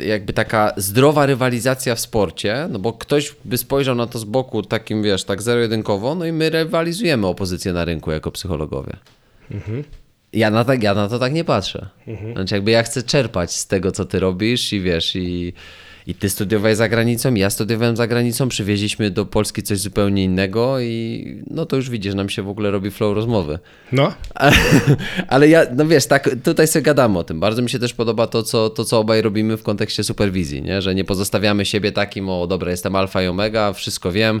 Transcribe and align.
jakby 0.00 0.32
taka 0.32 0.72
zdrowa 0.76 1.26
rywalizacja 1.26 1.94
w 1.94 2.00
sporcie, 2.00 2.66
no 2.70 2.78
bo 2.78 2.92
ktoś 2.92 3.34
by 3.44 3.58
spojrzał 3.58 3.94
na 3.94 4.06
to 4.06 4.18
z 4.18 4.24
boku 4.24 4.62
takim, 4.62 5.02
wiesz, 5.02 5.24
tak 5.24 5.42
zero-jedynkowo, 5.42 6.14
no 6.14 6.26
i 6.26 6.32
my 6.32 6.50
rywalizujemy 6.50 7.26
o 7.26 7.34
pozycję 7.34 7.72
na 7.72 7.84
rynku 7.84 8.10
jako 8.10 8.30
psychologowie. 8.30 8.96
Mhm. 9.50 9.84
Ja, 10.32 10.50
na 10.50 10.64
tak, 10.64 10.82
ja 10.82 10.94
na 10.94 11.08
to 11.08 11.18
tak 11.18 11.32
nie 11.32 11.44
patrzę. 11.44 11.88
Mhm. 12.06 12.32
Znaczy 12.32 12.54
jakby 12.54 12.70
ja 12.70 12.82
chcę 12.82 13.02
czerpać 13.02 13.56
z 13.56 13.66
tego, 13.66 13.92
co 13.92 14.04
ty 14.04 14.20
robisz 14.20 14.72
i 14.72 14.80
wiesz, 14.80 15.16
i 15.16 15.52
i 16.06 16.14
ty 16.14 16.30
studiowałeś 16.30 16.76
za 16.76 16.88
granicą, 16.88 17.34
ja 17.34 17.50
studiowałem 17.50 17.96
za 17.96 18.06
granicą, 18.06 18.48
przywieźliśmy 18.48 19.10
do 19.10 19.26
Polski 19.26 19.62
coś 19.62 19.78
zupełnie 19.78 20.24
innego 20.24 20.80
i 20.80 21.24
no 21.50 21.66
to 21.66 21.76
już 21.76 21.90
widzisz, 21.90 22.14
nam 22.14 22.28
się 22.28 22.42
w 22.42 22.48
ogóle 22.48 22.70
robi 22.70 22.90
flow 22.90 23.14
rozmowy. 23.14 23.58
No. 23.92 24.14
Ale 25.28 25.48
ja, 25.48 25.66
no 25.76 25.86
wiesz, 25.86 26.06
tak, 26.06 26.30
tutaj 26.44 26.68
sobie 26.68 26.82
gadamy 26.82 27.18
o 27.18 27.24
tym. 27.24 27.40
Bardzo 27.40 27.62
mi 27.62 27.70
się 27.70 27.78
też 27.78 27.94
podoba 27.94 28.26
to, 28.26 28.42
co, 28.42 28.70
to, 28.70 28.84
co 28.84 28.98
obaj 28.98 29.22
robimy 29.22 29.56
w 29.56 29.62
kontekście 29.62 30.04
superwizji, 30.04 30.62
nie? 30.62 30.82
że 30.82 30.94
nie 30.94 31.04
pozostawiamy 31.04 31.64
siebie 31.64 31.92
takim, 31.92 32.28
o 32.28 32.46
dobra, 32.46 32.70
jestem 32.70 32.96
alfa 32.96 33.22
i 33.22 33.26
omega, 33.26 33.72
wszystko 33.72 34.12
wiem. 34.12 34.40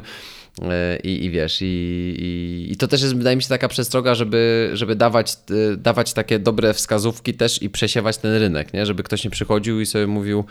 E, 0.62 0.98
I, 1.04 1.24
I 1.24 1.30
wiesz, 1.30 1.58
i, 1.62 1.64
i, 1.64 2.72
i, 2.72 2.76
to 2.76 2.88
też 2.88 3.02
jest, 3.02 3.16
wydaje 3.16 3.36
mi 3.36 3.42
się, 3.42 3.48
taka 3.48 3.68
przestroga, 3.68 4.14
żeby, 4.14 4.70
żeby 4.72 4.96
dawać, 4.96 5.32
e, 5.32 5.76
dawać 5.76 6.12
takie 6.12 6.38
dobre 6.38 6.74
wskazówki 6.74 7.34
też 7.34 7.62
i 7.62 7.70
przesiewać 7.70 8.18
ten 8.18 8.34
rynek, 8.34 8.72
nie? 8.72 8.86
żeby 8.86 9.02
ktoś 9.02 9.24
nie 9.24 9.30
przychodził 9.30 9.80
i 9.80 9.86
sobie 9.86 10.06
mówił, 10.06 10.44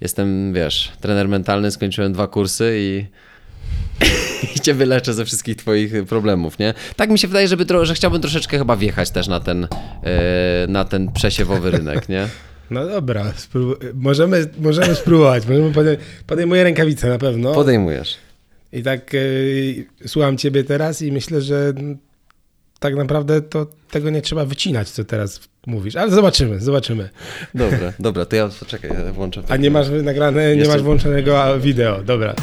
jestem, 0.00 0.52
wiesz, 0.52 0.92
trener 1.00 1.28
mentalny, 1.28 1.70
skończyłem 1.70 2.12
dwa 2.12 2.26
kursy 2.26 2.74
i, 2.78 3.04
i 4.56 4.60
cię 4.60 4.74
wyleczę 4.74 5.14
ze 5.14 5.24
wszystkich 5.24 5.56
twoich 5.56 5.92
problemów, 6.08 6.58
nie? 6.58 6.74
Tak 6.96 7.10
mi 7.10 7.18
się 7.18 7.28
wydaje, 7.28 7.48
żeby 7.48 7.66
że 7.82 7.94
chciałbym 7.94 8.20
troszeczkę 8.20 8.58
chyba 8.58 8.76
wjechać 8.76 9.10
też 9.10 9.28
na 9.28 9.40
ten, 9.40 9.60
yy, 9.60 10.08
na 10.68 10.84
ten 10.84 11.12
przesiewowy 11.12 11.70
rynek, 11.70 12.08
nie? 12.08 12.28
No 12.70 12.86
dobra, 12.86 13.32
możemy, 13.94 14.48
możemy 14.58 14.94
spróbować. 14.94 15.46
Możemy 15.46 15.72
podej 15.72 15.96
podejmuję 16.26 16.64
rękawice 16.64 17.08
na 17.08 17.18
pewno. 17.18 17.52
Podejmujesz. 17.52 18.16
I 18.72 18.82
tak 18.82 19.12
yy, 19.12 19.84
słucham 20.06 20.36
ciebie 20.36 20.64
teraz 20.64 21.02
i 21.02 21.12
myślę, 21.12 21.40
że 21.40 21.74
tak 22.78 22.94
naprawdę 22.96 23.42
to 23.42 23.66
tego 23.90 24.10
nie 24.10 24.22
trzeba 24.22 24.44
wycinać, 24.44 24.90
co 24.90 25.04
teraz 25.04 25.40
mówisz, 25.66 25.96
ale 25.96 26.10
zobaczymy, 26.10 26.60
zobaczymy. 26.60 27.10
Dobra, 27.54 27.92
dobra, 27.98 28.24
to 28.24 28.36
ja 28.36 28.48
czekaj, 28.66 28.90
ja 29.06 29.12
włączę. 29.12 29.42
A 29.48 29.56
nie 29.56 29.70
masz 29.70 29.86
nagrane, 30.02 30.56
nie 30.56 30.68
masz 30.68 30.82
włączonego 30.82 31.60
wideo, 31.60 32.02
dobra. 32.02 32.34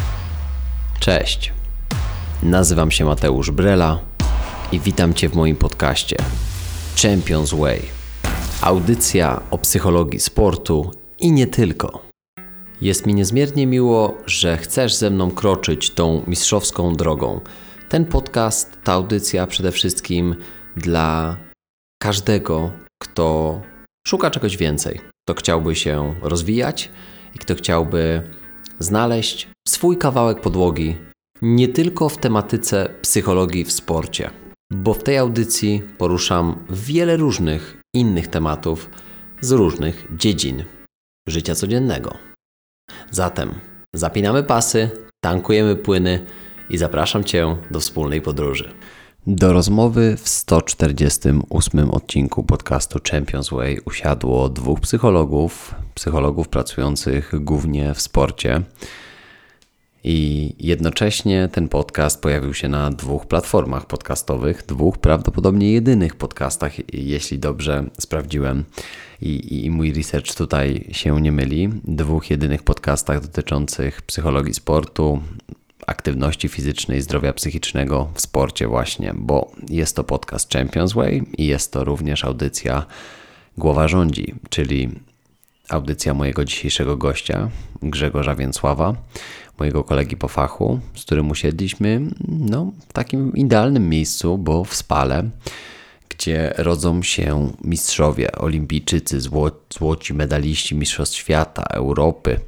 Cześć. 0.99 1.53
Nazywam 2.43 2.91
się 2.91 3.05
Mateusz 3.05 3.51
Brela 3.51 3.99
i 4.71 4.79
witam 4.79 5.13
Cię 5.13 5.29
w 5.29 5.35
moim 5.35 5.55
podcaście 5.55 6.15
Champions 7.01 7.53
Way. 7.53 7.81
Audycja 8.61 9.41
o 9.51 9.57
psychologii 9.57 10.19
sportu 10.19 10.91
i 11.19 11.31
nie 11.31 11.47
tylko. 11.47 12.03
Jest 12.81 13.05
mi 13.05 13.13
niezmiernie 13.13 13.67
miło, 13.67 14.17
że 14.25 14.57
chcesz 14.57 14.95
ze 14.95 15.09
mną 15.09 15.31
kroczyć 15.31 15.89
tą 15.89 16.23
mistrzowską 16.27 16.95
drogą. 16.95 17.41
Ten 17.93 18.05
podcast, 18.05 18.77
ta 18.83 18.93
audycja 18.93 19.47
przede 19.47 19.71
wszystkim 19.71 20.35
dla 20.75 21.37
każdego, 22.01 22.71
kto 23.03 23.61
szuka 24.07 24.31
czegoś 24.31 24.57
więcej, 24.57 24.99
kto 25.25 25.33
chciałby 25.33 25.75
się 25.75 26.15
rozwijać 26.21 26.89
i 27.35 27.39
kto 27.39 27.55
chciałby 27.55 28.31
znaleźć 28.79 29.47
swój 29.67 29.97
kawałek 29.97 30.41
podłogi 30.41 30.97
nie 31.41 31.67
tylko 31.67 32.09
w 32.09 32.17
tematyce 32.17 32.89
psychologii 33.01 33.63
w 33.63 33.71
sporcie, 33.71 34.29
bo 34.71 34.93
w 34.93 35.03
tej 35.03 35.17
audycji 35.17 35.81
poruszam 35.97 36.65
wiele 36.69 37.17
różnych 37.17 37.81
innych 37.95 38.27
tematów 38.27 38.89
z 39.41 39.51
różnych 39.51 40.07
dziedzin 40.17 40.63
życia 41.27 41.55
codziennego. 41.55 42.17
Zatem 43.11 43.53
zapinamy 43.95 44.43
pasy, 44.43 44.89
tankujemy 45.23 45.75
płyny 45.75 46.25
i 46.69 46.77
zapraszam 46.77 47.23
Cię 47.23 47.57
do 47.71 47.79
wspólnej 47.79 48.21
podróży. 48.21 48.73
Do 49.27 49.53
rozmowy 49.53 50.17
w 50.17 50.29
148 50.29 51.91
odcinku 51.91 52.43
podcastu 52.43 52.99
Champions 53.11 53.49
Way 53.49 53.79
usiadło 53.85 54.49
dwóch 54.49 54.79
psychologów, 54.79 55.75
psychologów 55.93 56.49
pracujących 56.49 57.31
głównie 57.43 57.93
w 57.93 58.01
sporcie. 58.01 58.61
I 60.03 60.55
jednocześnie 60.59 61.49
ten 61.51 61.67
podcast 61.67 62.21
pojawił 62.21 62.53
się 62.53 62.67
na 62.67 62.91
dwóch 62.91 63.25
platformach 63.25 63.85
podcastowych, 63.85 64.65
dwóch 64.67 64.97
prawdopodobnie 64.97 65.71
jedynych 65.71 66.15
podcastach, 66.15 66.93
jeśli 66.93 67.39
dobrze 67.39 67.83
sprawdziłem 67.99 68.63
i, 69.21 69.65
i 69.65 69.69
mój 69.69 69.93
research 69.93 70.35
tutaj 70.35 70.87
się 70.91 71.21
nie 71.21 71.31
myli, 71.31 71.69
dwóch 71.83 72.29
jedynych 72.29 72.63
podcastach 72.63 73.21
dotyczących 73.21 74.01
psychologii 74.01 74.53
sportu, 74.53 75.21
aktywności 75.87 76.47
fizycznej, 76.47 77.01
zdrowia 77.01 77.33
psychicznego 77.33 78.09
w 78.13 78.21
sporcie 78.21 78.67
właśnie, 78.67 79.13
bo 79.15 79.51
jest 79.69 79.95
to 79.95 80.03
podcast 80.03 80.53
Champions 80.53 80.93
Way 80.93 81.23
i 81.37 81.45
jest 81.45 81.71
to 81.71 81.83
również 81.83 82.25
audycja 82.25 82.85
Głowa 83.57 83.87
Rządzi, 83.87 84.35
czyli 84.49 84.89
audycja 85.69 86.13
mojego 86.13 86.45
dzisiejszego 86.45 86.97
gościa, 86.97 87.49
Grzegorza 87.81 88.35
Więcława, 88.35 88.95
mojego 89.59 89.83
kolegi 89.83 90.17
po 90.17 90.27
fachu, 90.27 90.79
z 90.95 91.01
którym 91.05 91.31
usiedliśmy 91.31 92.01
no, 92.27 92.71
w 92.89 92.93
takim 92.93 93.33
idealnym 93.33 93.89
miejscu, 93.89 94.37
bo 94.37 94.63
w 94.63 94.75
Spale, 94.75 95.23
gdzie 96.09 96.53
rodzą 96.57 97.03
się 97.03 97.51
mistrzowie, 97.63 98.31
olimpijczycy, 98.31 99.21
zło, 99.21 99.51
złoci 99.69 100.13
medaliści 100.13 100.75
Mistrzostw 100.75 101.17
Świata, 101.17 101.63
Europy. 101.63 102.39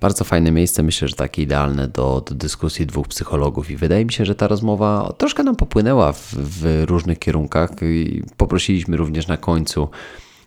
Bardzo 0.00 0.24
fajne 0.24 0.50
miejsce, 0.50 0.82
myślę, 0.82 1.08
że 1.08 1.14
takie 1.14 1.42
idealne 1.42 1.88
do, 1.88 2.24
do 2.28 2.34
dyskusji 2.34 2.86
dwóch 2.86 3.08
psychologów 3.08 3.70
i 3.70 3.76
wydaje 3.76 4.04
mi 4.04 4.12
się, 4.12 4.24
że 4.24 4.34
ta 4.34 4.48
rozmowa 4.48 5.12
troszkę 5.18 5.42
nam 5.42 5.56
popłynęła 5.56 6.12
w, 6.12 6.34
w 6.34 6.84
różnych 6.86 7.18
kierunkach 7.18 7.70
i 7.82 8.22
poprosiliśmy 8.36 8.96
również 8.96 9.26
na 9.26 9.36
końcu 9.36 9.88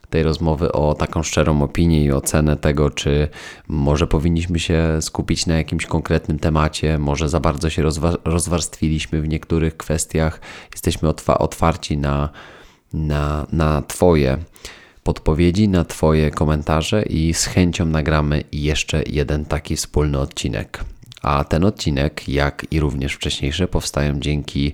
tej 0.10 0.24
rozmowy 0.24 0.72
o 0.72 0.94
taką 0.94 1.24
szczerą 1.24 1.64
opinię 1.64 2.04
i 2.04 2.12
ocenę 2.12 2.58
tego, 2.58 2.90
czy 2.90 3.28
może 3.68 4.08
powinniśmy 4.08 4.60
się 4.60 4.98
skupić 5.02 5.46
na 5.46 5.58
jakimś 5.58 5.86
konkretnym 5.86 6.40
temacie, 6.40 6.98
może 6.98 7.30
za 7.30 7.40
bardzo 7.40 7.70
się 7.70 7.82
rozwa 7.82 8.14
rozwarstwiliśmy 8.26 9.22
w 9.22 9.28
niektórych 9.28 9.78
kwestiach, 9.78 10.42
jesteśmy 10.74 11.10
otwarci 11.28 11.98
na 11.98 12.30
na, 12.94 13.48
na 13.52 13.82
Twoje 13.82 14.38
podpowiedzi, 15.04 15.68
na 15.68 15.86
Twoje 15.86 16.32
komentarze 16.32 17.04
i 17.04 17.34
z 17.34 17.46
chęcią 17.46 17.86
nagramy 17.86 18.44
jeszcze 18.52 19.04
jeden 19.08 19.46
taki 19.46 19.76
wspólny 19.76 20.20
odcinek. 20.20 20.84
A 21.22 21.44
ten 21.44 21.66
odcinek, 21.66 22.30
jak 22.30 22.66
i 22.72 22.80
również 22.80 23.14
wcześniejsze, 23.14 23.68
powstają 23.68 24.20
dzięki 24.20 24.74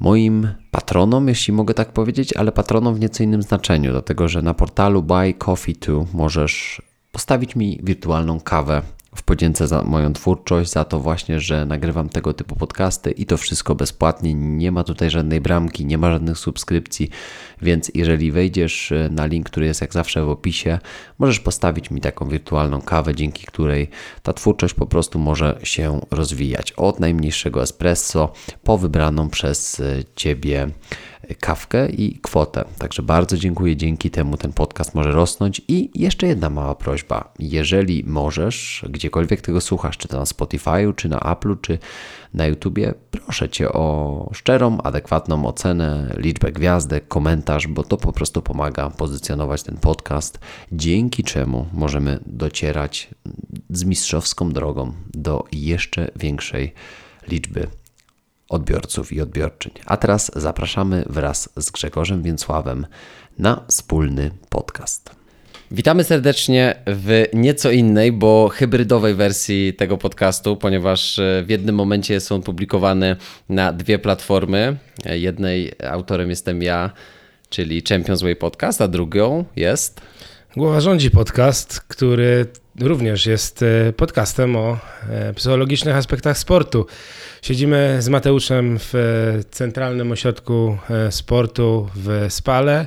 moim 0.00 0.48
patronom, 0.70 1.28
jeśli 1.28 1.52
mogę 1.52 1.74
tak 1.74 1.92
powiedzieć, 1.92 2.32
ale 2.32 2.52
patronom 2.52 2.94
w 2.94 3.00
nieco 3.00 3.22
innym 3.22 3.42
znaczeniu, 3.42 3.90
dlatego 3.90 4.28
że 4.28 4.42
na 4.42 4.54
portalu 4.54 5.02
Buy 5.02 5.34
Coffee 5.34 5.74
2 5.74 6.04
możesz 6.14 6.82
postawić 7.12 7.56
mi 7.56 7.80
wirtualną 7.82 8.40
kawę 8.40 8.82
w 9.14 9.22
podzięce 9.22 9.68
za 9.68 9.82
moją 9.82 10.12
twórczość, 10.12 10.70
za 10.70 10.84
to 10.84 11.00
właśnie, 11.00 11.40
że 11.40 11.66
nagrywam 11.66 12.08
tego 12.08 12.32
typu 12.32 12.56
podcasty 12.56 13.10
i 13.10 13.26
to 13.26 13.36
wszystko 13.36 13.74
bezpłatnie. 13.74 14.34
Nie 14.34 14.72
ma 14.72 14.84
tutaj 14.84 15.10
żadnej 15.10 15.40
bramki, 15.40 15.86
nie 15.86 15.98
ma 15.98 16.10
żadnych 16.10 16.38
subskrypcji, 16.38 17.10
więc 17.62 17.90
jeżeli 17.94 18.32
wejdziesz 18.32 18.92
e, 18.92 19.08
na 19.12 19.26
link, 19.26 19.46
który 19.46 19.66
jest 19.66 19.80
jak 19.80 19.92
zawsze 19.92 20.24
w 20.24 20.28
opisie, 20.28 20.78
możesz 21.18 21.40
postawić 21.40 21.90
mi 21.90 22.00
taką 22.00 22.28
wirtualną 22.28 22.80
kawę, 22.82 23.14
dzięki 23.14 23.46
której 23.46 23.90
ta 24.22 24.32
twórczość 24.32 24.74
po 24.74 24.86
prostu 24.86 25.18
może 25.18 25.58
się 25.62 26.00
rozwijać. 26.10 26.72
Od 26.72 27.00
najmniejszego 27.00 27.62
espresso 27.62 28.32
po 28.64 28.78
wybraną 28.78 29.30
przez 29.30 29.80
e, 29.80 30.04
Ciebie 30.16 30.70
kawkę 31.40 31.88
i 31.88 32.18
kwotę. 32.22 32.64
Także 32.78 33.02
bardzo 33.02 33.36
dziękuję, 33.36 33.76
dzięki 33.76 34.10
temu 34.10 34.36
ten 34.36 34.52
podcast 34.52 34.94
może 34.94 35.12
rosnąć. 35.12 35.62
I 35.68 35.90
jeszcze 35.94 36.26
jedna 36.26 36.50
mała 36.50 36.74
prośba. 36.74 37.32
Jeżeli 37.38 38.04
możesz, 38.06 38.84
gdziekolwiek 38.88 39.40
tego 39.40 39.60
słuchasz, 39.60 39.98
czy 39.98 40.08
to 40.08 40.18
na 40.18 40.24
Spotify'u, 40.24 40.94
czy 40.94 41.08
na 41.08 41.18
Apple'u, 41.18 41.56
czy 41.60 41.78
na 42.34 42.46
YouTubie, 42.46 42.94
proszę 43.10 43.48
Cię 43.48 43.72
o 43.72 44.30
szczerą, 44.34 44.82
adekwatną 44.82 45.46
ocenę, 45.46 46.14
liczbę 46.16 46.52
gwiazdek, 46.52 47.08
komentarz, 47.08 47.66
bo 47.66 47.84
to 47.84 47.96
po 47.96 48.12
prostu 48.12 48.42
pomaga 48.42 48.90
pozycjonować 48.90 49.62
ten 49.62 49.76
podcast, 49.76 50.38
dzięki 50.72 51.24
czemu 51.24 51.66
możemy 51.72 52.18
docierać 52.26 53.08
z 53.70 53.84
mistrzowską 53.84 54.52
drogą 54.52 54.92
do 55.14 55.44
jeszcze 55.52 56.10
większej 56.16 56.72
liczby 57.28 57.79
odbiorców 58.50 59.12
i 59.12 59.20
odbiorczyń. 59.20 59.72
A 59.86 59.96
teraz 59.96 60.30
zapraszamy 60.36 61.04
wraz 61.08 61.48
z 61.56 61.70
Grzegorzem 61.70 62.22
Więcławem 62.22 62.86
na 63.38 63.64
wspólny 63.68 64.30
podcast. 64.48 65.10
Witamy 65.70 66.04
serdecznie 66.04 66.74
w 66.86 67.24
nieco 67.34 67.70
innej, 67.70 68.12
bo 68.12 68.48
hybrydowej 68.48 69.14
wersji 69.14 69.74
tego 69.74 69.98
podcastu, 69.98 70.56
ponieważ 70.56 71.18
e, 71.18 71.42
w 71.46 71.50
jednym 71.50 71.74
momencie 71.74 72.20
są 72.20 72.42
publikowane 72.42 73.16
na 73.48 73.72
dwie 73.72 73.98
platformy. 73.98 74.76
Jednej 75.04 75.72
autorem 75.90 76.30
jestem 76.30 76.62
ja, 76.62 76.90
czyli 77.48 77.82
Champions 77.88 78.22
Way 78.22 78.36
Podcast, 78.36 78.80
a 78.80 78.88
drugą 78.88 79.44
jest 79.56 80.00
Głowa 80.56 80.80
Rządzi 80.80 81.10
podcast, 81.10 81.80
który 81.80 82.46
również 82.80 83.26
jest 83.26 83.62
e, 83.62 83.92
podcastem 83.92 84.56
o 84.56 84.78
e, 85.08 85.34
psychologicznych 85.34 85.96
aspektach 85.96 86.38
sportu. 86.38 86.86
Siedzimy 87.42 87.96
z 88.00 88.08
Mateuszem 88.08 88.78
w 88.78 88.94
e, 88.94 89.44
Centralnym 89.50 90.12
Ośrodku 90.12 90.78
Sportu 91.10 91.88
w 91.94 92.26
Spale. 92.28 92.86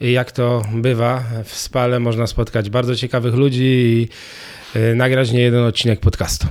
I 0.00 0.12
jak 0.12 0.32
to 0.32 0.62
bywa, 0.74 1.24
w 1.44 1.54
Spale 1.54 2.00
można 2.00 2.26
spotkać 2.26 2.70
bardzo 2.70 2.96
ciekawych 2.96 3.34
ludzi 3.34 3.64
i 3.64 4.08
nagrać 4.94 5.32
nie 5.32 5.40
jeden 5.40 5.64
odcinek 5.64 6.00
podcastu. 6.00 6.46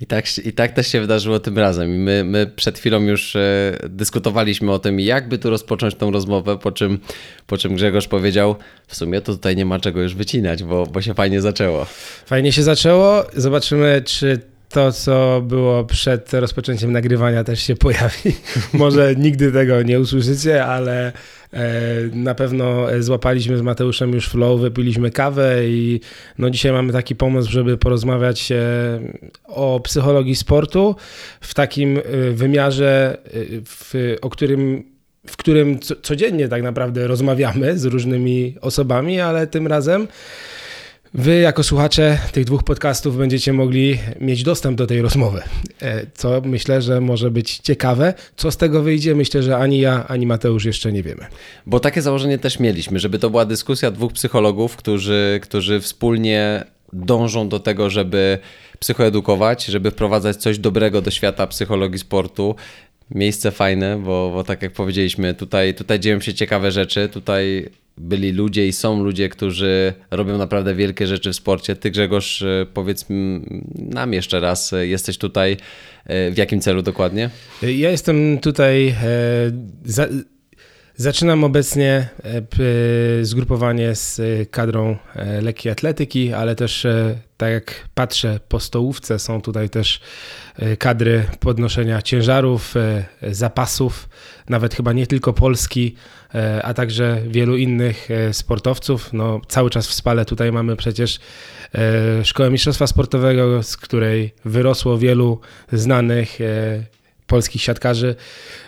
I 0.00 0.06
tak, 0.06 0.38
I 0.38 0.52
tak 0.52 0.72
też 0.72 0.88
się 0.88 1.00
wydarzyło 1.00 1.40
tym 1.40 1.58
razem. 1.58 1.94
I 1.94 1.98
my, 1.98 2.24
my 2.24 2.46
przed 2.46 2.78
chwilą 2.78 3.02
już 3.02 3.36
e, 3.36 3.78
dyskutowaliśmy 3.88 4.72
o 4.72 4.78
tym, 4.78 5.00
jakby 5.00 5.38
tu 5.38 5.50
rozpocząć 5.50 5.94
tą 5.94 6.10
rozmowę, 6.10 6.58
po 6.58 6.72
czym, 6.72 6.98
po 7.46 7.58
czym 7.58 7.74
Grzegorz 7.74 8.08
powiedział, 8.08 8.56
w 8.86 8.96
sumie 8.96 9.20
to 9.20 9.32
tutaj 9.32 9.56
nie 9.56 9.64
ma 9.64 9.80
czego 9.80 10.02
już 10.02 10.14
wycinać, 10.14 10.62
bo, 10.64 10.86
bo 10.86 11.02
się 11.02 11.14
fajnie 11.14 11.40
zaczęło. 11.40 11.86
Fajnie 12.26 12.52
się 12.52 12.62
zaczęło. 12.62 13.24
Zobaczymy, 13.36 14.02
czy 14.04 14.40
to, 14.68 14.92
co 14.92 15.42
było 15.44 15.84
przed 15.84 16.32
rozpoczęciem 16.32 16.92
nagrywania, 16.92 17.44
też 17.44 17.62
się 17.62 17.76
pojawi. 17.76 18.32
Może 18.72 19.14
nigdy 19.16 19.52
tego 19.52 19.82
nie 19.82 20.00
usłyszycie, 20.00 20.64
ale 20.64 21.12
e, 21.52 21.62
na 22.12 22.34
pewno 22.34 22.86
złapaliśmy 23.00 23.58
z 23.58 23.62
Mateuszem 23.62 24.12
już 24.12 24.28
flow, 24.28 24.60
wypiliśmy 24.60 25.10
kawę 25.10 25.68
i 25.68 26.00
no 26.38 26.50
dzisiaj 26.50 26.72
mamy 26.72 26.92
taki 26.92 27.16
pomysł, 27.16 27.50
żeby 27.50 27.78
porozmawiać 27.78 28.52
e, 28.52 28.56
o 29.44 29.80
psychologii 29.80 30.36
sportu 30.36 30.96
w 31.40 31.54
takim 31.54 31.98
e, 31.98 32.02
wymiarze, 32.30 33.18
w, 33.64 34.16
o 34.22 34.30
którym 34.30 34.96
w 35.26 35.36
którym 35.36 35.78
codziennie 36.02 36.48
tak 36.48 36.62
naprawdę 36.62 37.06
rozmawiamy 37.06 37.78
z 37.78 37.84
różnymi 37.84 38.54
osobami, 38.60 39.20
ale 39.20 39.46
tym 39.46 39.66
razem 39.66 40.08
Wy, 41.14 41.40
jako 41.40 41.62
słuchacze 41.62 42.18
tych 42.32 42.44
dwóch 42.44 42.62
podcastów, 42.62 43.16
będziecie 43.16 43.52
mogli 43.52 43.98
mieć 44.20 44.42
dostęp 44.42 44.78
do 44.78 44.86
tej 44.86 45.02
rozmowy, 45.02 45.42
e, 45.82 46.06
co 46.14 46.40
myślę, 46.44 46.82
że 46.82 47.00
może 47.00 47.30
być 47.30 47.58
ciekawe. 47.58 48.14
Co 48.36 48.50
z 48.50 48.56
tego 48.56 48.82
wyjdzie, 48.82 49.14
myślę, 49.14 49.42
że 49.42 49.56
ani 49.56 49.80
ja, 49.80 50.06
ani 50.08 50.26
Mateusz 50.26 50.64
jeszcze 50.64 50.92
nie 50.92 51.02
wiemy. 51.02 51.26
Bo 51.66 51.80
takie 51.80 52.02
założenie 52.02 52.38
też 52.38 52.58
mieliśmy, 52.58 52.98
żeby 52.98 53.18
to 53.18 53.30
była 53.30 53.44
dyskusja 53.44 53.90
dwóch 53.90 54.12
psychologów, 54.12 54.76
którzy, 54.76 55.40
którzy 55.42 55.80
wspólnie 55.80 56.64
dążą 56.92 57.48
do 57.48 57.60
tego, 57.60 57.90
żeby 57.90 58.38
psychoedukować, 58.78 59.64
żeby 59.64 59.90
wprowadzać 59.90 60.36
coś 60.36 60.58
dobrego 60.58 61.02
do 61.02 61.10
świata 61.10 61.46
psychologii 61.46 61.98
sportu. 61.98 62.54
Miejsce 63.10 63.50
fajne, 63.50 64.02
bo, 64.04 64.30
bo 64.34 64.44
tak 64.44 64.62
jak 64.62 64.72
powiedzieliśmy, 64.72 65.34
tutaj, 65.34 65.74
tutaj 65.74 66.00
dzieją 66.00 66.20
się 66.20 66.34
ciekawe 66.34 66.70
rzeczy, 66.70 67.08
tutaj 67.08 67.70
byli 67.98 68.32
ludzie 68.32 68.68
i 68.68 68.72
są 68.72 69.04
ludzie, 69.04 69.28
którzy 69.28 69.92
robią 70.10 70.38
naprawdę 70.38 70.74
wielkie 70.74 71.06
rzeczy 71.06 71.32
w 71.32 71.36
sporcie. 71.36 71.76
Ty 71.76 71.90
Grzegorz, 71.90 72.42
e, 72.42 72.66
powiedz 72.74 73.06
nam 73.74 74.12
jeszcze 74.12 74.40
raz, 74.40 74.72
e, 74.72 74.86
jesteś 74.86 75.18
tutaj 75.18 75.56
e, 76.04 76.30
w 76.30 76.36
jakim 76.38 76.60
celu 76.60 76.82
dokładnie? 76.82 77.30
Ja 77.62 77.90
jestem 77.90 78.38
tutaj 78.38 78.94
za 79.84 80.08
Zaczynam 80.98 81.44
obecnie 81.44 82.08
e, 82.24 83.24
zgrupowanie 83.24 83.94
z 83.94 84.20
kadrą 84.50 84.96
e, 85.14 85.40
lekkiej 85.40 85.72
atletyki, 85.72 86.32
ale 86.32 86.54
też 86.54 86.84
e, 86.84 87.18
tak 87.36 87.50
jak 87.50 87.88
patrzę 87.94 88.40
po 88.48 88.60
stołówce, 88.60 89.18
są 89.18 89.42
tutaj 89.42 89.70
też 89.70 90.00
kadry 90.78 91.24
podnoszenia 91.40 92.02
ciężarów, 92.02 92.74
zapasów, 93.30 94.08
nawet 94.48 94.74
chyba 94.74 94.92
nie 94.92 95.06
tylko 95.06 95.32
Polski, 95.32 95.94
a 96.62 96.74
także 96.74 97.22
wielu 97.28 97.56
innych 97.56 98.08
sportowców. 98.32 99.12
No, 99.12 99.40
cały 99.48 99.70
czas 99.70 99.88
w 99.88 99.94
Spale 99.94 100.24
tutaj 100.24 100.52
mamy 100.52 100.76
przecież 100.76 101.18
Szkołę 102.24 102.50
Mistrzostwa 102.50 102.86
Sportowego, 102.86 103.62
z 103.62 103.76
której 103.76 104.34
wyrosło 104.44 104.98
wielu 104.98 105.40
znanych 105.72 106.38
polskich 107.26 107.62
siatkarzy, 107.62 108.14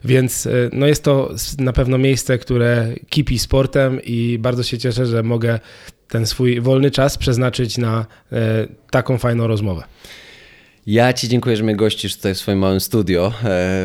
więc 0.04 0.46
e, 0.46 0.50
no 0.72 0.86
jest 0.86 1.04
to 1.04 1.34
na 1.58 1.72
pewno 1.72 1.98
miejsce, 1.98 2.38
które 2.38 2.88
kipi 3.08 3.38
sportem 3.38 4.00
i 4.04 4.38
bardzo 4.40 4.62
się 4.62 4.78
cieszę, 4.78 5.06
że 5.06 5.22
mogę 5.22 5.60
ten 6.08 6.26
swój 6.26 6.60
wolny 6.60 6.90
czas 6.90 7.18
przeznaczyć 7.18 7.78
na 7.78 8.06
e, 8.32 8.66
taką 8.90 9.18
fajną 9.18 9.46
rozmowę. 9.46 9.82
Ja 10.86 11.12
Ci 11.12 11.28
dziękuję, 11.28 11.56
że 11.56 11.62
mnie 11.64 11.76
gościsz 11.76 12.16
tutaj 12.16 12.34
w 12.34 12.38
swoim 12.38 12.58
małym 12.58 12.80
studio 12.80 13.26
e, 13.26 13.32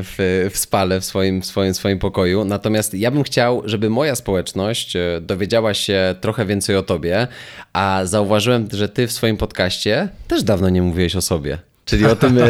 w, 0.03 0.49
w 0.53 0.57
Spale, 0.57 0.99
w 0.99 1.05
swoim, 1.05 1.43
swoim, 1.43 1.73
swoim 1.73 1.99
pokoju. 1.99 2.45
Natomiast 2.45 2.93
ja 2.93 3.11
bym 3.11 3.23
chciał, 3.23 3.61
żeby 3.65 3.89
moja 3.89 4.15
społeczność 4.15 4.93
dowiedziała 5.21 5.73
się 5.73 6.15
trochę 6.21 6.45
więcej 6.45 6.75
o 6.75 6.83
Tobie, 6.83 7.27
a 7.73 8.01
zauważyłem, 8.03 8.67
że 8.71 8.89
Ty 8.89 9.07
w 9.07 9.11
swoim 9.11 9.37
podcaście 9.37 10.09
też 10.27 10.43
dawno 10.43 10.69
nie 10.69 10.81
mówiłeś 10.81 11.15
o 11.15 11.21
sobie. 11.21 11.72
Czyli 11.85 12.05
o 12.05 12.15
tym, 12.15 12.37
e, 12.37 12.43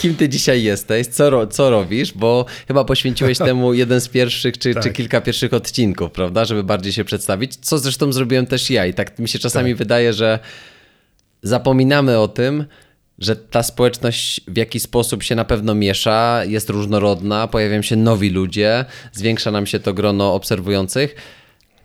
kim 0.00 0.14
ty 0.14 0.28
dzisiaj 0.28 0.62
jesteś, 0.62 1.06
co, 1.06 1.46
co 1.46 1.70
robisz, 1.70 2.12
bo 2.12 2.44
chyba 2.68 2.84
poświęciłeś 2.84 3.38
temu 3.38 3.74
jeden 3.74 4.00
z 4.00 4.08
pierwszych, 4.08 4.58
czy, 4.58 4.74
tak. 4.74 4.82
czy 4.82 4.90
kilka 4.90 5.20
pierwszych 5.20 5.54
odcinków, 5.54 6.10
prawda, 6.10 6.44
żeby 6.44 6.64
bardziej 6.64 6.92
się 6.92 7.04
przedstawić, 7.04 7.56
co 7.56 7.78
zresztą 7.78 8.12
zrobiłem 8.12 8.46
też 8.46 8.70
ja 8.70 8.86
i 8.86 8.94
tak 8.94 9.18
mi 9.18 9.28
się 9.28 9.38
czasami 9.38 9.70
tak. 9.70 9.78
wydaje, 9.78 10.12
że 10.12 10.38
zapominamy 11.42 12.18
o 12.18 12.28
tym, 12.28 12.64
że 13.18 13.36
ta 13.36 13.62
społeczność 13.62 14.40
w 14.48 14.56
jakiś 14.56 14.82
sposób 14.82 15.22
się 15.22 15.34
na 15.34 15.44
pewno 15.44 15.74
miesza, 15.74 16.44
jest 16.44 16.70
różnorodna, 16.70 17.48
pojawiają 17.48 17.82
się 17.82 17.96
nowi 17.96 18.30
ludzie, 18.30 18.84
zwiększa 19.12 19.50
nam 19.50 19.66
się 19.66 19.80
to 19.80 19.94
grono 19.94 20.34
obserwujących, 20.34 21.16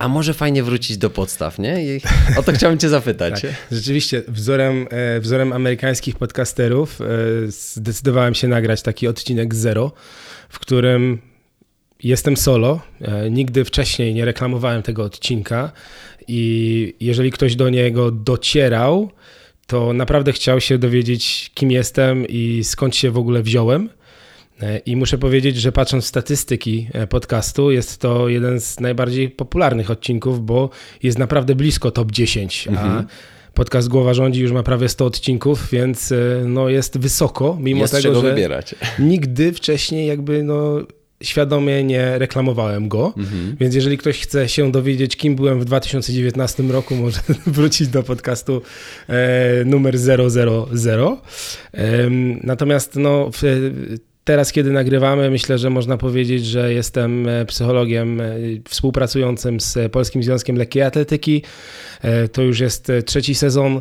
a 0.02 0.08
może 0.08 0.34
fajnie 0.34 0.62
wrócić 0.62 0.98
do 0.98 1.10
podstaw, 1.10 1.58
nie? 1.58 1.84
I 1.84 2.00
o 2.36 2.42
to 2.42 2.52
chciałem 2.52 2.78
cię 2.78 2.88
zapytać. 2.88 3.40
tak. 3.42 3.50
Rzeczywiście, 3.72 4.22
wzorem, 4.28 4.86
e, 4.90 5.20
wzorem 5.20 5.52
amerykańskich 5.52 6.16
podcasterów 6.16 7.00
e, 7.00 7.04
zdecydowałem 7.46 8.34
się 8.34 8.48
nagrać 8.48 8.82
taki 8.82 9.08
odcinek 9.08 9.54
Zero, 9.54 9.92
w 10.48 10.58
którym 10.58 11.18
jestem 12.02 12.36
solo. 12.36 12.80
E, 13.00 13.30
nigdy 13.30 13.64
wcześniej 13.64 14.14
nie 14.14 14.24
reklamowałem 14.24 14.82
tego 14.82 15.04
odcinka 15.04 15.72
i 16.28 16.94
jeżeli 17.00 17.32
ktoś 17.32 17.56
do 17.56 17.68
niego 17.68 18.10
docierał, 18.10 19.10
to 19.66 19.92
naprawdę 19.92 20.32
chciał 20.32 20.60
się 20.60 20.78
dowiedzieć, 20.78 21.50
kim 21.54 21.70
jestem 21.70 22.26
i 22.28 22.60
skąd 22.64 22.96
się 22.96 23.10
w 23.10 23.18
ogóle 23.18 23.42
wziąłem. 23.42 23.88
E, 24.62 24.78
I 24.78 24.96
muszę 24.96 25.18
powiedzieć, 25.18 25.56
że 25.56 25.72
patrząc 25.72 26.04
w 26.04 26.06
statystyki 26.06 26.88
e, 26.92 27.06
podcastu, 27.06 27.70
jest 27.70 27.98
to 27.98 28.28
jeden 28.28 28.60
z 28.60 28.80
najbardziej 28.80 29.30
popularnych 29.30 29.90
odcinków, 29.90 30.46
bo 30.46 30.70
jest 31.02 31.18
naprawdę 31.18 31.54
blisko 31.54 31.90
top 31.90 32.12
10. 32.12 32.68
Mhm. 32.68 32.90
A 32.90 33.04
podcast 33.54 33.88
Głowa 33.88 34.14
Rządzi 34.14 34.40
już 34.40 34.52
ma 34.52 34.62
prawie 34.62 34.88
100 34.88 35.06
odcinków, 35.06 35.68
więc 35.72 36.12
e, 36.12 36.16
no, 36.46 36.68
jest 36.68 36.98
wysoko, 36.98 37.58
mimo 37.60 37.80
jest 37.80 37.92
tego, 37.92 38.20
że 38.20 38.30
wybierać. 38.30 38.74
nigdy 38.98 39.52
wcześniej 39.52 40.06
jakby 40.06 40.42
no, 40.42 40.80
świadomie 41.22 41.84
nie 41.84 42.18
reklamowałem 42.18 42.88
go, 42.88 43.12
mhm. 43.16 43.56
więc 43.60 43.74
jeżeli 43.74 43.98
ktoś 43.98 44.20
chce 44.20 44.48
się 44.48 44.72
dowiedzieć, 44.72 45.16
kim 45.16 45.36
byłem 45.36 45.60
w 45.60 45.64
2019 45.64 46.62
roku, 46.62 46.94
może 46.94 47.20
wrócić 47.46 47.88
do 47.88 48.02
podcastu 48.02 48.62
e, 49.08 49.64
numer 49.64 49.98
000. 49.98 50.28
E, 51.74 52.10
natomiast 52.42 52.96
no, 52.96 53.30
w, 53.32 53.42
Teraz, 54.24 54.52
kiedy 54.52 54.70
nagrywamy, 54.70 55.30
myślę, 55.30 55.58
że 55.58 55.70
można 55.70 55.96
powiedzieć, 55.96 56.46
że 56.46 56.72
jestem 56.72 57.28
e, 57.28 57.44
psychologiem 57.44 58.20
e, 58.20 58.34
współpracującym 58.68 59.60
z 59.60 59.92
Polskim 59.92 60.22
Związkiem 60.22 60.56
Lekkiej 60.56 60.82
Atletyki. 60.82 61.42
E, 62.02 62.28
to 62.28 62.42
już 62.42 62.60
jest 62.60 62.92
trzeci 63.06 63.34
sezon. 63.34 63.80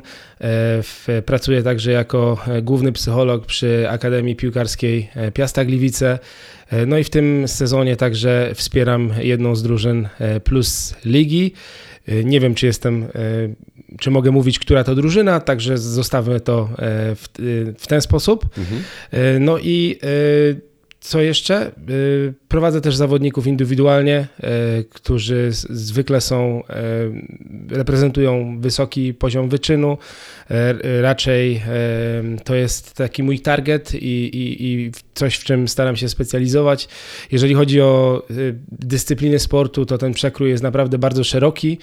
Pracuję 1.25 1.63
także 1.63 1.91
jako 1.91 2.37
główny 2.61 2.91
psycholog 2.91 3.45
przy 3.45 3.89
Akademii 3.89 4.35
Piłkarskiej 4.35 5.09
Piasta 5.33 5.65
Gliwice. 5.65 6.19
No 6.87 6.97
i 6.97 7.03
w 7.03 7.09
tym 7.09 7.47
sezonie 7.47 7.95
także 7.95 8.51
wspieram 8.55 9.13
jedną 9.19 9.55
z 9.55 9.63
drużyn 9.63 10.09
Plus 10.43 10.95
Ligi. 11.05 11.53
Nie 12.23 12.39
wiem, 12.39 12.55
czy 12.55 12.65
jestem 12.65 13.07
czy 13.99 14.11
mogę 14.11 14.31
mówić, 14.31 14.59
która 14.59 14.83
to 14.83 14.95
drużyna, 14.95 15.39
także 15.39 15.77
zostawmy 15.77 16.39
to 16.39 16.69
e, 16.71 17.15
w, 17.15 17.27
w 17.77 17.87
ten 17.87 18.01
sposób. 18.01 18.45
Mhm. 18.57 18.81
E, 19.11 19.39
no 19.39 19.57
i 19.57 19.99
e, 20.03 20.70
co 21.01 21.21
jeszcze? 21.21 21.71
Prowadzę 22.47 22.81
też 22.81 22.95
zawodników 22.95 23.47
indywidualnie, 23.47 24.27
którzy 24.89 25.49
zwykle 25.69 26.21
są, 26.21 26.63
reprezentują 27.69 28.59
wysoki 28.59 29.13
poziom 29.13 29.49
wyczynu. 29.49 29.97
Raczej 31.01 31.61
to 32.43 32.55
jest 32.55 32.93
taki 32.93 33.23
mój 33.23 33.39
target 33.39 33.93
i, 33.93 33.97
i, 33.97 34.65
i 34.65 34.91
coś, 35.13 35.35
w 35.35 35.43
czym 35.43 35.67
staram 35.67 35.95
się 35.95 36.09
specjalizować. 36.09 36.87
Jeżeli 37.31 37.53
chodzi 37.53 37.81
o 37.81 38.23
dyscypliny 38.71 39.39
sportu, 39.39 39.85
to 39.85 39.97
ten 39.97 40.13
przekrój 40.13 40.49
jest 40.49 40.63
naprawdę 40.63 40.97
bardzo 40.97 41.23
szeroki 41.23 41.77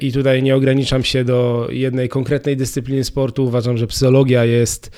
i 0.00 0.12
tutaj 0.12 0.42
nie 0.42 0.56
ograniczam 0.56 1.04
się 1.04 1.24
do 1.24 1.68
jednej 1.70 2.08
konkretnej 2.08 2.56
dyscypliny 2.56 3.04
sportu. 3.04 3.44
Uważam, 3.44 3.76
że 3.76 3.86
psychologia 3.86 4.44
jest 4.44 4.90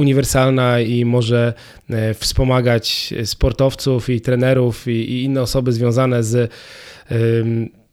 uniwersalna 0.00 0.80
i 0.80 1.04
może 1.04 1.52
e, 1.90 2.14
wspomagać 2.14 3.14
sportowców 3.24 4.08
i 4.08 4.20
trenerów 4.20 4.88
i, 4.88 4.90
i 4.90 5.24
inne 5.24 5.42
osoby 5.42 5.72
związane 5.72 6.22
z 6.22 6.52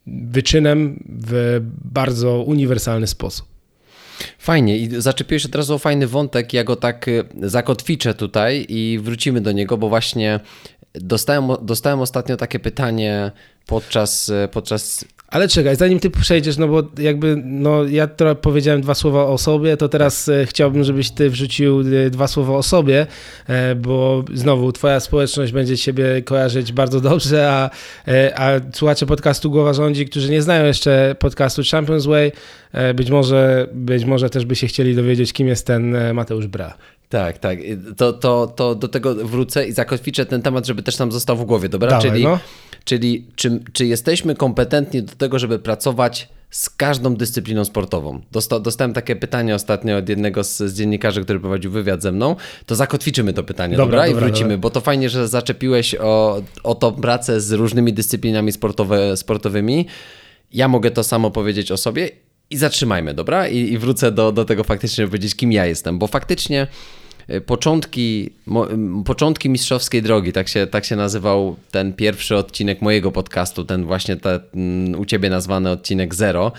wyczynem 0.07 1.03
w 1.09 1.61
bardzo 1.85 2.43
uniwersalny 2.43 3.07
sposób. 3.07 3.47
Fajnie 4.39 4.77
i 4.77 5.01
zaczepiłeś 5.01 5.45
od 5.45 5.55
razu 5.55 5.73
o 5.73 5.77
fajny 5.77 6.07
wątek, 6.07 6.53
ja 6.53 6.63
go 6.63 6.75
tak 6.75 7.07
y, 7.07 7.23
zakotwiczę 7.41 8.13
tutaj 8.13 8.65
i 8.69 8.99
wrócimy 9.03 9.41
do 9.41 9.51
niego, 9.51 9.77
bo 9.77 9.89
właśnie 9.89 10.39
dostałem, 10.93 11.47
dostałem 11.61 11.99
ostatnio 11.99 12.37
takie 12.37 12.59
pytanie 12.59 13.31
podczas, 13.65 14.31
podczas 14.51 15.05
ale 15.27 15.47
czekaj, 15.47 15.75
zanim 15.75 15.99
ty 15.99 16.09
przejdziesz, 16.09 16.57
no 16.57 16.67
bo 16.67 16.83
jakby, 16.97 17.41
no 17.45 17.83
ja 17.83 18.07
trochę 18.07 18.35
powiedziałem 18.35 18.81
dwa 18.81 18.95
słowa 18.95 19.25
o 19.25 19.37
sobie, 19.37 19.77
to 19.77 19.89
teraz 19.89 20.29
e, 20.29 20.45
chciałbym, 20.45 20.83
żebyś 20.83 21.11
ty 21.11 21.29
wrzucił 21.29 21.79
e, 21.79 22.09
dwa 22.09 22.27
słowa 22.27 22.53
o 22.53 22.63
sobie, 22.63 23.07
e, 23.47 23.75
bo 23.75 24.23
znowu 24.33 24.71
twoja 24.71 24.99
społeczność 24.99 25.51
będzie 25.51 25.77
ciebie 25.77 26.21
kojarzyć 26.21 26.73
bardzo 26.73 27.01
dobrze, 27.01 27.51
a, 27.51 27.69
a 28.35 28.51
słuchacze 28.73 29.05
podcastu 29.05 29.51
Głowa 29.51 29.73
Rządzi, 29.73 30.05
którzy 30.05 30.31
nie 30.31 30.41
znają 30.41 30.65
jeszcze 30.65 31.15
podcastu 31.19 31.61
Champions 31.71 32.05
Way, 32.05 32.31
być 32.95 33.09
może, 33.09 33.67
być 33.73 34.05
może 34.05 34.29
też 34.29 34.45
by 34.45 34.55
się 34.55 34.67
chcieli 34.67 34.95
dowiedzieć, 34.95 35.33
kim 35.33 35.47
jest 35.47 35.67
ten 35.67 36.13
Mateusz 36.13 36.47
Bra. 36.47 36.73
Tak, 37.09 37.37
tak. 37.37 37.59
To, 37.97 38.13
to, 38.13 38.47
to 38.47 38.75
do 38.75 38.87
tego 38.87 39.15
wrócę 39.15 39.67
i 39.67 39.71
zakotwiczę 39.71 40.25
ten 40.25 40.41
temat, 40.41 40.67
żeby 40.67 40.83
też 40.83 40.99
nam 40.99 41.11
został 41.11 41.37
w 41.37 41.45
głowie, 41.45 41.69
dobra? 41.69 41.89
Dawaj, 41.89 42.09
Czyli 42.09 42.23
no. 42.23 42.39
Czyli 42.87 43.27
czy, 43.35 43.59
czy 43.73 43.85
jesteśmy 43.85 44.35
kompetentni 44.35 45.03
do 45.03 45.15
tego, 45.15 45.39
żeby 45.39 45.59
pracować 45.59 46.29
z 46.49 46.69
każdą 46.69 47.15
dyscypliną 47.15 47.65
sportową? 47.65 48.21
Dosta, 48.31 48.59
dostałem 48.59 48.93
takie 48.93 49.15
pytanie 49.15 49.55
ostatnio 49.55 49.97
od 49.97 50.09
jednego 50.09 50.43
z, 50.43 50.57
z, 50.57 50.73
dziennikarzy, 50.73 51.23
który 51.23 51.39
prowadził 51.39 51.71
wywiad 51.71 52.01
ze 52.01 52.11
mną. 52.11 52.35
To 52.65 52.75
zakotwiczymy 52.75 53.33
to 53.33 53.43
pytanie, 53.43 53.77
dobra? 53.77 54.05
dobra? 54.05 54.07
I 54.07 54.13
wrócimy, 54.13 54.49
dobra. 54.49 54.57
bo 54.57 54.69
to 54.69 54.81
fajnie, 54.81 55.09
że 55.09 55.27
zaczepiłeś 55.27 55.95
o, 55.95 56.41
o 56.63 56.75
tą 56.75 56.91
pracę 56.91 57.41
z 57.41 57.51
różnymi 57.51 57.93
dyscyplinami 57.93 58.51
sportowe, 58.51 59.17
sportowymi. 59.17 59.85
Ja 60.53 60.67
mogę 60.67 60.91
to 60.91 61.03
samo 61.03 61.31
powiedzieć 61.31 61.71
o 61.71 61.77
sobie 61.77 62.09
i 62.49 62.57
zatrzymajmy, 62.57 63.13
dobra? 63.13 63.47
I, 63.47 63.57
i 63.57 63.77
wrócę 63.77 64.11
do, 64.11 64.31
do 64.31 64.45
tego 64.45 64.63
faktycznie, 64.63 65.05
powiedzieć, 65.05 65.35
kim 65.35 65.51
ja 65.51 65.65
jestem, 65.65 65.99
bo 65.99 66.07
faktycznie 66.07 66.67
początki, 67.45 68.29
mo, 68.45 68.67
początki 69.05 69.49
mistrzowskiej 69.49 70.01
drogi, 70.01 70.33
tak 70.33 70.47
się, 70.47 70.67
tak 70.67 70.85
się 70.85 70.95
nazywał 70.95 71.55
ten 71.71 71.93
pierwszy 71.93 72.35
odcinek 72.35 72.81
mojego 72.81 73.11
podcastu, 73.11 73.65
ten 73.65 73.85
właśnie 73.85 74.15
te, 74.15 74.39
u 74.97 75.05
ciebie 75.05 75.29
nazwany 75.29 75.69
odcinek 75.69 76.15
Zero, 76.15 76.51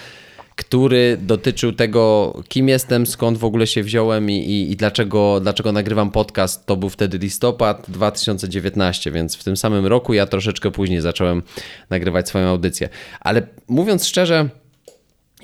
który 0.57 1.19
dotyczył 1.23 1.73
tego, 1.73 2.35
kim 2.49 2.69
jestem, 2.69 3.07
skąd 3.07 3.39
w 3.39 3.45
ogóle 3.45 3.67
się 3.67 3.83
wziąłem 3.83 4.31
i, 4.31 4.35
i, 4.35 4.73
i, 4.73 4.77
dlaczego, 4.77 5.41
dlaczego 5.41 5.73
nagrywam 5.73 6.11
podcast. 6.11 6.67
To 6.67 6.77
był 6.77 6.89
wtedy 6.89 7.19
listopad 7.19 7.85
2019, 7.89 9.13
więc 9.13 9.37
w 9.37 9.45
tym 9.45 9.57
samym 9.57 9.87
roku 9.87 10.15
ja 10.15 10.27
troszeczkę 10.27 10.71
później 10.71 11.01
zacząłem 11.01 11.43
nagrywać 11.91 12.29
swoją 12.29 12.47
audycję. 12.49 12.89
Ale 13.21 13.47
mówiąc 13.69 14.07
szczerze, 14.07 14.49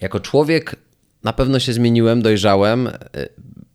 jako 0.01 0.21
człowiek 0.21 0.77
na 1.25 1.33
pewno 1.33 1.59
się 1.59 1.73
zmieniłem, 1.73 2.23
dojrzałem. 2.23 2.89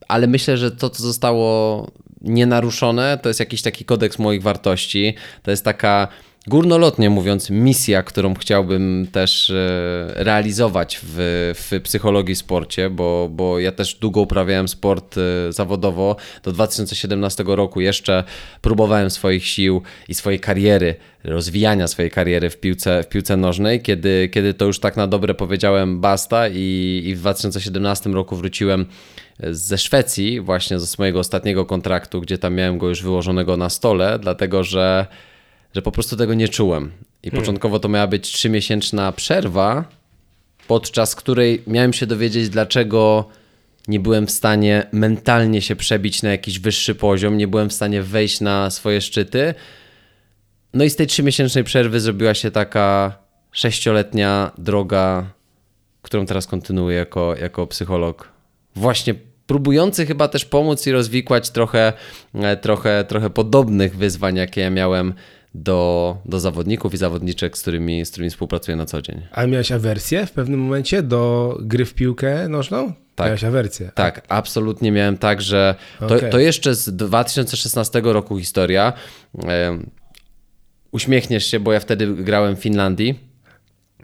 Ale 0.10 0.28
myślę, 0.28 0.58
że 0.58 0.72
to, 0.72 0.90
co 0.90 1.04
zostało 1.04 1.88
nienaruszone, 2.22 3.20
to 3.22 3.30
jest 3.30 3.40
jakiś 3.40 3.62
taki 3.62 3.86
kodeks 3.86 4.20
moich 4.20 4.42
wartości. 4.42 5.16
To 5.44 5.52
jest 5.52 5.66
taka 5.66 6.08
górnolotnie 6.48 7.10
mówiąc, 7.10 7.50
misja, 7.50 8.04
którą 8.04 8.34
chciałbym 8.36 9.08
też 9.12 9.50
e, 9.50 9.54
realizować 10.16 11.00
w, 11.04 11.16
w 11.56 11.82
psychologii 11.84 12.36
sporcie, 12.36 12.90
bo, 12.90 13.30
bo 13.32 13.60
ja 13.60 13.72
też 13.72 13.96
długo 13.96 14.22
uprawiałem 14.22 14.68
sport 14.68 15.16
e, 15.18 15.54
zawodowo. 15.54 16.16
Do 16.44 16.52
2017 16.52 17.44
roku 17.48 17.82
jeszcze 17.82 18.24
próbowałem 18.62 19.10
swoich 19.10 19.48
sił 19.48 19.82
i 20.08 20.14
swojej 20.14 20.40
kariery, 20.40 20.96
rozwijania 21.24 21.88
swojej 21.88 22.12
kariery 22.12 22.50
w 22.50 22.58
piłce, 22.58 23.04
w 23.04 23.10
piłce 23.10 23.38
nożnej, 23.38 23.82
kiedy, 23.82 24.30
kiedy 24.34 24.54
to 24.54 24.66
już 24.66 24.80
tak 24.80 24.98
na 24.98 25.08
dobre 25.08 25.34
powiedziałem 25.34 26.00
basta 26.00 26.48
i, 26.48 27.02
i 27.06 27.16
w 27.16 27.20
2017 27.20 28.10
roku 28.10 28.36
wróciłem 28.36 28.86
ze 29.40 29.78
Szwecji, 29.78 30.42
właśnie 30.42 30.80
ze 30.80 30.96
mojego 31.00 31.20
ostatniego 31.20 31.66
kontraktu, 31.66 32.22
gdzie 32.22 32.38
tam 32.38 32.56
miałem 32.56 32.78
go 32.78 32.90
już 32.90 33.04
wyłożonego 33.04 33.58
na 33.58 33.70
stole, 33.70 34.20
dlatego 34.20 34.64
że, 34.64 35.08
że 35.76 35.82
po 35.82 35.92
prostu 35.92 36.18
tego 36.18 36.34
nie 36.34 36.48
czułem. 36.48 36.92
I 37.24 37.30
hmm. 37.30 37.42
początkowo 37.42 37.80
to 37.80 37.90
miała 37.90 38.08
być 38.08 38.32
trzymiesięczna 38.32 39.12
przerwa, 39.12 39.86
podczas 40.68 41.16
której 41.16 41.64
miałem 41.68 41.94
się 41.94 42.06
dowiedzieć, 42.06 42.50
dlaczego 42.50 43.30
nie 43.88 44.00
byłem 44.00 44.28
w 44.28 44.32
stanie 44.32 44.88
mentalnie 44.92 45.62
się 45.62 45.76
przebić 45.76 46.24
na 46.24 46.30
jakiś 46.30 46.60
wyższy 46.60 46.96
poziom, 46.96 47.38
nie 47.38 47.48
byłem 47.48 47.70
w 47.70 47.74
stanie 47.74 48.04
wejść 48.04 48.42
na 48.42 48.70
swoje 48.70 49.02
szczyty. 49.02 49.54
No 50.74 50.84
i 50.84 50.90
z 50.90 50.96
tej 50.96 51.08
trzymiesięcznej 51.08 51.64
przerwy 51.64 52.00
zrobiła 52.00 52.34
się 52.34 52.52
taka 52.52 53.18
sześcioletnia 53.52 54.52
droga, 54.58 55.26
którą 56.02 56.26
teraz 56.26 56.48
kontynuuję 56.48 56.98
jako, 56.98 57.36
jako 57.36 57.68
psycholog. 57.68 58.30
Właśnie 58.76 59.16
próbujący 59.50 60.06
chyba 60.06 60.28
też 60.28 60.46
pomóc 60.46 60.88
i 60.88 60.92
rozwikłać 60.92 61.50
trochę, 61.50 61.94
e, 62.34 62.58
trochę, 62.58 63.06
trochę 63.08 63.30
podobnych 63.30 63.98
wyzwań, 63.98 64.36
jakie 64.36 64.62
ja 64.62 64.70
miałem 64.70 65.14
do, 65.56 66.18
do 66.26 66.40
zawodników 66.40 66.94
i 66.94 66.98
zawodniczek, 66.98 67.58
z 67.58 67.62
którymi, 67.62 68.06
z 68.06 68.12
którymi 68.12 68.30
współpracuję 68.30 68.78
na 68.78 68.86
co 68.86 69.02
dzień. 69.02 69.22
A 69.32 69.46
miałeś 69.46 69.72
awersję 69.72 70.26
w 70.26 70.32
pewnym 70.32 70.60
momencie 70.60 71.04
do 71.04 71.58
gry 71.62 71.86
w 71.86 71.94
piłkę 71.94 72.50
nożną? 72.50 72.94
Tak. 73.16 73.26
Miałeś 73.26 73.44
awersję. 73.44 73.92
Tak, 73.96 74.26
absolutnie 74.28 74.92
miałem 74.92 75.18
tak, 75.18 75.42
że 75.42 75.76
to, 76.00 76.16
okay. 76.16 76.30
to 76.30 76.40
jeszcze 76.40 76.76
z 76.76 76.90
2016 76.90 78.02
roku 78.04 78.38
historia. 78.38 78.94
E, 79.48 79.80
uśmiechniesz 80.92 81.46
się, 81.46 81.60
bo 81.60 81.74
ja 81.74 81.80
wtedy 81.80 82.08
grałem 82.08 82.56
w 82.56 82.60
Finlandii 82.60 83.29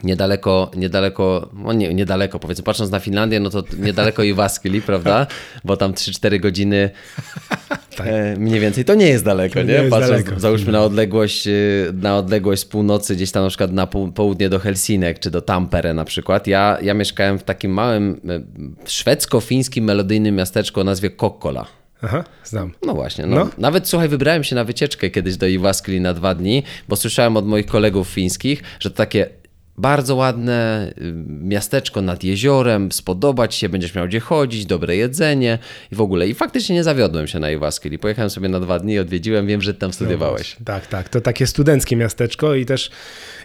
niedaleko, 0.04 0.72
niedaleko, 0.75 1.50
no 1.54 1.74
nie, 1.74 1.94
niedaleko, 1.94 2.40
powiedzmy, 2.40 2.64
patrząc 2.64 2.92
na 2.92 3.00
Finlandię, 3.00 3.40
no 3.40 3.50
to 3.50 3.64
niedaleko 3.80 4.24
Iwaskili, 4.24 4.82
prawda? 4.82 5.28
Bo 5.64 5.78
tam 5.78 5.94
3-4 5.94 6.40
godziny 6.40 6.90
tak. 7.98 8.08
e, 8.08 8.36
mniej 8.38 8.60
więcej. 8.60 8.86
To 8.86 8.96
nie 8.96 9.08
jest 9.08 9.25
daleko, 9.25 9.64
nie? 9.64 9.74
nie? 9.84 9.90
Patrząc, 9.90 10.24
daleko. 10.24 10.40
załóżmy 10.40 10.72
na 10.72 10.84
odległość, 10.84 11.48
e, 11.48 11.52
na 11.94 12.18
odległość 12.18 12.62
z 12.62 12.66
północy, 12.66 13.16
gdzieś 13.16 13.32
tam 13.32 13.44
na 13.44 13.50
przykład 13.50 13.72
na 13.72 13.88
południe 13.88 14.50
do 14.50 14.60
Helsinek, 14.60 15.20
czy 15.20 15.32
do 15.32 15.42
Tampere 15.42 15.94
na 15.94 16.06
przykład. 16.06 16.48
Ja, 16.48 16.78
ja 16.82 16.94
mieszkałem 16.94 17.40
w 17.40 17.44
takim 17.44 17.72
małym 17.72 18.22
e, 18.30 18.40
szwedzko-fińskim 18.86 19.84
melodyjnym 19.84 20.36
miasteczku 20.36 20.80
o 20.80 20.84
nazwie 20.84 21.10
Kokkola. 21.10 21.66
Aha, 22.02 22.24
znam. 22.44 22.72
No 22.82 22.94
właśnie. 22.94 23.25
No. 23.25 23.36
no. 23.36 23.50
Nawet 23.58 23.88
słuchaj, 23.88 24.10
wybrałem 24.10 24.44
się 24.44 24.56
na 24.56 24.64
wycieczkę 24.64 25.10
kiedyś 25.10 25.38
do 25.38 25.48
Iwaskili 25.48 26.02
na 26.02 26.14
dwa 26.14 26.36
dni, 26.36 26.64
bo 26.90 26.96
słyszałem 26.96 27.38
od 27.38 27.48
moich 27.48 27.66
kolegów 27.66 28.08
fińskich, 28.08 28.64
że 28.80 28.90
to 28.90 28.96
takie 28.96 29.30
bardzo 29.77 30.15
ładne 30.15 30.91
y, 30.98 31.13
miasteczko 31.27 32.01
nad 32.01 32.24
jeziorem, 32.24 32.91
spodobać 32.91 33.55
się, 33.55 33.70
będziesz 33.70 33.96
miał 33.96 34.08
gdzie 34.08 34.20
chodzić, 34.20 34.65
dobre 34.65 34.96
jedzenie 34.96 35.60
i 35.91 35.96
w 35.96 36.01
ogóle. 36.01 36.27
I 36.27 36.34
faktycznie 36.34 36.75
nie 36.75 36.84
zawiodłem 36.84 37.27
się 37.27 37.39
na 37.39 37.51
Iwaskili. 37.51 38.00
Pojechałem 38.00 38.29
sobie 38.29 38.50
na 38.50 38.60
dwa 38.60 38.79
dni, 38.79 39.00
odwiedziłem, 39.00 39.48
wiem, 39.48 39.62
że 39.62 39.74
tam 39.74 39.94
studiowałeś. 39.94 40.55
No, 40.60 40.65
tak, 40.65 40.88
tak. 40.88 41.10
To 41.10 41.22
takie 41.22 41.48
studenckie 41.48 41.96
miasteczko 41.96 42.55
i 42.55 42.65
też 42.65 42.91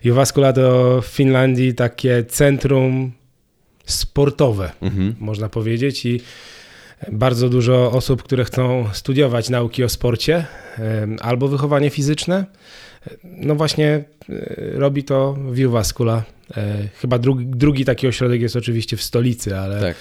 Iwaskula 0.04 0.52
to 0.52 1.00
w 1.02 1.06
Finlandii 1.06 1.74
takie 1.74 2.24
centrum 2.24 3.12
sportowe, 3.84 4.72
mhm. 4.82 5.14
można 5.20 5.48
powiedzieć 5.48 6.06
i 6.06 6.20
bardzo 7.12 7.48
dużo 7.48 7.92
osób, 7.92 8.22
które 8.22 8.44
chcą 8.44 8.88
studiować 8.92 9.50
nauki 9.50 9.84
o 9.84 9.88
sporcie 9.88 10.46
albo 11.20 11.48
wychowanie 11.48 11.90
fizyczne, 11.90 12.44
no 13.24 13.54
właśnie 13.54 13.86
e, 13.88 14.04
robi 14.74 15.04
to 15.04 15.38
Viewvaskula. 15.52 16.22
E, 16.56 16.88
chyba 17.00 17.18
drugi, 17.18 17.46
drugi 17.46 17.84
taki 17.84 18.06
ośrodek 18.06 18.40
jest 18.40 18.56
oczywiście 18.56 18.96
w 18.96 19.02
stolicy, 19.02 19.56
ale 19.56 19.80
tak 19.80 19.96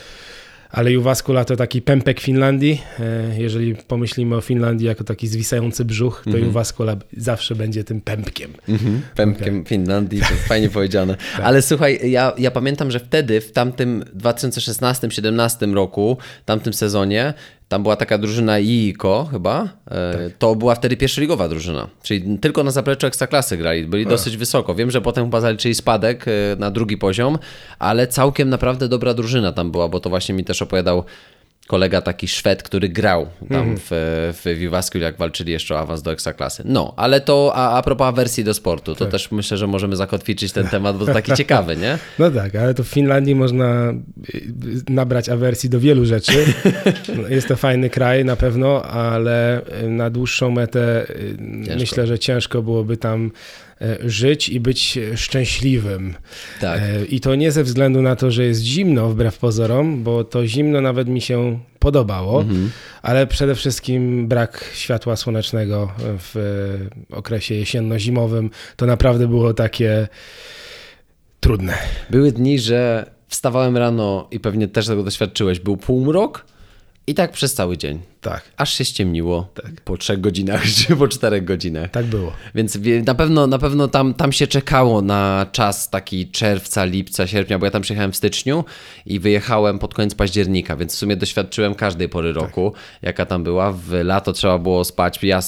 ale 0.71 0.91
Juwaskula 0.91 1.45
to 1.45 1.55
taki 1.55 1.81
pępek 1.81 2.19
Finlandii. 2.19 2.81
E, 2.99 3.41
jeżeli 3.41 3.75
pomyślimy 3.75 4.35
o 4.35 4.41
Finlandii 4.41 4.87
jako 4.87 5.03
taki 5.03 5.27
zwisający 5.27 5.85
brzuch, 5.85 6.21
to 6.23 6.29
mm 6.29 6.41
-hmm. 6.41 6.45
Juwaskula 6.45 6.95
zawsze 7.17 7.55
będzie 7.55 7.83
tym 7.83 8.01
pępkiem. 8.01 8.51
Mm 8.67 8.79
-hmm. 8.79 8.99
Pępkiem. 9.15 9.65
Finlandii, 9.65 10.19
to 10.19 10.25
fajnie 10.47 10.69
powiedziane. 10.79 11.15
tak. 11.15 11.45
Ale 11.45 11.61
słuchaj, 11.61 12.11
ja, 12.11 12.33
ja 12.37 12.51
pamiętam, 12.51 12.91
że 12.91 12.99
wtedy, 12.99 13.41
w 13.41 13.51
tamtym 13.51 14.03
2016-17 14.17 15.73
roku, 15.73 16.17
tamtym 16.45 16.73
sezonie, 16.73 17.33
tam 17.69 17.83
była 17.83 17.95
taka 17.95 18.17
drużyna 18.17 18.59
IIKO 18.59 19.27
chyba. 19.31 19.69
E, 19.91 20.13
tak. 20.13 20.37
To 20.39 20.55
była 20.55 20.75
wtedy 20.75 20.97
pierwszoligowa 20.97 21.47
drużyna. 21.47 21.87
Czyli 22.03 22.39
tylko 22.39 22.63
na 22.63 22.71
zapleczu 22.71 23.07
ekstraklasy 23.07 23.57
grali. 23.57 23.85
Byli 23.85 24.05
A. 24.05 24.09
dosyć 24.09 24.37
wysoko. 24.37 24.75
Wiem, 24.75 24.91
że 24.91 25.01
potem 25.01 25.25
chyba 25.25 25.41
zaliczyli 25.41 25.75
spadek 25.75 26.25
e, 26.27 26.31
na 26.59 26.71
drugi 26.71 26.97
poziom, 26.97 27.37
ale 27.79 28.07
całkiem 28.07 28.49
naprawdę 28.49 28.87
dobra 28.87 29.13
drużyna 29.13 29.51
tam 29.51 29.71
była, 29.71 29.87
bo 29.89 29.99
to 29.99 30.09
właśnie 30.09 30.35
mi 30.35 30.43
też 30.43 30.61
opowiadał 30.61 31.03
kolega 31.69 32.01
taki 32.01 32.27
Szwed, 32.27 32.63
który 32.63 32.89
grał 32.89 33.27
tam 33.49 33.61
mm. 33.61 33.77
w, 33.79 33.89
w 34.43 34.95
jak 34.95 35.17
walczyli 35.17 35.51
jeszcze 35.51 35.75
o 35.75 35.79
awans 35.79 36.01
do 36.01 36.11
Ekstraklasy. 36.11 36.63
No, 36.65 36.93
ale 36.97 37.21
to 37.21 37.51
a, 37.55 37.77
a 37.77 37.81
propos 37.81 38.07
awersji 38.07 38.43
do 38.43 38.53
sportu, 38.53 38.95
to 38.95 39.05
tak. 39.05 39.11
też 39.11 39.31
myślę, 39.31 39.57
że 39.57 39.67
możemy 39.67 39.95
zakotwiczyć 39.95 40.51
ten 40.51 40.67
temat, 40.67 40.97
bo 40.97 41.05
to 41.05 41.13
taki 41.13 41.33
ciekawy, 41.33 41.77
nie? 41.77 41.97
No 42.19 42.31
tak, 42.31 42.55
ale 42.55 42.73
to 42.73 42.83
w 42.83 42.87
Finlandii 42.87 43.35
można 43.35 43.93
y, 44.35 44.43
nabrać 44.89 45.29
awersji 45.29 45.69
do 45.69 45.79
wielu 45.79 46.05
rzeczy. 46.05 46.45
Jest 47.29 47.47
to 47.47 47.55
fajny 47.55 47.89
kraj 47.89 48.25
na 48.25 48.35
pewno, 48.35 48.81
ale 48.83 49.61
na 49.87 50.09
dłuższą 50.09 50.51
metę 50.51 51.09
y, 51.09 51.37
ciężko. 51.37 51.79
myślę, 51.79 52.07
że 52.07 52.19
ciężko 52.19 52.61
byłoby 52.61 52.97
tam 52.97 53.31
żyć 54.05 54.49
i 54.49 54.59
być 54.59 54.99
szczęśliwym. 55.15 56.15
Tak. 56.61 56.81
E, 56.81 57.05
I 57.05 57.19
to 57.19 57.35
nie 57.35 57.51
ze 57.51 57.63
względu 57.63 58.01
na 58.01 58.15
to, 58.15 58.31
że 58.31 58.43
jest 58.43 58.61
zimno, 58.61 59.09
wbrew 59.09 59.37
pozorom, 59.37 60.03
bo 60.03 60.23
to 60.23 60.47
zimno 60.47 60.81
nawet 60.81 61.07
mi 61.07 61.21
się 61.21 61.59
podobało, 61.79 62.41
Mhm. 62.41 62.71
ale 63.01 63.27
przede 63.27 63.55
wszystkim 63.55 64.27
brak 64.27 64.65
światła 64.73 65.15
słonecznego 65.15 65.91
w 65.99 66.35
e, 67.11 67.15
okresie 67.15 67.55
jesienno-zimowym 67.55 68.49
to 68.75 68.85
naprawdę 68.85 69.27
było 69.27 69.53
takie 69.53 70.07
trudne. 71.39 71.73
Były 72.09 72.31
dni, 72.31 72.59
że 72.59 73.05
wstawałem 73.27 73.77
rano 73.77 74.27
i 74.31 74.39
pewnie 74.39 74.67
też 74.67 74.87
tego 74.87 75.03
doświadczyłeś. 75.03 75.59
Był 75.59 75.77
półmrok 75.77 76.45
i 77.09 77.13
tak 77.13 77.31
przez 77.31 77.53
cały 77.53 77.77
dzień. 77.77 77.99
Tak, 78.21 78.43
Aż 78.57 78.73
się 78.73 78.85
ściemniło 78.85 79.53
po 79.83 79.97
trzech 79.97 80.21
godzinach 80.21 80.63
czy 80.75 80.95
po 80.95 81.07
czterech 81.07 81.45
godzinach. 81.45 81.91
tak 81.91 82.05
było. 82.05 82.33
Więc 82.55 82.79
na 83.05 83.15
pewno, 83.15 83.47
na 83.47 83.59
pewno 83.59 83.87
tam, 83.87 84.13
tam 84.13 84.31
się 84.31 84.47
czekało 84.47 85.01
na 85.01 85.45
czas 85.51 85.89
taki 85.89 86.27
czerwca, 86.31 86.85
lipca, 86.85 87.27
sierpnia, 87.27 87.59
bo 87.59 87.65
ja 87.65 87.71
tam 87.71 87.81
przyjechałem 87.81 88.11
w 88.11 88.15
styczniu 88.15 88.65
i 89.05 89.19
wyjechałem 89.19 89.79
pod 89.79 89.93
koniec 89.93 90.15
października, 90.15 90.75
więc 90.75 90.95
w 90.95 90.97
sumie 90.97 91.15
doświadczyłem 91.15 91.75
każdej 91.75 92.09
pory 92.09 92.33
roku, 92.33 92.73
jaka 93.01 93.25
tam 93.25 93.43
była. 93.43 93.71
W 93.71 93.91
lato 94.03 94.33
trzeba 94.33 94.59
było 94.59 94.83
spać. 94.85 95.19
Ja 95.23 95.41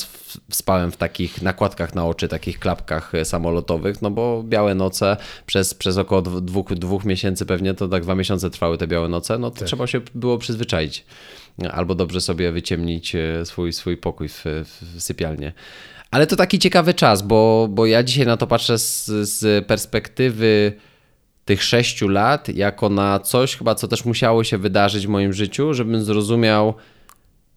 spałem 0.51 0.91
w 0.91 0.97
takich 0.97 1.41
nakładkach 1.41 1.95
na 1.95 2.05
oczy, 2.05 2.27
takich 2.27 2.59
klapkach 2.59 3.15
e, 3.15 3.25
samolotowych, 3.25 4.01
no 4.01 4.11
bo 4.11 4.43
białe 4.43 4.75
noce 4.75 5.17
przez, 5.45 5.73
przez 5.73 5.97
około 5.97 6.21
dw- 6.21 6.41
dwóch, 6.41 6.73
dwóch 6.73 7.05
miesięcy 7.05 7.45
pewnie, 7.45 7.73
to 7.73 7.87
tak 7.87 8.03
dwa 8.03 8.15
miesiące 8.15 8.49
trwały 8.49 8.77
te 8.77 8.87
białe 8.87 9.09
noce, 9.09 9.37
no 9.37 9.51
to 9.51 9.65
trzeba 9.65 9.87
się 9.87 10.01
było 10.15 10.37
przyzwyczaić. 10.37 11.05
Albo 11.71 11.95
dobrze 11.95 12.21
sobie 12.21 12.51
wyciemnić 12.51 13.15
e, 13.15 13.45
swój, 13.45 13.73
swój 13.73 13.97
pokój 13.97 14.29
w, 14.29 14.43
w 14.45 15.01
sypialnie. 15.01 15.53
Ale 16.11 16.27
to 16.27 16.35
taki 16.35 16.59
ciekawy 16.59 16.93
czas, 16.93 17.21
bo, 17.21 17.67
bo 17.71 17.85
ja 17.85 18.03
dzisiaj 18.03 18.25
na 18.25 18.37
to 18.37 18.47
patrzę 18.47 18.77
z, 18.77 19.05
z 19.07 19.65
perspektywy 19.65 20.73
tych 21.45 21.63
sześciu 21.63 22.07
lat, 22.07 22.49
jako 22.49 22.89
na 22.89 23.19
coś 23.19 23.55
chyba, 23.55 23.75
co 23.75 23.87
też 23.87 24.05
musiało 24.05 24.43
się 24.43 24.57
wydarzyć 24.57 25.07
w 25.07 25.09
moim 25.09 25.33
życiu, 25.33 25.73
żebym 25.73 26.03
zrozumiał, 26.03 26.73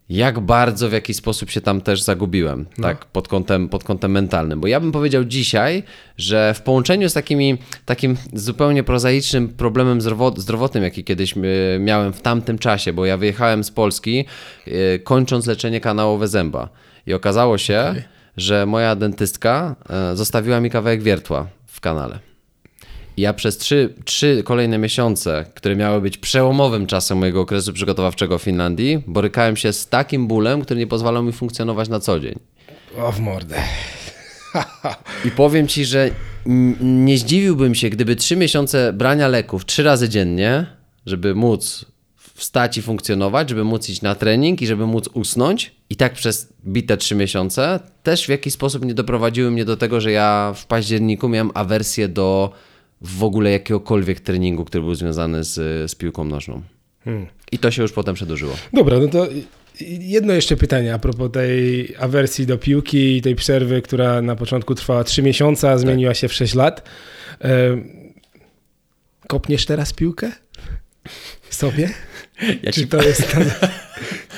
jak 0.08 0.40
bardzo 0.40 0.88
w 0.88 0.92
jakiś 0.92 1.16
sposób 1.16 1.50
się 1.50 1.60
tam 1.60 1.80
też 1.80 2.02
zagubiłem, 2.02 2.66
tak, 2.82 3.04
pod 3.04 3.28
kątem, 3.28 3.68
pod 3.68 3.84
kątem 3.84 4.10
mentalnym. 4.10 4.60
Bo 4.60 4.66
ja 4.66 4.80
bym 4.80 4.92
powiedział 4.92 5.24
dzisiaj, 5.24 5.82
że 6.18 6.54
w 6.54 6.62
połączeniu 6.62 7.08
z 7.08 7.12
takimi, 7.12 7.58
takim 7.84 8.16
zupełnie 8.32 8.82
prozaicznym 8.82 9.48
problemem 9.48 10.00
zdrowo- 10.00 10.38
zdrowotnym, 10.40 10.84
jaki 10.84 11.04
kiedyś 11.04 11.36
y, 11.36 11.40
miałem 11.80 12.12
w 12.12 12.20
tamtym 12.22 12.58
czasie, 12.58 12.92
bo 12.92 13.06
ja 13.06 13.16
wyjechałem 13.16 13.64
z 13.64 13.70
Polski, 13.70 14.24
y, 14.68 15.00
kończąc 15.04 15.46
leczenie 15.46 15.80
kanałowe 15.80 16.28
zęba. 16.28 16.68
I 17.06 17.14
okazało 17.14 17.58
się, 17.58 17.94
że 18.36 18.66
moja 18.66 18.96
dentystka 18.96 19.76
y, 20.12 20.16
zostawiła 20.16 20.60
mi 20.60 20.70
kawałek 20.70 21.02
wiertła 21.02 21.46
w 21.66 21.80
kanale. 21.80 22.33
Ja 23.16 23.32
przez 23.32 23.58
trzy, 23.58 23.94
trzy 24.04 24.42
kolejne 24.44 24.78
miesiące, 24.78 25.44
które 25.54 25.76
miały 25.76 26.00
być 26.00 26.18
przełomowym 26.18 26.86
czasem 26.86 27.18
mojego 27.18 27.40
okresu 27.40 27.72
przygotowawczego 27.72 28.38
w 28.38 28.42
Finlandii, 28.42 29.02
borykałem 29.06 29.56
się 29.56 29.72
z 29.72 29.88
takim 29.88 30.26
bólem, 30.26 30.62
który 30.62 30.80
nie 30.80 30.86
pozwalał 30.86 31.22
mi 31.22 31.32
funkcjonować 31.32 31.88
na 31.88 32.00
co 32.00 32.20
dzień. 32.20 32.38
O 32.98 33.12
w 33.12 33.20
mordę. 33.20 33.56
I 35.24 35.30
powiem 35.30 35.68
ci, 35.68 35.84
że 35.84 36.10
nie 36.80 37.18
zdziwiłbym 37.18 37.74
się, 37.74 37.90
gdyby 37.90 38.16
trzy 38.16 38.36
miesiące 38.36 38.92
brania 38.92 39.28
leków 39.28 39.66
trzy 39.66 39.82
razy 39.82 40.08
dziennie, 40.08 40.66
żeby 41.06 41.34
móc 41.34 41.84
wstać 42.34 42.78
i 42.78 42.82
funkcjonować, 42.82 43.48
żeby 43.48 43.64
móc 43.64 43.88
iść 43.88 44.02
na 44.02 44.14
trening 44.14 44.62
i 44.62 44.66
żeby 44.66 44.86
móc 44.86 45.08
usnąć. 45.12 45.74
I 45.90 45.96
tak 45.96 46.12
przez 46.12 46.52
bite 46.66 46.96
trzy 46.96 47.14
miesiące 47.14 47.80
też 48.02 48.26
w 48.26 48.28
jakiś 48.28 48.54
sposób 48.54 48.84
nie 48.84 48.94
doprowadziły 48.94 49.50
mnie 49.50 49.64
do 49.64 49.76
tego, 49.76 50.00
że 50.00 50.12
ja 50.12 50.52
w 50.56 50.66
październiku 50.66 51.28
miałem 51.28 51.50
awersję 51.54 52.08
do 52.08 52.52
w 53.04 53.24
ogóle 53.24 53.50
jakiegokolwiek 53.50 54.20
treningu, 54.20 54.64
który 54.64 54.84
był 54.84 54.94
związany 54.94 55.44
z, 55.44 55.54
z 55.90 55.94
piłką 55.94 56.24
nożną. 56.24 56.62
I 57.52 57.58
to 57.58 57.70
się 57.70 57.82
już 57.82 57.92
potem 57.92 58.14
przedłużyło. 58.14 58.56
Dobra, 58.72 58.98
no 58.98 59.08
to 59.08 59.28
jedno 60.00 60.32
jeszcze 60.32 60.56
pytanie 60.56 60.94
a 60.94 60.98
propos 60.98 61.32
tej 61.32 61.88
awersji 61.98 62.46
do 62.46 62.58
piłki 62.58 63.16
i 63.16 63.22
tej 63.22 63.34
przerwy, 63.34 63.82
która 63.82 64.22
na 64.22 64.36
początku 64.36 64.74
trwała 64.74 65.04
3 65.04 65.22
miesiące, 65.22 65.70
a 65.70 65.78
zmieniła 65.78 66.14
się 66.14 66.28
w 66.28 66.32
6 66.32 66.54
lat. 66.54 66.88
Kopniesz 69.28 69.66
teraz 69.66 69.92
piłkę? 69.92 70.32
Sobie? 71.50 71.90
Ja 72.62 72.72
Czy 72.72 72.80
ci 72.80 72.86
to 72.86 73.02
jest... 73.02 73.36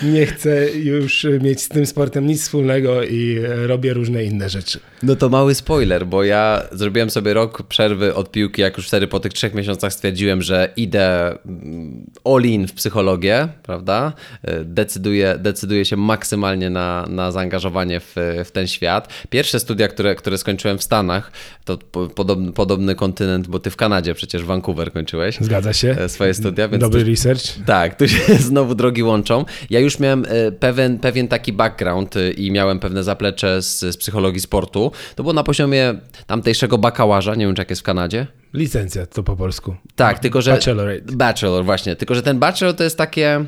Nie 0.03 0.27
chcę 0.27 0.71
już 0.71 1.27
mieć 1.43 1.61
z 1.63 1.69
tym 1.69 1.87
sportem 1.87 2.27
nic 2.27 2.43
wspólnego 2.43 3.03
i 3.03 3.39
robię 3.67 3.95
różne 3.95 4.25
inne 4.25 4.49
rzeczy. 4.51 4.81
No 5.03 5.17
to 5.17 5.29
mały 5.29 5.55
spoiler, 5.55 6.07
bo 6.07 6.25
ja 6.25 6.63
zrobiłem 6.73 7.11
sobie 7.11 7.35
rok 7.35 7.63
przerwy 7.63 8.15
od 8.15 8.31
piłki, 8.31 8.63
jak 8.63 8.77
już 8.77 8.87
wtedy 8.89 9.07
po 9.07 9.21
tych 9.21 9.33
trzech 9.33 9.55
miesiącach 9.55 9.93
stwierdziłem, 9.93 10.43
że 10.43 10.73
idę 10.77 11.29
mm, 11.47 12.07
all 12.25 12.43
in 12.43 12.69
w 12.69 12.73
psychologię, 12.73 13.49
prawda? 13.63 14.13
E, 14.43 14.65
Decyduję, 14.65 15.37
decyduję 15.39 15.85
się 15.85 15.97
maksymalnie 15.97 16.71
na, 16.71 17.07
na 17.11 17.33
zaangażowanie 17.33 18.01
w, 18.01 18.15
w 18.45 18.51
ten 18.51 18.67
świat. 18.67 19.09
Pierwsze 19.31 19.61
studia, 19.61 19.89
które, 19.89 20.15
które 20.15 20.39
skończyłem 20.39 20.79
w 20.79 20.83
Stanach, 20.83 21.33
to 21.65 21.79
po- 21.79 22.07
podobny, 22.09 22.53
podobny 22.53 22.95
kontynent, 22.95 23.49
bo 23.49 23.59
ty 23.59 23.71
w 23.71 23.77
Kanadzie 23.77 24.15
przecież 24.15 24.45
Vancouver 24.45 24.93
kończyłeś 24.93 25.39
Zgadza 25.41 25.73
się? 25.73 25.97
e, 26.01 26.09
swoje 26.09 26.35
studia, 26.35 26.69
Dobry 26.69 27.03
tu- 27.05 27.11
research. 27.11 27.43
tak, 27.67 27.99
tu 27.99 28.09
się 28.09 28.35
znowu 28.51 28.75
drogi 28.75 29.03
łączą. 29.03 29.45
Ja 29.71 29.81
już 29.81 29.99
miałem 29.99 30.27
e, 30.29 30.53
pewien, 30.53 30.99
pewien 30.99 31.29
taki 31.29 31.53
background 31.53 32.17
e, 32.17 32.31
i 32.31 32.51
miałem 32.51 32.79
pewne 32.81 33.05
zaplecze 33.05 33.63
z, 33.63 33.81
z 33.81 33.97
psychologii 33.97 34.41
sportu. 34.41 34.93
To 35.15 35.23
było 35.23 35.33
na 35.33 35.43
poziomie 35.43 35.95
tamtejszego 36.27 36.79
bakałaża, 36.79 37.35
nie 37.35 37.47
wiem 37.47 37.55
czy 37.55 37.61
jak 37.61 37.71
jest 37.71 37.83
w 37.83 37.85
Kanadzie. 37.85 38.27
Licencja 38.55 39.07
to 39.07 39.23
po 39.23 39.37
polsku. 39.37 39.77
Tak, 39.97 40.19
tylko 40.19 40.43
że... 40.43 40.53
Bachelorate. 40.53 41.13
Bachelor, 41.13 41.65
właśnie. 41.65 41.97
Tylko, 41.97 42.15
że 42.15 42.23
ten 42.23 42.39
bachelor 42.39 42.75
to 42.75 42.85
jest 42.85 42.99
takie... 42.99 43.45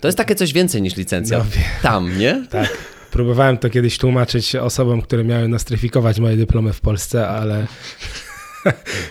To 0.00 0.08
jest 0.08 0.18
takie 0.18 0.34
coś 0.34 0.52
więcej 0.52 0.82
niż 0.82 0.96
licencja. 0.96 1.38
No. 1.38 1.44
Tam, 1.82 2.18
nie? 2.18 2.46
Tak. 2.50 2.68
Próbowałem 3.10 3.58
to 3.58 3.70
kiedyś 3.70 3.98
tłumaczyć 3.98 4.56
osobom, 4.56 5.02
które 5.02 5.24
miały 5.24 5.48
nostryfikować 5.48 6.20
moje 6.20 6.36
dyplomy 6.36 6.72
w 6.72 6.80
Polsce, 6.80 7.28
ale. 7.28 7.66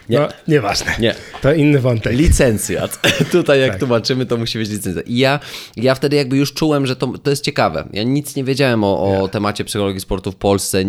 Nie. 0.09 0.19
No, 0.19 0.27
nieważne. 0.47 0.95
Nie. 0.99 1.15
To 1.41 1.53
inny 1.53 1.79
wątek. 1.79 2.13
Licencjat. 2.13 2.99
Tutaj 3.31 3.59
jak 3.61 3.69
Tak. 3.69 3.79
tłumaczymy, 3.79 4.25
to 4.25 4.37
musi 4.37 4.57
być 4.57 4.69
licencja. 4.69 5.01
I 5.01 5.17
ja, 5.17 5.39
ja 5.75 5.95
wtedy 5.95 6.15
jakby 6.15 6.37
już 6.37 6.53
czułem, 6.53 6.87
że 6.87 6.95
to, 6.95 7.07
to 7.23 7.29
jest 7.29 7.43
ciekawe. 7.43 7.87
Ja 7.93 8.03
nic 8.03 8.35
nie 8.35 8.43
wiedziałem 8.43 8.83
o, 8.83 9.21
o 9.21 9.27
temacie 9.27 9.65
psychologii 9.65 10.01
sportu 10.01 10.31
w 10.31 10.35
Polsce. 10.35 10.85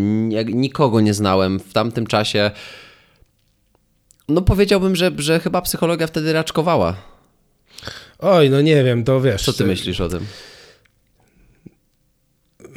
Nikogo 0.47 1.01
nie 1.01 1.15
znałem. 1.15 1.61
W 1.61 1.73
tamtym 1.73 2.07
czasie 2.07 2.51
no 4.29 4.43
powiedziałbym, 4.43 4.97
że, 4.97 5.11
że 5.19 5.41
chyba 5.41 5.63
psychologia 5.63 6.07
wtedy 6.07 6.33
raczkowała. 6.33 6.95
Oj, 8.19 8.51
no 8.51 8.61
nie 8.61 8.85
wiem, 8.85 9.05
to 9.05 9.21
wiesz. 9.21 9.45
Co 9.45 9.53
ty 9.53 9.65
myślisz 9.65 10.01
o 10.01 10.09
tym? 10.09 10.27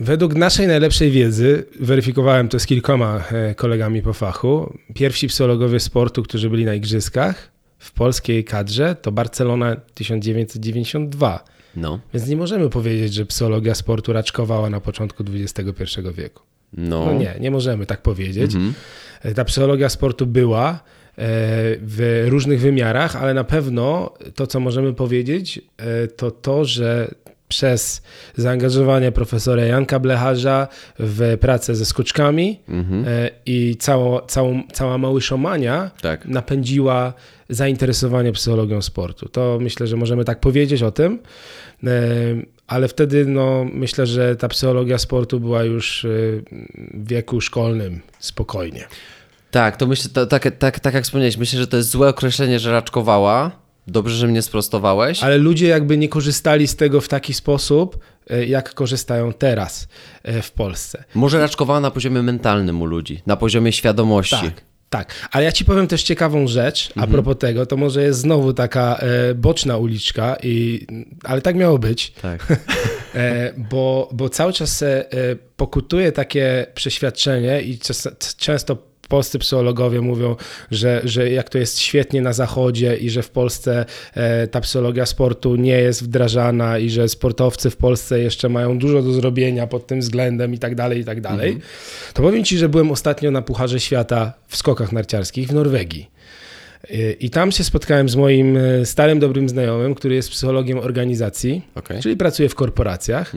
Według 0.02 0.36
naszej 0.36 0.68
najlepszej 0.68 1.12
wiedzy, 1.12 1.66
weryfikowałem 1.80 2.50
to 2.50 2.60
z 2.60 2.66
kilkoma 2.66 3.24
e, 3.32 3.56
kolegami 3.56 4.02
po 4.02 4.14
fachu, 4.14 4.78
pierwsi 4.94 5.28
psychologowie 5.28 5.80
sportu, 5.80 6.24
którzy 6.24 6.50
byli 6.50 6.66
na 6.66 6.74
igrzyskach 6.74 7.52
w 7.80 7.92
polskiej 7.92 8.44
kadrze, 8.44 8.96
to 9.02 9.12
Barcelona 9.12 9.76
1992. 9.94 11.44
No. 11.76 12.00
Więc 12.14 12.28
nie 12.28 12.38
możemy 12.38 12.70
powiedzieć, 12.70 13.14
że 13.14 13.26
psychologia 13.26 13.76
sportu 13.76 14.14
raczkowała 14.14 14.70
na 14.70 14.80
początku 14.80 15.24
XXI 15.34 15.84
wieku. 16.18 16.44
No. 16.74 17.06
No 17.06 17.14
nie, 17.14 17.36
nie 17.40 17.52
możemy 17.52 17.86
tak 17.86 18.02
powiedzieć. 18.02 18.56
Mhm. 18.56 18.74
E, 19.22 19.34
Ta 19.34 19.46
psychologia 19.46 19.90
sportu 19.90 20.26
była 20.26 20.70
e, 20.72 20.80
w 21.82 22.26
różnych 22.28 22.60
wymiarach, 22.62 23.16
ale 23.16 23.34
na 23.34 23.44
pewno 23.44 24.14
to, 24.36 24.48
co 24.48 24.60
możemy 24.60 24.94
powiedzieć, 24.94 25.62
to 26.16 26.32
to, 26.32 26.66
że 26.66 27.16
przez 27.52 28.02
zaangażowanie 28.36 29.12
profesora 29.12 29.66
Janka 29.66 30.00
Blecharza 30.00 30.68
w 31.00 31.38
pracę 31.40 31.76
ze 31.76 31.86
skoczkami 31.86 32.60
e, 33.06 33.30
i 33.46 33.76
całą, 33.80 34.20
całą, 34.20 34.64
cała 34.74 34.98
małyszomania 34.98 35.92
Tak. 36.02 36.26
napędziła 36.26 37.14
zainteresowanie 37.50 38.32
psychologią 38.32 38.82
sportu. 38.82 39.30
To 39.30 39.58
myślę, 39.62 39.88
że 39.88 39.98
możemy 39.98 40.26
tak 40.26 40.40
powiedzieć 40.40 40.84
o 40.84 40.92
tym, 40.92 41.20
e, 41.84 41.90
ale 42.68 42.88
wtedy 42.88 43.26
no, 43.26 43.66
myślę, 43.74 44.06
że 44.06 44.36
ta 44.36 44.48
psychologia 44.48 44.98
sportu 44.98 45.40
była 45.40 45.64
już 45.64 46.06
e, 46.06 46.08
w 46.94 47.08
wieku 47.08 47.42
szkolnym 47.42 48.02
spokojnie. 48.20 48.88
Tak, 49.52 49.78
to 49.78 49.88
myślę, 49.88 50.10
to, 50.14 50.26
tak, 50.26 50.58
tak, 50.60 50.80
tak 50.80 50.94
jak 50.94 51.04
wspomniałeś, 51.04 51.38
myślę, 51.38 51.60
że 51.60 51.68
to 51.68 51.78
jest 51.78 51.90
złe 51.90 52.10
określenie, 52.10 52.60
że 52.60 52.72
raczkowała. 52.72 53.61
Dobrze, 53.88 54.16
że 54.16 54.28
mnie 54.28 54.42
sprostowałeś. 54.42 55.24
Ale 55.24 55.38
ludzie 55.38 55.68
jakby 55.68 55.98
nie 55.98 56.10
korzystali 56.10 56.68
z 56.68 56.76
tego 56.76 57.02
w 57.02 57.08
taki 57.08 57.34
sposób, 57.34 58.00
e, 58.30 58.46
jak 58.46 58.74
korzystają 58.74 59.34
teraz 59.34 59.88
e, 60.24 60.42
w 60.42 60.52
Polsce. 60.52 61.04
Może 61.16 61.40
raczkowała 61.40 61.80
na 61.80 61.92
poziomie 61.92 62.22
mentalnym 62.22 62.82
u 62.82 62.86
ludzi, 62.86 63.22
na 63.26 63.38
poziomie 63.38 63.72
świadomości. 63.72 64.36
Tak, 64.36 64.62
tak. 64.90 65.30
Ale 65.32 65.46
ja 65.46 65.52
ci 65.52 65.66
powiem 65.66 65.88
też 65.88 66.04
ciekawą 66.04 66.48
rzecz 66.48 66.94
a 66.96 67.08
propos 67.08 67.38
tego, 67.38 67.66
to 67.66 67.78
może 67.78 68.04
jest 68.04 68.20
znowu 68.20 68.54
taka 68.54 68.98
e, 68.98 69.36
boczna 69.36 69.78
uliczka, 69.78 70.38
i, 70.44 70.88
ale 71.24 71.42
tak 71.42 71.56
miało 71.56 71.80
być. 71.80 72.12
Tak. 72.12 72.48
E, 73.16 73.54
bo, 73.58 74.10
bo 74.14 74.30
cały 74.30 74.54
czas 74.54 74.84
e, 74.84 75.06
pokutuje 75.56 76.12
takie 76.12 76.66
przeświadczenie 76.74 77.62
i 77.62 77.80
czas, 77.80 78.08
często 78.38 78.78
polscy 79.12 79.40
psychologowie 79.40 80.02
mówią, 80.02 80.36
że, 80.72 81.02
że 81.04 81.30
jak 81.32 81.50
to 81.50 81.58
jest 81.58 81.80
świetnie 81.80 82.22
na 82.22 82.34
zachodzie 82.34 82.96
i 82.96 83.10
że 83.10 83.22
w 83.24 83.30
Polsce 83.30 83.86
e, 84.14 84.48
ta 84.48 84.62
psychologia 84.62 85.06
sportu 85.06 85.56
nie 85.56 85.78
jest 85.78 86.04
wdrażana 86.04 86.78
i 86.78 86.90
że 86.90 87.10
sportowcy 87.10 87.70
w 87.70 87.78
Polsce 87.78 88.20
jeszcze 88.20 88.50
mają 88.50 88.78
dużo 88.78 89.02
do 89.02 89.14
zrobienia 89.14 89.68
pod 89.68 89.88
tym 89.88 90.00
względem 90.00 90.54
i 90.54 90.60
tak 90.60 90.76
dalej, 90.76 91.00
i 91.00 91.06
tak 91.06 91.22
dalej, 91.22 91.60
to 92.14 92.22
powiem 92.22 92.44
Ci, 92.44 92.58
że 92.58 92.70
byłem 92.70 92.92
ostatnio 92.92 93.32
na 93.32 93.42
Pucharze 93.42 93.80
Świata 93.80 94.34
w 94.48 94.58
skokach 94.58 94.92
narciarskich 94.92 95.48
w 95.48 95.54
Norwegii. 95.54 96.12
I 97.20 97.30
tam 97.30 97.52
się 97.52 97.64
spotkałem 97.64 98.10
z 98.10 98.16
moim 98.16 98.58
y, 98.58 98.86
starym, 98.86 99.20
dobrym 99.20 99.50
znajomym, 99.50 99.96
który 99.96 100.16
jest 100.16 100.30
psychologiem 100.30 100.80
organizacji, 100.80 101.62
Okej. 101.76 102.02
czyli 102.02 102.18
pracuje 102.18 102.50
w 102.50 102.56
korporacjach. 102.56 103.34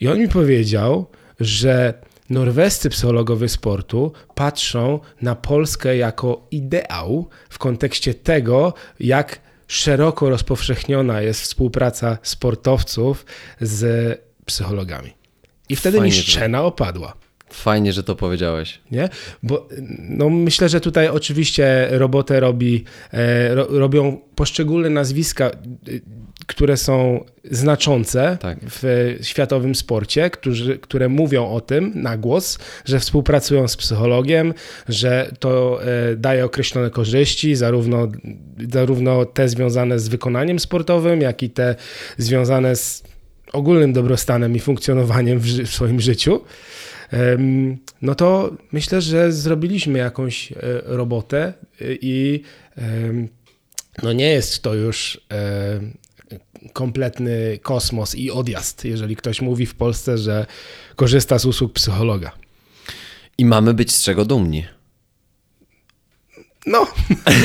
I 0.00 0.08
on 0.08 0.18
mi 0.18 0.28
powiedział, 0.28 1.06
że 1.40 1.94
norwescy 2.30 2.90
psychologowie 2.90 3.48
sportu 3.48 4.12
patrzą 4.34 5.00
na 5.22 5.34
Polskę 5.34 5.96
jako 5.96 6.46
ideał 6.50 7.28
w 7.48 7.58
kontekście 7.58 8.14
tego, 8.14 8.74
jak 9.00 9.40
szeroko 9.68 10.30
rozpowszechniona 10.30 11.20
jest 11.20 11.40
współpraca 11.42 12.18
sportowców 12.22 13.26
z 13.60 14.20
psychologami. 14.46 15.12
I 15.68 15.76
wtedy 15.76 15.98
Fajnie, 15.98 16.12
że- 16.16 16.22
szczena 16.22 16.62
opadła. 16.62 17.14
Fajnie, 17.50 17.92
że 17.92 18.02
to 18.02 18.16
powiedziałeś. 18.16 18.80
Nie? 18.90 19.08
Bo 19.42 19.68
no, 19.98 20.30
myślę, 20.30 20.68
że 20.68 20.80
tutaj 20.80 21.08
oczywiście 21.08 21.88
robotę 21.90 22.40
robi, 22.40 22.84
e, 23.12 23.54
ro, 23.54 23.66
robią 23.70 24.20
poszczególne 24.34 24.90
nazwiska, 24.90 25.50
y, 25.88 26.00
które 26.46 26.76
są 26.76 27.24
znaczące 27.50 28.38
Tak. 28.40 28.58
w 28.62 29.16
światowym 29.22 29.74
sporcie, 29.74 30.30
którzy, 30.30 30.78
które 30.78 31.08
mówią 31.08 31.50
o 31.50 31.60
tym 31.60 31.92
na 31.94 32.16
głos, 32.16 32.58
że 32.84 33.00
współpracują 33.00 33.68
z 33.68 33.76
psychologiem, 33.76 34.54
że 34.88 35.30
to 35.40 35.80
e, 35.82 36.16
daje 36.16 36.44
określone 36.44 36.90
korzyści, 36.90 37.56
zarówno, 37.56 38.08
zarówno 38.70 39.24
te 39.24 39.48
związane 39.48 39.98
z 39.98 40.08
wykonaniem 40.08 40.58
sportowym, 40.58 41.20
jak 41.20 41.42
i 41.42 41.50
te 41.50 41.74
związane 42.18 42.76
z 42.76 43.02
ogólnym 43.52 43.92
dobrostanem 43.92 44.56
i 44.56 44.60
funkcjonowaniem 44.60 45.38
w, 45.38 45.44
w 45.44 45.74
swoim 45.74 46.00
życiu. 46.00 46.40
No 48.02 48.14
to 48.14 48.56
myślę, 48.72 49.00
że 49.00 49.32
zrobiliśmy 49.32 49.98
jakąś 49.98 50.52
e, 50.52 50.56
robotę 50.84 51.52
y, 51.80 51.98
i 52.00 52.42
no 54.02 54.12
nie 54.12 54.30
jest 54.30 54.62
to 54.62 54.74
już 54.74 55.20
e, 55.32 55.80
kompletny 56.72 57.58
kosmos 57.62 58.14
i 58.14 58.30
odjazd, 58.30 58.84
jeżeli 58.84 59.16
ktoś 59.16 59.40
mówi 59.40 59.66
w 59.66 59.74
Polsce, 59.74 60.18
że 60.18 60.46
korzysta 60.96 61.38
z 61.38 61.44
usług 61.46 61.72
psychologa. 61.72 62.32
I 63.38 63.44
mamy 63.44 63.74
być 63.74 63.92
z 63.92 64.02
czego 64.02 64.24
dumni. 64.24 64.64
No, 66.66 66.86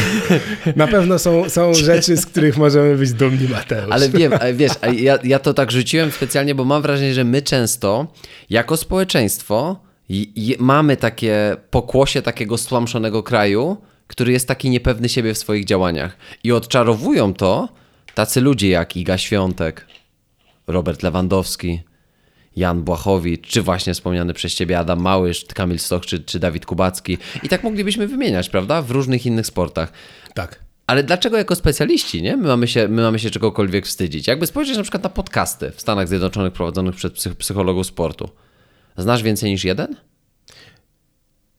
na 0.75 0.87
pewno 0.87 1.19
są, 1.19 1.49
są 1.49 1.73
rzeczy, 1.73 2.17
z 2.17 2.25
których 2.25 2.57
możemy 2.57 2.97
być 2.97 3.13
dumni, 3.13 3.47
Mateusz. 3.47 3.91
Ale 3.91 4.09
wiem, 4.09 4.33
wiesz, 4.53 4.71
a 4.81 4.87
ja, 4.87 5.19
ja 5.23 5.39
to 5.39 5.53
tak 5.53 5.71
rzuciłem 5.71 6.11
specjalnie, 6.11 6.55
bo 6.55 6.65
mam 6.65 6.81
wrażenie, 6.81 7.13
że 7.13 7.23
my 7.23 7.41
często 7.41 8.07
jako 8.49 8.77
społeczeństwo 8.77 9.79
i, 10.09 10.31
i 10.35 10.55
mamy 10.59 10.97
takie 10.97 11.55
pokłosie 11.69 12.21
takiego 12.21 12.57
stłamszonego 12.57 13.23
kraju, 13.23 13.77
który 14.07 14.31
jest 14.31 14.47
taki 14.47 14.69
niepewny 14.69 15.09
siebie 15.09 15.33
w 15.33 15.37
swoich 15.37 15.65
działaniach. 15.65 16.17
I 16.43 16.51
odczarowują 16.51 17.33
to 17.33 17.69
tacy 18.15 18.41
ludzie 18.41 18.69
jak 18.69 18.97
Iga 18.97 19.17
Świątek, 19.17 19.87
Robert 20.67 21.03
Lewandowski, 21.03 21.79
Jan 22.55 22.83
Błachowicz, 22.83 23.47
czy 23.47 23.61
właśnie 23.61 23.93
wspomniany 23.93 24.33
przez 24.33 24.55
ciebie 24.55 24.79
Adam 24.79 25.01
Małysz, 25.01 25.45
Kamil 25.45 25.79
Stoch, 25.79 26.05
czy, 26.05 26.19
czy 26.19 26.39
Dawid 26.39 26.65
Kubacki. 26.65 27.17
I 27.43 27.49
tak 27.49 27.63
moglibyśmy 27.63 28.07
wymieniać, 28.07 28.49
prawda? 28.49 28.81
W 28.81 28.91
różnych 28.91 29.25
innych 29.25 29.45
sportach. 29.45 29.91
Tak. 30.33 30.59
Ale 30.87 31.03
dlaczego 31.03 31.37
jako 31.37 31.55
specjaliści, 31.55 32.21
nie? 32.21 32.37
My 32.37 32.47
mamy, 32.47 32.67
się, 32.67 32.87
my 32.87 33.01
mamy 33.01 33.19
się 33.19 33.29
czegokolwiek 33.29 33.87
wstydzić. 33.87 34.27
Jakby 34.27 34.47
spojrzeć 34.47 34.77
na 34.77 34.83
przykład 34.83 35.03
na 35.03 35.09
podcasty 35.09 35.71
w 35.75 35.81
Stanach 35.81 36.07
Zjednoczonych 36.07 36.53
prowadzonych 36.53 36.95
przez 36.95 37.11
psych 37.11 37.35
psychologów 37.35 37.87
sportu. 37.87 38.29
Znasz 38.97 39.23
więcej 39.23 39.51
niż 39.51 39.63
jeden? 39.63 39.95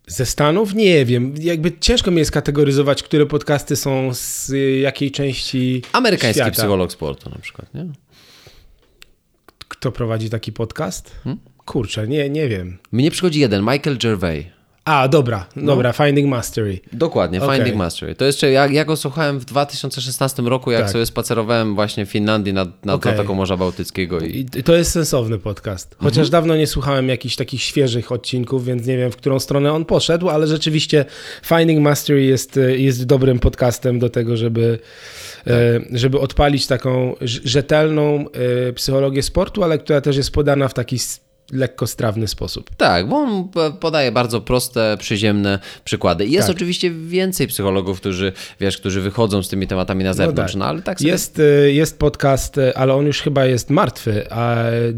Ze 0.07 0.27
Stanów? 0.27 0.75
Nie 0.75 1.05
wiem. 1.05 1.35
Jakby 1.41 1.73
ciężko 1.81 2.11
mi 2.11 2.19
jest 2.19 2.31
kategoryzować, 2.31 3.03
które 3.03 3.27
podcasty 3.27 3.77
są 3.77 4.11
z 4.15 4.53
jakiej 4.83 5.11
części 5.11 5.83
Amerykański 5.93 6.41
świata. 6.41 6.51
psycholog 6.51 6.93
sportu 6.93 7.31
na 7.31 7.39
przykład, 7.39 7.75
nie? 7.75 7.87
Kto 9.73 9.93
prowadzi 9.93 10.31
taki 10.31 10.53
podcast? 10.53 11.13
Hmm? 11.25 11.41
Kurczę, 11.65 12.09
nie, 12.09 12.31
nie 12.31 12.49
wiem. 12.49 12.79
Mnie 12.93 13.11
przychodzi 13.11 13.41
jeden, 13.41 13.63
Michael 13.63 13.99
Gervais. 13.99 14.45
A, 14.85 15.09
dobra, 15.09 15.47
No. 15.57 15.67
dobra, 15.67 15.93
Finding 15.93 16.29
Mastery. 16.31 16.81
Dokładnie. 16.93 17.41
Finding 17.41 17.77
Mastery. 17.77 18.15
To 18.15 18.25
jeszcze, 18.25 18.51
ja, 18.51 18.67
ja 18.67 18.85
go 18.85 18.97
słuchałem 18.97 19.39
w 19.41 19.45
2016 19.45 20.43
roku, 20.43 20.71
jak 20.71 20.83
Tak. 20.83 20.91
sobie 20.91 21.07
spacerowałem 21.07 21.75
właśnie 21.75 22.07
w 22.07 22.11
Finlandii 22.11 22.53
nad, 22.53 22.85
nad. 22.87 23.05
Zatoką 23.05 23.35
Morza 23.35 23.57
Bałtyckiego. 23.57 24.21
I... 24.21 24.47
I 24.57 24.63
to 24.63 24.77
jest 24.77 24.91
sensowny 24.93 25.39
podcast. 25.39 25.95
Chociaż 25.99 26.19
Mhm. 26.27 26.31
dawno 26.31 26.57
nie 26.57 26.67
słuchałem 26.67 27.09
jakichś 27.09 27.37
takich 27.37 27.63
świeżych 27.63 28.13
odcinków, 28.13 28.65
więc 28.65 28.87
nie 28.87 28.97
wiem, 28.97 29.13
w 29.13 29.17
którą 29.17 29.39
stronę 29.41 29.73
on 29.73 29.85
poszedł, 29.85 30.29
ale 30.31 30.47
rzeczywiście 30.47 31.05
Finding 31.45 31.81
Mastery 31.81 32.25
jest, 32.25 32.57
y, 32.57 32.79
jest 32.79 33.05
dobrym 33.07 33.39
podcastem 33.39 33.99
do 33.99 34.09
tego, 34.11 34.37
żeby, 34.37 34.79
Tak. 35.45 35.55
e, 35.55 35.81
żeby 35.99 36.21
odpalić 36.21 36.67
taką 36.67 37.13
rz- 37.21 37.41
rzetelną 37.45 38.25
e, 38.69 38.73
psychologię 38.73 39.23
sportu, 39.23 39.65
ale 39.65 39.79
która 39.79 40.01
też 40.01 40.17
jest 40.17 40.31
podana 40.31 40.69
w 40.69 40.75
taki 40.75 40.99
s- 41.51 41.53
lekko 41.59 41.87
strawny 41.87 42.29
sposób. 42.29 42.71
Tak, 42.77 43.09
bo 43.09 43.17
on 43.17 43.49
podaje 43.81 44.13
bardzo 44.13 44.41
proste, 44.41 44.97
przyziemne 44.99 45.59
przykłady. 45.85 46.27
Jest 46.27 46.47
Tak. 46.47 46.57
oczywiście 46.57 46.91
więcej 46.91 47.47
psychologów, 47.47 48.01
którzy, 48.01 48.33
wiesz, 48.61 48.77
którzy 48.77 49.01
wychodzą 49.01 49.43
z 49.43 49.49
tymi 49.49 49.67
tematami 49.67 50.05
na 50.05 50.15
zewnątrz, 50.15 50.55
no, 50.55 50.61
tak. 50.65 50.71
ale 50.71 50.83
tak 50.83 50.99
sobie... 50.99 51.11
Jest, 51.11 51.39
y, 51.39 51.73
jest 51.73 51.99
podcast, 51.99 52.59
y, 52.59 52.77
ale 52.77 52.95
on 52.95 53.07
już 53.07 53.21
chyba 53.21 53.45
jest 53.47 53.71
martwy. 53.71 54.27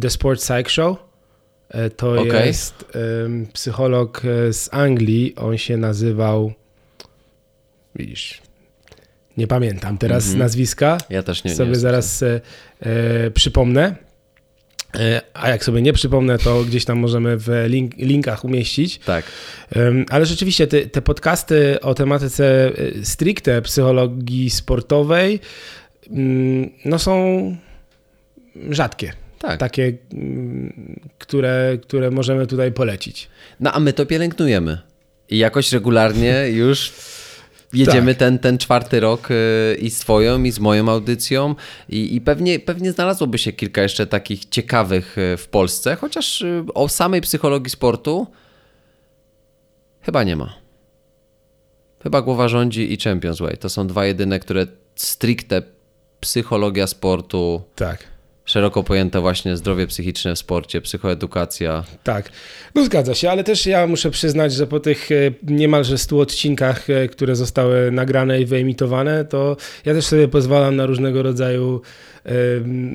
The 0.01 0.11
Sport 0.11 0.41
Psych 0.41 0.71
Show. 0.71 0.97
Y, 1.75 1.91
To 1.91 2.13
Okej. 2.13 2.47
jest 2.47 2.85
ym, 3.25 3.47
psycholog 3.53 4.23
z 4.53 4.69
Anglii. 4.73 5.35
On 5.37 5.59
się 5.59 5.77
nazywał. 5.77 6.53
Widzisz. 7.97 8.43
Nie 9.37 9.47
pamiętam 9.47 9.99
teraz 9.99 10.23
Mhm. 10.25 10.39
nazwiska. 10.39 10.99
Ja 11.11 11.23
też 11.23 11.45
nie 11.45 11.51
nie 11.51 11.57
sobie 11.57 11.69
jestem 11.69 11.83
zaraz 11.83 12.23
y, 12.23 12.41
y, 13.27 13.31
przypomnę. 13.31 13.97
Y, 14.97 15.21
A 15.35 15.49
jak 15.49 15.65
sobie 15.65 15.83
nie 15.83 15.93
przypomnę, 15.93 16.39
to 16.39 16.65
gdzieś 16.65 16.85
tam 16.85 16.99
możemy 16.99 17.37
w 17.37 17.49
link, 17.67 17.97
linkach 17.97 18.45
umieścić. 18.45 18.99
Tak. 18.99 19.25
Ale 20.11 20.27
rzeczywiście 20.27 20.67
te, 20.67 20.87
te 20.87 21.03
podcasty 21.03 21.81
o 21.81 21.95
tematyce 21.95 22.73
y, 22.79 23.05
stricte 23.05 23.63
psychologii 23.63 24.51
sportowej 24.51 25.41
ym, 26.11 26.71
no 26.85 26.99
są 26.99 27.57
rzadkie. 28.71 29.13
Tak. 29.39 29.61
Takie, 29.61 29.93
ym, 30.13 31.01
które, 31.19 31.79
które 31.83 32.11
możemy 32.11 32.47
tutaj 32.47 32.73
polecić. 32.73 33.29
No 33.61 33.73
a 33.73 33.81
my 33.81 33.93
to 33.93 34.07
pielęgnujemy. 34.07 34.79
I 35.31 35.39
jakoś 35.39 35.73
regularnie 35.73 36.49
już 36.49 36.93
jedziemy 37.75 38.13
Tak. 38.15 38.19
ten, 38.19 38.39
ten 38.39 38.59
czwarty 38.59 39.01
rok 39.01 39.31
y, 39.31 39.77
i 39.81 39.91
z 39.91 39.99
twoją, 39.99 40.43
i 40.43 40.51
z 40.51 40.59
moją 40.59 40.89
audycją 40.89 41.55
i, 41.89 42.15
i 42.15 42.21
pewnie, 42.21 42.59
pewnie 42.61 42.93
znalazłoby 42.93 43.39
się 43.39 43.53
kilka 43.53 43.83
jeszcze 43.83 44.07
takich 44.07 44.45
ciekawych 44.45 45.19
y, 45.19 45.37
w 45.37 45.49
Polsce, 45.49 45.97
chociaż 45.97 46.43
y, 46.43 46.65
o 46.75 46.89
samej 46.89 47.21
psychologii 47.21 47.71
sportu 47.71 48.27
chyba 50.03 50.25
nie 50.25 50.37
ma. 50.37 50.55
Chyba 52.03 52.23
Głowa 52.23 52.49
Rządzi 52.49 52.93
i 52.93 52.99
Champions 52.99 53.39
Way. 53.41 53.57
To 53.57 53.69
są 53.69 53.87
dwa 53.87 54.07
jedyne, 54.07 54.41
które 54.41 54.67
stricte 54.97 55.63
psychologia 56.21 56.87
sportu, 56.87 57.63
Tak. 57.75 58.13
Szeroko 58.45 58.83
pojęte 58.83 59.21
właśnie 59.21 59.57
zdrowie 59.57 59.87
psychiczne 59.87 60.35
w 60.35 60.39
sporcie, 60.39 60.81
psychoedukacja. 60.81 61.85
Tak, 62.03 62.31
no 62.75 62.85
zgadza 62.85 63.15
się, 63.15 63.31
ale 63.31 63.45
też 63.45 63.67
ja 63.67 63.87
muszę 63.87 64.11
przyznać, 64.11 64.53
że 64.53 64.67
po 64.67 64.81
tych 64.81 65.13
e, 65.13 65.15
niemalże 65.43 65.99
100 65.99 66.19
odcinkach, 66.19 66.91
e, 66.91 67.09
które 67.09 67.37
zostały 67.37 67.91
nagrane 67.93 68.41
i 68.41 68.47
wyemitowane, 68.47 69.25
to 69.25 69.57
ja 69.85 69.95
też 69.95 70.05
sobie 70.05 70.29
pozwalam 70.29 70.77
na 70.77 70.87
różnego 70.87 71.23
rodzaju 71.23 71.81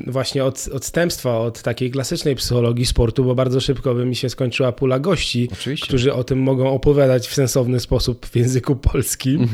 właśnie 0.06 0.44
od, 0.44 0.68
odstępstwa 0.72 1.38
od 1.38 1.62
takiej 1.62 1.90
klasycznej 1.90 2.36
psychologii 2.36 2.86
sportu, 2.86 3.24
bo 3.24 3.34
bardzo 3.34 3.60
szybko 3.60 3.94
by 3.94 4.06
mi 4.06 4.16
się 4.16 4.30
skończyła 4.30 4.72
pula 4.72 4.98
gości, 4.98 5.48
Oczywiście. 5.52 5.86
którzy 5.86 6.12
o 6.12 6.24
tym 6.24 6.38
mogą 6.38 6.70
opowiadać 6.70 7.28
w 7.28 7.34
sensowny 7.34 7.80
sposób 7.80 8.26
w 8.26 8.36
języku 8.36 8.76
polskim. 8.76 9.48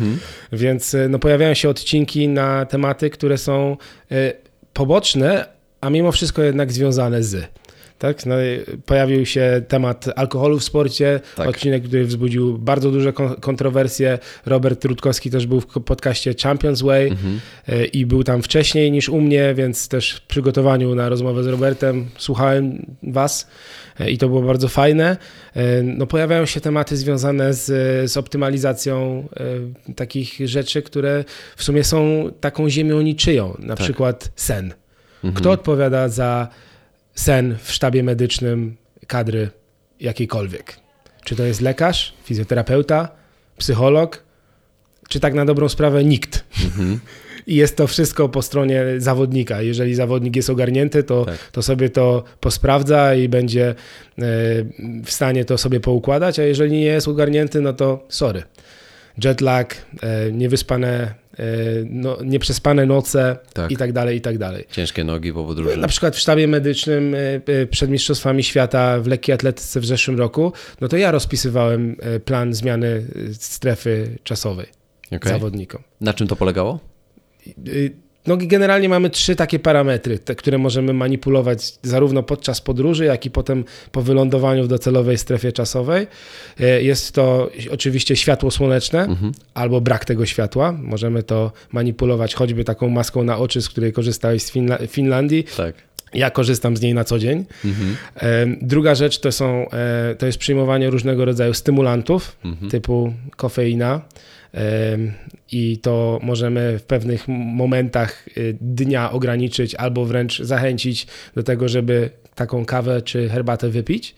Więc 0.53 0.95
e, 0.95 1.09
no, 1.09 1.19
pojawiają 1.19 1.55
się 1.55 1.69
odcinki 1.69 2.29
na 2.29 2.67
tematy, 2.67 3.11
które 3.11 3.39
są 3.39 3.77
poboczne, 4.73 5.56
a 5.87 5.91
mimo 5.91 6.13
wszystko 6.13 6.43
jednak 6.43 6.73
związane 6.73 7.23
z. 7.23 7.49
Tak? 7.99 8.27
No, 8.27 8.35
pojawił 8.87 9.27
się 9.27 9.63
temat 9.69 10.07
alkoholu 10.17 10.59
w 10.59 10.65
sporcie, 10.65 11.21
Tak. 11.37 11.49
odcinek, 11.49 11.83
który 11.85 12.05
wzbudził 12.05 12.59
bardzo 12.59 12.91
duże 12.91 13.13
kon- 13.13 13.35
kontrowersje. 13.41 14.19
Robert 14.47 14.85
Rutkowski 14.85 15.31
też 15.31 15.47
był 15.47 15.61
w 15.61 15.67
podcaście 15.67 16.35
Champions 16.43 16.83
Way 16.83 17.13
e, 17.69 17.85
i 17.85 18.07
był 18.07 18.25
tam 18.25 18.43
wcześniej 18.43 18.93
niż 18.93 19.09
u 19.09 19.21
mnie, 19.21 19.55
więc 19.55 19.89
też 19.89 20.13
w 20.13 20.21
przygotowaniu 20.21 20.95
na 20.95 21.09
rozmowę 21.09 21.45
z 21.45 21.47
Robertem 21.47 22.07
słuchałem 22.19 22.87
was 23.03 23.49
e, 24.01 24.11
i 24.11 24.19
to 24.19 24.29
było 24.29 24.43
bardzo 24.43 24.69
fajne. 24.69 25.17
E, 25.57 25.83
No, 25.83 26.07
pojawiają 26.07 26.47
się 26.47 26.61
tematy 26.61 26.97
związane 26.97 27.55
z, 27.55 27.65
z 28.11 28.17
optymalizacją 28.17 29.29
takich 29.97 30.39
rzeczy, 30.45 30.83
które 30.83 31.25
w 31.57 31.63
sumie 31.65 31.85
są 31.85 32.31
taką 32.41 32.71
ziemią 32.71 33.01
niczyją, 33.01 33.57
na 33.59 33.77
przykład 33.77 34.31
sen. 34.37 34.75
Kto 35.35 35.51
odpowiada 35.51 36.09
za 36.09 36.49
sen 37.15 37.57
w 37.63 37.73
sztabie 37.73 38.03
medycznym 38.03 38.77
kadry 39.07 39.51
jakiejkolwiek? 40.01 40.77
Czy 41.25 41.37
to 41.37 41.45
jest 41.45 41.61
lekarz, 41.61 42.15
fizjoterapeuta, 42.25 43.09
psycholog, 43.59 44.23
czy 45.09 45.21
tak 45.21 45.35
na 45.35 45.45
dobrą 45.45 45.69
sprawę 45.69 46.05
nikt? 46.05 46.45
I 47.47 47.55
jest 47.57 47.77
to 47.77 47.87
wszystko 47.87 48.29
po 48.29 48.43
stronie 48.43 48.85
zawodnika. 48.99 49.63
Jeżeli 49.63 49.95
zawodnik 49.95 50.37
jest 50.37 50.51
ogarnięty, 50.51 51.03
to, 51.03 51.25
Tak. 51.25 51.39
to 51.53 51.63
sobie 51.63 51.91
to 51.91 52.25
posprawdza 52.41 53.15
i 53.15 53.29
będzie 53.29 53.69
e, 53.69 53.75
w 55.05 55.11
stanie 55.11 55.45
to 55.45 55.59
sobie 55.59 55.81
poukładać, 55.81 56.39
a 56.39 56.43
jeżeli 56.43 56.73
nie 56.73 56.81
jest 56.85 57.09
ogarnięty, 57.09 57.61
no 57.61 57.73
to 57.73 58.05
sorry. 58.09 58.43
Jetlag, 59.25 59.75
e, 60.03 60.33
niewyspane, 60.33 61.15
e, 61.39 61.45
no, 61.85 62.19
nieprzespane 62.25 62.87
noce 62.87 63.37
Tak. 63.53 63.71
i 63.71 63.77
tak 63.77 63.93
dalej, 63.93 64.17
i 64.17 64.21
tak 64.21 64.39
dalej. 64.39 64.65
Ciężkie 64.71 65.05
nogi 65.05 65.33
po 65.33 65.45
podróży. 65.45 65.77
Na 65.77 65.89
przykład 65.89 66.17
w 66.17 66.19
sztabie 66.19 66.49
medycznym 66.49 67.15
e, 67.15 67.67
przed 67.67 67.91
Mistrzostwami 67.91 68.43
Świata 68.43 69.01
w 69.01 69.07
lekkiej 69.07 69.35
atletyce 69.35 69.81
w 69.81 69.87
zeszłym 69.87 70.19
roku, 70.19 70.53
no 70.81 70.89
to 70.89 70.97
ja 70.97 71.11
rozpisywałem 71.11 71.97
plan 72.25 72.55
zmiany 72.55 73.07
strefy 73.33 74.19
czasowej 74.23 74.67
Okej. 75.13 75.33
zawodnikom. 75.33 75.83
Na 76.01 76.15
czym 76.15 76.27
to 76.27 76.37
polegało? 76.37 76.81
No 78.27 78.37
generalnie 78.37 78.89
mamy 78.89 79.11
trzy 79.11 79.37
takie 79.37 79.59
parametry, 79.59 80.19
te, 80.19 80.35
które 80.35 80.59
możemy 80.59 80.93
manipulować 80.93 81.73
zarówno 81.83 82.23
podczas 82.23 82.61
podróży, 82.61 83.05
jak 83.05 83.27
i 83.27 83.31
potem 83.31 83.65
po 83.93 84.03
wylądowaniu 84.03 84.65
w 84.65 84.69
docelowej 84.69 85.19
strefie 85.19 85.53
czasowej. 85.53 86.07
E, 86.61 86.83
Jest 86.83 87.13
to 87.15 87.51
oczywiście 87.71 88.17
światło 88.17 88.51
słoneczne 88.51 89.07
albo 89.55 89.81
brak 89.81 90.05
tego 90.05 90.27
światła. 90.27 90.73
Możemy 90.73 91.23
to 91.23 91.53
manipulować 91.73 92.35
choćby 92.35 92.65
taką 92.65 92.89
maską 92.89 93.25
na 93.25 93.39
oczy, 93.39 93.63
z 93.63 93.69
której 93.69 93.93
korzystałeś 93.93 94.43
z 94.43 94.53
Finla- 94.53 94.87
Finlandii. 94.89 95.45
Tak. 95.57 95.75
Ja 96.15 96.31
korzystam 96.31 96.77
z 96.77 96.81
niej 96.81 96.95
na 96.95 97.05
co 97.05 97.19
dzień. 97.19 97.45
E, 98.17 98.47
Druga 98.63 98.95
rzecz 98.95 99.19
to, 99.19 99.33
są, 99.33 99.71
e, 99.71 100.15
to 100.19 100.27
jest 100.27 100.39
przyjmowanie 100.39 100.91
różnego 100.91 101.25
rodzaju 101.25 101.55
stymulantów 101.55 102.37
typu 102.71 103.13
kofeina. 103.37 104.01
I 105.53 105.79
to 105.79 106.19
możemy 106.23 106.79
w 106.79 106.83
pewnych 106.83 107.29
momentach 107.29 108.29
y, 108.37 108.57
dnia 108.61 109.13
ograniczyć 109.13 109.75
albo 109.75 110.05
wręcz 110.05 110.39
zachęcić 110.39 111.07
do 111.35 111.43
tego, 111.43 111.69
żeby 111.69 112.11
taką 112.35 112.65
kawę 112.65 113.03
czy 113.03 113.29
herbatę 113.29 113.69
wypić. 113.69 114.15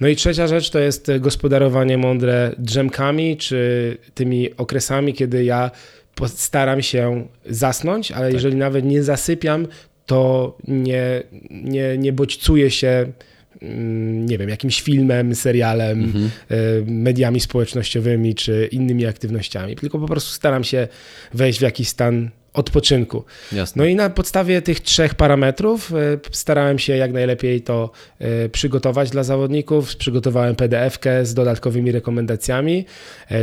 No 0.00 0.08
i 0.08 0.16
trzecia 0.16 0.46
rzecz 0.46 0.70
to 0.70 0.78
jest 0.78 1.10
gospodarowanie 1.20 1.98
mądre 1.98 2.54
drzemkami 2.58 3.36
czy 3.36 3.96
tymi 4.14 4.56
okresami, 4.56 5.14
kiedy 5.14 5.44
ja 5.44 5.70
staram 6.26 6.82
się 6.82 7.26
zasnąć, 7.46 8.12
ale 8.12 8.32
jeżeli 8.32 8.56
nawet 8.56 8.84
nie 8.84 9.02
zasypiam, 9.02 9.66
to 10.06 10.56
nie, 10.68 11.22
nie, 11.50 11.98
nie 11.98 12.12
bodźcuję 12.12 12.70
się 12.70 13.12
nie 14.12 14.38
wiem, 14.38 14.48
jakimś 14.48 14.82
filmem, 14.82 15.34
serialem, 15.34 16.12
e, 16.50 16.56
mediami 16.86 17.40
społecznościowymi 17.40 18.34
czy 18.34 18.68
innymi 18.72 19.06
aktywnościami, 19.06 19.76
tylko 19.76 19.98
po 19.98 20.06
prostu 20.06 20.32
staram 20.32 20.64
się 20.64 20.88
wejść 21.34 21.58
w 21.58 21.62
jakiś 21.62 21.88
stan 21.88 22.30
odpoczynku. 22.54 23.24
Jasne. 23.52 23.82
No 23.82 23.88
i 23.88 23.94
na 23.94 24.10
podstawie 24.10 24.62
tych 24.62 24.80
trzech 24.80 25.14
parametrów 25.14 25.92
e, 25.92 25.96
starałem 26.30 26.78
się 26.78 26.96
jak 26.96 27.12
najlepiej 27.12 27.60
to 27.60 27.90
e, 28.18 28.48
przygotować 28.48 29.10
dla 29.10 29.22
zawodników. 29.24 29.96
Przygotowałem 29.96 30.56
PDF-kę 30.56 31.26
z 31.26 31.34
dodatkowymi 31.34 31.92
rekomendacjami. 31.92 32.84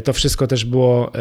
To 0.03 0.13
wszystko 0.13 0.47
też 0.47 0.65
było 0.65 1.11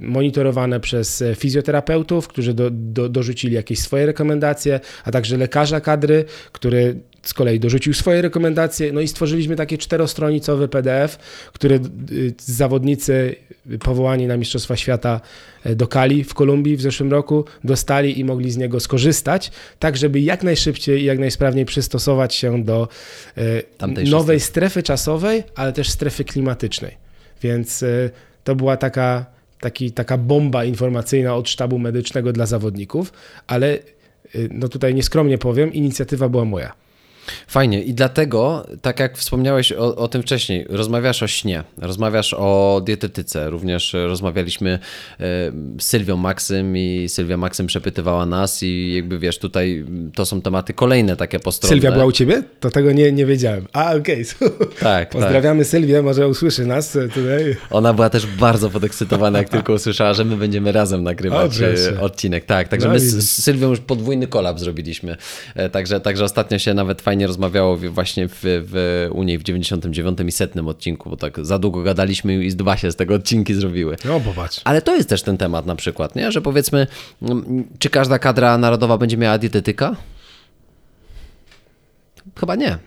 monitorowane 0.00 0.80
przez 0.80 1.24
fizjoterapeutów, 1.36 2.28
którzy 2.28 2.54
do, 2.54 2.70
do, 2.70 3.08
dorzucili 3.08 3.54
jakieś 3.54 3.78
swoje 3.78 4.06
rekomendacje, 4.06 4.80
a 5.04 5.10
także 5.10 5.36
lekarza 5.36 5.80
kadry, 5.80 6.24
który 6.52 7.00
z 7.28 7.34
kolei 7.34 7.60
dorzucił 7.60 7.94
swoje 7.94 8.22
rekomendacje. 8.22 8.92
No 8.92 9.00
i 9.00 9.08
stworzyliśmy 9.08 9.56
takie 9.56 9.78
czterostronicowy 9.78 10.68
PDF, 10.68 11.18
który 11.52 11.80
y, 12.12 12.34
zawodnicy 12.38 13.36
powołani 13.80 14.26
na 14.26 14.36
Mistrzostwa 14.36 14.76
Świata 14.76 15.20
e, 15.64 15.74
do 15.74 15.86
Kali 15.88 16.24
w 16.24 16.34
Kolumbii 16.34 16.76
w 16.76 16.80
zeszłym 16.80 17.10
roku 17.10 17.44
dostali 17.64 18.20
i 18.20 18.24
mogli 18.24 18.50
z 18.50 18.56
niego 18.56 18.80
skorzystać, 18.80 19.50
tak 19.78 19.96
żeby 19.96 20.20
jak 20.20 20.42
najszybciej 20.42 21.00
i 21.00 21.04
jak 21.04 21.18
najsprawniej 21.18 21.64
przystosować 21.64 22.34
się 22.34 22.64
do 22.64 22.88
e, 23.36 24.04
nowej 24.10 24.40
strefy 24.40 24.82
czasowej, 24.82 25.42
ale 25.54 25.72
też 25.72 25.90
strefy 25.90 26.24
klimatycznej. 26.24 26.96
Więc 27.42 27.82
e, 27.82 28.10
to 28.44 28.54
była 28.54 28.76
taka, 28.76 29.26
taki, 29.60 29.92
taka 29.92 30.18
bomba 30.18 30.64
informacyjna 30.64 31.34
od 31.34 31.48
sztabu 31.48 31.78
medycznego 31.78 32.32
dla 32.32 32.46
zawodników, 32.46 33.12
ale 33.46 33.78
no 34.50 34.68
tutaj 34.68 34.94
nieskromnie 34.94 35.38
powiem, 35.38 35.72
inicjatywa 35.72 36.28
była 36.28 36.44
moja. 36.44 36.85
Fajnie 37.46 37.82
i 37.82 37.94
dlatego, 37.94 38.66
tak 38.82 39.00
jak 39.00 39.18
wspomniałeś 39.18 39.72
o, 39.72 39.96
o 39.96 40.08
tym 40.08 40.22
wcześniej, 40.22 40.66
rozmawiasz 40.68 41.22
o 41.22 41.26
śnie, 41.26 41.64
rozmawiasz 41.78 42.34
o 42.38 42.82
dietetyce, 42.84 43.50
również 43.50 43.92
rozmawialiśmy 43.92 44.70
e, 44.70 44.78
z 45.80 45.84
Sylwią 45.84 46.16
Maksym 46.16 46.76
i 46.76 47.06
Sylwia 47.08 47.36
Maksym 47.36 47.66
przepytywała 47.66 48.26
nas 48.26 48.62
i 48.62 48.92
jakby 48.94 49.18
wiesz, 49.18 49.38
tutaj 49.38 49.84
to 50.14 50.26
są 50.26 50.40
tematy 50.42 50.74
kolejne 50.74 51.16
takie 51.16 51.40
postronne. 51.40 51.74
Sylwia 51.74 51.92
była 51.92 52.04
u 52.04 52.12
ciebie? 52.12 52.42
To 52.60 52.70
tego 52.70 52.92
nie, 52.92 53.12
nie 53.12 53.26
wiedziałem. 53.26 53.66
A, 53.72 53.94
okej. 53.94 54.24
Tak, 54.80 55.10
Pozdrawiamy 55.10 55.64
Sylwię, 55.64 56.02
może 56.02 56.28
usłyszy 56.28 56.66
nas 56.66 56.92
tutaj. 57.14 57.56
Ona 57.70 57.94
była 57.94 58.10
też 58.10 58.26
bardzo 58.26 58.70
podekscytowana, 58.70 59.38
jak 59.38 59.48
tylko 59.48 59.72
usłyszała, 59.72 60.14
że 60.14 60.24
my 60.24 60.36
będziemy 60.36 60.72
razem 60.72 61.02
nagrywać 61.02 61.60
e, 61.60 62.00
odcinek. 62.00 62.44
Tak, 62.44 62.68
także 62.68 62.88
No 62.88 62.94
my 62.94 63.00
z 63.00 63.44
Sylwią 63.44 63.70
już 63.70 63.80
podwójny 63.80 64.26
kolab 64.26 64.60
zrobiliśmy. 64.60 65.16
E, 65.54 65.70
Także, 65.70 66.00
także 66.00 66.24
ostatnio 66.24 66.58
się 66.58 66.74
nawet 66.74 67.02
fajnie 67.02 67.15
rozmawiało 67.24 67.76
w- 67.76 67.84
właśnie 67.86 68.28
w, 68.28 68.34
w, 68.42 69.08
u 69.12 69.22
niej 69.22 69.38
w 69.38 69.42
99 69.42 70.18
i 70.26 70.32
setnym 70.32 70.68
odcinku, 70.68 71.10
bo 71.10 71.16
tak 71.16 71.46
za 71.46 71.58
długo 71.58 71.82
gadaliśmy 71.82 72.44
i 72.44 72.50
z 72.50 72.56
dwa 72.56 72.76
się 72.76 72.92
z 72.92 72.96
tego 72.96 73.14
odcinki 73.14 73.54
zrobiły. 73.54 73.96
No, 74.04 74.20
popatrz. 74.20 74.60
Ale 74.64 74.82
to 74.82 74.96
jest 74.96 75.08
też 75.08 75.22
ten 75.22 75.36
temat 75.36 75.66
na 75.66 75.76
przykład, 75.76 76.16
nie? 76.16 76.32
że 76.32 76.40
powiedzmy, 76.42 76.86
mm, 77.22 77.64
czy 77.78 77.90
każda 77.90 78.18
kadra 78.18 78.58
narodowa 78.58 78.98
będzie 78.98 79.16
miała 79.16 79.38
dietetyka? 79.38 79.96
Chyba 82.40 82.54
nie. 82.56 82.78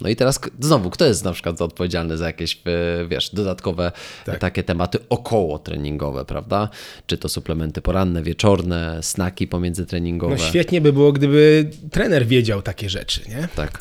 No 0.00 0.08
i 0.08 0.16
teraz 0.16 0.40
znowu, 0.60 0.90
kto 0.90 1.06
jest 1.06 1.24
na 1.24 1.32
przykład 1.32 1.62
odpowiedzialny 1.62 2.16
za 2.16 2.26
jakieś, 2.26 2.60
e, 2.66 3.06
wiesz, 3.08 3.30
dodatkowe 3.34 3.92
Tak. 4.24 4.38
takie 4.38 4.62
tematy 4.62 4.98
około 5.08 5.58
treningowe, 5.58 6.24
prawda? 6.24 6.68
Czy 7.06 7.18
to 7.18 7.28
suplementy 7.28 7.82
poranne, 7.82 8.22
wieczorne, 8.22 8.98
snaki 9.02 9.46
pomiędzytreningowe? 9.46 10.36
No 10.38 10.42
świetnie 10.42 10.80
by 10.80 10.92
było, 10.92 11.12
gdyby 11.12 11.70
trener 11.90 12.26
wiedział 12.26 12.62
takie 12.62 12.90
rzeczy, 12.90 13.20
nie? 13.28 13.48
Tak, 13.56 13.80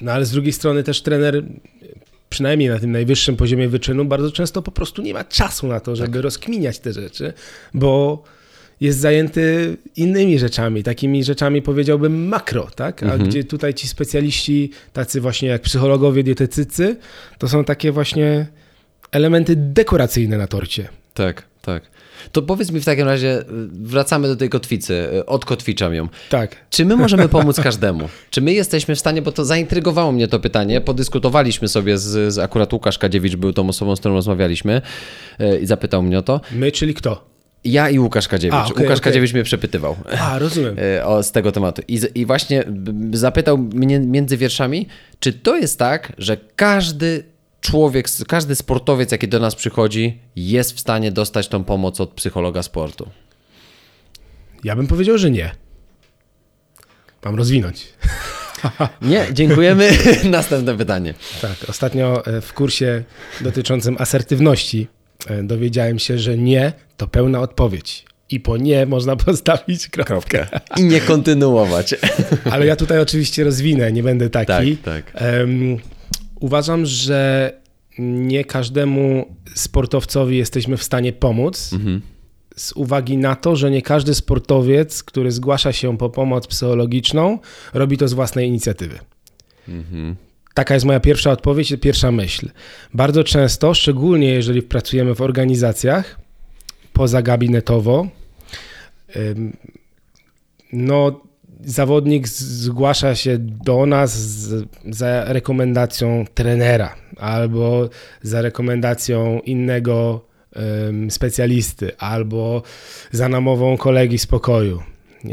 No 0.00 0.12
ale 0.12 0.26
z 0.26 0.30
drugiej 0.30 0.52
strony 0.52 0.82
też 0.82 1.02
trener, 1.02 1.42
przynajmniej 2.28 2.68
na 2.68 2.78
tym 2.78 2.92
najwyższym 2.92 3.36
poziomie 3.36 3.68
wyczynu, 3.68 4.04
bardzo 4.04 4.32
często 4.32 4.62
po 4.62 4.72
prostu 4.72 5.02
nie 5.02 5.14
ma 5.14 5.24
czasu 5.24 5.66
na 5.66 5.80
to, 5.80 5.96
żeby 5.96 6.22
rozkminiać 6.22 6.78
te 6.78 6.92
rzeczy, 6.92 7.32
bo 7.74 8.22
jest 8.80 8.98
zajęty 8.98 9.76
innymi 9.96 10.38
rzeczami, 10.38 10.82
takimi 10.82 11.24
rzeczami 11.24 11.62
powiedziałbym 11.62 12.28
makro, 12.28 12.68
tak? 12.76 13.02
A 13.02 13.18
gdzie 13.18 13.44
tutaj 13.44 13.74
ci 13.74 13.88
specjaliści, 13.88 14.70
tacy 14.92 15.20
właśnie 15.20 15.48
jak 15.48 15.62
psychologowie, 15.62 16.22
dietetycy, 16.22 16.96
to 17.38 17.48
są 17.48 17.64
takie 17.64 17.92
właśnie 17.92 18.46
elementy 19.12 19.56
dekoracyjne 19.56 20.38
na 20.38 20.46
torcie. 20.46 20.88
tak, 21.14 21.42
tak. 21.62 21.82
To 22.32 22.42
powiedz 22.42 22.70
mi 22.70 22.80
w 22.80 22.84
takim 22.84 23.04
razie, 23.04 23.40
y, 23.40 23.44
wracamy 23.72 24.28
do 24.28 24.36
tej 24.36 24.48
kotwicy, 24.48 25.08
y, 25.14 25.26
odkotwiczam 25.26 25.94
ją. 25.94 26.08
Tak. 26.30 26.56
Czy 26.70 26.84
my 26.84 26.96
możemy 26.96 27.28
pomóc 27.38 27.60
każdemu? 27.60 28.08
Czy 28.30 28.40
my 28.40 28.52
jesteśmy 28.52 28.94
w 28.94 28.98
stanie, 28.98 29.22
bo 29.22 29.32
to 29.32 29.44
zaintrygowało 29.44 30.12
mnie 30.12 30.28
to 30.28 30.40
pytanie, 30.40 30.80
podyskutowaliśmy 30.80 31.68
sobie 31.68 31.98
z, 31.98 32.32
z 32.34 32.38
akurat 32.38 32.72
Łukasz 32.72 32.98
Kadziewicz 32.98 33.36
był 33.36 33.52
tą 33.52 33.68
osobą, 33.68 33.96
z 33.96 34.00
którą 34.00 34.14
rozmawialiśmy 34.14 34.82
y, 35.40 35.58
i 35.58 35.66
zapytał 35.66 36.02
mnie 36.02 36.18
o 36.18 36.22
to. 36.22 36.40
My, 36.52 36.72
czyli 36.72 36.94
kto? 36.94 37.35
Ja 37.66 37.90
i 37.90 37.98
Łukasz 37.98 38.28
Kadziewicz. 38.28 38.54
A, 38.54 38.64
okej, 38.64 38.84
Łukasz 38.84 38.98
okej. 38.98 39.12
Kadziewicz 39.12 39.32
mnie 39.32 39.42
przepytywał 39.42 39.96
A, 40.20 40.38
rozumiem. 40.38 40.78
y, 40.78 41.04
o, 41.06 41.22
z 41.22 41.32
tego 41.32 41.52
tematu. 41.52 41.82
I, 41.88 42.00
I 42.14 42.26
właśnie 42.26 42.64
zapytał 43.12 43.58
mnie 43.58 44.00
między 44.00 44.36
wierszami, 44.36 44.88
czy 45.20 45.32
to 45.32 45.56
jest 45.56 45.78
tak, 45.78 46.12
że 46.18 46.36
każdy 46.56 47.24
człowiek, 47.60 48.06
każdy 48.28 48.54
sportowiec, 48.54 49.12
jaki 49.12 49.28
do 49.28 49.40
nas 49.40 49.54
przychodzi, 49.54 50.18
jest 50.36 50.72
w 50.72 50.80
stanie 50.80 51.12
dostać 51.12 51.48
tą 51.48 51.64
pomoc 51.64 52.00
od 52.00 52.10
psychologa 52.10 52.62
sportu. 52.62 53.10
Ja 54.64 54.76
bym 54.76 54.86
powiedział, 54.86 55.18
że 55.18 55.30
nie. 55.30 55.50
Mam 57.24 57.34
rozwinąć. 57.34 57.86
Nie, 59.02 59.26
dziękujemy. 59.32 59.90
Następne 60.24 60.76
pytanie. 60.76 61.14
Tak, 61.42 61.56
ostatnio 61.68 62.26
e, 62.26 62.40
w 62.40 62.52
kursie 62.52 63.04
dotyczącym 63.40 63.96
asertywności 63.98 64.88
e, 64.90 64.95
dowiedziałem 65.42 65.98
się, 65.98 66.18
że 66.18 66.38
nie 66.38 66.72
to 66.96 67.06
pełna 67.06 67.40
odpowiedź. 67.40 68.04
I 68.30 68.40
po 68.40 68.56
nie 68.56 68.86
można 68.86 69.16
postawić 69.26 69.88
kropkę. 69.88 70.46
I 70.80 70.84
nie 70.84 71.00
kontynuować. 71.00 71.94
Ale 72.52 72.66
ja 72.66 72.76
tutaj 72.76 72.98
oczywiście 72.98 73.44
rozwinę, 73.44 73.92
nie 73.92 74.02
będę 74.02 74.30
taki. 74.30 74.76
Tak, 74.76 75.12
tak. 75.12 75.22
Um, 75.22 75.76
uważam, 76.40 76.86
że 76.86 77.52
nie 77.98 78.44
każdemu 78.44 79.36
sportowcowi 79.54 80.36
jesteśmy 80.36 80.76
w 80.76 80.82
stanie 80.82 81.12
pomóc. 81.12 81.70
Mhm. 81.72 82.00
Z 82.56 82.72
uwagi 82.72 83.16
na 83.16 83.36
to, 83.36 83.56
że 83.56 83.70
nie 83.70 83.82
każdy 83.82 84.14
sportowiec, 84.14 85.02
który 85.02 85.32
zgłasza 85.32 85.72
się 85.72 85.98
po 85.98 86.10
pomoc 86.10 86.46
psychologiczną, 86.46 87.38
robi 87.74 87.98
to 87.98 88.08
z 88.08 88.12
własnej 88.12 88.48
inicjatywy. 88.48 88.98
Mhm. 89.68 90.16
Taka 90.56 90.74
jest 90.74 90.86
moja 90.86 91.00
pierwsza 91.00 91.30
odpowiedź, 91.30 91.74
pierwsza 91.80 92.12
myśl. 92.12 92.50
Bardzo 92.94 93.24
często, 93.24 93.74
szczególnie 93.74 94.28
jeżeli 94.28 94.62
pracujemy 94.62 95.14
w 95.14 95.20
organizacjach 95.20 96.20
pozagabinetowo, 96.92 98.08
no, 100.72 101.20
zawodnik 101.64 102.28
zgłasza 102.28 103.14
się 103.14 103.38
do 103.38 103.86
nas 103.86 104.18
z, 104.18 104.68
za 104.90 105.24
rekomendacją 105.24 106.24
trenera 106.34 106.96
albo 107.16 107.88
za 108.22 108.42
rekomendacją 108.42 109.40
innego 109.40 110.26
specjalisty, 111.10 111.96
albo 111.98 112.62
za 113.12 113.28
namową 113.28 113.76
kolegi 113.76 114.18
z 114.18 114.26
pokoju. 114.26 114.82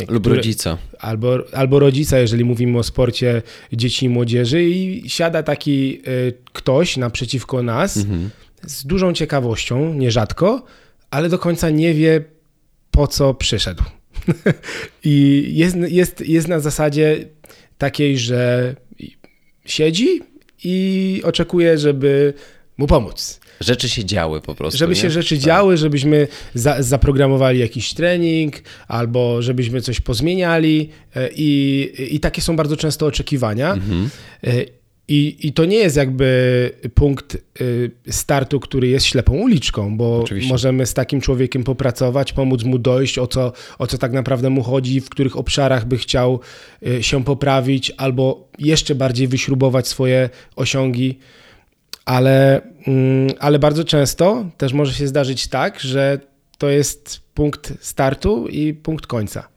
Lub 0.10 0.28
rodzica. 0.28 0.78
Albo, 1.00 1.38
albo 1.54 1.80
rodzica, 1.80 2.20
jeżeli 2.20 2.46
mówimy 2.46 2.78
o 2.78 2.84
sporcie 2.84 3.42
dzieci 3.74 4.06
i 4.06 4.10
młodzieży, 4.10 4.64
i 4.64 5.10
siada 5.10 5.44
taki 5.44 6.02
y, 6.08 6.34
ktoś 6.54 6.98
naprzeciwko 6.98 7.64
nas 7.64 7.98
mhm. 7.98 8.30
z 8.62 8.86
dużą 8.86 9.14
ciekawością, 9.14 9.94
nierzadko, 9.94 10.66
ale 11.12 11.30
do 11.30 11.40
końca 11.40 11.70
nie 11.70 11.94
wie, 11.94 12.24
po 12.92 13.08
co 13.08 13.34
przyszedł. 13.34 13.84
I 15.04 15.46
jest, 15.54 15.76
jest, 15.88 16.22
jest 16.22 16.48
na 16.48 16.60
zasadzie 16.60 17.26
takiej, 17.78 18.18
że 18.18 18.76
siedzi 19.66 20.22
i 20.64 21.22
oczekuje, 21.26 21.78
żeby 21.78 22.34
mu 22.78 22.88
pomóc. 22.88 23.40
Rzeczy 23.64 23.90
się 23.90 24.06
działy 24.06 24.42
po 24.42 24.56
prostu. 24.56 24.78
Żeby 24.78 24.94
nie? 24.94 25.00
się 25.00 25.10
rzeczy 25.10 25.36
tak. 25.36 25.46
działy, 25.46 25.78
żebyśmy 25.78 26.28
za, 26.54 26.84
zaprogramowali 26.84 27.60
jakiś 27.60 27.94
trening, 27.94 28.56
albo 28.88 29.42
żebyśmy 29.42 29.82
coś 29.82 30.02
pozmieniali. 30.02 30.90
E, 31.16 31.30
I, 31.36 32.16
i 32.16 32.20
takie 32.20 32.42
są 32.42 32.56
bardzo 32.56 32.78
często 32.78 33.06
oczekiwania. 33.06 33.74
Mhm. 33.74 34.10
E, 34.44 34.66
I, 35.08 35.38
I 35.40 35.54
to 35.54 35.66
nie 35.66 35.78
jest 35.78 35.96
jakby 35.96 36.72
punkt 36.96 37.38
y, 37.62 37.92
startu, 38.10 38.60
który 38.60 38.88
jest 38.88 39.06
ślepą 39.06 39.34
uliczką, 39.34 39.98
bo 39.98 40.20
Oczywiście. 40.20 40.52
możemy 40.52 40.86
z 40.86 40.94
takim 40.94 41.22
człowiekiem 41.22 41.64
popracować, 41.64 42.34
pomóc 42.34 42.64
mu 42.64 42.78
dojść, 42.78 43.18
o 43.18 43.28
co, 43.28 43.54
o 43.80 43.88
co 43.88 43.98
tak 43.98 44.12
naprawdę 44.12 44.50
mu 44.50 44.64
chodzi, 44.64 45.02
w 45.02 45.10
których 45.10 45.38
obszarach 45.38 45.88
by 45.88 45.98
chciał 45.98 46.40
się 47.02 47.24
poprawić, 47.24 47.92
albo 47.98 48.48
jeszcze 48.60 48.96
bardziej 48.96 49.28
wyśrubować 49.28 49.88
swoje 49.88 50.30
osiągi. 50.56 51.18
Ale, 52.06 52.62
mm, 52.88 53.30
ale 53.40 53.60
bardzo 53.60 53.84
często 53.84 54.46
też 54.58 54.74
może 54.74 54.94
się 54.94 55.08
zdarzyć 55.08 55.48
tak, 55.48 55.80
że 55.80 56.20
to 56.58 56.70
jest 56.70 57.22
punkt 57.34 57.74
startu 57.80 58.48
i 58.48 58.74
punkt 58.74 59.08
końca. 59.08 59.48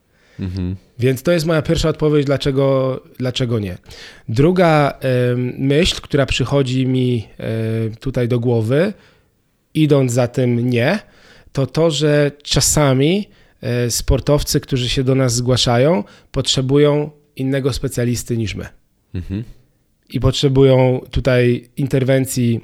Mhm. 0.41 0.77
Więc 0.99 1.23
to 1.23 1.33
jest 1.33 1.47
moja 1.47 1.63
pierwsza 1.63 1.89
odpowiedź, 1.89 2.27
dlaczego, 2.27 3.01
dlaczego 3.19 3.59
nie. 3.59 3.79
Druga 4.29 4.99
myśl, 5.59 6.01
która 6.03 6.27
przychodzi 6.27 6.87
mi 6.87 7.29
tutaj 8.01 8.29
do 8.29 8.41
głowy, 8.41 8.93
idąc 9.75 10.13
za 10.13 10.29
tym 10.29 10.71
nie, 10.71 10.99
to 11.53 11.67
to, 11.67 11.91
że 11.91 12.31
czasami 12.43 13.29
y, 13.87 13.91
sportowcy, 13.91 14.61
którzy 14.61 14.89
się 14.89 15.05
do 15.05 15.15
nas 15.15 15.35
zgłaszają, 15.35 16.05
potrzebują 16.33 17.11
innego 17.37 17.73
specjalisty 17.73 18.37
niż 18.37 18.55
my. 18.55 18.67
Mhm. 19.15 19.45
I 20.11 20.21
potrzebują 20.21 21.01
tutaj 21.11 21.69
interwencji 21.77 22.61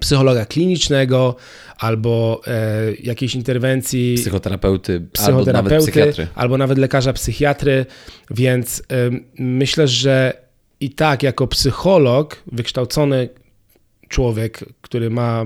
psychologa 0.00 0.46
klinicznego 0.46 1.36
albo 1.78 2.40
e, 2.46 2.92
jakiejś 3.02 3.34
interwencji 3.34 4.14
psychoterapeuty, 4.16 5.00
psychoterapeuty 5.12 5.56
albo 5.56 5.70
nawet 5.70 5.82
psychiatry. 5.82 6.26
Albo 6.34 6.58
nawet 6.58 6.78
lekarza 6.78 7.12
psychiatry, 7.12 7.86
więc 8.30 8.80
e, 8.80 9.10
myślę, 9.38 9.88
że 9.88 10.32
i 10.80 10.90
tak 10.90 11.22
jako 11.22 11.46
psycholog, 11.46 12.42
wykształcony 12.52 13.28
człowiek, 14.08 14.64
który 14.80 15.10
ma 15.10 15.44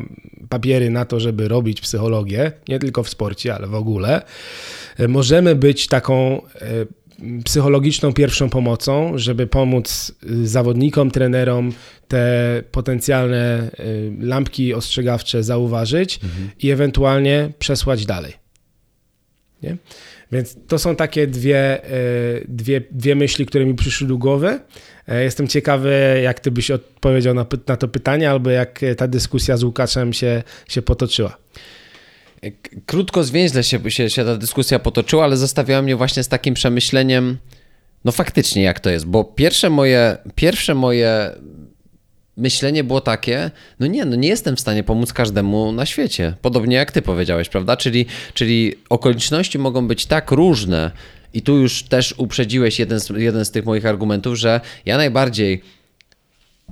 papiery 0.49 0.90
na 0.90 1.05
to, 1.05 1.20
żeby 1.20 1.49
robić 1.49 1.81
psychologię, 1.81 2.53
nie 2.68 2.79
tylko 2.79 3.03
w 3.03 3.09
sporcie, 3.09 3.55
ale 3.55 3.66
w 3.66 3.75
ogóle, 3.75 4.23
e, 4.99 5.09
możemy 5.09 5.55
być 5.55 5.87
taką 5.87 6.42
e, 6.55 6.87
psychologiczną 7.44 8.12
pierwszą 8.12 8.50
pomocą, 8.50 9.18
żeby 9.18 9.46
pomóc 9.46 10.12
y, 10.30 10.48
zawodnikom, 10.48 11.11
trenerom 11.11 11.72
te 12.09 12.62
potencjalne 12.72 13.70
y, 13.80 14.12
lampki 14.20 14.74
ostrzegawcze 14.74 15.42
zauważyć 15.42 16.20
mhm. 16.24 16.50
i 16.59 16.70
ewentualnie 16.70 17.52
przesłać 17.59 18.06
dalej. 18.06 18.33
Nie? 19.62 19.76
Więc 20.33 20.56
to 20.68 20.78
są 20.78 20.96
takie 20.96 21.26
dwie, 21.26 21.90
y, 21.90 22.44
dwie, 22.48 22.80
dwie 22.90 23.14
myśli, 23.14 23.46
które 23.46 23.66
mi 23.66 23.74
przyszły 23.74 24.09
do 24.09 24.16
głowy. 24.16 24.61
E, 25.09 25.24
jestem 25.24 25.48
ciekawy, 25.48 26.20
jak 26.24 26.40
ty 26.40 26.50
byś 26.50 26.70
odpowiedział 26.70 27.35
na, 27.35 27.46
na 27.66 27.76
to 27.76 27.88
pytanie, 27.88 28.30
albo 28.30 28.50
jak 28.50 28.80
ta 28.96 29.09
dyskusja 29.09 29.56
z 29.56 29.62
Łukaszem 29.62 30.12
się, 30.12 30.42
się 30.68 30.83
potoczyła. 30.83 31.37
Krótko, 32.87 33.24
zwięźle 33.24 33.64
się, 33.64 33.90
się, 33.90 34.11
się 34.11 34.24
ta 34.24 34.37
dyskusja 34.37 34.79
potoczyła, 34.79 35.24
ale 35.24 35.37
zostawiała 35.37 35.83
mnie 35.83 35.96
właśnie 35.96 36.22
z 36.22 36.29
takim 36.29 36.55
przemyśleniem, 36.55 37.38
no 38.05 38.12
faktycznie 38.12 38.62
jak 38.62 38.81
to 38.81 38.90
jest, 38.90 39.07
bo 39.07 39.24
pierwsze 39.24 39.70
moje, 39.70 40.16
pierwsze 40.35 40.74
moje 40.74 41.31
myślenie 42.37 42.85
było 42.85 43.00
takie, 43.00 43.50
no 43.81 43.87
nie, 43.87 44.05
no 44.05 44.16
nie 44.16 44.29
jestem 44.29 44.57
w 44.57 44.61
stanie 44.61 44.83
pomóc 44.83 45.12
każdemu 45.12 45.72
na 45.72 45.87
świecie. 45.87 46.35
Podobnie 46.42 46.76
jak 46.76 46.92
ty 46.92 47.03
powiedziałeś, 47.03 47.48
prawda? 47.48 47.76
Czyli, 47.76 48.07
czyli 48.35 48.74
okoliczności 48.90 49.59
mogą 49.59 49.88
być 49.88 50.07
tak 50.07 50.31
różne 50.31 50.90
i 51.35 51.42
tu 51.42 51.57
już 51.57 51.83
też 51.83 52.14
uprzedziłeś 52.16 52.79
jeden 52.79 53.00
z, 53.00 53.11
jeden 53.16 53.44
z 53.44 53.50
tych 53.50 53.64
moich 53.64 53.87
argumentów, 53.87 54.37
że 54.37 54.61
ja 54.87 54.96
najbardziej 54.96 55.62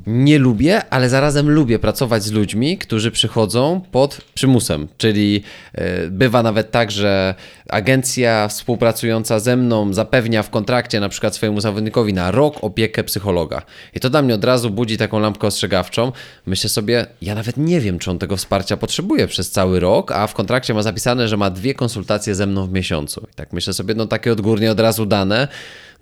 nie 0.06 0.38
lubię, 0.38 0.82
ale 0.90 1.08
zarazem 1.08 1.50
lubię 1.50 1.78
pracować 1.78 2.22
z 2.22 2.32
ludźmi, 2.32 2.78
którzy 2.78 3.11
przychodzą 3.11 3.80
pod 3.90 4.20
przymusem. 4.34 4.88
Czyli 4.98 5.42
e, 5.74 6.08
bywa 6.11 6.42
nawet 6.42 6.70
tak, 6.70 6.90
że 6.90 7.34
agencja 7.68 8.48
współpracująca 8.48 9.40
ze 9.40 9.57
mną 9.57 9.94
zapewnia 9.94 10.42
w 10.42 10.50
kontrakcie 10.50 11.00
na 11.00 11.09
przykład 11.09 11.35
swojemu 11.35 11.61
zawodnikowi 11.61 12.14
na 12.14 12.31
rok 12.31 12.64
opiekę 12.64 13.04
psychologa. 13.04 13.62
I 13.94 14.00
to 14.00 14.11
dla 14.11 14.22
mnie 14.22 14.35
od 14.35 14.44
razu 14.44 14.70
budzi 14.70 14.96
taką 14.96 15.18
lampkę 15.18 15.46
ostrzegawczą. 15.46 16.12
Myślę 16.46 16.70
sobie, 16.70 17.07
ja 17.22 17.35
nawet 17.35 17.57
nie 17.57 17.81
wiem, 17.81 17.98
czy 17.98 18.11
on 18.11 18.18
tego 18.18 18.37
wsparcia 18.37 18.76
potrzebuje 18.76 19.26
przez 19.26 19.50
cały 19.50 19.81
rok, 19.81 20.12
a 20.12 20.26
w 20.26 20.35
kontrakcie 20.35 20.74
ma 20.74 20.83
zapisane, 20.83 21.28
że 21.28 21.37
ma 21.37 21.50
dwie 21.50 21.74
konsultacje 21.74 22.35
ze 22.35 22.46
mną 22.46 22.66
w 22.66 22.72
miesiącu. 22.72 23.26
I 23.33 23.35
tak 23.35 23.52
myślę 23.52 23.72
sobie, 23.72 23.94
no 23.94 24.07
takie 24.07 24.33
odgórnie 24.33 24.70
od 24.70 24.81
razu 24.81 25.07
dane 25.07 25.48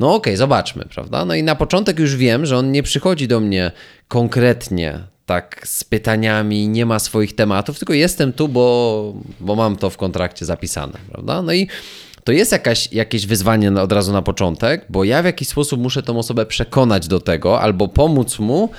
no 0.00 0.14
okej, 0.14 0.32
okay, 0.32 0.36
zobaczmy, 0.36 0.84
prawda? 0.94 1.24
No 1.24 1.34
i 1.34 1.42
na 1.42 1.54
początek 1.54 1.98
już 1.98 2.16
wiem, 2.16 2.46
że 2.46 2.56
on 2.56 2.72
nie 2.72 2.82
przychodzi 2.82 3.28
do 3.28 3.40
mnie 3.40 3.72
konkretnie 4.08 5.00
tak 5.26 5.68
z 5.68 5.84
pytaniami, 5.84 6.68
nie 6.68 6.86
ma 6.86 6.98
swoich 6.98 7.34
tematów, 7.34 7.78
tylko 7.78 7.92
jestem 7.92 8.32
tu, 8.32 8.48
bo, 8.48 9.14
bo 9.40 9.54
mam 9.54 9.76
to 9.76 9.90
w 9.90 9.96
kontrakcie 9.96 10.44
zapisane, 10.44 10.98
prawda? 11.12 11.42
No 11.42 11.52
i 11.52 11.68
to 12.24 12.32
jest 12.32 12.52
jakaś, 12.52 12.92
jakieś 12.92 13.26
wyzwanie 13.26 13.72
od 13.72 13.92
razu 13.92 14.12
na 14.12 14.22
początek, 14.22 14.86
bo 14.88 15.04
ja 15.04 15.22
w 15.22 15.24
jakiś 15.24 15.48
sposób 15.48 15.80
muszę 15.80 16.02
tą 16.02 16.18
osobę 16.18 16.46
przekonać 16.46 17.08
do 17.08 17.20
tego 17.20 17.60
albo 17.60 17.88
pomóc 17.88 18.38
mu 18.38 18.70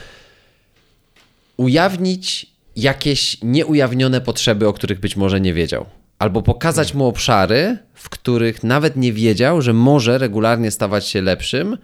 ujawnić 1.57 2.45
jakieś 2.75 3.37
nieujawnione 3.41 4.21
potrzeby, 4.21 4.67
o 4.67 4.73
których 4.73 4.99
być 4.99 5.15
może 5.15 5.41
nie 5.41 5.53
wiedział 5.53 5.85
albo 6.19 6.41
pokazać 6.41 6.93
mu 6.93 7.05
obszary, 7.05 7.77
w 7.93 8.09
których 8.09 8.63
nawet 8.63 8.95
nie 8.95 9.13
wiedział, 9.13 9.61
że 9.61 9.73
może 9.73 10.17
regularnie 10.17 10.71
stawać 10.71 11.07
się 11.07 11.21
lepszym, 11.21 11.77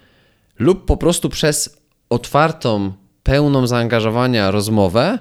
lub 0.59 0.85
po 0.85 0.97
prostu 0.97 1.29
przez 1.29 1.77
otwartą, 2.09 2.93
pełną 3.23 3.67
zaangażowania 3.67 4.51
rozmowę 4.51 5.19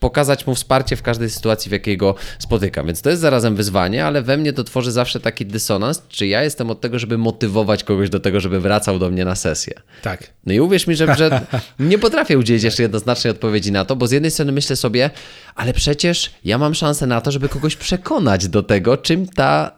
pokazać 0.00 0.46
mu 0.46 0.54
wsparcie 0.54 0.96
w 0.96 1.02
każdej 1.02 1.30
sytuacji, 1.30 1.68
w 1.68 1.72
jakiej 1.72 1.96
go 1.96 2.14
spotykam. 2.38 2.86
Więc 2.86 3.02
to 3.02 3.10
jest 3.10 3.22
zarazem 3.22 3.56
wyzwanie, 3.56 4.06
ale 4.06 4.22
we 4.22 4.36
mnie 4.36 4.52
to 4.52 4.64
tworzy 4.64 4.92
zawsze 4.92 5.20
taki 5.20 5.46
dysonans, 5.46 6.02
czy 6.08 6.26
ja 6.26 6.42
jestem 6.42 6.70
od 6.70 6.80
tego, 6.80 6.98
żeby 6.98 7.18
motywować 7.18 7.84
kogoś 7.84 8.10
do 8.10 8.20
tego, 8.20 8.40
żeby 8.40 8.60
wracał 8.60 8.98
do 8.98 9.10
mnie 9.10 9.24
na 9.24 9.34
sesję. 9.34 9.74
Tak. 10.02 10.30
No 10.46 10.52
i 10.52 10.60
uwierz 10.60 10.86
mi, 10.86 10.96
że, 10.96 11.14
że 11.14 11.40
nie 11.78 11.98
potrafię 11.98 12.38
udzielić 12.38 12.62
jeszcze 12.62 12.82
jednoznacznej 12.82 13.30
odpowiedzi 13.30 13.72
na 13.72 13.84
to, 13.84 13.96
bo 13.96 14.06
z 14.06 14.10
jednej 14.10 14.30
strony 14.30 14.52
myślę 14.52 14.76
sobie, 14.76 15.10
ale 15.54 15.72
przecież 15.72 16.30
ja 16.44 16.58
mam 16.58 16.74
szansę 16.74 17.06
na 17.06 17.20
to, 17.20 17.30
żeby 17.30 17.48
kogoś 17.48 17.76
przekonać 17.76 18.48
do 18.48 18.62
tego, 18.62 18.96
czym 18.96 19.26
ta 19.26 19.70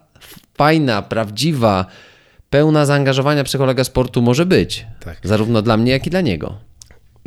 fajna, 0.57 1.01
prawdziwa, 1.01 1.85
pełna 2.49 2.85
zaangażowania 2.85 3.43
psychologa 3.43 3.83
sportu 3.83 4.21
może 4.21 4.45
być. 4.45 4.85
Tak. 4.99 5.17
Zarówno 5.23 5.61
dla 5.61 5.77
mnie, 5.77 5.91
jak 5.91 6.07
i 6.07 6.09
dla 6.09 6.21
niego. 6.21 6.66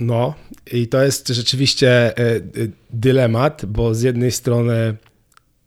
No 0.01 0.35
i 0.73 0.89
to 0.89 1.03
jest 1.03 1.29
rzeczywiście 1.29 1.91
e, 2.19 2.37
e, 2.37 2.41
dylemat, 2.91 3.65
bo 3.67 3.95
z 3.95 4.03
jednej 4.03 4.31
strony 4.33 4.95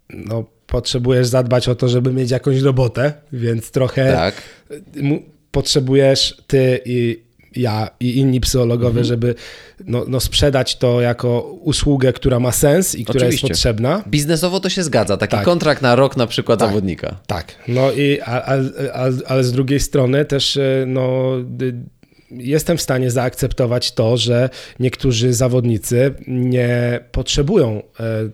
no, 0.09 0.45
potrzebujesz 0.67 1.27
zadbać 1.27 1.69
o 1.69 1.75
to, 1.75 1.88
żeby 1.88 2.13
mieć 2.13 2.31
jakąś 2.31 2.59
robotę, 2.61 3.13
więc 3.34 3.71
trochę 3.71 4.11
Tak. 4.13 4.36
mu- 5.01 5.23
potrzebujesz 5.51 6.38
ty 6.47 6.79
i 6.86 7.23
ja 7.55 7.89
i 7.99 8.17
inni 8.17 8.39
psychologowie, 8.39 8.88
Mhm. 8.88 9.05
żeby 9.05 9.36
no, 9.86 10.05
no 10.07 10.19
sprzedać 10.19 10.75
to 10.77 11.01
jako 11.01 11.41
usługę, 11.41 12.13
która 12.13 12.39
ma 12.39 12.51
sens 12.51 12.95
i 12.95 13.03
która 13.05 13.17
Oczywiście. 13.25 13.47
jest 13.47 13.53
potrzebna. 13.53 14.03
Biznesowo 14.07 14.59
to 14.59 14.69
się 14.69 14.84
zgadza. 14.84 15.17
Taki 15.17 15.31
Tak. 15.36 15.45
kontrakt 15.45 15.81
na 15.81 15.95
rok 15.95 16.17
na 16.17 16.27
przykład 16.27 16.59
Tak. 16.59 16.69
zawodnika. 16.69 17.19
Tak, 17.27 17.55
no 17.67 17.91
i 17.91 18.19
a, 18.21 18.25
a, 18.45 18.55
a, 18.93 19.09
ale 19.27 19.43
z 19.43 19.51
drugiej 19.51 19.79
strony 19.79 20.25
też 20.25 20.57
e, 20.57 20.84
no, 20.88 21.31
jestem 22.38 22.77
w 22.77 22.81
stanie 22.81 23.11
zaakceptować 23.11 23.91
to, 23.91 24.17
że 24.17 24.49
niektórzy 24.79 25.34
zawodnicy 25.34 26.13
nie 26.27 26.99
potrzebują 27.11 27.81
e, 27.99 28.29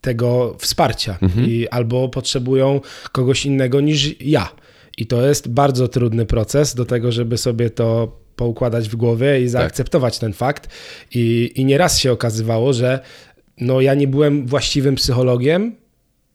tego 0.00 0.56
wsparcia 0.58 1.18
i 1.46 1.68
albo 1.68 2.08
potrzebują 2.08 2.80
kogoś 3.12 3.46
innego 3.46 3.80
niż 3.80 4.20
ja. 4.20 4.52
I 4.98 5.06
to 5.06 5.26
jest 5.26 5.48
bardzo 5.48 5.88
trudny 5.88 6.26
proces 6.26 6.74
do 6.74 6.84
tego, 6.84 7.12
żeby 7.12 7.38
sobie 7.38 7.70
to 7.70 8.18
poukładać 8.36 8.88
w 8.88 8.96
głowie 8.96 9.42
i 9.42 9.48
zaakceptować 9.48 10.18
ten 10.18 10.32
fakt. 10.32 10.68
I, 11.14 11.52
I 11.54 11.64
nieraz 11.64 11.98
się 11.98 12.12
okazywało, 12.12 12.72
że 12.72 13.00
no, 13.60 13.80
ja 13.80 13.94
nie 13.94 14.08
byłem 14.08 14.46
właściwym 14.46 14.94
psychologiem, 14.94 15.76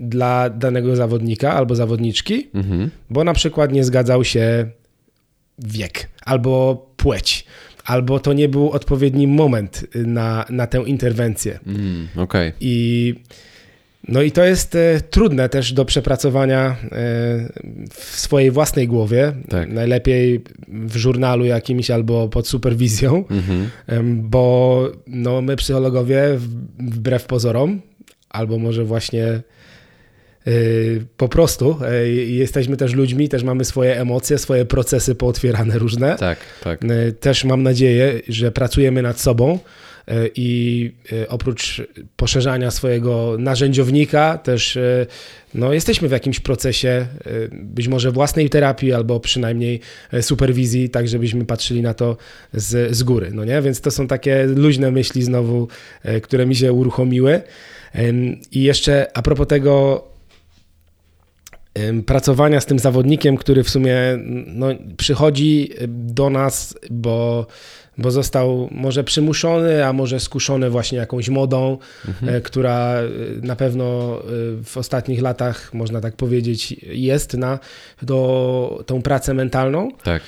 dla 0.01 0.49
danego 0.49 0.95
zawodnika 0.95 1.53
albo 1.53 1.75
zawodniczki, 1.75 2.49
bo 3.09 3.23
na 3.23 3.33
przykład 3.33 3.71
nie 3.71 3.83
zgadzał 3.83 4.23
się 4.23 4.69
wiek 5.65 6.09
albo 6.25 6.85
płeć, 6.97 7.45
albo 7.85 8.19
to 8.19 8.33
nie 8.33 8.49
był 8.49 8.69
odpowiedni 8.71 9.27
moment 9.27 9.85
na, 9.93 10.45
na 10.49 10.67
tę 10.67 10.83
interwencję. 10.85 11.59
Mm, 11.67 12.07
Okej. 12.15 12.51
I 12.59 13.15
no 14.07 14.21
i 14.21 14.31
to 14.31 14.43
jest 14.43 14.75
e, 14.75 15.01
trudne 15.09 15.49
też 15.49 15.73
do 15.73 15.85
przepracowania 15.85 16.59
e, 16.69 16.75
w 17.91 18.03
swojej 18.19 18.51
własnej 18.51 18.87
głowie. 18.87 19.33
Tak. 19.49 19.69
Najlepiej 19.71 20.41
w 20.67 20.95
żurnalu 20.95 21.45
jakimś 21.45 21.91
albo 21.91 22.29
pod 22.29 22.47
superwizją, 22.47 23.23
Mhm. 23.29 23.69
em, 23.87 24.29
bo 24.29 24.87
no, 25.07 25.41
my 25.41 25.55
psychologowie 25.55 26.23
wbrew 26.79 27.25
pozorom, 27.25 27.81
albo 28.29 28.59
może 28.59 28.83
właśnie 28.85 29.25
y, 29.27 29.43
po 31.17 31.29
prostu 31.29 31.77
y, 32.03 32.09
jesteśmy 32.11 32.77
też 32.77 32.93
ludźmi, 32.93 33.29
też 33.29 33.43
mamy 33.43 33.65
swoje 33.65 33.99
emocje, 33.99 34.37
swoje 34.37 34.65
procesy 34.65 35.15
pootwierane 35.15 35.79
różne. 35.79 36.15
Tak, 36.15 36.39
tak. 36.63 36.83
Y, 36.83 37.13
Też 37.13 37.43
mam 37.43 37.63
nadzieję, 37.63 38.21
że 38.27 38.51
pracujemy 38.51 39.01
nad 39.01 39.19
sobą 39.19 39.59
y, 40.09 40.31
i 40.35 40.91
y, 41.11 41.27
oprócz 41.29 41.81
poszerzania 42.15 42.71
swojego 42.71 43.35
narzędziownika, 43.39 44.37
też 44.37 44.75
y, 44.75 45.07
no, 45.53 45.73
jesteśmy 45.73 46.07
w 46.07 46.11
jakimś 46.11 46.39
procesie 46.39 47.07
y, 47.27 47.49
być 47.53 47.87
może 47.87 48.11
własnej 48.11 48.49
terapii 48.49 48.93
albo 48.93 49.19
przynajmniej 49.19 49.79
y, 50.13 50.21
superwizji, 50.23 50.89
tak 50.89 51.07
żebyśmy 51.07 51.45
patrzyli 51.45 51.81
na 51.81 51.93
to 51.93 52.17
z, 52.53 52.95
z 52.95 53.03
góry. 53.03 53.31
No 53.33 53.45
nie? 53.45 53.61
Więc 53.61 53.81
to 53.81 53.91
są 53.91 54.07
takie 54.07 54.45
luźne 54.45 54.91
myśli 54.91 55.23
znowu, 55.23 55.67
y, 56.05 56.21
które 56.21 56.45
mi 56.45 56.55
się 56.55 56.73
uruchomiły. 56.73 57.41
I 58.51 58.63
jeszcze 58.63 59.07
a 59.13 59.21
propos 59.21 59.47
tego, 59.47 60.07
pracowania 62.05 62.61
z 62.61 62.65
tym 62.65 62.79
zawodnikiem, 62.79 63.37
który 63.37 63.63
w 63.63 63.69
sumie 63.69 63.95
no, 64.47 64.67
przychodzi 64.97 65.69
do 65.87 66.29
nas, 66.29 66.77
bo, 66.89 67.47
bo 67.97 68.11
został 68.11 68.69
może 68.71 69.03
przymuszony, 69.03 69.85
a 69.85 69.93
może 69.93 70.19
skuszony 70.19 70.69
właśnie 70.69 70.97
jakąś 70.97 71.29
modą, 71.29 71.77
e, 72.27 72.41
która 72.41 72.93
e, 72.93 73.07
na 73.41 73.55
pewno 73.55 74.17
e, 74.19 74.23
w 74.63 74.77
ostatnich 74.77 75.21
latach, 75.21 75.73
można 75.73 76.01
tak 76.01 76.15
powiedzieć, 76.15 76.71
jest 76.83 77.33
na 77.33 77.59
do, 78.01 78.83
tą 78.85 79.01
pracę 79.01 79.33
mentalną. 79.33 79.89
tak. 80.03 80.23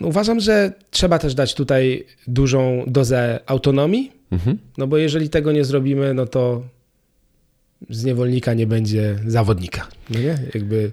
Uważam, 0.00 0.40
że 0.40 0.72
trzeba 0.90 1.18
też 1.18 1.34
dać 1.34 1.54
tutaj 1.54 2.04
dużą 2.26 2.84
dozę 2.86 3.40
autonomii, 3.46 4.12
Mhm. 4.30 4.58
no 4.78 4.86
bo 4.86 4.96
jeżeli 4.96 5.28
tego 5.28 5.52
nie 5.52 5.64
zrobimy, 5.64 6.14
no 6.14 6.26
to 6.26 6.62
z 7.90 8.04
niewolnika 8.04 8.54
nie 8.54 8.66
będzie 8.66 9.18
zawodnika. 9.26 9.86
No 10.10 10.20
nie? 10.20 10.38
Jakby, 10.54 10.92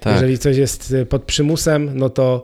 Tak. 0.00 0.14
Jeżeli 0.14 0.38
coś 0.38 0.56
jest 0.56 0.92
y, 0.92 1.06
pod 1.06 1.22
przymusem, 1.24 1.90
no 1.98 2.10
to, 2.10 2.42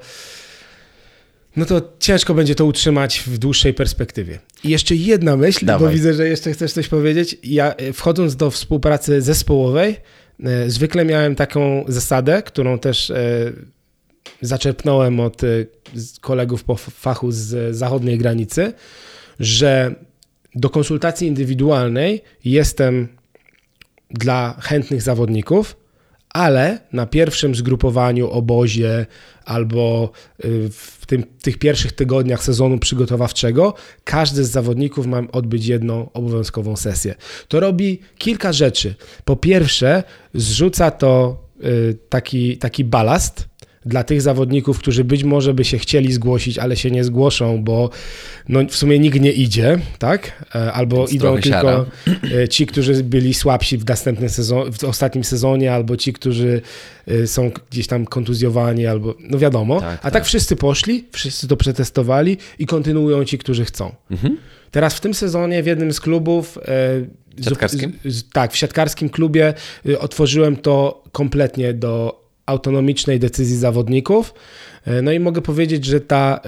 no 1.57 1.65
to 1.65 1.93
ciężko 1.99 2.35
będzie 2.35 2.55
to 2.55 2.65
utrzymać 2.65 3.23
w 3.27 3.39
dłuższej 3.39 3.75
perspektywie. 3.75 4.39
I 4.65 4.69
jeszcze 4.69 4.95
jedna 4.95 5.37
myśl, 5.37 5.61
bo 5.61 5.67
Dawaj. 5.67 5.95
widzę, 5.95 6.15
że 6.15 6.29
jeszcze 6.29 6.53
chcesz 6.53 6.73
coś 6.73 6.89
powiedzieć. 6.89 7.37
Ja 7.43 7.75
y, 7.81 7.93
wchodząc 7.93 8.37
do 8.37 8.51
współpracy 8.51 9.23
zespołowej, 9.23 9.97
y, 10.67 10.71
zwykle 10.71 11.05
miałem 11.05 11.35
taką 11.35 11.85
zasadę, 11.89 12.43
którą 12.43 12.79
też 12.79 13.13
zaczerpnąłem 14.43 15.21
od 15.21 15.43
kolegów 16.21 16.65
po 16.65 16.77
fachu 16.77 17.33
z 17.33 17.77
zachodniej 17.77 18.19
granicy, 18.19 18.73
że 19.41 19.95
do 20.55 20.71
konsultacji 20.71 21.29
indywidualnej 21.29 22.23
jestem 22.45 23.09
dla 24.11 24.57
chętnych 24.61 25.03
zawodników, 25.03 25.77
ale 26.29 26.79
na 26.93 27.07
pierwszym 27.07 27.55
zgrupowaniu, 27.55 28.31
obozie 28.31 29.07
albo 29.45 30.11
y, 30.45 30.69
w 30.71 31.07
tym, 31.07 31.25
tych 31.43 31.59
pierwszych 31.59 31.93
tygodniach 31.93 32.45
sezonu 32.45 32.79
przygotowawczego 32.79 33.75
każdy 34.05 34.45
z 34.45 34.51
zawodników 34.51 35.07
ma 35.07 35.23
odbyć 35.33 35.67
jedną 35.67 36.13
obowiązkową 36.13 36.77
sesję. 36.77 37.15
To 37.49 37.61
robi 37.61 38.01
kilka 38.19 38.53
rzeczy. 38.53 38.95
Po 39.25 39.37
pierwsze, 39.37 40.03
zrzuca 40.35 40.91
to 40.91 41.43
y, 41.65 41.99
taki, 42.09 42.59
taki 42.59 42.85
balast 42.85 43.49
dla 43.87 44.05
tych 44.05 44.23
zawodników, 44.23 44.79
którzy 44.79 45.05
być 45.05 45.25
może 45.25 45.55
by 45.55 45.65
się 45.65 45.79
chcieli 45.79 46.13
zgłosić, 46.13 46.59
ale 46.59 46.77
się 46.77 46.91
nie 46.91 47.05
zgłoszą, 47.05 47.65
bo 47.65 47.91
no, 48.49 48.61
w 48.69 48.77
sumie 48.77 48.99
nikt 48.99 49.21
nie 49.21 49.33
idzie, 49.33 49.79
tak? 49.99 50.45
E, 50.55 50.73
Albo 50.73 50.97
Więc 50.97 51.13
idą 51.13 51.39
tylko 51.41 51.87
e, 52.43 52.49
ci, 52.49 52.67
którzy 52.67 53.05
byli 53.05 53.35
słabsi 53.35 53.79
w 53.79 53.87
następnym 53.89 54.29
sezonie, 54.29 54.73
w 54.73 54.85
ostatnim 54.85 55.25
sezonie, 55.25 55.73
albo 55.73 55.97
ci, 55.97 56.13
którzy 56.13 56.61
e, 57.07 57.27
są 57.27 57.51
gdzieś 57.71 57.87
tam 57.87 58.05
kontuzjowani, 58.07 58.87
albo 58.87 59.15
no 59.21 59.39
wiadomo. 59.39 59.81
Tak, 59.81 59.99
A 59.99 60.03
tak, 60.03 60.13
tak. 60.13 60.25
wszyscy 60.25 60.57
poszli, 60.57 61.05
wszyscy 61.13 61.49
to 61.49 61.57
przetestowali 61.57 62.37
i 62.59 62.67
kontynuują 62.67 63.25
ci, 63.25 63.39
którzy 63.39 63.65
chcą. 63.65 63.95
Mhm. 64.11 64.37
Teraz 64.71 64.95
w 64.95 65.01
tym 65.01 65.15
sezonie 65.15 65.63
w 65.63 65.67
jednym 65.67 65.93
z 65.93 66.01
klubów. 66.01 66.59
Siatkarskim? 67.45 67.93
z- 68.05 68.15
z- 68.15 68.29
tak, 68.33 68.53
w 68.53 68.57
siatkarskim 68.57 69.09
klubie 69.11 69.55
otworzyłem 69.99 70.57
to 70.57 71.03
kompletnie 71.13 71.75
do 71.75 72.26
autonomicznej 72.47 73.21
decyzji 73.21 73.57
zawodników. 73.57 74.35
E, 74.85 75.03
No 75.03 75.13
i 75.13 75.21
mogę 75.21 75.43
powiedzieć, 75.43 75.85
że 75.85 76.01
ta 76.01 76.41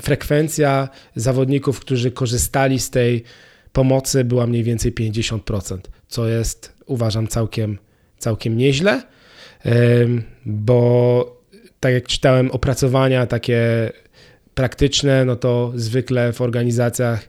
frekwencja 0.00 0.88
zawodników, 1.16 1.80
którzy 1.80 2.10
korzystali 2.10 2.78
z 2.78 2.90
tej 2.90 3.24
pomocy, 3.72 4.24
była 4.24 4.46
mniej 4.46 4.62
więcej 4.62 4.92
50%, 4.92 5.78
co 6.08 6.28
jest 6.28 6.72
uważam 6.86 7.28
całkiem, 7.28 7.78
całkiem 8.18 8.56
nieźle, 8.56 9.02
bo 10.46 11.38
tak 11.80 11.92
jak 11.92 12.06
czytałem 12.06 12.50
opracowania 12.50 13.26
takie 13.26 13.92
praktyczne, 14.54 15.24
no 15.24 15.36
to 15.36 15.72
zwykle 15.74 16.32
w 16.32 16.40
organizacjach 16.40 17.28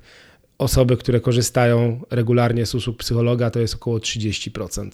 osoby, 0.57 0.97
które 0.97 1.19
korzystają 1.19 2.01
regularnie 2.11 2.65
z 2.65 2.75
usług 2.75 2.97
psychologa, 2.97 3.49
to 3.49 3.59
jest 3.59 3.75
około 3.75 3.97
30% 3.97 4.89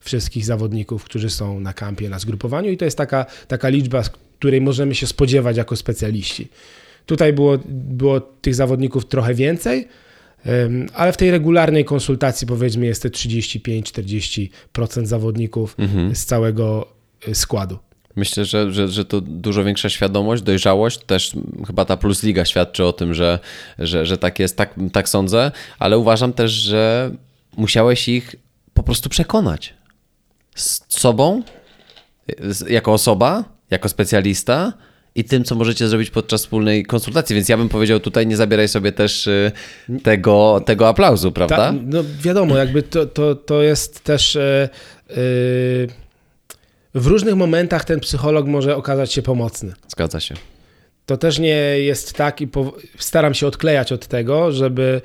wszystkich 0.00 0.44
zawodników, 0.44 1.04
którzy 1.04 1.30
są 1.30 1.60
na 1.60 1.72
kampie, 1.72 2.08
na 2.08 2.18
zgrupowaniu 2.18 2.70
i 2.70 2.76
to 2.76 2.84
jest 2.84 2.96
taka, 2.96 3.26
taka 3.48 3.68
liczba, 3.68 4.02
z 4.02 4.10
której 4.10 4.60
możemy 4.60 4.94
się 4.94 5.06
spodziewać 5.06 5.56
jako 5.56 5.76
specjaliści. 5.76 6.48
Tutaj 7.06 7.32
było, 7.32 7.58
było 7.68 8.20
tych 8.20 8.54
zawodników 8.54 9.06
trochę 9.06 9.34
więcej, 9.34 9.88
ale 10.94 11.12
w 11.12 11.16
tej 11.16 11.30
regularnej 11.30 11.84
konsultacji 11.84 12.46
powiedzmy 12.46 12.86
jest 12.86 13.02
te 13.02 13.08
35-40% 13.08 15.06
zawodników 15.06 15.76
z 16.14 16.24
całego 16.24 16.88
y, 17.28 17.34
składu. 17.34 17.78
Myślę, 18.16 18.44
że, 18.44 18.72
że, 18.72 18.88
że 18.88 19.04
to 19.04 19.20
dużo 19.20 19.64
większa 19.64 19.88
świadomość, 19.88 20.42
dojrzałość. 20.42 20.98
Też 20.98 21.32
chyba 21.66 21.84
ta 21.84 21.96
Plus 21.96 22.22
Liga 22.22 22.44
świadczy 22.44 22.84
o 22.84 22.92
tym, 22.92 23.14
że, 23.14 23.38
że, 23.78 24.06
że 24.06 24.18
tak 24.18 24.38
jest, 24.38 24.56
tak, 24.56 24.74
tak 24.92 25.08
sądzę, 25.08 25.52
ale 25.78 25.98
uważam 25.98 26.32
też, 26.32 26.52
że 26.52 27.10
musiałeś 27.56 28.08
ich 28.08 28.34
po 28.74 28.82
prostu 28.82 29.08
przekonać 29.08 29.74
z 30.60 30.80
sobą, 30.88 31.42
jako 32.68 32.92
osoba, 32.92 33.44
jako 33.70 33.88
specjalista 33.88 34.72
i 35.14 35.24
tym, 35.24 35.44
co 35.44 35.54
możecie 35.54 35.88
zrobić 35.88 36.10
podczas 36.10 36.40
wspólnej 36.40 36.84
konsultacji. 36.84 37.36
Więc 37.36 37.48
ja 37.48 37.56
bym 37.56 37.68
powiedział 37.68 38.00
tutaj, 38.00 38.26
nie 38.26 38.36
zabieraj 38.36 38.68
sobie 38.68 38.92
też 38.92 39.26
y, 39.26 39.52
tego, 40.02 40.62
tego 40.66 40.88
aplauzu, 40.88 41.32
prawda? 41.32 41.56
Ta, 41.56 41.72
no 41.72 42.04
wiadomo, 42.22 42.56
jakby 42.56 42.82
to, 42.82 43.06
to, 43.06 43.34
to 43.34 43.62
jest 43.62 44.00
też 44.00 44.36
e, 44.36 44.68
w 46.94 47.06
różnych 47.06 47.34
momentach 47.34 47.84
ten 47.84 48.00
psycholog 48.00 48.46
może 48.46 48.76
okazać 48.76 49.12
się 49.12 49.22
pomocny. 49.22 49.72
Zgadza 49.88 50.20
się. 50.20 50.34
To 51.06 51.16
też 51.16 51.38
nie 51.38 51.56
jest 51.78 52.12
tak 52.12 52.40
i 52.40 52.46
po, 52.46 52.72
staram 52.98 53.34
się 53.34 53.46
odklejać 53.46 53.92
od 53.92 54.06
tego, 54.06 54.52
żeby 54.52 55.00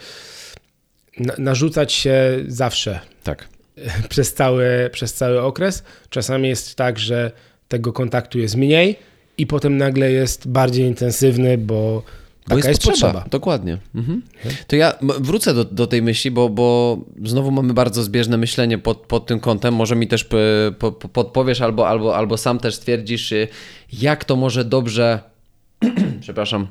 na, 1.19 1.33
narzucać 1.37 1.93
się 1.93 2.15
zawsze 2.47 2.99
Tak. 3.23 3.52
przez 4.09 4.33
cały, 4.33 4.89
przez 4.91 5.13
cały 5.13 5.41
okres. 5.41 5.83
Czasami 6.09 6.49
jest 6.49 6.75
tak, 6.75 6.99
że 6.99 7.31
tego 7.67 7.93
kontaktu 7.93 8.39
jest 8.39 8.55
mniej 8.55 8.95
i 9.37 9.47
potem 9.47 9.77
nagle 9.77 10.11
jest 10.11 10.47
bardziej 10.47 10.85
intensywny, 10.87 11.57
bo 11.57 12.03
Bo 12.47 12.57
jest, 12.57 12.83
potrzeba. 12.83 13.25
Dokładnie. 13.29 13.77
Mhm. 13.95 14.21
To 14.67 14.75
ja 14.75 14.93
wrócę 15.19 15.53
do, 15.53 15.65
do 15.65 15.87
tej 15.87 16.01
myśli, 16.01 16.31
bo, 16.31 16.49
bo 16.49 16.97
znowu 17.23 17.51
mamy 17.51 17.73
bardzo 17.73 18.03
zbieżne 18.03 18.37
myślenie 18.37 18.77
pod, 18.77 18.97
pod 18.97 19.25
tym 19.25 19.39
kątem. 19.39 19.73
Może 19.73 19.95
mi 19.95 20.07
też 20.07 20.23
po, 20.23 20.91
po, 20.91 21.09
podpowiesz 21.09 21.61
albo, 21.61 21.87
albo, 21.87 22.15
albo 22.15 22.37
sam 22.37 22.59
też 22.59 22.75
stwierdzisz, 22.75 23.31
y, 23.31 23.47
jak 23.93 24.25
to 24.25 24.35
może 24.35 24.65
dobrze, 24.65 25.19
przepraszam, 26.21 26.67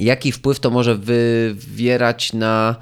jaki 0.00 0.32
wpływ 0.32 0.60
to 0.60 0.70
może 0.70 0.96
wywierać 0.96 2.32
na 2.32 2.76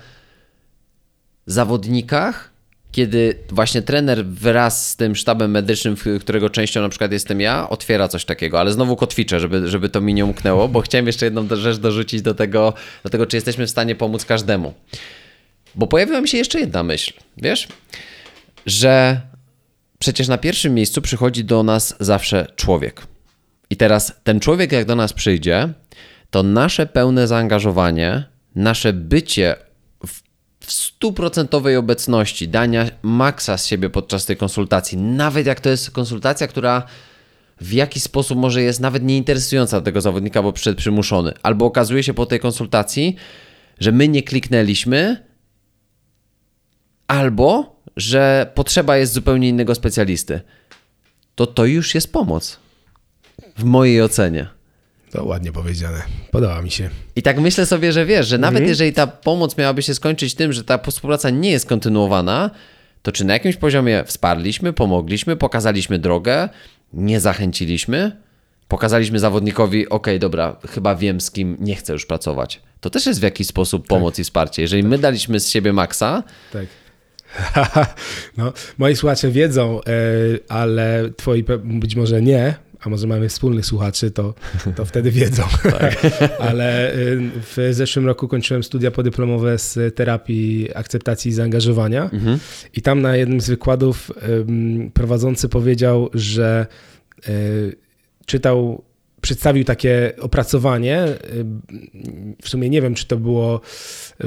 zawodnikach, 1.47 2.51
kiedy 2.93 3.39
właśnie 3.51 3.83
trener 3.83 4.27
wraz 4.27 4.89
z 4.89 4.97
tym 4.97 5.17
sztabem 5.17 5.51
medycznym, 5.51 5.97
którego 6.21 6.51
częścią 6.51 6.83
na 6.83 6.89
przykład 6.89 7.13
jestem 7.13 7.41
ja, 7.41 7.69
otwiera 7.69 8.09
coś 8.09 8.25
takiego, 8.25 8.61
ale 8.61 8.73
znowu 8.73 8.97
kotwiczę, 8.97 9.41
żeby, 9.41 9.69
żeby 9.69 9.89
to 9.89 10.01
mi 10.01 10.15
nie 10.15 10.25
umknęło, 10.25 10.69
bo 10.69 10.81
chciałem 10.81 11.07
jeszcze 11.07 11.27
jedną 11.27 11.49
rzecz 11.57 11.77
dorzucić 11.77 12.23
do 12.23 12.35
tego, 12.35 12.75
do 13.05 13.11
tego, 13.11 13.27
czy 13.27 13.37
jesteśmy 13.37 13.67
w 13.67 13.71
stanie 13.71 13.95
pomóc 13.95 14.25
każdemu. 14.25 14.75
Bo 15.75 15.87
pojawiła 15.87 16.21
mi 16.21 16.29
się 16.29 16.39
jeszcze 16.39 16.61
jedna 16.61 16.83
myśl, 16.83 17.13
wiesz, 17.37 17.69
że 18.67 19.21
przecież 19.99 20.29
na 20.29 20.39
pierwszym 20.39 20.75
miejscu 20.75 21.03
przychodzi 21.03 21.45
do 21.45 21.63
nas 21.63 21.97
zawsze 22.01 22.47
człowiek. 22.57 23.07
I 23.71 23.77
teraz 23.77 24.13
ten 24.25 24.41
człowiek, 24.41 24.73
jak 24.73 24.85
do 24.85 24.97
nas 24.97 25.13
przyjdzie, 25.13 25.69
to 26.31 26.43
nasze 26.43 26.87
pełne 26.87 27.27
zaangażowanie, 27.27 28.25
nasze 28.55 28.93
bycie 28.93 29.57
w, 30.69 30.73
stuprocentowej 30.73 31.77
obecności, 31.77 32.49
dania 32.49 32.87
maksa 33.03 33.59
z 33.59 33.67
siebie 33.67 33.91
podczas 33.91 34.27
tej 34.27 34.37
konsultacji, 34.37 34.99
nawet 34.99 35.47
jak 35.47 35.61
to 35.61 35.69
jest 35.69 35.91
konsultacja, 35.91 36.47
która 36.47 36.83
w 37.61 37.73
jakiś 37.73 38.03
sposób 38.03 38.39
może 38.39 38.63
jest 38.63 38.81
nawet 38.81 39.03
nieinteresująca 39.03 39.81
tego 39.81 40.01
zawodnika, 40.01 40.43
bo 40.43 40.53
przyszedł 40.53 40.79
przymuszony, 40.79 41.33
albo 41.43 41.67
okazuje 41.67 42.03
się 42.03 42.15
po 42.15 42.27
tej 42.27 42.41
konsultacji, 42.41 43.17
że 43.81 43.93
my 43.93 44.09
nie 44.09 44.23
kliknęliśmy, 44.23 45.25
albo 47.07 47.77
że 47.97 48.51
potrzeba 48.55 48.97
jest 48.97 49.13
zupełnie 49.13 49.49
innego 49.49 49.75
specjalisty, 49.75 50.41
to 51.35 51.47
to 51.47 51.65
już 51.65 51.95
jest 51.95 52.13
pomoc. 52.13 52.59
W 53.57 53.65
mojej 53.65 54.03
ocenie. 54.03 54.58
To 55.11 55.25
ładnie 55.25 55.53
powiedziane. 55.53 56.03
Podoba 56.31 56.63
mi 56.63 56.71
się. 56.71 56.91
I 57.17 57.23
tak 57.23 57.41
myślę 57.41 57.67
sobie, 57.67 57.93
że 57.93 58.07
wiesz, 58.07 58.27
że 58.27 58.39
nawet 58.39 58.69
jeżeli 58.69 58.93
ta 58.93 59.07
pomoc 59.07 59.59
miałaby 59.59 59.83
się 59.83 59.95
skończyć 59.95 60.35
tym, 60.35 60.53
że 60.53 60.65
ta 60.65 60.79
współpraca 60.91 61.31
nie 61.31 61.51
jest 61.51 61.67
kontynuowana, 61.67 62.51
to 63.03 63.13
czy 63.13 63.25
na 63.25 63.33
jakimś 63.33 63.57
poziomie 63.57 64.05
wsparliśmy, 64.07 64.73
pomogliśmy, 64.73 65.37
pokazaliśmy 65.37 65.99
drogę, 65.99 66.49
nie 66.93 67.21
zachęciliśmy, 67.21 68.13
pokazaliśmy 68.69 69.19
zawodnikowi, 69.19 69.89
ok, 69.89 70.07
dobra, 70.21 70.57
chyba 70.69 70.95
wiem 70.95 71.21
z 71.21 71.31
kim 71.31 71.57
nie 71.61 71.77
chcę 71.77 71.93
już 71.93 72.07
pracować. 72.07 72.63
To 72.81 72.91
też 72.91 73.07
jest 73.07 73.21
w 73.21 73.23
jakiś 73.23 73.47
sposób 73.47 73.87
pomoc 73.87 74.19
i 74.19 74.25
wsparcie. 74.25 74.63
Jeżeli 74.63 74.83
my 74.83 74.99
daliśmy 74.99 75.41
z 75.41 75.51
siebie 75.51 75.73
maksa, 75.73 76.23
Tak. 76.53 76.67
no, 78.39 78.53
moi 78.79 78.97
słuchacze 78.97 79.31
wiedzą, 79.31 79.81
e, 79.81 79.83
ale 80.49 81.11
twoi 81.17 81.45
być 81.65 81.97
może 81.97 82.23
nie, 82.23 82.55
a 82.81 82.89
może 82.89 83.07
mamy 83.07 83.29
wspólnych 83.29 83.67
słuchaczy, 83.67 84.11
to, 84.11 84.35
to 84.77 84.85
wtedy 84.85 85.11
wiedzą. 85.11 85.43
ale 86.51 86.93
e, 86.93 86.97
w 87.57 87.69
zeszłym 87.71 88.07
roku 88.07 88.29
kończyłem 88.29 88.63
studia 88.63 88.91
podyplomowe 88.91 89.59
z 89.59 89.95
terapii 89.95 90.69
akceptacji 90.75 91.29
i 91.29 91.35
zaangażowania 91.35 92.11
i 92.75 92.83
tam 92.83 93.03
na 93.03 93.17
jednym 93.17 93.41
z 93.41 93.49
wykładów 93.49 94.11
prowadzący 94.95 95.49
powiedział, 95.49 96.11
że 96.15 96.67
e, 97.29 97.33
czytał 98.27 98.83
przedstawił 99.21 99.65
takie 99.65 100.13
opracowanie. 100.21 101.07
W 102.43 102.49
sumie 102.49 102.71
nie 102.71 102.83
wiem, 102.83 102.95
czy 102.95 103.07
to 103.07 103.17
było 103.17 103.61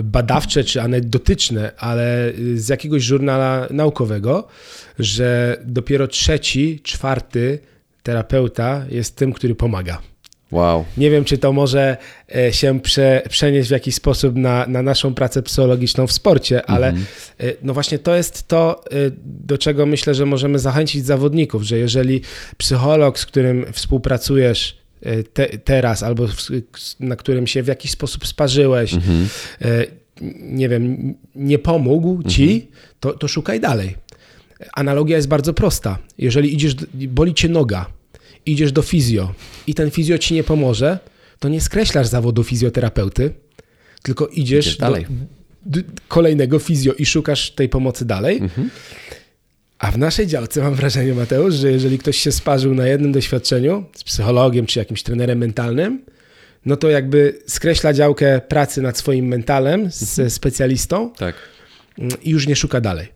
badawcze, 0.03 0.63
czy 0.63 0.81
anegdotyczne, 0.81 1.71
ale 1.77 2.33
z 2.55 2.69
jakiegoś 2.69 3.03
żurnala 3.03 3.67
naukowego, 3.69 4.47
że 4.99 5.57
dopiero 5.65 6.07
trzeci, 6.07 6.79
czwarty 6.83 7.59
terapeuta 8.03 8.85
jest 8.89 9.15
tym, 9.15 9.33
który 9.33 9.55
pomaga. 9.55 10.01
wow, 10.51 10.85
Nie 10.97 11.09
wiem, 11.09 11.23
czy 11.23 11.37
to 11.37 11.53
może 11.53 11.97
e, 12.35 12.53
się 12.53 12.79
prze, 12.79 13.21
przenieść 13.29 13.69
w 13.69 13.71
jakiś 13.71 13.95
sposób 13.95 14.35
na, 14.35 14.67
na 14.67 14.81
naszą 14.81 15.13
pracę 15.13 15.43
psychologiczną 15.43 16.07
w 16.07 16.11
sporcie, 16.11 16.65
ale 16.65 16.87
e, 16.87 16.93
no 17.63 17.73
właśnie 17.73 17.99
to 17.99 18.15
jest 18.15 18.47
to, 18.47 18.83
e, 18.85 18.91
do 19.25 19.57
czego 19.57 19.85
myślę, 19.85 20.13
że 20.15 20.25
możemy 20.25 20.59
zachęcić 20.59 21.05
zawodników, 21.05 21.63
że 21.63 21.77
jeżeli 21.77 22.21
psycholog, 22.57 23.19
z 23.19 23.25
którym 23.25 23.65
współpracujesz 23.73 24.81
te, 25.33 25.45
teraz 25.45 26.03
albo 26.03 26.27
w, 26.27 26.33
na 26.99 27.15
którym 27.15 27.47
się 27.47 27.63
w 27.63 27.67
jakiś 27.67 27.91
sposób 27.91 28.27
sparzyłeś, 28.27 28.93
e, 28.93 28.97
nie 30.41 30.69
wiem, 30.69 31.13
nie 31.35 31.59
pomógł 31.59 32.23
ci, 32.23 32.67
to, 32.99 33.13
to 33.13 33.27
szukaj 33.27 33.59
dalej. 33.59 33.95
Analogia 34.73 35.15
jest 35.15 35.27
bardzo 35.27 35.53
prosta. 35.53 35.97
Jeżeli 36.17 36.53
idziesz, 36.53 36.75
boli 36.93 37.33
cię 37.33 37.49
noga, 37.49 37.85
idziesz 38.45 38.71
do 38.71 38.81
fizjo 38.81 39.33
i 39.67 39.73
ten 39.73 39.91
fizjo 39.91 40.17
ci 40.17 40.33
nie 40.33 40.43
pomoże, 40.43 40.99
to 41.39 41.49
nie 41.49 41.61
skreślasz 41.61 42.07
zawodu 42.07 42.43
fizjoterapeuty, 42.43 43.33
tylko 44.03 44.27
idziesz, 44.27 44.77
dalej. 44.77 45.05
do 45.65 45.79
kolejnego 46.07 46.59
fizjo 46.59 46.93
i 46.93 47.05
szukasz 47.05 47.51
tej 47.51 47.69
pomocy 47.69 48.05
dalej. 48.05 48.41
A 49.79 49.91
w 49.91 49.97
naszej 49.97 50.27
działce 50.27 50.61
mam 50.61 50.75
wrażenie, 50.75 51.13
Mateusz, 51.13 51.55
że 51.55 51.71
jeżeli 51.71 51.97
ktoś 51.97 52.17
się 52.17 52.31
sparzył 52.31 52.73
na 52.73 52.87
jednym 52.87 53.11
doświadczeniu 53.11 53.85
z 53.95 54.03
psychologiem 54.03 54.65
czy 54.65 54.79
jakimś 54.79 55.03
trenerem 55.03 55.37
mentalnym, 55.37 56.01
no 56.65 56.77
to 56.77 56.89
jakby 56.89 57.39
skreśla 57.47 57.93
działkę 57.93 58.41
pracy 58.47 58.81
nad 58.81 58.97
swoim 58.97 59.25
mentalem 59.25 59.89
ze 59.91 60.29
specjalistą 60.29 61.11
tak. 61.17 61.35
i 62.23 62.29
już 62.29 62.47
nie 62.47 62.55
szuka 62.55 62.81
dalej. 62.81 63.07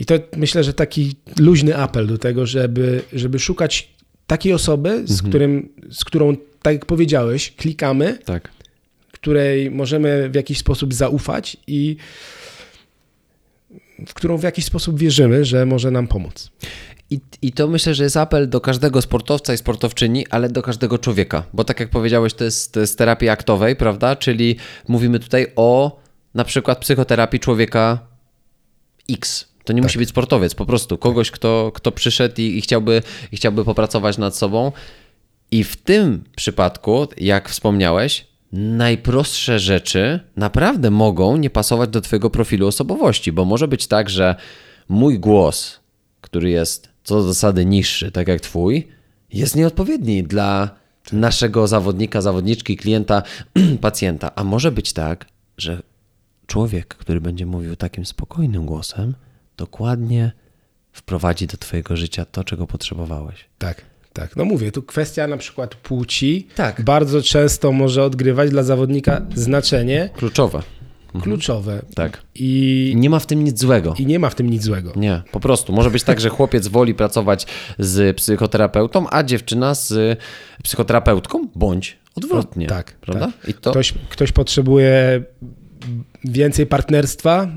I 0.00 0.04
to 0.04 0.14
myślę, 0.36 0.64
że 0.64 0.74
taki 0.74 1.14
luźny 1.38 1.76
apel 1.76 2.06
do 2.06 2.18
tego, 2.18 2.46
żeby, 2.46 3.02
żeby 3.12 3.38
szukać 3.38 3.88
takiej 4.26 4.52
osoby, 4.52 5.02
z, 5.04 5.22
którym, 5.22 5.68
z 5.90 6.04
którą, 6.04 6.36
tak 6.62 6.74
jak 6.74 6.86
powiedziałeś, 6.86 7.52
klikamy, 7.56 8.18
Tak. 8.24 8.50
której 9.12 9.70
możemy 9.70 10.30
w 10.30 10.34
jakiś 10.34 10.58
sposób 10.58 10.94
zaufać 10.94 11.56
i 11.66 11.96
w 14.06 14.14
którą 14.14 14.36
w 14.36 14.42
jakiś 14.42 14.64
sposób 14.64 14.98
wierzymy, 14.98 15.44
że 15.44 15.66
może 15.66 15.90
nam 15.90 16.08
pomóc. 16.08 16.50
I, 17.10 17.20
I 17.42 17.52
to 17.52 17.68
myślę, 17.68 17.94
że 17.94 18.04
jest 18.04 18.16
apel 18.16 18.48
do 18.48 18.60
każdego 18.60 19.02
sportowca 19.02 19.54
i 19.54 19.56
sportowczyni, 19.56 20.26
ale 20.30 20.48
do 20.48 20.62
każdego 20.62 20.98
człowieka. 20.98 21.42
Bo 21.52 21.64
tak 21.64 21.80
jak 21.80 21.90
powiedziałeś, 21.90 22.34
to 22.34 22.44
jest 22.44 22.78
z 22.84 22.96
terapii 22.96 23.28
aktowej, 23.28 23.76
prawda? 23.76 24.16
Czyli 24.16 24.56
mówimy 24.88 25.18
tutaj 25.18 25.46
o 25.56 26.00
na 26.34 26.44
przykład 26.44 26.78
psychoterapii 26.78 27.40
człowieka 27.40 27.98
X. 29.10 29.49
To 29.70 29.74
nie 29.74 29.82
musi 29.82 29.98
być 29.98 30.08
sportowiec, 30.08 30.54
po 30.54 30.66
prostu 30.66 30.98
kogoś, 30.98 31.30
kto, 31.30 31.72
kto 31.74 31.92
przyszedł 31.92 32.34
i, 32.38 32.42
i, 32.42 32.60
chciałby, 32.60 33.02
i 33.32 33.36
chciałby 33.36 33.64
popracować 33.64 34.18
nad 34.18 34.36
sobą. 34.36 34.72
I 35.50 35.64
w 35.64 35.76
tym 35.76 36.24
przypadku, 36.36 37.08
jak 37.16 37.48
wspomniałeś, 37.48 38.26
najprostsze 38.52 39.58
rzeczy 39.58 40.20
naprawdę 40.36 40.90
mogą 40.90 41.36
nie 41.36 41.50
pasować 41.50 41.90
do 41.90 42.00
Twojego 42.00 42.30
profilu 42.30 42.66
osobowości, 42.66 43.32
bo 43.32 43.44
może 43.44 43.68
być 43.68 43.86
tak, 43.86 44.10
że 44.10 44.34
mój 44.88 45.18
głos, 45.18 45.80
który 46.20 46.50
jest 46.50 46.88
co 47.04 47.14
do 47.14 47.22
zasady 47.22 47.64
niższy, 47.64 48.10
tak 48.10 48.28
jak 48.28 48.40
Twój, 48.40 48.88
jest 49.32 49.56
nieodpowiedni 49.56 50.22
dla 50.22 50.70
naszego 51.12 51.66
zawodnika, 51.66 52.20
zawodniczki, 52.20 52.76
klienta, 52.76 53.22
pacjenta. 53.80 54.30
A 54.34 54.44
może 54.44 54.72
być 54.72 54.92
tak, 54.92 55.26
że 55.58 55.82
człowiek, 56.46 56.94
który 56.94 57.20
będzie 57.20 57.46
mówił 57.46 57.76
takim 57.76 58.06
spokojnym 58.06 58.66
głosem, 58.66 59.14
dokładnie 59.64 60.32
wprowadzi 60.92 61.46
do 61.46 61.56
Twojego 61.56 61.96
życia 61.96 62.24
to, 62.24 62.44
czego 62.44 62.66
potrzebowałeś. 62.66 63.44
Tak, 63.58 63.82
tak. 64.12 64.36
No 64.36 64.44
mówię, 64.44 64.72
tu 64.72 64.82
kwestia 64.82 65.26
na 65.26 65.36
przykład 65.36 65.74
płci 65.74 66.46
Tak. 66.56 66.82
bardzo 66.82 67.22
często 67.22 67.72
może 67.72 68.04
odgrywać 68.04 68.50
dla 68.50 68.62
zawodnika 68.62 69.20
znaczenie 69.34 70.10
Kluczowe. 70.16 70.62
kluczowe. 71.22 71.82
Tak. 71.94 72.22
I, 72.34 72.92
nie 72.96 73.10
ma 73.10 73.18
w 73.18 73.26
tym 73.26 73.44
nic 73.44 73.58
złego. 73.60 73.94
I 73.98 74.06
nie 74.06 74.18
ma 74.18 74.30
w 74.30 74.34
tym 74.34 74.50
nic 74.50 74.62
złego. 74.62 74.92
Nie, 74.96 75.22
po 75.32 75.40
prostu. 75.40 75.72
Może 75.72 75.90
być 75.90 76.02
tak, 76.02 76.20
że 76.20 76.28
chłopiec 76.28 76.68
woli 76.68 76.94
pracować 76.94 77.46
z 77.78 78.16
psychoterapeutą, 78.16 79.06
a 79.10 79.22
dziewczyna 79.22 79.74
z 79.74 80.18
psychoterapeutką, 80.62 81.48
bądź 81.54 81.98
odwrotnie. 82.14 82.66
tak, 82.66 82.92
Prawda? 82.92 83.26
tak. 83.26 83.48
I 83.48 83.54
to 83.54 83.70
Ktoś, 83.70 83.92
ktoś 84.10 84.32
potrzebuje 84.32 85.22
więcej 86.24 86.66
partnerstwa, 86.66 87.48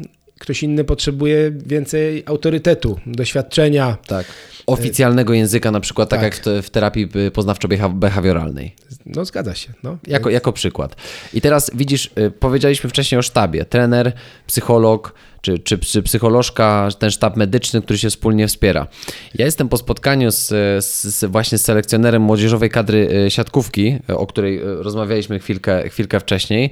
ktoś 0.43 0.63
inny 0.63 0.83
potrzebuje 0.83 1.51
więcej 1.65 2.23
autorytetu, 2.25 2.99
doświadczenia. 3.05 3.97
Tak. 4.07 4.25
Oficjalnego 4.65 5.33
języka, 5.33 5.71
na 5.71 5.79
przykład, 5.79 6.09
tak, 6.09 6.19
Tak. 6.19 6.45
jak 6.45 6.63
w, 6.63 6.69
terapii 6.69 7.09
y, 7.15 7.31
poznawczo-behawioralnej. 7.31 8.69
No 9.05 9.25
zgadza 9.25 9.55
się. 9.55 9.73
No. 9.83 9.97
Jako, 10.07 10.29
jako 10.29 10.53
przykład. 10.53 10.95
I 11.33 11.41
teraz 11.41 11.71
widzisz, 11.73 12.09
y, 12.17 12.31
powiedzieliśmy 12.31 12.89
wcześniej 12.89 13.19
o 13.19 13.21
sztabie. 13.21 13.65
Trener, 13.65 14.13
psycholog 14.47 15.13
czy, 15.41 15.59
czy, 15.59 15.77
czy 15.77 16.03
psycholożka, 16.03 16.89
ten 16.99 17.11
sztab 17.11 17.37
medyczny, 17.37 17.81
który 17.81 17.99
się 17.99 18.09
wspólnie 18.09 18.47
wspiera. 18.47 18.87
Ja 19.35 19.45
jestem 19.45 19.69
po 19.69 19.77
spotkaniu 19.77 20.31
z, 20.31 20.47
z, 20.85 21.25
właśnie 21.25 21.57
z 21.57 21.61
selekcjonerem 21.61 22.21
młodzieżowej 22.21 22.69
kadry 22.69 23.25
y, 23.27 23.31
siatkówki, 23.31 23.99
o 24.07 24.27
której 24.27 24.61
rozmawialiśmy 24.63 25.39
chwilkę, 25.39 25.89
chwilkę 25.89 26.19
wcześniej. 26.19 26.71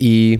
I 0.00 0.38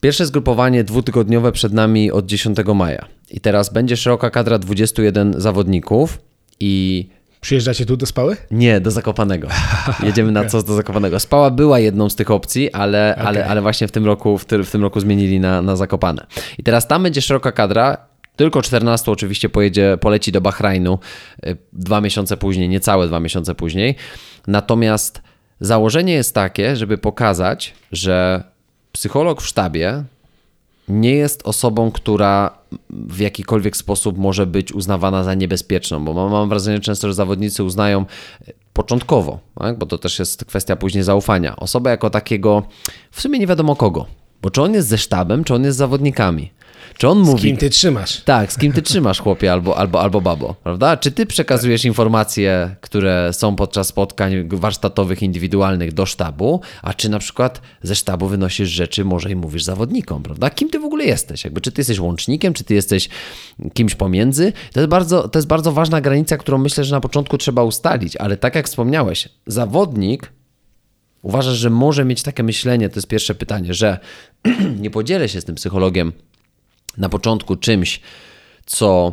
pierwsze 0.00 0.26
zgrupowanie 0.26 0.84
dwutygodniowe 0.84 1.52
przed 1.52 1.72
nami 1.72 2.10
od 2.10 2.26
10 2.26 2.58
maja. 2.74 3.04
I 3.30 3.40
teraz 3.40 3.72
będzie 3.72 3.96
szeroka 3.96 4.30
kadra 4.30 4.58
21 4.58 5.40
zawodników 5.40 6.18
i 6.60 7.06
Przyjeżdżacie 7.40 7.86
tu 7.86 7.96
do 7.96 8.06
Spały? 8.06 8.36
nie, 8.50 8.80
do 8.80 8.90
Zakopanego. 8.90 9.48
Jedziemy 10.06 10.32
na 10.32 10.44
co 10.44 10.62
do 10.62 10.74
Zakopanego. 10.74 11.20
Spała 11.20 11.50
była 11.50 11.78
jedną 11.78 12.10
z 12.10 12.16
tych 12.16 12.30
opcji, 12.30 12.72
ale, 12.72 13.16
ale, 13.16 13.46
ale 13.46 13.62
właśnie 13.62 13.88
w 13.88 13.92
tym 13.92 14.06
roku, 14.06 14.38
w, 14.38 14.44
ty, 14.44 14.64
w 14.64 14.70
tym 14.70 14.82
roku 14.82 15.00
zmienili 15.00 15.40
na, 15.40 15.62
na 15.62 15.76
Zakopane. 15.76 16.26
I 16.58 16.62
teraz 16.62 16.86
tam 16.88 17.02
będzie 17.02 17.22
szeroka 17.22 17.52
kadra. 17.52 17.96
Tylko 18.36 18.62
14 18.62 19.10
oczywiście 19.10 19.48
pojedzie, 19.48 19.98
poleci 20.00 20.32
do 20.32 20.40
Bahrajnu 20.40 20.98
y, 21.46 21.56
dwa 21.72 22.00
miesiące 22.00 22.36
później, 22.36 22.68
niecałe 22.68 23.06
dwa 23.06 23.20
miesiące 23.20 23.54
później. 23.54 23.94
Natomiast 24.46 25.22
założenie 25.60 26.12
jest 26.12 26.34
takie, 26.34 26.76
żeby 26.76 26.98
pokazać, 26.98 27.74
że 27.92 28.44
psycholog 28.92 29.42
w 29.42 29.46
sztabie 29.46 30.04
nie 30.88 31.12
jest 31.12 31.46
osobą, 31.46 31.90
która 31.90 32.58
w 32.90 33.20
jakikolwiek 33.20 33.76
sposób 33.76 34.18
może 34.18 34.46
być 34.46 34.72
uznawana 34.72 35.24
za 35.24 35.34
niebezpieczną, 35.34 36.04
bo 36.04 36.14
mam, 36.14 36.30
mam 36.30 36.48
wrażenie 36.48 36.80
często, 36.80 37.08
że 37.08 37.14
zawodnicy 37.14 37.64
uznają 37.64 38.00
e, 38.48 38.52
początkowo, 38.72 39.38
tak? 39.58 39.78
bo 39.78 39.86
to 39.86 39.98
też 39.98 40.18
jest 40.18 40.44
kwestia 40.44 40.76
później 40.76 41.04
zaufania, 41.04 41.56
osobę 41.56 41.90
jako 41.90 42.10
takiego 42.10 42.62
w 43.10 43.20
sumie 43.20 43.38
nie 43.38 43.46
wiadomo 43.46 43.76
kogo, 43.76 44.06
bo 44.42 44.50
czy 44.50 44.62
on 44.62 44.74
jest 44.74 44.88
ze 44.88 44.98
sztabem, 44.98 45.44
czy 45.44 45.54
on 45.54 45.64
jest 45.64 45.76
z 45.76 45.78
zawodnikami. 45.78 46.50
Czy 46.98 47.08
on 47.08 47.24
Z 47.24 47.28
mówi. 47.28 47.42
kim 47.42 47.56
ty 47.56 47.70
trzymasz? 47.70 48.20
Tak, 48.20 48.52
z 48.52 48.58
kim 48.58 48.72
ty 48.72 48.82
trzymasz, 48.82 49.20
chłopie, 49.20 49.52
albo, 49.52 49.76
albo, 49.76 50.00
albo 50.00 50.20
babo, 50.20 50.54
prawda? 50.62 50.96
Czy 50.96 51.10
ty 51.10 51.26
przekazujesz 51.26 51.84
informacje, 51.84 52.76
które 52.80 53.30
są 53.32 53.56
podczas 53.56 53.86
spotkań 53.86 54.48
warsztatowych, 54.48 55.22
indywidualnych 55.22 55.92
do 55.92 56.06
sztabu, 56.06 56.60
a 56.82 56.94
czy 56.94 57.08
na 57.08 57.18
przykład 57.18 57.60
ze 57.82 57.94
sztabu 57.94 58.28
wynosisz 58.28 58.68
rzeczy 58.68 59.04
może 59.04 59.30
i 59.30 59.36
mówisz 59.36 59.62
zawodnikom, 59.62 60.22
prawda? 60.22 60.50
Kim 60.50 60.70
ty 60.70 60.78
w 60.78 60.84
ogóle 60.84 61.04
jesteś? 61.04 61.44
Jakby, 61.44 61.60
czy 61.60 61.72
ty 61.72 61.80
jesteś 61.80 61.98
łącznikiem, 61.98 62.54
czy 62.54 62.64
ty 62.64 62.74
jesteś 62.74 63.08
kimś 63.74 63.94
pomiędzy? 63.94 64.52
To 64.72 64.80
jest, 64.80 64.90
bardzo, 64.90 65.28
to 65.28 65.38
jest 65.38 65.48
bardzo 65.48 65.72
ważna 65.72 66.00
granica, 66.00 66.36
którą 66.36 66.58
myślę, 66.58 66.84
że 66.84 66.94
na 66.94 67.00
początku 67.00 67.38
trzeba 67.38 67.62
ustalić, 67.62 68.16
ale 68.16 68.36
tak 68.36 68.54
jak 68.54 68.66
wspomniałeś, 68.66 69.28
zawodnik 69.46 70.32
Uważasz, 71.22 71.56
że 71.56 71.70
może 71.70 72.04
mieć 72.04 72.22
takie 72.22 72.42
myślenie, 72.42 72.88
to 72.88 72.96
jest 72.96 73.08
pierwsze 73.08 73.34
pytanie, 73.34 73.74
że 73.74 73.98
nie 74.80 74.90
podzielę 74.90 75.28
się 75.28 75.40
z 75.40 75.44
tym 75.44 75.54
psychologiem 75.54 76.12
na 76.98 77.08
początku 77.08 77.56
czymś, 77.56 78.00
co 78.66 79.12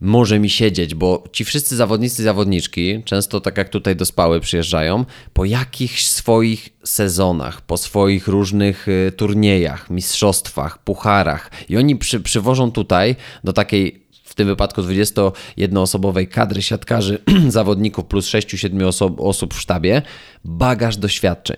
może 0.00 0.38
mi 0.38 0.50
siedzieć, 0.50 0.94
bo 0.94 1.24
ci 1.32 1.44
wszyscy 1.44 1.76
zawodnicy 1.76 2.22
i 2.22 2.24
zawodniczki, 2.24 3.02
często 3.04 3.40
tak 3.40 3.58
jak 3.58 3.68
tutaj 3.68 3.96
do 3.96 4.04
Spały 4.04 4.40
przyjeżdżają, 4.40 5.04
po 5.32 5.44
jakichś 5.44 6.06
swoich 6.06 6.68
sezonach, 6.84 7.60
po 7.60 7.76
swoich 7.76 8.28
różnych 8.28 8.88
y, 8.88 9.12
turniejach, 9.16 9.90
mistrzostwach, 9.90 10.78
pucharach 10.78 11.50
i 11.68 11.76
oni 11.76 11.96
przy, 11.96 12.20
przywożą 12.20 12.72
tutaj 12.72 13.16
do 13.44 13.52
takiej 13.52 14.06
w 14.24 14.34
tym 14.34 14.48
wypadku 14.48 14.82
21-osobowej 14.82 16.28
kadry 16.28 16.62
siatkarzy, 16.62 17.18
zawodników 17.48 18.04
plus 18.04 18.28
6-7 18.28 18.88
oso- 18.88 19.14
osób 19.18 19.54
w 19.54 19.60
sztabie, 19.60 20.02
bagaż 20.44 20.96
doświadczeń. 20.96 21.56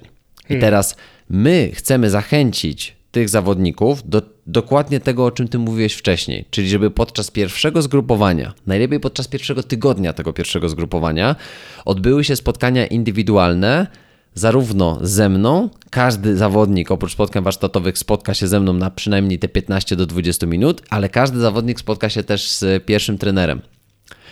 I 0.51 0.59
teraz 0.59 0.97
my 1.31 1.71
chcemy 1.75 2.11
zachęcić 2.11 2.98
tych 3.19 3.29
zawodników 3.29 4.11
do 4.11 4.23
dokładnie 4.47 5.01
tego, 5.01 5.25
o 5.25 5.31
czym 5.31 5.49
ty 5.49 5.59
mówiłeś 5.59 5.95
wcześniej, 5.95 6.45
czyli 6.51 6.69
żeby 6.69 6.91
podczas 6.91 7.31
pierwszego 7.31 7.83
zgrupowania, 7.83 8.55
najlepiej 8.67 9.01
podczas 9.01 9.29
pierwszego 9.29 9.63
tygodnia 9.63 10.13
tego 10.13 10.33
pierwszego 10.33 10.69
zgrupowania, 10.69 11.37
odbyły 11.85 12.25
się 12.25 12.37
spotkania 12.37 12.87
indywidualne, 12.87 13.87
zarówno 14.35 14.99
ze 15.03 15.29
mną, 15.29 15.71
każdy 15.91 16.37
zawodnik 16.37 16.91
oprócz 16.91 17.13
spotkań 17.13 17.45
warsztatowych 17.45 17.99
spotka 17.99 18.35
się 18.35 18.49
ze 18.49 18.61
mną 18.61 18.73
na 18.73 18.91
przynajmniej 18.91 19.39
te 19.39 19.49
15 19.49 19.97
do 19.97 20.07
20 20.07 20.47
minut, 20.47 20.83
ale 20.91 21.09
każdy 21.09 21.39
zawodnik 21.39 21.81
spotka 21.81 22.09
się 22.09 22.23
też 22.23 22.51
z 22.51 22.85
pierwszym 22.85 23.19
trenerem 23.19 23.61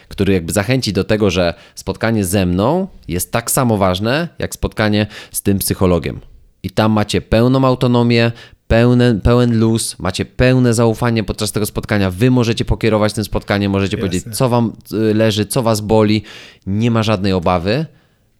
który 0.09 0.32
jakby 0.32 0.53
zachęci 0.53 0.93
do 0.93 1.05
tego, 1.05 1.30
że 1.30 1.55
spotkanie 1.74 2.24
ze 2.24 2.47
mną 2.47 2.89
jest 3.09 3.32
tak 3.32 3.51
samo 3.51 3.76
ważne, 3.76 4.28
jak 4.39 4.55
spotkanie 4.55 5.07
z 5.32 5.43
tym 5.43 5.59
psychologiem. 5.59 6.20
I 6.62 6.70
tam 6.70 6.93
macie 6.93 7.20
pełną 7.20 7.64
autonomię, 7.64 8.32
pełen, 8.69 9.21
pełen 9.21 9.59
luz, 9.59 9.99
macie 9.99 10.25
pełne 10.25 10.75
zaufanie 10.75 11.25
podczas 11.25 11.53
tego 11.53 11.67
spotkania. 11.67 12.11
Wy 12.11 12.31
możecie 12.31 12.64
pokierować 12.64 13.12
tym 13.12 13.25
spotkaniem, 13.25 13.73
możecie 13.73 13.99
powiedzieć, 13.99 14.25
co 14.33 14.49
wam 14.49 14.73
y, 14.93 15.14
leży, 15.14 15.47
co 15.47 15.62
was 15.62 15.81
boli. 15.81 16.23
Nie 16.67 16.91
ma 16.91 17.03
żadnej 17.03 17.33
obawy, 17.33 17.87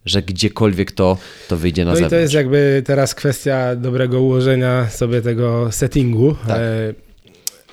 że 0.05 0.21
gdziekolwiek 0.21 0.91
to, 0.91 1.17
to 1.47 1.57
wyjdzie 1.57 1.85
na 1.85 1.91
No 1.91 1.93
i 1.93 1.95
zewnątrz. 1.95 2.11
to 2.11 2.19
jest 2.19 2.33
jakby 2.33 2.83
teraz 2.85 3.15
kwestia 3.15 3.75
dobrego 3.75 4.21
ułożenia 4.21 4.89
sobie 4.89 5.21
tego 5.21 5.71
settingu. 5.71 6.35
Tak. 6.47 6.57
E, 6.59 6.93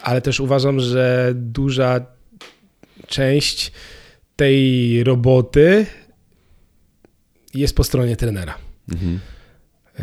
ale 0.03 0.21
też 0.21 0.41
uważam, 0.41 0.81
że 0.81 1.33
duża 1.35 2.01
część 3.07 3.73
tej 4.37 5.05
roboty 5.05 5.87
jest 7.55 7.77
po 7.77 7.85
stronie 7.85 8.17
trenera. 8.17 8.55
Mhm. 8.93 9.21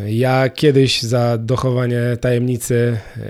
Ja 0.08 0.50
kiedyś 0.50 1.02
za 1.02 1.38
dochowanie 1.38 2.02
tajemnicy 2.22 2.98
e, 3.18 3.22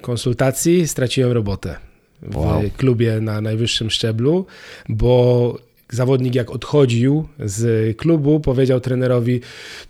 konsultacji 0.00 0.88
straciłem 0.88 1.32
robotę 1.32 1.76
w 2.22 2.36
Wow. 2.36 2.62
klubie 2.76 3.20
na 3.20 3.40
najwyższym 3.40 3.90
szczeblu, 3.90 4.46
bo 4.88 5.58
zawodnik 5.90 6.34
jak 6.34 6.50
odchodził 6.50 7.28
z 7.38 7.96
klubu, 7.96 8.40
powiedział 8.40 8.80
trenerowi, 8.80 9.40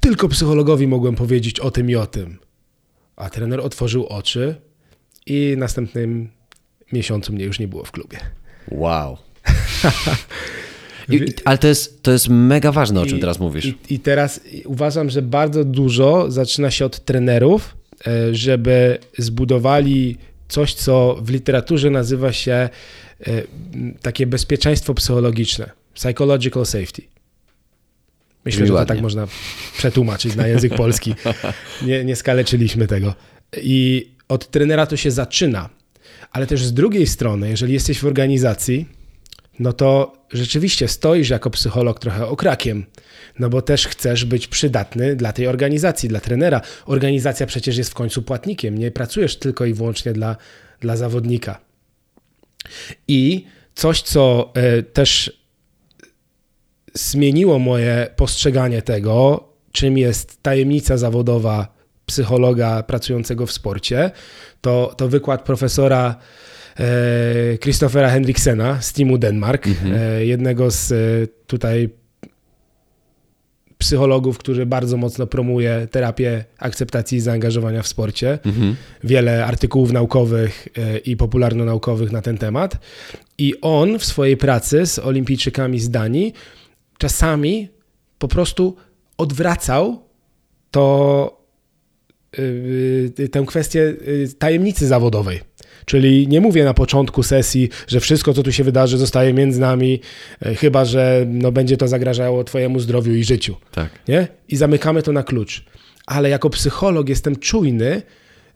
tylko 0.01 0.29
psychologowi 0.29 0.87
mogłem 0.87 1.15
powiedzieć 1.15 1.61
o 1.61 1.71
tym 1.71 1.91
i 1.91 1.95
o 1.97 2.07
tym. 2.07 2.39
A 3.17 3.31
trener 3.31 3.61
otworzył 3.61 4.07
oczy 4.07 4.55
i 5.27 5.55
następnym 5.59 6.29
miesiącu 6.93 7.33
mnie 7.33 7.45
już 7.45 7.59
nie 7.59 7.69
było 7.69 7.85
w 7.85 7.93
klubie. 7.93 8.19
Wow. 8.71 9.17
I, 11.13 11.29
i, 11.31 11.33
ale 11.45 11.59
to 11.59 11.69
jest, 11.69 12.03
to 12.03 12.13
jest 12.13 12.29
mega 12.29 12.73
ważne, 12.73 13.01
o 13.01 13.07
czym 13.07 13.21
teraz 13.21 13.39
mówisz. 13.39 13.75
I, 13.91 13.99
teraz 13.99 14.41
uważam, 14.65 15.11
że 15.11 15.23
bardzo 15.23 15.65
dużo 15.65 16.31
zaczyna 16.31 16.71
się 16.71 16.85
od 16.85 17.05
trenerów, 17.05 17.77
e, 18.07 18.35
żeby 18.35 18.99
zbudowali 19.19 20.17
coś, 20.49 20.75
co 20.75 21.19
w 21.23 21.31
literaturze 21.31 21.91
nazywa 21.91 22.33
się 22.33 22.53
e, 22.53 22.69
takie 24.03 24.27
bezpieczeństwo 24.27 24.95
psychologiczne. 24.95 25.71
Psychological 25.95 26.67
safety. 26.67 27.03
Myślę, 28.45 28.67
że 28.67 28.73
to 28.73 28.85
tak 28.85 29.01
można 29.01 29.27
przetłumaczyć 29.79 30.37
na 30.37 30.47
język 30.47 30.75
polski. 30.75 31.15
Nie, 31.87 32.05
nie 32.05 32.17
skaleczyliśmy 32.17 32.87
tego. 32.87 33.15
I 33.63 34.09
od 34.29 34.51
trenera 34.51 34.87
to 34.87 34.97
się 34.97 35.11
zaczyna. 35.11 35.69
Ale 36.33 36.47
też 36.47 36.65
z 36.65 36.73
drugiej 36.73 37.07
strony, 37.07 37.51
jeżeli 37.51 37.73
jesteś 37.73 37.99
w 37.99 38.07
organizacji, 38.07 38.87
no 39.59 39.73
to 39.73 40.13
rzeczywiście 40.31 40.89
stoisz 40.89 41.31
jako 41.31 41.51
psycholog 41.51 42.01
trochę 42.01 42.27
okrakiem, 42.27 42.87
no 43.39 43.49
bo 43.49 43.63
też 43.63 43.87
chcesz 43.87 44.25
być 44.25 44.47
przydatny 44.47 45.17
dla 45.17 45.33
tej 45.33 45.47
organizacji, 45.47 46.09
dla 46.09 46.21
trenera. 46.21 46.61
Organizacja 46.87 47.47
przecież 47.47 47.77
jest 47.77 47.91
w 47.91 47.95
końcu 47.95 48.23
płatnikiem, 48.23 48.79
nie 48.79 48.91
pracujesz 48.91 49.39
tylko 49.39 49.65
i 49.65 49.75
wyłącznie 49.75 50.13
dla, 50.13 50.37
dla 50.81 50.97
zawodnika. 50.97 51.61
I 53.09 53.47
coś, 53.75 54.03
co 54.03 54.53
e, 54.55 54.83
też 54.83 55.43
zmieniło 56.95 57.59
moje 57.59 58.11
postrzeganie 58.17 58.83
tego, 58.83 59.49
czym 59.73 59.99
jest 59.99 60.43
tajemnica 60.43 60.97
zawodowa 60.97 61.75
psychologa 62.07 62.83
pracującego 62.83 63.47
w 63.47 63.53
sporcie, 63.53 64.11
to, 64.61 64.95
to 64.97 65.09
wykład 65.09 65.43
profesora 65.43 66.17
Christophera 67.63 68.11
Hendriksena 68.11 68.83
z 68.83 68.93
teamu 68.93 69.19
Denmark, 69.19 69.67
e, 69.67 70.27
jednego 70.27 70.71
z 70.71 70.93
e, 70.93 70.97
tutaj 71.47 71.89
psychologów, 73.79 74.39
który 74.39 74.67
bardzo 74.67 74.97
mocno 74.97 75.27
promuje 75.27 75.89
terapię 75.91 76.45
akceptacji 76.59 77.19
i 77.19 77.21
zaangażowania 77.21 77.83
w 77.83 77.89
sporcie. 77.89 78.39
Wiele 79.05 79.47
artykułów 79.47 79.93
naukowych 79.93 80.69
e, 80.77 80.99
i 80.99 81.17
popularno-naukowych 81.17 82.13
na 82.13 82.23
ten 82.23 82.39
temat. 82.39 82.79
I 83.39 83.55
on 83.61 83.99
w 83.99 84.05
swojej 84.05 84.37
pracy 84.37 84.87
z 84.87 84.99
olimpijczykami 84.99 85.81
z 85.81 85.91
Danii 85.91 86.33
czasami 86.99 87.69
po 88.19 88.29
prostu 88.29 88.77
odwracał 89.19 90.03
to 90.71 91.42
tę 93.31 93.45
kwestię 93.47 93.81
yy, 93.81 94.29
tajemnicy 94.39 94.87
zawodowej. 94.87 95.41
Czyli 95.85 96.29
nie 96.29 96.41
mówię 96.41 96.65
na 96.65 96.75
początku 96.75 97.23
sesji, 97.23 97.69
że 97.89 98.01
wszystko, 98.01 98.33
co 98.35 98.43
tu 98.43 98.53
się 98.53 98.65
wydarzy, 98.65 98.99
zostaje 98.99 99.33
między 99.33 99.61
nami, 99.61 100.01
chyba 100.57 100.85
że 100.85 101.25
no, 101.29 101.53
będzie 101.53 101.77
to 101.77 101.89
zagrażało 101.89 102.45
Twojemu 102.45 102.81
zdrowiu 102.81 103.15
i 103.15 103.25
życiu. 103.25 103.57
Tak. 103.73 103.89
Nie? 104.09 104.29
I 104.49 104.57
zamykamy 104.57 105.03
to 105.03 105.13
na 105.13 105.23
klucz. 105.23 105.65
Ale 106.07 106.29
jako 106.29 106.51
psycholog 106.51 107.09
jestem 107.09 107.37
czujny 107.37 108.03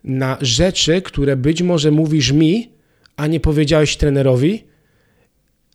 na 0.03 0.37
rzeczy, 0.41 1.01
które 1.01 1.35
być 1.35 1.61
może 1.61 1.91
mówisz 1.91 2.31
mi, 2.31 2.71
a 3.15 3.27
nie 3.27 3.39
powiedziałeś 3.39 3.97
trenerowi, 3.97 4.63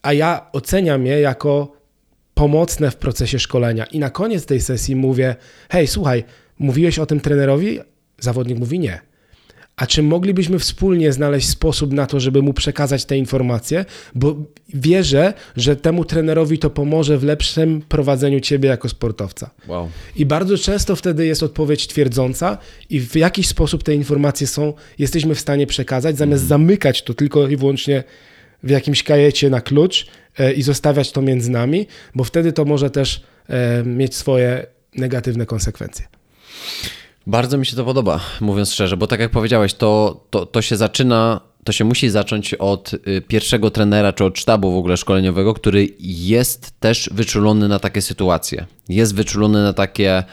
a 0.02 0.12
ja 0.12 0.46
oceniam 0.52 1.06
je 1.06 1.20
jako 1.20 1.72
pomocne 2.34 2.90
w 2.90 2.96
procesie 2.96 3.38
szkolenia. 3.38 3.84
I 3.84 3.98
na 3.98 4.10
koniec 4.10 4.46
tej 4.46 4.60
sesji 4.60 4.96
mówię: 4.96 5.36
Hej, 5.68 5.86
słuchaj, 5.86 6.24
mówiłeś 6.58 6.98
o 6.98 7.06
tym 7.06 7.20
trenerowi? 7.20 7.80
Zawodnik 8.22 8.58
mówi 8.58 8.78
nie. 8.78 9.00
A 9.76 9.86
czy 9.86 10.02
moglibyśmy 10.02 10.58
wspólnie 10.58 11.12
znaleźć 11.12 11.48
sposób 11.48 11.92
na 11.92 12.06
to, 12.06 12.20
żeby 12.20 12.42
mu 12.42 12.52
przekazać 12.52 13.04
te 13.04 13.18
informacje? 13.18 13.84
Bo 14.14 14.36
wierzę, 14.74 15.34
że 15.56 15.76
temu 15.76 16.04
trenerowi 16.04 16.58
to 16.58 16.70
pomoże 16.70 17.18
w 17.18 17.24
lepszym 17.24 17.82
prowadzeniu 17.88 18.40
ciebie 18.40 18.68
jako 18.68 18.88
sportowca. 18.88 19.50
Wow. 19.68 19.88
I 20.16 20.26
bardzo 20.26 20.58
często 20.58 20.96
wtedy 20.96 21.26
jest 21.26 21.42
odpowiedź 21.42 21.86
twierdząca, 21.86 22.58
i 22.90 23.00
w 23.00 23.16
jakiś 23.16 23.48
sposób 23.48 23.82
te 23.82 23.94
informacje 23.94 24.46
są, 24.46 24.72
jesteśmy 24.98 25.34
w 25.34 25.40
stanie 25.40 25.66
przekazać, 25.66 26.18
zamiast 26.18 26.44
zamykać 26.44 27.02
to 27.02 27.14
tylko 27.14 27.48
i 27.48 27.56
wyłącznie 27.56 28.04
w 28.62 28.70
jakimś 28.70 29.02
kajecie 29.02 29.50
na 29.50 29.60
klucz 29.60 30.06
e, 30.38 30.52
i 30.52 30.62
zostawiać 30.62 31.12
to 31.12 31.22
między 31.22 31.50
nami, 31.50 31.86
bo 32.14 32.24
wtedy 32.24 32.52
to 32.52 32.64
może 32.64 32.90
też 32.90 33.22
e, 33.48 33.82
mieć 33.84 34.14
swoje 34.14 34.66
negatywne 34.94 35.46
konsekwencje. 35.46 36.06
Bardzo 37.26 37.58
mi 37.58 37.66
się 37.66 37.76
to 37.76 37.84
podoba, 37.84 38.20
mówiąc 38.40 38.72
szczerze, 38.72 38.96
bo 38.96 39.06
tak 39.06 39.20
jak 39.20 39.30
powiedziałeś, 39.30 39.74
to, 39.74 40.20
to, 40.30 40.46
to 40.46 40.62
się 40.62 40.76
zaczyna, 40.76 41.40
to 41.64 41.72
się 41.72 41.84
musi 41.84 42.10
zacząć 42.10 42.54
od 42.54 42.94
y, 42.94 43.22
pierwszego 43.28 43.70
trenera 43.70 44.12
czy 44.12 44.24
od 44.24 44.38
sztabu 44.38 44.72
w 44.72 44.76
ogóle 44.76 44.96
szkoleniowego, 44.96 45.54
który 45.54 45.88
jest 46.00 46.80
też 46.80 47.10
wyczulony 47.12 47.68
na 47.68 47.78
takie 47.78 48.02
sytuacje. 48.02 48.66
Jest 48.88 49.14
wyczulony 49.14 49.62
na 49.62 49.72
takie 49.72 50.24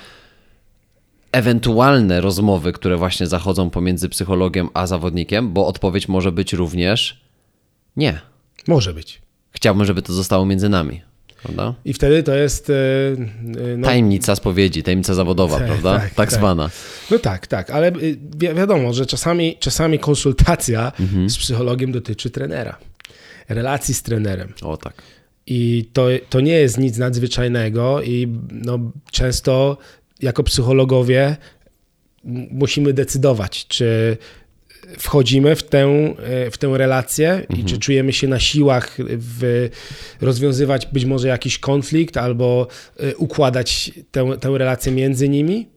ewentualne 1.32 2.22
rozmowy, 2.22 2.74
które 2.74 2.98
właśnie 2.98 3.28
zachodzą 3.28 3.70
pomiędzy 3.70 4.10
psychologiem 4.10 4.70
a 4.74 4.88
zawodnikiem, 4.88 5.54
bo 5.54 5.68
odpowiedź 5.68 6.08
może 6.08 6.32
być 6.32 6.54
również 6.54 7.22
nie. 7.96 8.20
Może 8.68 8.94
być. 8.94 9.22
Chciałbym, 9.52 9.86
żeby 9.86 10.02
to 10.02 10.14
zostało 10.14 10.46
między 10.46 10.70
nami. 10.70 11.02
Prawda? 11.44 11.74
I 11.86 11.94
wtedy 11.94 12.24
to 12.24 12.36
jest. 12.36 12.70
e, 12.70 12.74
e, 12.74 13.78
No, 13.78 13.88
Tajemnica 13.88 14.36
spowiedzi, 14.36 14.84
tajemnica 14.84 15.14
zawodowa, 15.14 15.58
Tak, 15.58 15.68
prawda? 15.68 15.94
tak, 15.94 16.04
Tak, 16.04 16.14
tak. 16.16 16.32
zwana. 16.32 16.70
no 17.12 17.20
tak, 17.20 17.48
tak, 17.48 17.70
ale 17.70 17.88
y, 17.88 18.18
wi- 18.38 18.54
wiadomo, 18.56 18.94
że 18.94 19.06
czasami, 19.06 19.58
czasami 19.60 20.00
konsultacja 20.00 20.92
Mhm. 21.00 21.30
z 21.30 21.38
psychologiem 21.38 21.92
dotyczy 21.92 22.30
trenera, 22.30 22.78
relacji 23.50 23.94
z 23.94 24.04
trenerem. 24.04 24.54
O 24.62 24.78
tak. 24.78 24.94
I 25.48 25.90
to, 25.94 26.08
to 26.30 26.40
nie 26.42 26.54
jest 26.54 26.78
nic 26.78 26.98
nadzwyczajnego, 26.98 28.02
i 28.04 28.28
no, 28.52 28.80
często 29.12 29.78
jako 30.22 30.44
psychologowie 30.44 31.38
musimy 32.52 32.94
decydować, 32.94 33.68
czy 33.68 34.18
wchodzimy 34.98 35.56
w 35.56 35.64
tę, 35.64 35.80
e, 35.88 36.52
w 36.52 36.58
tę 36.58 36.68
relację 36.78 37.46
i 37.58 37.64
czy 37.64 37.78
czujemy 37.78 38.14
się 38.14 38.28
na 38.28 38.40
siłach 38.40 38.98
w 39.08 39.70
rozwiązywać 40.22 40.86
być 40.86 41.06
może 41.06 41.28
jakiś 41.28 41.60
konflikt 41.60 42.18
albo 42.18 42.68
e, 43.00 43.16
układać 43.16 43.92
tę, 44.12 44.38
tę 44.40 44.58
relację 44.58 44.92
między 44.92 45.30
nimi. 45.30 45.68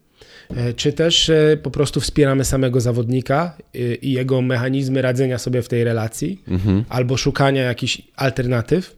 E, 0.57 0.73
Czy 0.75 0.93
też 0.93 1.31
e, 1.31 1.59
po 1.63 1.71
prostu 1.71 2.01
wspieramy 2.01 2.45
samego 2.45 2.81
zawodnika 2.81 3.57
e, 3.75 3.95
i 3.95 4.13
jego 4.13 4.43
mechanizmy 4.43 5.03
radzenia 5.03 5.39
sobie 5.39 5.63
w 5.63 5.69
tej 5.69 5.85
relacji, 5.85 6.43
albo 6.89 7.17
szukania 7.17 7.63
jakichś 7.63 8.03
alternatyw. 8.17 8.97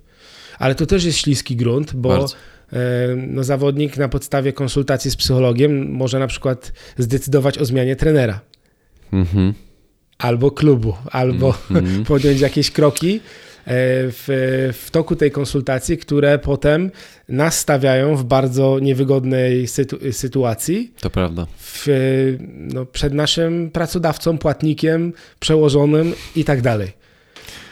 Ale 0.59 0.75
to 0.75 0.87
też 0.87 1.05
jest 1.05 1.19
śliski 1.19 1.57
grunt, 1.57 1.95
bo 1.95 2.09
Bardzo. 2.09 2.35
e, 2.73 2.77
no, 3.17 3.45
zawodnik 3.45 3.97
na 3.97 4.09
podstawie 4.09 4.53
konsultacji 4.53 5.11
z 5.11 5.17
psychologiem 5.17 5.91
może 5.91 6.19
na 6.19 6.27
przykład 6.27 6.73
zdecydować 6.99 7.59
o 7.59 7.65
zmianie 7.65 7.97
trenera 7.97 8.41
Mhm. 9.13 9.55
Albo 10.19 10.51
klubu, 10.51 10.95
albo 11.11 11.55
podjąć 12.09 12.41
jakieś 12.41 12.71
kroki 12.71 13.17
e, 13.17 13.21
w, 13.67 14.73
w 14.85 14.91
toku 14.91 15.17
tej 15.17 15.31
konsultacji, 15.31 15.99
które 15.99 16.39
potem 16.39 16.91
nas 17.29 17.59
stawiają 17.59 18.17
w 18.17 18.25
bardzo 18.25 18.79
niewygodnej 18.79 19.67
sytu, 19.67 19.99
sytuacji 20.13 20.93
To 21.01 21.11
prawda. 21.11 21.47
w, 21.59 21.87
no, 22.51 22.87
przed 22.87 23.15
naszym 23.15 23.71
pracodawcą, 23.71 24.39
płatnikiem, 24.39 25.13
przełożonym 25.41 26.13
i 26.37 26.45
tak 26.45 26.63
dalej. 26.63 26.93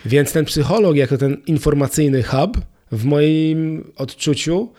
Więc 0.05 0.32
ten 0.32 0.45
psycholog, 0.45 0.97
jako 0.97 1.18
ten 1.18 1.36
informacyjny 1.47 2.22
hub, 2.22 2.61
w 2.93 3.05
moim 3.05 3.84
odczuciu, 3.97 4.72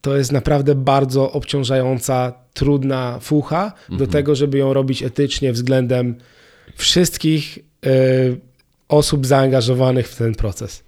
to 0.00 0.16
jest 0.16 0.32
naprawdę 0.32 0.74
bardzo 0.74 1.32
obciążająca, 1.32 2.32
trudna 2.54 3.18
fucha 3.20 3.72
do 3.88 4.06
tego, 4.06 4.34
żeby 4.34 4.58
ją 4.58 4.72
robić 4.72 5.02
etycznie 5.02 5.52
względem 5.52 6.14
wszystkich 6.74 7.58
e, 7.58 7.90
osób 8.88 9.26
zaangażowanych 9.26 10.08
w 10.08 10.16
ten 10.16 10.34
proces. 10.34 10.85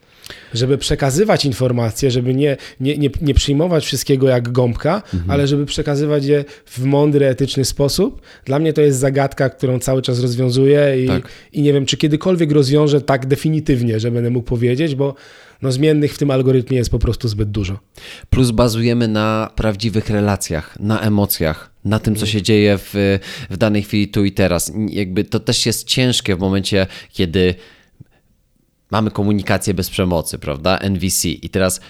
Żeby 0.55 0.79
przekazywać 0.79 1.45
informacje, 1.45 2.11
żeby 2.11 2.35
nie, 2.35 2.57
nie, 2.81 2.99
nie, 2.99 3.11
nie 3.23 3.35
przyjmować 3.35 3.85
wszystkiego 3.85 4.29
jak 4.29 4.53
gąbka, 4.53 5.03
ale 5.29 5.47
żeby 5.47 5.67
przekazywać 5.67 6.25
je 6.25 6.45
w 6.67 6.85
mądry, 6.85 7.27
etyczny 7.27 7.65
sposób. 7.65 8.21
Dla 8.45 8.59
mnie 8.59 8.73
to 8.73 8.81
jest 8.81 8.99
zagadka, 8.99 9.51
którą 9.51 9.79
cały 9.79 10.03
czas 10.03 10.21
rozwiązuję 10.21 11.05
i, 11.05 11.07
Tak. 11.07 11.29
i 11.53 11.63
nie 11.63 11.73
wiem, 11.73 11.87
czy 11.87 11.97
kiedykolwiek 11.97 12.53
rozwiążę 12.53 13.01
tak 13.01 13.27
definitywnie, 13.27 14.01
że 14.01 14.11
będę 14.11 14.31
mógł 14.31 14.47
powiedzieć, 14.47 14.95
bo 14.95 15.15
no, 15.63 15.73
zmiennych 15.73 16.15
w 16.15 16.19
tym 16.19 16.31
algorytmie 16.31 16.79
jest 16.79 16.91
po 16.91 16.99
prostu 16.99 17.29
zbyt 17.29 17.51
dużo. 17.51 17.79
Plus 18.31 18.51
bazujemy 18.51 19.09
na 19.09 19.51
prawdziwych 19.57 20.11
relacjach, 20.11 20.81
na 20.81 21.01
emocjach, 21.01 21.71
na 21.85 21.99
tym, 21.99 22.17
co 22.17 22.27
się 22.27 22.43
dzieje 22.43 22.79
w, 22.79 23.19
w 23.51 23.57
danej 23.57 23.83
chwili 23.83 24.09
tu 24.09 24.25
i 24.25 24.33
teraz. 24.33 24.73
Jakby 24.89 25.25
to 25.25 25.41
też 25.41 25.67
jest 25.67 25.87
ciężkie 25.87 26.37
w 26.37 26.39
momencie, 26.39 26.87
kiedy 27.13 27.55
mamy 28.91 29.11
komunikację 29.11 29.75
bez 29.75 29.91
przemocy, 29.91 30.39
prawda? 30.39 30.79
NVC. 30.79 31.29
I 31.29 31.49
teraz 31.49 31.81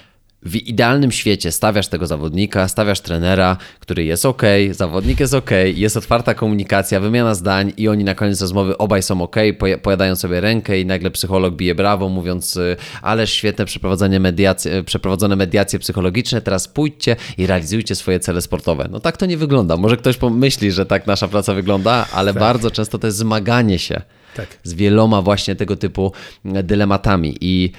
w 0.42 0.56
idealnym 0.56 1.12
świecie 1.12 1.52
stawiasz 1.52 1.88
tego 1.88 2.06
zawodnika, 2.06 2.68
stawiasz 2.68 3.00
trenera, 3.00 3.56
który 3.80 4.04
jest 4.04 4.26
ok, 4.26 4.42
zawodnik 4.70 5.20
jest 5.20 5.34
ok, 5.34 5.50
jest 5.74 5.96
otwarta 5.96 6.34
komunikacja, 6.34 7.00
wymiana 7.00 7.34
zdań 7.34 7.72
i 7.76 7.88
oni 7.88 8.04
na 8.04 8.14
koniec 8.14 8.40
rozmowy 8.40 8.78
obaj 8.78 9.02
są 9.02 9.22
ok, 9.22 9.36
poja- 9.58 9.78
pojadają 9.78 10.16
sobie 10.16 10.40
rękę 10.40 10.80
i 10.80 10.86
nagle 10.86 11.10
psycholog 11.10 11.54
bije 11.54 11.74
brawo, 11.74 12.08
mówiąc 12.08 12.56
y, 12.56 12.76
ależ 13.02 13.32
świetne 13.32 13.64
przeprowadzenie 13.64 14.20
mediacji, 14.20 14.70
y, 14.72 14.84
przeprowadzone 14.84 15.36
mediacje 15.36 15.78
psychologiczne, 15.78 16.40
teraz 16.40 16.68
pójdźcie 16.68 17.16
i 17.38 17.46
realizujcie 17.46 17.94
swoje 17.94 18.20
cele 18.20 18.40
sportowe. 18.42 18.88
No 18.90 19.00
tak 19.00 19.16
to 19.16 19.26
nie 19.26 19.36
wygląda. 19.36 19.76
Może 19.76 19.96
ktoś 19.96 20.16
pomyśli, 20.16 20.72
że 20.72 20.86
tak 20.86 21.06
nasza 21.06 21.28
praca 21.28 21.54
wygląda, 21.54 22.06
ale 22.12 22.34
bardzo 22.34 22.70
często 22.70 22.98
to 22.98 23.06
jest 23.06 23.18
zmaganie 23.18 23.78
się 23.78 24.02
Tak. 24.36 24.58
z 24.62 24.74
wieloma 24.74 25.22
właśnie 25.22 25.56
tego 25.56 25.76
typu 25.76 26.12
dylematami. 26.44 27.36
I 27.40 27.72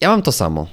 ja 0.00 0.08
mam 0.08 0.22
to 0.22 0.32
samo. 0.32 0.66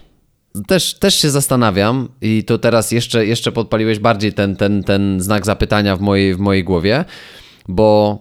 Też, 0.67 0.93
też 0.93 1.15
się 1.15 1.29
zastanawiam, 1.29 2.09
i 2.21 2.43
to 2.43 2.57
teraz 2.57 2.91
jeszcze, 2.91 3.25
jeszcze 3.25 3.51
podpaliłeś 3.51 3.99
bardziej 3.99 4.33
ten, 4.33 4.55
ten, 4.55 4.83
ten 4.83 5.21
znak 5.21 5.45
zapytania 5.45 5.95
w 5.95 6.01
mojej, 6.01 6.35
w 6.35 6.39
mojej 6.39 6.63
głowie, 6.63 7.05
bo 7.67 8.19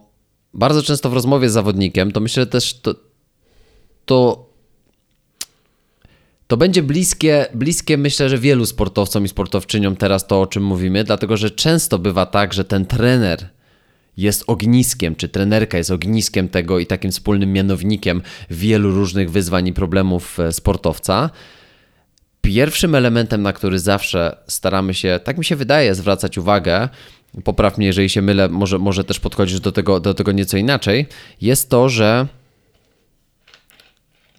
bardzo 0.55 0.83
często 0.83 1.11
w 1.11 1.13
rozmowie 1.13 1.51
z 1.51 1.53
zawodnikiem, 1.53 2.13
to 2.13 2.21
myślę 2.21 2.47
też, 2.47 2.81
to, 2.81 2.95
to, 4.05 4.47
to 6.47 6.57
będzie 6.57 6.83
bliskie, 6.83 7.47
bliskie, 7.55 7.97
myślę, 7.97 8.29
że 8.29 8.39
wielu 8.39 8.67
sportowcom 8.67 9.25
i 9.25 9.29
sportowczyniom 9.29 9.97
teraz 9.97 10.27
to, 10.27 10.41
o 10.41 10.47
czym 10.47 10.63
mówimy, 10.63 11.05
dlatego 11.05 11.37
że 11.37 11.51
często 11.51 11.99
bywa 11.99 12.27
tak, 12.27 12.55
że 12.55 12.65
ten 12.65 12.87
trener 12.87 13.56
jest 14.17 14.45
ogniskiem, 14.47 15.17
czy 15.17 15.29
trenerka 15.29 15.79
jest 15.79 15.91
ogniskiem 15.91 16.49
tego 16.49 16.79
i 16.79 16.87
takim 16.87 17.11
wspólnym 17.11 17.53
mianownikiem 17.53 18.23
wielu 18.51 18.91
różnych 18.91 19.31
wyzwań 19.31 19.67
i 19.67 19.73
problemów 19.73 20.41
e, 20.41 20.53
sportowca. 20.53 21.31
Pierwszym 22.41 22.95
elementem, 22.95 23.43
na 23.43 23.53
który 23.53 23.79
zawsze 23.79 24.37
staramy 24.49 24.95
się, 24.95 25.21
tak 25.25 25.39
mi 25.39 25.45
się 25.45 25.57
wydaje, 25.57 25.95
zwracać 25.95 26.39
uwagę, 26.39 26.89
popraw 27.45 27.79
mnie, 27.79 27.87
jeżeli 27.87 28.09
się 28.09 28.23
mylę, 28.23 28.49
może, 28.49 28.79
może 28.79 29.05
też 29.05 29.21
podchodzisz 29.21 29.61
do 29.61 29.73
tego, 29.73 30.01
do 30.01 30.15
tego 30.15 30.33
nieco 30.33 30.57
inaczej, 30.57 31.07
jest 31.41 31.71
to, 31.71 31.89
że 31.89 32.27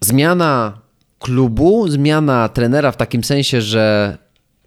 zmiana 0.02 0.82
klubu, 1.20 1.88
zmiana 1.88 2.50
trenera 2.50 2.92
w 2.92 2.98
takim 2.98 3.24
sensie, 3.24 3.62
że 3.62 4.18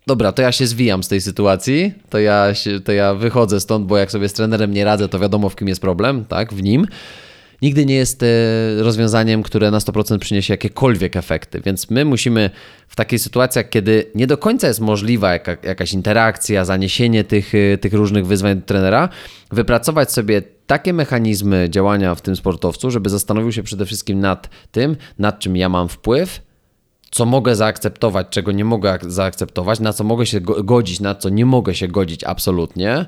dobra, 0.06 0.32
to 0.32 0.42
ja 0.42 0.52
się 0.52 0.66
zwijam 0.66 1.02
z 1.02 1.08
tej 1.08 1.20
sytuacji, 1.20 1.94
to 2.10 2.18
ja, 2.18 2.54
się, 2.54 2.80
to 2.80 2.92
ja 2.92 3.14
wychodzę 3.14 3.60
stąd, 3.60 3.86
bo 3.86 3.98
jak 3.98 4.10
sobie 4.10 4.28
z 4.28 4.32
trenerem 4.32 4.72
nie 4.72 4.84
radzę, 4.84 5.08
to 5.08 5.18
wiadomo 5.18 5.48
w 5.48 5.56
kim 5.56 5.68
jest 5.68 5.80
problem, 5.80 6.24
tak, 6.24 6.52
w 6.52 6.62
nim. 6.62 6.86
nigdy 7.62 7.86
nie 7.86 7.94
jest 7.94 8.22
e, 8.22 8.26
rozwiązaniem, 8.78 9.42
które 9.42 9.70
na 9.70 9.78
100% 9.78 10.18
przyniesie 10.18 10.52
jakiekolwiek 10.52 11.16
efekty. 11.16 11.60
Więc 11.64 11.90
my 11.90 12.04
musimy 12.04 12.50
w 12.88 12.96
takich 12.96 13.20
sytuacjach, 13.20 13.68
kiedy 13.68 14.06
nie 14.14 14.26
do 14.26 14.38
końca 14.38 14.68
jest 14.68 14.80
możliwa 14.80 15.32
jaka, 15.32 15.56
jakaś 15.62 15.92
interakcja, 15.92 16.64
zaniesienie 16.64 17.24
tych, 17.24 17.54
e, 17.54 17.78
tych 17.78 17.92
różnych 17.92 18.26
wyzwań 18.26 18.56
do 18.56 18.66
trenera, 18.66 19.08
wypracować 19.50 20.12
sobie 20.12 20.42
takie 20.66 20.92
mechanizmy 20.92 21.70
działania 21.70 22.14
w 22.14 22.20
tym 22.20 22.36
sportowcu, 22.36 22.90
żeby 22.90 23.10
zastanowił 23.10 23.52
się 23.52 23.62
przede 23.62 23.86
wszystkim 23.86 24.20
nad 24.20 24.50
tym, 24.72 24.96
nad 25.18 25.38
czym 25.38 25.56
ja 25.56 25.68
mam 25.68 25.88
wpływ, 25.88 26.40
co 27.10 27.26
mogę 27.26 27.56
zaakceptować, 27.56 28.26
czego 28.30 28.52
nie 28.52 28.64
mogę 28.64 28.98
zaakceptować, 29.02 29.80
na 29.80 29.92
co 29.92 30.04
mogę 30.04 30.26
się 30.26 30.40
godzić, 30.40 31.00
na 31.00 31.14
co 31.14 31.28
nie 31.28 31.46
mogę 31.46 31.74
się 31.74 31.88
godzić 31.88 32.24
absolutnie. 32.24 33.06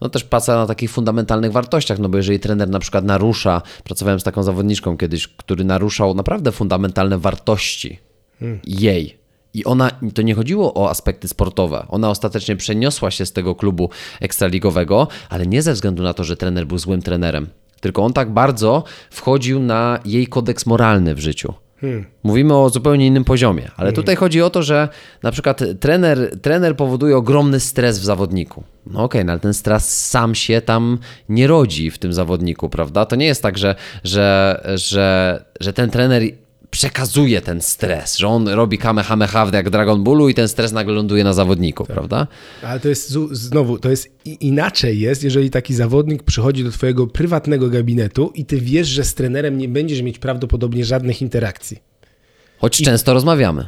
No 0.00 0.08
też 0.08 0.24
praca 0.24 0.56
na 0.56 0.66
takich 0.66 0.90
fundamentalnych 0.90 1.52
wartościach, 1.52 1.98
no 1.98 2.08
bo 2.08 2.16
jeżeli 2.16 2.40
trener 2.40 2.68
na 2.68 2.78
przykład 2.78 3.04
narusza, 3.04 3.62
pracowałem 3.84 4.20
z 4.20 4.24
taką 4.24 4.42
zawodniczką 4.42 4.96
kiedyś, 4.96 5.28
który 5.28 5.64
naruszał 5.64 6.14
naprawdę 6.14 6.52
fundamentalne 6.52 7.18
wartości 7.18 7.98
hmm. 8.40 8.60
jej. 8.64 9.18
I 9.54 9.64
ona, 9.64 9.90
to 10.14 10.22
nie 10.22 10.34
chodziło 10.34 10.74
o 10.74 10.90
aspekty 10.90 11.28
sportowe. 11.28 11.86
Ona 11.88 12.10
ostatecznie 12.10 12.56
przeniosła 12.56 13.10
się 13.10 13.26
z 13.26 13.32
tego 13.32 13.54
klubu 13.54 13.90
ekstraligowego, 14.20 15.08
ale 15.28 15.46
nie 15.46 15.62
ze 15.62 15.72
względu 15.72 16.02
na 16.02 16.14
to, 16.14 16.24
że 16.24 16.36
trener 16.36 16.66
był 16.66 16.78
złym 16.78 17.02
trenerem, 17.02 17.48
tylko 17.80 18.04
on 18.04 18.12
tak 18.12 18.32
bardzo 18.32 18.84
wchodził 19.10 19.60
na 19.60 19.98
jej 20.04 20.26
kodeks 20.26 20.66
moralny 20.66 21.14
w 21.14 21.18
życiu. 21.18 21.54
Hmm. 21.80 22.04
Mówimy 22.22 22.56
o 22.56 22.70
zupełnie 22.70 23.06
innym 23.06 23.24
poziomie, 23.24 23.62
ale 23.62 23.76
hmm. 23.76 23.94
tutaj 23.94 24.16
chodzi 24.16 24.42
o 24.42 24.50
to, 24.50 24.62
że 24.62 24.88
na 25.22 25.30
przykład 25.30 25.62
trener, 25.80 26.40
trener 26.40 26.76
powoduje 26.76 27.16
ogromny 27.16 27.60
stres 27.60 27.98
w 27.98 28.04
zawodniku. 28.04 28.64
No 28.86 28.92
okej, 28.92 29.04
okay, 29.04 29.24
no 29.24 29.32
ale 29.32 29.40
ten 29.40 29.54
stres 29.54 30.08
sam 30.08 30.34
się 30.34 30.60
tam 30.60 30.98
nie 31.28 31.46
rodzi 31.46 31.90
w 31.90 31.98
tym 31.98 32.12
zawodniku, 32.12 32.68
prawda? 32.68 33.06
To 33.06 33.16
nie 33.16 33.26
jest 33.26 33.42
tak, 33.42 33.58
że, 33.58 33.74
że, 34.04 34.60
że, 34.74 35.44
że 35.60 35.72
ten 35.72 35.90
trener 35.90 36.22
przekazuje 36.70 37.40
ten 37.40 37.62
stres, 37.62 38.16
że 38.16 38.28
on 38.28 38.48
robi 38.48 38.78
kamehameha 38.78 39.50
jak 39.52 39.70
Dragon 39.70 40.04
Ballu 40.04 40.28
i 40.28 40.34
ten 40.34 40.48
stres 40.48 40.72
nagle 40.72 40.94
ląduje 40.94 41.24
na 41.24 41.32
zawodniku, 41.32 41.86
tak. 41.86 41.94
prawda? 41.94 42.26
Ale 42.62 42.80
to 42.80 42.88
jest 42.88 43.10
znowu, 43.30 43.78
to 43.78 43.90
jest 43.90 44.08
inaczej 44.24 45.00
jest, 45.00 45.24
jeżeli 45.24 45.50
taki 45.50 45.74
zawodnik 45.74 46.22
przychodzi 46.22 46.64
do 46.64 46.70
twojego 46.70 47.06
prywatnego 47.06 47.68
gabinetu 47.68 48.32
i 48.34 48.44
ty 48.44 48.60
wiesz, 48.60 48.88
że 48.88 49.04
z 49.04 49.14
trenerem 49.14 49.58
nie 49.58 49.68
będziesz 49.68 50.02
mieć 50.02 50.18
prawdopodobnie 50.18 50.84
żadnych 50.84 51.22
interakcji. 51.22 51.78
Choć 52.58 52.80
I... 52.80 52.84
często 52.84 53.14
rozmawiamy. 53.14 53.66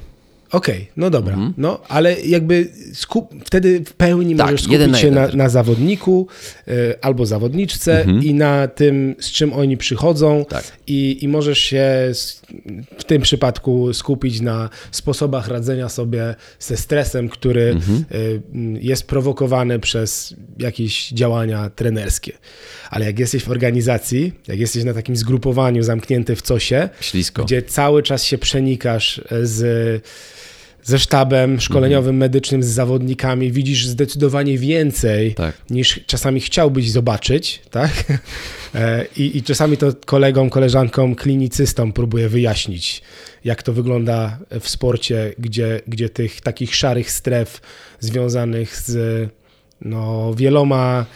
Okej, 0.52 0.74
okay, 0.76 0.86
no 0.96 1.10
dobra, 1.10 1.34
mhm. 1.34 1.54
no 1.56 1.80
ale 1.88 2.20
jakby 2.20 2.68
skup, 2.92 3.34
wtedy 3.44 3.84
w 3.84 3.92
pełni 3.92 4.36
tak, 4.36 4.46
możesz 4.46 4.62
skupić 4.62 4.88
na 4.88 4.98
się 4.98 5.10
na, 5.10 5.28
na, 5.28 5.48
zawodniku 5.48 6.26
y, 6.68 6.94
albo 7.00 7.26
zawodniczce 7.26 8.00
mhm. 8.00 8.24
i 8.24 8.34
na 8.34 8.68
tym, 8.68 9.14
z 9.20 9.30
czym 9.30 9.52
oni 9.52 9.76
przychodzą 9.76 10.44
tak. 10.48 10.64
i, 10.86 11.18
i 11.20 11.28
możesz 11.28 11.58
się 11.58 12.12
w 12.98 13.04
tym 13.04 13.22
przypadku 13.22 13.94
skupić 13.94 14.40
na 14.40 14.70
sposobach 14.90 15.48
radzenia 15.48 15.88
sobie 15.88 16.34
ze 16.58 16.76
stresem, 16.76 17.28
który 17.28 17.70
mhm. 17.70 18.04
y, 18.12 18.40
jest 18.80 19.06
prowokowany 19.06 19.78
przez 19.78 20.34
jakieś 20.58 21.08
działania 21.08 21.70
trenerskie. 21.70 22.32
Ale 22.90 23.06
jak 23.06 23.18
jesteś 23.18 23.44
w 23.44 23.50
organizacji, 23.50 24.32
jak 24.46 24.58
jesteś 24.58 24.84
na 24.84 24.94
takim 24.94 25.16
zgrupowaniu 25.16 25.82
zamknięty 25.82 26.36
w 26.36 26.42
cosie, 26.42 26.88
Ślisko. 27.00 27.44
gdzie 27.44 27.62
cały 27.62 28.02
czas 28.02 28.24
się 28.24 28.38
przenikasz 28.38 29.20
z 29.42 30.02
ze 30.82 30.98
sztabem 30.98 31.60
szkoleniowym, 31.60 32.08
mhm. 32.08 32.16
medycznym, 32.16 32.62
z 32.62 32.66
zawodnikami, 32.66 33.52
widzisz 33.52 33.86
zdecydowanie 33.86 34.58
więcej 34.58 35.34
tak. 35.34 35.56
niż 35.70 36.00
czasami 36.06 36.40
chciałbyś 36.40 36.90
zobaczyć, 36.90 37.62
tak? 37.70 37.90
E, 38.74 39.06
I, 39.16 39.36
I 39.36 39.42
czasami 39.42 39.76
to 39.76 39.92
kolegom, 40.06 40.50
koleżankom, 40.50 41.14
klinicystom 41.14 41.92
próbuję 41.92 42.28
wyjaśnić, 42.28 43.02
jak 43.44 43.62
to 43.62 43.72
wygląda 43.72 44.38
w 44.60 44.68
sporcie, 44.68 45.34
gdzie, 45.38 45.80
gdzie 45.86 46.08
tych 46.08 46.40
takich 46.40 46.74
szarych 46.74 47.10
stref 47.10 47.60
związanych 48.00 48.76
z 48.76 49.30
no, 49.80 50.34
wieloma 50.34 51.06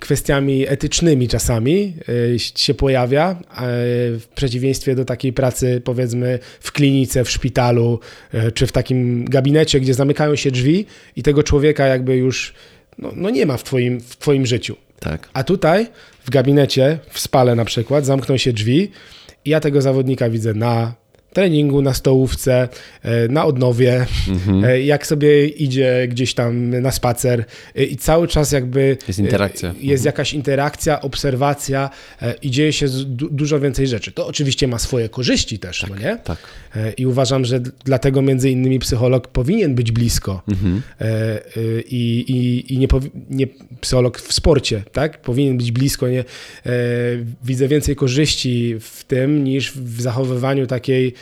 kwestiami 0.00 0.68
etycznymi 0.68 1.28
czasami 1.28 1.94
y, 2.08 2.38
się 2.38 2.74
pojawia, 2.74 3.36
w 4.20 4.24
przeciwieństwie 4.34 4.94
do 4.94 5.04
takiej 5.04 5.32
pracy 5.32 5.82
powiedzmy 5.84 6.38
w 6.60 6.72
klinice, 6.72 7.24
w 7.24 7.30
szpitalu, 7.30 8.00
y, 8.34 8.52
czy 8.52 8.66
w 8.66 8.72
takim 8.72 9.24
gabinecie, 9.24 9.80
gdzie 9.80 9.94
zamykają 9.94 10.36
się 10.36 10.50
drzwi 10.50 10.86
i 11.16 11.22
tego 11.22 11.42
człowieka 11.42 11.86
jakby 11.86 12.16
już 12.16 12.54
no, 12.98 13.12
no 13.16 13.30
nie 13.30 13.46
ma 13.46 13.56
w 13.56 13.64
twoim, 13.64 14.00
w 14.00 14.16
twoim 14.16 14.46
życiu. 14.46 14.76
Tak. 15.00 15.28
A 15.32 15.44
tutaj 15.44 15.86
w 16.24 16.30
gabinecie, 16.30 16.98
w 17.10 17.18
spale 17.18 17.54
na 17.54 17.64
przykład, 17.64 18.06
zamkną 18.06 18.36
się 18.36 18.52
drzwi 18.52 18.90
i 19.44 19.50
ja 19.50 19.60
tego 19.60 19.82
zawodnika 19.82 20.30
widzę 20.30 20.54
na 20.54 20.94
treningu, 21.34 21.82
na 21.82 21.94
stołówce, 21.94 22.68
e, 23.02 23.28
na 23.28 23.44
odnowie, 23.44 24.06
mhm. 24.28 24.64
E, 24.64 24.80
jak 24.80 25.06
sobie 25.06 25.46
idzie 25.46 26.06
gdzieś 26.08 26.34
tam 26.34 26.70
na 26.80 26.90
spacer 26.90 27.44
e, 27.76 27.84
i 27.84 27.96
cały 27.96 28.28
czas 28.28 28.52
jakby 28.52 28.96
jest 29.08 29.18
interakcja. 29.18 29.68
Jest 29.68 29.82
mhm. 29.82 30.04
jakaś 30.04 30.34
interakcja, 30.34 31.00
obserwacja 31.00 31.90
i 32.42 32.50
dzieje 32.50 32.72
się 32.72 32.86
dużo 33.30 33.60
więcej 33.60 33.86
rzeczy. 33.86 34.12
To 34.12 34.26
oczywiście 34.26 34.68
ma 34.68 34.78
swoje 34.78 35.08
korzyści 35.08 35.58
też, 35.58 35.80
tak, 35.80 35.90
no 35.90 35.96
nie? 35.96 36.18
Tak. 36.24 36.38
I 36.96 37.06
uważam, 37.06 37.44
że 37.44 37.60
dlatego 37.84 38.22
między 38.22 38.50
innymi 38.50 38.78
psycholog 38.78 39.28
powinien 39.28 39.74
być 39.74 39.92
blisko 39.92 40.42
mhm. 40.48 40.82
i, 41.90 42.24
i, 42.28 42.74
i 42.74 42.78
nie, 42.78 42.88
nie, 43.30 43.46
psycholog 43.80 44.20
w 44.20 44.32
sporcie, 44.32 44.82
tak? 44.92 45.22
Powinien 45.22 45.56
być 45.56 45.72
blisko. 45.72 46.08
Nie? 46.08 46.24
Widzę 47.44 47.68
więcej 47.68 47.96
korzyści 47.96 48.76
w 48.80 49.04
tym 49.04 49.44
niż 49.44 49.72
w 49.72 50.00
zachowywaniu 50.00 50.66
takiej 50.66 51.14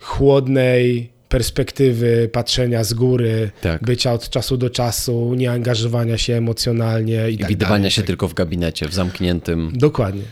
chłodnej 0.00 1.10
perspektywy 1.28 2.28
patrzenia 2.32 2.84
z 2.84 2.94
góry, 2.94 3.50
tak. 3.60 3.82
bycia 3.82 4.12
od 4.12 4.30
czasu 4.30 4.56
do 4.56 4.70
czasu, 4.70 5.34
nieangażowania 5.34 6.18
się 6.18 6.34
emocjonalnie 6.34 7.30
i, 7.30 7.34
I 7.34 7.38
tak 7.38 7.48
widywania 7.48 7.78
dalej. 7.78 7.90
się 7.90 8.02
tylko 8.02 8.28
w 8.28 8.34
gabinecie, 8.34 8.88
w 8.88 8.94
zamkniętym. 8.94 9.72
Dokładnie. 9.74 10.22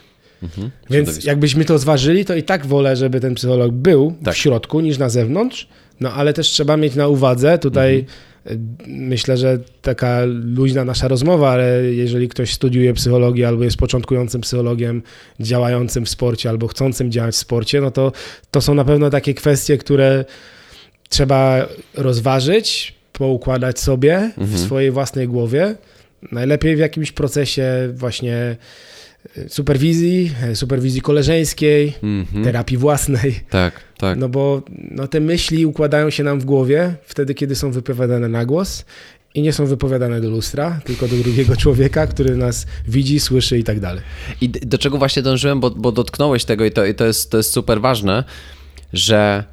Mhm. 0.43 0.71
Więc 0.91 1.25
jakbyśmy 1.25 1.65
to 1.65 1.79
zważyli, 1.79 2.25
to 2.25 2.35
i 2.35 2.43
tak 2.43 2.67
wolę, 2.67 2.97
żeby 2.97 3.21
ten 3.21 3.35
psycholog 3.35 3.73
był 3.73 4.15
tak. 4.25 4.35
w 4.35 4.37
środku 4.37 4.81
niż 4.81 4.99
na 4.99 5.09
zewnątrz, 5.09 5.69
no 6.01 6.13
ale 6.13 6.33
też 6.33 6.49
trzeba 6.49 6.77
mieć 6.77 6.95
na 6.95 7.09
uwadze 7.09 7.59
tutaj 7.59 7.95
mhm 7.95 8.36
Myślę, 8.87 9.37
że 9.37 9.59
taka 9.83 10.21
luźna 10.27 10.85
nasza 10.85 11.09
rozmowa, 11.09 11.51
ale 11.51 11.83
jeżeli 11.83 12.29
ktoś 12.29 12.53
studiuje 12.53 12.95
psychologię 12.95 13.49
albo 13.49 13.65
jest 13.65 13.77
początkującym 13.77 14.41
psychologiem 14.41 15.03
działającym 15.41 16.05
w 16.05 16.09
sporcie 16.09 16.51
albo 16.51 16.69
chcącym 16.69 17.13
działać 17.13 17.35
w 17.35 17.39
sporcie, 17.39 17.81
no 17.81 17.91
to 17.91 18.13
to 18.51 18.61
są 18.61 18.75
na 18.75 18.85
pewno 18.85 19.11
takie 19.11 19.35
kwestie, 19.35 19.79
które 19.79 20.25
trzeba 21.09 21.67
rozważyć, 21.95 22.95
poukładać 23.13 23.81
sobie 23.81 24.15
mhm. 24.17 24.47
w 24.47 24.59
swojej 24.59 24.91
własnej 24.91 25.29
głowie. 25.29 25.75
Najlepiej 26.33 26.77
w 26.77 26.79
jakimś 26.79 27.13
procesie 27.13 27.65
właśnie 27.95 28.57
superwizji, 29.49 30.31
superwizji 30.55 31.01
koleżeńskiej, 31.01 31.95
mm-hmm. 32.03 32.45
terapii 32.45 32.77
własnej. 32.77 33.41
Tak, 33.51 33.81
tak. 33.99 34.19
No 34.19 34.29
bo 34.29 34.63
no, 34.91 35.09
te 35.09 35.21
myśli 35.21 35.67
układają 35.67 36.11
się 36.11 36.23
nam 36.23 36.41
w 36.41 36.45
głowie 36.45 36.95
wtedy, 37.05 37.35
kiedy 37.35 37.55
są 37.55 37.71
wypowiadane 37.71 38.29
na 38.29 38.45
głos 38.45 38.85
i 39.35 39.43
nie 39.43 39.53
są 39.53 39.67
wypowiadane 39.67 40.21
do 40.21 40.31
lustra, 40.31 40.81
tylko 40.85 41.09
do 41.09 41.17
drugiego 41.17 41.57
człowieka, 41.63 42.07
który 42.07 42.37
nas 42.37 42.67
widzi, 42.89 43.21
słyszy 43.21 43.59
i 43.59 43.65
tak 43.65 43.81
dalej. 43.81 44.03
I 44.41 44.49
do 44.49 44.79
czego 44.79 44.99
właśnie 44.99 45.23
dążyłem, 45.23 45.61
bo, 45.61 45.71
bo 45.71 45.93
dotknąłeś 45.93 46.45
tego 46.45 46.65
i 46.65 46.71
to, 46.71 46.85
i 46.85 46.95
to, 46.95 47.07
jest, 47.07 47.31
to 47.31 47.37
jest 47.37 47.53
super 47.53 47.81
ważne, 47.81 48.25
że 48.93 49.45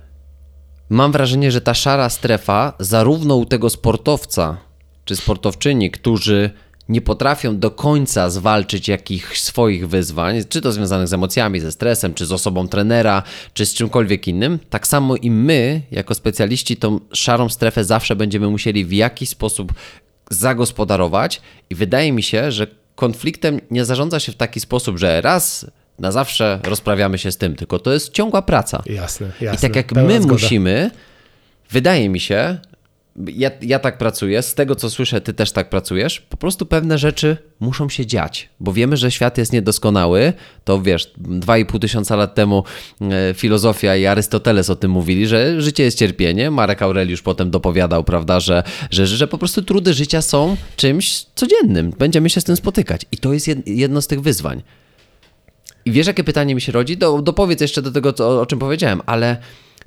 mam 0.89 1.11
wrażenie, 1.11 1.51
że 1.51 1.61
ta 1.61 1.73
szara 1.73 2.09
strefa 2.09 2.73
zarówno 2.79 3.35
u 3.35 3.45
tego 3.45 3.69
sportowca 3.69 4.57
czy 5.05 5.15
sportowczyni, 5.15 5.91
którzy 5.91 6.49
nie 6.89 7.01
potrafią 7.01 7.59
do 7.59 7.71
końca 7.71 8.29
zwalczyć 8.29 8.87
jakichś 8.87 9.41
swoich 9.41 9.89
wyzwań, 9.89 10.43
czy 10.49 10.61
to 10.61 10.71
związanych 10.71 11.07
z 11.07 11.13
emocjami, 11.13 11.59
ze 11.59 11.71
stresem, 11.71 12.13
czy 12.13 12.25
z 12.25 12.31
osobą 12.31 12.67
trenera, 12.67 13.23
czy 13.53 13.65
z 13.65 13.73
czymkolwiek 13.73 14.27
innym, 14.27 14.59
tak 14.69 14.87
samo 14.87 15.15
i 15.15 15.31
my, 15.31 15.81
jako 15.91 16.15
specjaliści, 16.15 16.77
tą 16.77 16.99
szarą 17.13 17.49
strefę 17.49 17.83
zawsze 17.83 18.15
będziemy 18.15 18.49
musieli 18.49 18.85
w 18.85 18.91
jakiś 18.91 19.29
sposób 19.29 19.73
zagospodarować, 20.31 21.41
i 21.69 21.75
wydaje 21.75 22.11
mi 22.11 22.23
się, 22.23 22.51
że 22.51 22.67
konfliktem 22.95 23.59
nie 23.71 23.85
zarządza 23.85 24.19
się 24.19 24.31
w 24.31 24.35
taki 24.35 24.59
sposób, 24.59 24.97
że 24.97 25.21
raz 25.21 25.65
na 25.99 26.11
zawsze 26.11 26.59
rozprawiamy 26.63 27.17
się 27.17 27.31
z 27.31 27.37
tym, 27.37 27.55
tylko 27.55 27.79
to 27.79 27.93
jest 27.93 28.13
ciągła 28.13 28.41
praca. 28.41 28.83
Jasne, 28.85 29.31
jasne. 29.41 29.57
I 29.57 29.61
tak 29.61 29.75
jak 29.75 29.91
my 29.91 30.17
zgoda. 30.17 30.33
musimy, 30.33 30.91
wydaje 31.69 32.09
mi 32.09 32.19
się, 32.19 32.57
ja, 33.15 33.51
ja 33.61 33.79
tak 33.79 33.97
pracuję, 33.97 34.41
z 34.41 34.53
tego 34.53 34.75
co 34.75 34.89
słyszę, 34.89 35.21
ty 35.21 35.33
też 35.33 35.51
tak 35.51 35.69
pracujesz. 35.69 36.19
Po 36.19 36.37
prostu 36.37 36.65
pewne 36.65 36.97
rzeczy 36.97 37.37
muszą 37.59 37.89
się 37.89 38.05
dziać, 38.05 38.49
bo 38.59 38.73
wiemy, 38.73 38.97
że 38.97 39.11
świat 39.11 39.37
jest 39.37 39.53
niedoskonały. 39.53 40.33
To 40.63 40.81
wiesz, 40.81 41.11
dwa 41.17 41.57
i 41.57 41.65
pół 41.65 41.79
tysiąca 41.79 42.15
lat 42.15 42.35
temu 42.35 42.63
e, 43.01 43.33
filozofia 43.33 43.95
i 43.95 44.05
Arystoteles 44.05 44.69
o 44.69 44.75
tym 44.75 44.91
mówili, 44.91 45.27
że 45.27 45.61
życie 45.61 45.83
jest 45.83 45.97
cierpienie. 45.97 46.51
Marek 46.51 46.81
Aureliusz 46.81 47.21
potem 47.21 47.51
dopowiadał, 47.51 48.03
prawda, 48.03 48.39
że, 48.39 48.63
że, 48.91 49.07
że 49.07 49.27
po 49.27 49.37
prostu 49.37 49.61
trudy 49.61 49.93
życia 49.93 50.21
są 50.21 50.57
czymś 50.75 51.25
codziennym. 51.35 51.93
Będziemy 51.99 52.29
się 52.29 52.41
z 52.41 52.43
tym 52.43 52.55
spotykać 52.55 53.05
i 53.11 53.17
to 53.17 53.33
jest 53.33 53.47
jedno 53.65 54.01
z 54.01 54.07
tych 54.07 54.21
wyzwań. 54.21 54.63
I 55.85 55.91
wiesz, 55.91 56.07
jakie 56.07 56.23
pytanie 56.23 56.55
mi 56.55 56.61
się 56.61 56.71
rodzi? 56.71 56.97
Do, 56.97 57.21
dopowiedz 57.21 57.61
jeszcze 57.61 57.81
do 57.81 57.91
tego, 57.91 58.13
co, 58.13 58.41
o 58.41 58.45
czym 58.45 58.59
powiedziałem, 58.59 59.01
ale 59.05 59.37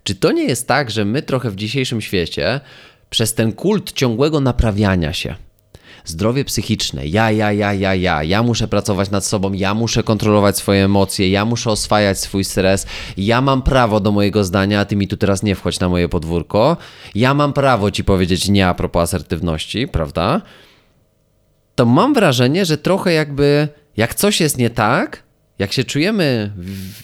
czy 0.05 0.14
to 0.14 0.33
nie 0.33 0.45
jest 0.45 0.68
tak, 0.68 0.91
że 0.91 1.05
my 1.05 1.22
trochę 1.22 1.51
w 1.51 1.57
dzisiejszym 1.57 2.01
świecie 2.01 2.61
przez 3.11 3.34
ten 3.34 3.52
kult 3.52 3.92
ciągłego 3.92 4.40
naprawiania 4.40 5.12
się, 5.12 5.34
zdrowie 6.04 6.44
psychiczne, 6.44 7.07
ja, 7.07 7.30
ja, 7.30 7.52
ja, 7.52 7.74
ja, 7.74 7.94
ja, 7.94 8.22
ja 8.22 8.42
muszę 8.42 8.68
pracować 8.68 9.11
nad 9.11 9.24
sobą, 9.24 9.52
ja 9.52 9.74
muszę 9.74 10.02
kontrolować 10.02 10.57
swoje 10.57 10.84
emocje, 10.84 11.30
ja 11.30 11.44
muszę 11.44 11.70
oswajać 11.70 12.20
swój 12.20 12.44
stres, 12.44 12.86
ja 13.16 13.40
mam 13.40 13.62
prawo 13.62 14.00
do 14.00 14.12
mojego 14.12 14.44
zdania, 14.44 14.80
a 14.80 14.84
ty 14.84 14.96
mi 14.96 15.09
tu 15.09 15.16
teraz 15.16 15.42
nie 15.42 15.54
wchodź 15.54 15.80
na 15.80 15.88
moje 15.88 16.09
podwórko, 16.09 16.76
ja 17.14 17.34
mam 17.34 17.52
prawo 17.52 17.90
ci 17.90 18.04
powiedzieć 18.04 18.48
nie 18.48 18.68
a 18.68 18.74
propos 18.74 19.02
asertywności, 19.02 19.88
prawda? 19.88 20.42
To 21.74 21.86
mam 21.86 22.14
wrażenie, 22.14 22.64
że 22.64 22.78
trochę 22.78 23.12
jakby, 23.12 23.68
jak 23.96 24.14
coś 24.14 24.40
jest 24.40 24.59
nie 24.59 24.70
tak, 24.70 25.22
jak 25.59 25.72
się 25.72 25.84
czujemy 25.84 26.52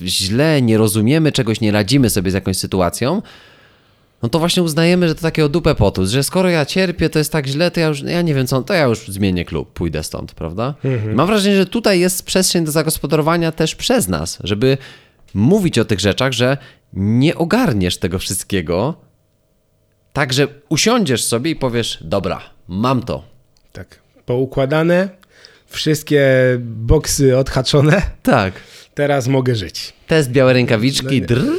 źle, 0.02 0.62
nie 0.62 0.78
rozumiemy 0.78 1.32
czegoś, 1.32 1.60
nie 1.60 1.72
radzimy 1.72 2.10
sobie 2.10 2.30
z 2.30 2.34
jakąś 2.34 2.56
sytuacją, 2.56 3.22
no 4.22 4.28
to 4.28 4.38
właśnie 4.38 4.62
uznajemy, 4.62 5.08
że 5.08 5.14
to 5.14 5.22
takie 5.22 5.44
o 5.44 5.48
dupę 5.48 5.74
potus, 5.74 6.10
że 6.10 6.22
skoro 6.22 6.48
ja 6.48 6.66
cierpię, 6.66 7.10
to 7.10 7.18
jest 7.18 7.32
tak 7.32 7.46
źle, 7.46 7.70
to 7.70 7.80
ja 7.80 7.86
już, 7.86 8.02
ja 8.02 8.22
nie 8.22 8.34
wiem 8.34 8.46
co, 8.46 8.62
to 8.62 8.74
ja 8.74 8.84
już 8.84 9.08
zmienię 9.08 9.44
klub, 9.44 9.72
pójdę 9.72 10.02
stąd, 10.02 10.34
prawda? 10.34 10.74
Mhm. 10.84 11.14
Mam 11.14 11.26
wrażenie, 11.26 11.56
że 11.56 11.66
tutaj 11.66 12.00
jest 12.00 12.26
przestrzeń 12.26 12.64
do 12.64 12.72
zagospodarowania 12.72 13.52
też 13.52 13.74
przez 13.74 14.08
nas, 14.08 14.38
żeby 14.44 14.78
mówić 15.34 15.78
o 15.78 15.84
tych 15.84 16.00
rzeczach, 16.00 16.32
że 16.32 16.58
nie 16.92 17.34
ogarniesz 17.34 17.96
tego 17.98 18.18
wszystkiego, 18.18 18.94
tak, 20.12 20.32
że 20.32 20.48
usiądziesz 20.68 21.24
sobie 21.24 21.50
i 21.50 21.56
powiesz, 21.56 21.98
dobra, 22.00 22.40
mam 22.68 23.02
to. 23.02 23.24
Tak, 23.72 23.98
poukładane, 24.26 25.08
wszystkie 25.66 26.30
boksy 26.60 27.38
odhaczone. 27.38 28.02
Tak. 28.22 28.54
Teraz 28.94 29.28
mogę 29.28 29.54
żyć. 29.54 29.92
Test 30.06 30.30
białe 30.30 30.52
rękawiczki, 30.52 31.20
no, 31.20 31.26
drrr, 31.26 31.56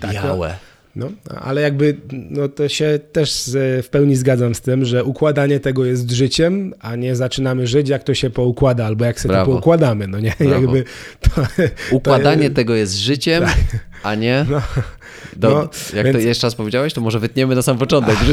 tak, 0.00 0.12
białe. 0.12 0.56
No, 0.96 1.10
ale 1.40 1.60
jakby 1.60 1.96
no 2.12 2.48
to 2.48 2.68
się 2.68 2.98
też 3.12 3.50
w 3.82 3.88
pełni 3.90 4.16
zgadzam 4.16 4.54
z 4.54 4.60
tym, 4.60 4.84
że 4.84 5.04
układanie 5.04 5.60
tego 5.60 5.84
jest 5.84 6.10
życiem, 6.10 6.74
a 6.80 6.96
nie 6.96 7.16
zaczynamy 7.16 7.66
żyć, 7.66 7.88
jak 7.88 8.04
to 8.04 8.14
się 8.14 8.30
poukłada, 8.30 8.86
albo 8.86 9.04
jak 9.04 9.20
sobie 9.20 9.32
Brawo. 9.32 9.46
to 9.46 9.52
poukładamy. 9.52 10.08
No 10.08 10.20
nie? 10.20 10.34
Jakby 10.50 10.84
to, 11.20 11.30
Układanie 11.90 12.50
to... 12.50 12.56
tego 12.56 12.74
jest 12.74 12.94
życiem, 12.94 13.44
tak. 13.44 13.56
a 14.02 14.14
nie. 14.14 14.46
No. 14.50 14.62
Do, 15.36 15.50
no, 15.50 15.68
jak 15.96 16.06
więc... 16.06 16.16
to 16.16 16.22
jeszcze 16.22 16.46
raz 16.46 16.54
powiedziałeś, 16.54 16.92
to 16.92 17.00
może 17.00 17.20
wytniemy 17.20 17.54
na 17.54 17.62
sam 17.62 17.78
początek. 17.78 18.16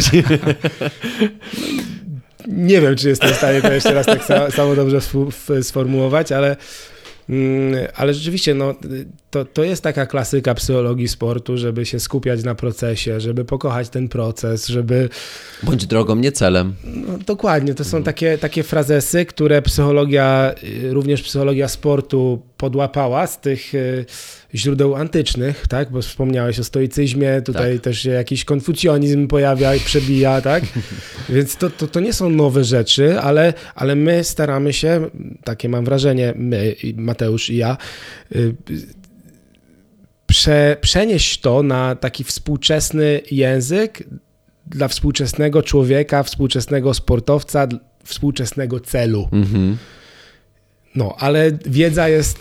nie 2.47 2.82
wiem, 2.82 2.95
czy 2.95 3.09
jestem 3.09 3.30
w 3.30 3.36
stanie 3.36 3.61
to 3.61 3.74
jeszcze 3.74 3.93
raz 3.93 4.05
tak 4.05 4.24
samo 4.53 4.76
dobrze 4.76 4.99
sformułować, 5.61 6.32
ale 6.32 6.55
ale 7.95 8.13
rzeczywiście, 8.13 8.53
no, 8.53 8.76
to, 9.32 9.45
to 9.45 9.63
jest 9.63 9.84
taka 9.84 10.05
klasyka 10.05 10.53
psychologii 10.53 11.07
sportu, 11.07 11.57
żeby 11.57 11.86
się 11.86 11.99
skupiać 11.99 12.43
na 12.43 12.55
procesie, 12.55 13.19
żeby 13.19 13.45
pokochać 13.45 13.89
ten 13.89 14.07
proces, 14.07 14.67
żeby. 14.67 15.09
Bądź 15.63 15.86
drogą, 15.86 16.15
nie 16.15 16.32
celem. 16.32 16.76
No, 16.84 17.17
dokładnie, 17.17 17.74
to 17.74 17.84
są 17.84 17.97
mhm. 17.97 18.03
takie, 18.03 18.38
takie 18.38 18.63
frazesy, 18.63 19.26
które 19.26 19.61
psychologia, 19.61 20.55
y, 20.84 20.93
również 20.93 21.21
psychologia 21.21 21.67
sportu 21.67 22.41
podłapała 22.64 23.28
z 23.28 23.39
tych 23.39 23.76
y, 23.76 24.05
źródeł 24.55 24.95
antycznych, 24.95 25.68
tak? 25.68 25.91
Bo 25.91 26.01
wspomniałeś 26.01 26.59
o 26.59 26.64
stoicyzmie, 26.64 27.41
tutaj 27.41 27.74
tak. 27.74 27.84
też 27.84 27.99
się 27.99 28.09
jakiś 28.09 28.45
konfucjonizm 28.45 29.28
pojawia 29.28 29.76
i 29.76 29.80
przebija, 29.80 30.41
tak? 30.41 30.64
Więc 31.30 31.57
to, 31.57 31.70
to, 31.70 31.88
to 31.88 31.99
nie 31.99 32.14
są 32.14 32.30
nowe 32.30 32.64
rzeczy, 32.64 33.20
ale, 33.20 33.53
ale 33.76 33.95
my 33.95 34.24
staramy 34.24 34.74
się, 34.74 35.09
takie 35.43 35.70
mam 35.70 35.86
wrażenie, 35.86 36.34
my, 36.36 36.76
Mateusz 36.95 37.49
i 37.49 37.57
ja, 37.57 37.78
y, 38.36 38.55
prze, 40.28 40.78
przenieść 40.82 41.39
to 41.39 41.64
na 41.64 41.95
taki 41.95 42.24
współczesny 42.24 43.22
język 43.32 44.03
dla 44.68 44.88
współczesnego 44.88 45.64
człowieka, 45.64 46.24
współczesnego 46.24 46.93
sportowca, 46.93 47.68
współczesnego 48.03 48.80
celu. 48.80 49.30
Mhm. 49.32 49.78
No, 50.96 51.16
ale 51.20 51.52
wiedza 51.66 52.10
jest 52.10 52.39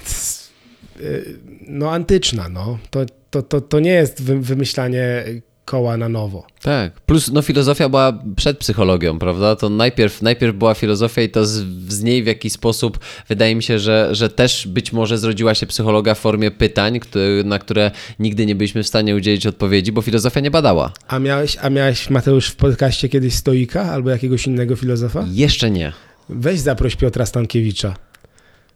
y, 1.00 1.38
no, 1.68 1.90
antyczna. 1.90 2.48
No. 2.48 2.78
To, 2.90 3.00
to, 3.30 3.42
to, 3.42 3.60
to 3.60 3.80
nie 3.80 3.90
jest 3.90 4.22
wymyślanie 4.22 5.24
koła 5.64 5.96
na 5.96 6.08
nowo. 6.08 6.46
Tak, 6.62 7.00
plus 7.00 7.32
no, 7.32 7.42
filozofia 7.42 7.88
była 7.88 8.22
przed 8.36 8.58
psychologią, 8.58 9.18
prawda? 9.18 9.56
To 9.56 9.68
najpierw, 9.68 10.22
najpierw 10.22 10.56
była 10.56 10.74
filozofia 10.74 11.22
i 11.22 11.28
to 11.28 11.46
z, 11.46 11.52
z 11.88 12.02
niej 12.02 12.22
w 12.22 12.26
jakiś 12.26 12.52
sposób 12.52 12.98
wydaje 13.28 13.54
mi 13.54 13.62
się, 13.62 13.78
że, 13.78 14.08
że 14.12 14.28
też 14.28 14.66
być 14.66 14.92
może 14.92 15.18
zrodziła 15.18 15.54
się 15.54 15.66
psychologia 15.66 16.14
w 16.14 16.18
formie 16.18 16.50
pytań, 16.50 17.00
które, 17.00 17.42
na 17.44 17.58
które 17.58 17.90
nigdy 18.18 18.46
nie 18.46 18.54
byliśmy 18.54 18.82
w 18.82 18.86
stanie 18.86 19.16
udzielić 19.16 19.46
odpowiedzi, 19.46 19.92
bo 19.92 20.02
filozofia 20.02 20.40
nie 20.40 20.50
badała. 20.50 20.92
A 21.08 21.18
miałeś, 21.18 21.56
a 21.60 21.70
miałeś 21.70 22.10
Mateusz 22.10 22.46
w 22.46 22.56
podcaście 22.56 23.08
kiedyś 23.08 23.34
stoika 23.34 23.82
albo 23.82 24.10
jakiegoś 24.10 24.46
innego 24.46 24.76
filozofa? 24.76 25.26
Jeszcze 25.30 25.70
nie. 25.70 25.92
Weź 26.28 26.60
zaproś 26.60 26.96
Piotra 26.96 27.26
Stankiewicza. 27.26 27.94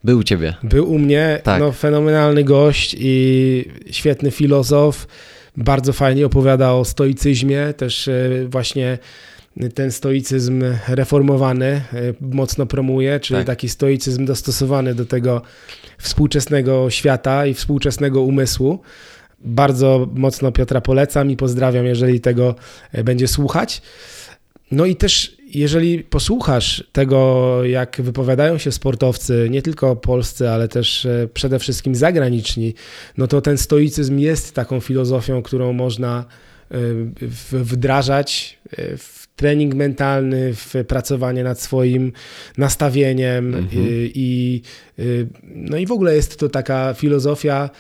Był 0.07 0.19
u 0.19 0.23
ciebie. 0.23 0.55
Był 0.63 0.93
u 0.93 0.99
mnie, 0.99 1.41
tak. 1.43 1.61
no 1.61 1.73
fenomenalny 1.73 2.45
gość 2.45 2.97
i 2.99 3.65
świetny 3.91 4.31
filozof. 4.31 5.07
Bardzo 5.57 5.93
fajnie 5.93 6.27
opowiada 6.27 6.73
o 6.73 6.85
stoicyzmie, 6.85 7.75
też 7.77 8.09
e, 8.09 8.31
właśnie 8.49 8.99
ten 9.75 9.93
stoicyzm 9.93 10.65
reformowany 10.89 11.67
e, 11.67 11.83
mocno 12.21 12.67
promuje, 12.67 13.21
czyli 13.21 13.41
tak. 13.41 13.47
taki 13.47 13.69
stoicyzm 13.69 14.25
dostosowany 14.25 14.95
do 14.95 15.07
tego 15.07 15.43
współczesnego 15.99 16.91
świata 16.91 17.47
i 17.47 17.55
współczesnego 17.55 18.23
umysłu. 18.23 18.81
Bardzo 19.41 20.09
mocno 20.15 20.53
Piotra 20.53 20.81
polecam 20.81 21.31
i 21.31 21.37
pozdrawiam, 21.37 21.87
jeżeli 21.87 22.21
tego 22.21 22.55
e, 22.93 23.05
będzie 23.05 23.29
słuchać. 23.29 23.83
No 24.71 24.85
i 24.87 24.97
też 24.97 25.37
jeżeli 25.57 26.05
posłuchasz 26.05 26.85
tego, 26.93 27.61
jak 27.65 27.97
wypowiadają 28.01 28.59
się 28.59 28.73
sportowcy, 28.73 29.49
nie 29.51 29.63
tylko 29.63 29.97
polscy, 29.97 30.51
ale 30.51 30.69
też 30.69 31.07
e, 31.07 31.29
przede 31.35 31.59
wszystkim 31.59 31.95
zagraniczni, 31.95 32.75
no 33.17 33.27
to 33.27 33.41
ten 33.41 33.59
stoicyzm 33.59 34.19
jest 34.19 34.55
taką 34.55 34.81
filozofią, 34.81 35.43
którą 35.43 35.73
można 35.73 36.25
e, 36.71 36.77
wdrażać 37.53 38.59
e, 38.71 38.97
w 38.97 39.27
trening 39.37 39.75
mentalny, 39.75 40.55
w 40.55 40.75
pracowanie 40.89 41.45
nad 41.45 41.61
swoim 41.61 42.13
nastawieniem 42.59 43.55
mhm. 43.55 43.71
i, 44.15 44.63
no 45.45 45.77
i 45.77 45.87
w 45.87 45.93
ogóle 45.93 46.15
jest 46.17 46.39
to 46.39 46.49
taka 46.49 46.95
filozofia 46.95 47.71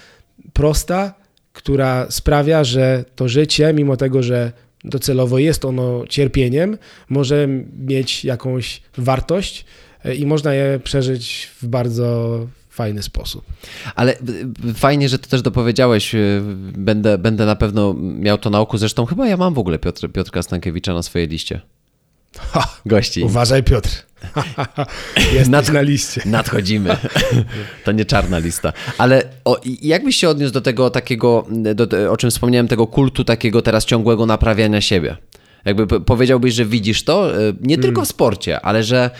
prosta, 0.53 1.15
która 1.53 2.07
sprawia, 2.11 2.65
że 2.65 3.05
to 3.15 3.29
życie, 3.29 3.73
mimo 3.73 3.97
tego, 3.97 4.23
że 4.23 4.53
docelowo 4.87 5.39
jest 5.39 5.65
ono 5.65 6.05
cierpieniem, 6.09 6.79
może 7.09 7.49
mieć 7.79 8.25
jakąś 8.25 8.83
wartość 8.99 9.65
e, 10.05 10.15
i 10.15 10.27
można 10.27 10.55
je 10.55 10.81
przeżyć 10.85 11.51
w 11.63 11.67
bardzo 11.67 12.41
fajny 12.71 13.03
sposób. 13.03 13.45
Ale 13.95 14.17
fajnie, 14.75 15.09
że 15.09 15.19
to 15.19 15.29
też 15.29 15.43
dopowiedziałeś. 15.43 16.15
E, 16.15 16.19
będę, 16.79 17.19
będę 17.19 17.47
na 17.47 17.57
pewno 17.57 17.95
miał 17.99 18.39
to 18.39 18.51
na 18.51 18.61
oku. 18.61 18.79
Zresztą 18.79 19.07
chyba 19.07 19.29
ja 19.29 19.37
mam 19.37 19.55
w 19.55 19.59
ogóle 19.59 19.79
Piotr, 19.79 20.09
Piotrka 20.13 20.43
Stankiewicza 20.43 20.95
na 20.95 21.03
swojej 21.03 21.29
liście. 21.29 21.61
Ha, 22.39 22.77
gości. 22.87 23.23
Uważaj, 23.23 23.63
Piotr. 23.63 24.07
Nad, 25.49 25.73
na 25.73 25.81
liście. 25.81 26.23
Nadchodzimy. 26.37 26.97
To 27.85 27.93
nie 27.93 28.05
czarna 28.05 28.39
lista. 28.39 28.73
Ale 28.99 29.23
o, 29.45 29.61
jak 29.83 30.05
byś 30.05 30.17
się 30.17 30.29
odniósł 30.29 30.53
do 30.53 30.61
tego 30.61 30.91
takiego, 30.91 31.47
do, 31.51 32.13
o 32.13 32.17
czym 32.17 32.31
wspomniałem, 32.31 32.69
tego 32.69 32.87
kultu 32.87 33.25
takiego 33.25 33.63
teraz 33.63 33.85
ciągłego 33.85 34.27
naprawiania 34.27 34.81
siebie? 34.81 35.17
Jakby 35.65 36.01
powiedziałbyś, 36.01 36.55
że 36.55 36.65
widzisz 36.65 37.05
to 37.05 37.35
e, 37.35 37.53
nie 37.61 37.79
tylko 37.79 38.05
w 38.05 38.09
sporcie, 38.09 38.61
ale 38.61 38.83
że 38.83 39.11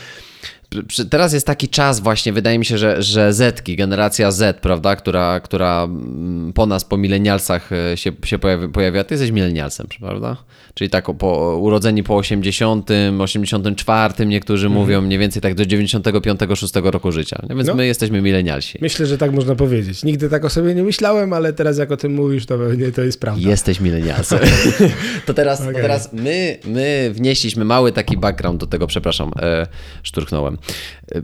Teraz 1.09 1.33
jest 1.33 1.47
taki 1.47 1.69
czas 1.69 1.99
właśnie, 1.99 2.33
wydaje 2.33 2.59
mi 2.59 2.65
się, 2.65 2.77
że, 2.77 3.03
że 3.03 3.33
Zetki, 3.33 3.75
generacja 3.75 4.31
Z, 4.31 4.59
prawda, 4.59 4.95
która, 4.95 5.39
która 5.39 5.83
mm, 5.83 6.53
po 6.53 6.65
nas, 6.65 6.85
po 6.85 6.97
milenialsach 6.97 7.69
e, 7.71 7.97
się, 7.97 8.11
się 8.25 8.39
pojawia, 8.39 8.67
pojawia. 8.67 9.03
Ty 9.03 9.13
jesteś 9.13 9.31
milenialsem, 9.31 9.87
prawda? 9.99 10.37
Czyli 10.73 10.89
tak 10.89 11.05
po, 11.17 11.57
urodzeni 11.57 12.03
po 12.03 12.15
80, 12.15 12.89
84, 13.19 14.25
niektórzy 14.25 14.67
mhm. 14.67 14.81
mówią 14.81 15.01
mniej 15.01 15.19
więcej 15.19 15.41
tak 15.41 15.55
do 15.55 15.63
95-6 15.63 16.91
roku 16.91 17.11
życia. 17.11 17.41
Więc 17.49 17.67
no. 17.67 17.75
my 17.75 17.87
jesteśmy 17.87 18.21
milenialsi. 18.21 18.77
Myślę, 18.81 19.05
że 19.05 19.17
tak 19.17 19.31
można 19.31 19.55
powiedzieć. 19.55 20.03
Nigdy 20.03 20.29
tak 20.29 20.45
o 20.45 20.49
sobie 20.49 20.75
nie 20.75 20.83
myślałem, 20.83 21.33
ale 21.33 21.53
teraz 21.53 21.77
jak 21.77 21.91
o 21.91 21.97
tym 21.97 22.13
mówisz, 22.13 22.45
to 22.45 22.57
pewnie 22.57 22.91
to 22.91 23.01
jest 23.01 23.19
prawda. 23.19 23.49
Jesteś 23.49 23.79
milenialsem. 23.79 24.39
to, 25.25 25.33
teraz, 25.33 25.61
okay. 25.61 25.73
to 25.73 25.79
teraz 25.79 26.13
my, 26.13 26.57
my 26.65 27.11
wnieśliśmy 27.13 27.65
mały 27.65 27.91
taki 27.91 28.17
background 28.17 28.59
do 28.59 28.67
tego, 28.67 28.87
przepraszam, 28.87 29.31
e, 29.41 29.67
szturchnąłem. 30.03 30.56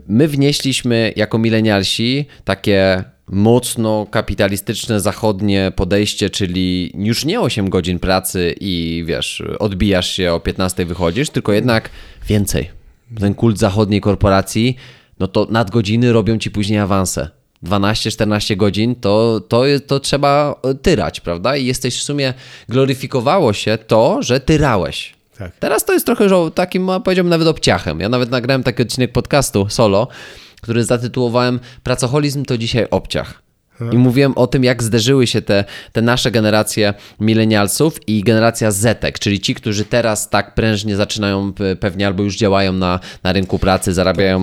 My 0.08 0.28
wnieśliśmy 0.28 1.12
jako 1.16 1.38
milenialsi 1.38 2.26
takie 2.44 3.04
mocno 3.26 4.06
kapitalistyczne 4.10 5.00
zachodnie 5.00 5.72
podejście, 5.76 6.30
czyli 6.30 6.92
już 6.94 7.24
nie 7.24 7.40
8 7.40 7.70
godzin 7.70 7.98
pracy 7.98 8.54
i 8.60 9.04
wiesz, 9.06 9.42
odbijasz 9.58 10.10
się 10.10 10.32
o 10.32 10.40
15 10.40 10.86
wychodzisz, 10.86 11.30
tylko 11.30 11.52
jednak 11.52 11.90
więcej. 12.28 12.70
Ten 13.20 13.34
kult 13.34 13.58
zachodniej 13.58 14.00
korporacji, 14.00 14.76
no 15.18 15.28
to 15.28 15.46
nadgodziny 15.50 16.12
robią 16.12 16.38
ci 16.38 16.50
później 16.50 16.78
awanse 16.78 17.30
12-14 17.64 18.56
godzin, 18.56 18.94
to, 18.94 19.40
to, 19.48 19.62
to 19.86 20.00
trzeba 20.00 20.60
tyrać, 20.82 21.20
prawda? 21.20 21.56
I 21.56 21.66
jesteś 21.66 21.98
w 21.98 22.02
sumie, 22.02 22.34
gloryfikowało 22.68 23.52
się 23.52 23.78
to, 23.86 24.22
że 24.22 24.40
tyrałeś. 24.40 25.13
Tak. 25.38 25.52
Teraz 25.60 25.84
to 25.84 25.92
jest 25.92 26.06
trochę 26.06 26.28
takim, 26.50 26.86
no, 26.86 27.00
powiedziałbym, 27.00 27.30
nawet 27.30 27.48
obciachem. 27.48 28.00
Ja 28.00 28.08
nawet 28.08 28.30
nagrałem 28.30 28.62
taki 28.62 28.82
odcinek 28.82 29.12
podcastu 29.12 29.66
solo, 29.68 30.08
który 30.62 30.84
zatytułowałem 30.84 31.60
Pracoholizm 31.82 32.44
to 32.44 32.58
dzisiaj 32.58 32.86
obciach. 32.90 33.43
I 33.92 33.98
mówiłem 33.98 34.32
o 34.36 34.46
tym, 34.46 34.64
jak 34.64 34.82
zderzyły 34.82 35.26
się 35.26 35.42
te, 35.42 35.64
te 35.92 36.02
nasze 36.02 36.30
generacje 36.30 36.94
milenialsów 37.20 38.08
i 38.08 38.22
generacja 38.22 38.70
Zetek, 38.70 39.18
czyli 39.18 39.40
ci, 39.40 39.54
którzy 39.54 39.84
teraz 39.84 40.30
tak 40.30 40.54
prężnie 40.54 40.96
zaczynają 40.96 41.50
pe- 41.50 41.76
pewnie 41.76 42.06
albo 42.06 42.22
już 42.22 42.36
działają 42.36 42.72
na, 42.72 43.00
na 43.22 43.32
rynku 43.32 43.58
pracy, 43.58 43.92
zarabiają 43.94 44.40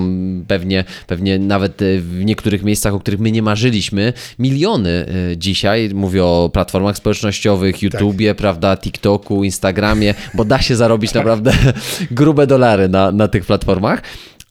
pewnie, 0.47 0.83
pewnie 1.07 1.39
nawet 1.39 1.81
e, 1.81 1.99
w 1.99 2.25
niektórych 2.25 2.63
miejscach, 2.63 2.93
o 2.93 2.99
których 2.99 3.19
my 3.19 3.31
nie 3.31 3.41
marzyliśmy, 3.41 4.13
miliony 4.39 5.05
e, 5.31 5.37
dzisiaj. 5.37 5.89
Mówię 5.93 6.23
o 6.23 6.49
platformach 6.53 6.97
społecznościowych, 6.97 7.81
YouTubie, 7.81 8.35
prawda, 8.35 8.77
TikToku, 8.77 9.43
Instagramie, 9.43 10.13
bo 10.33 10.45
da 10.45 10.61
się 10.61 10.75
zarobić 10.75 11.13
naprawdę 11.13 11.53
grube 12.11 12.47
dolary 12.47 12.89
na, 12.89 13.11
na 13.11 13.27
tych 13.27 13.45
platformach. 13.45 14.01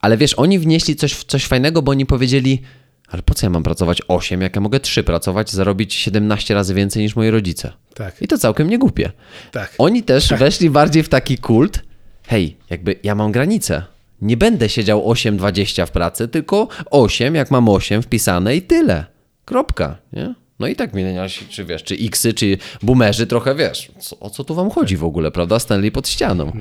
Ale 0.00 0.16
wiesz, 0.16 0.34
oni 0.34 0.58
wnieśli 0.58 0.96
coś, 0.96 1.24
coś 1.24 1.46
fajnego, 1.46 1.82
bo 1.82 1.90
oni 1.90 2.06
powiedzieli, 2.06 2.62
ale 3.10 3.22
po 3.22 3.34
co 3.34 3.46
ja 3.46 3.50
mam 3.50 3.62
pracować 3.62 4.02
8, 4.08 4.40
jak 4.40 4.54
ja 4.54 4.60
mogę 4.60 4.80
3 4.80 5.04
pracować, 5.04 5.50
zarobić 5.50 5.94
17 5.94 6.54
razy 6.54 6.74
więcej 6.74 7.02
niż 7.02 7.16
moi 7.16 7.30
rodzice? 7.30 7.72
Tak. 7.94 8.22
I 8.22 8.28
to 8.28 8.38
całkiem 8.38 8.70
nie 8.70 8.78
głupie. 8.78 9.12
Tak. 9.52 9.74
Oni 9.78 10.02
też 10.02 10.28
weszli 10.28 10.70
bardziej 10.70 11.02
w 11.02 11.08
taki 11.08 11.38
kult, 11.38 11.82
hej, 12.26 12.56
jakby 12.70 12.96
ja 13.02 13.14
mam 13.14 13.32
granicę. 13.32 13.82
Nie 14.22 14.36
będę 14.36 14.68
siedział 14.68 15.12
8-20 15.12 15.86
w 15.86 15.90
pracy, 15.90 16.28
tylko 16.28 16.68
8, 16.90 17.34
jak 17.34 17.50
mam 17.50 17.68
8 17.68 18.02
wpisane 18.02 18.56
i 18.56 18.62
tyle. 18.62 19.04
Kropka, 19.44 19.96
nie? 20.12 20.34
No 20.58 20.66
i 20.66 20.76
tak 20.76 20.94
milenialsi, 20.94 21.46
czy 21.48 21.64
wiesz, 21.64 21.84
czy 21.84 21.94
Xy, 21.94 22.34
czy 22.34 22.58
boomerzy 22.82 23.26
trochę, 23.26 23.54
wiesz, 23.54 23.92
co, 23.98 24.20
o 24.20 24.30
co 24.30 24.44
tu 24.44 24.54
wam 24.54 24.70
chodzi 24.70 24.96
w 24.96 25.04
ogóle, 25.04 25.30
prawda? 25.30 25.58
Stanęli 25.58 25.90
pod 25.90 26.08
ścianą. 26.08 26.52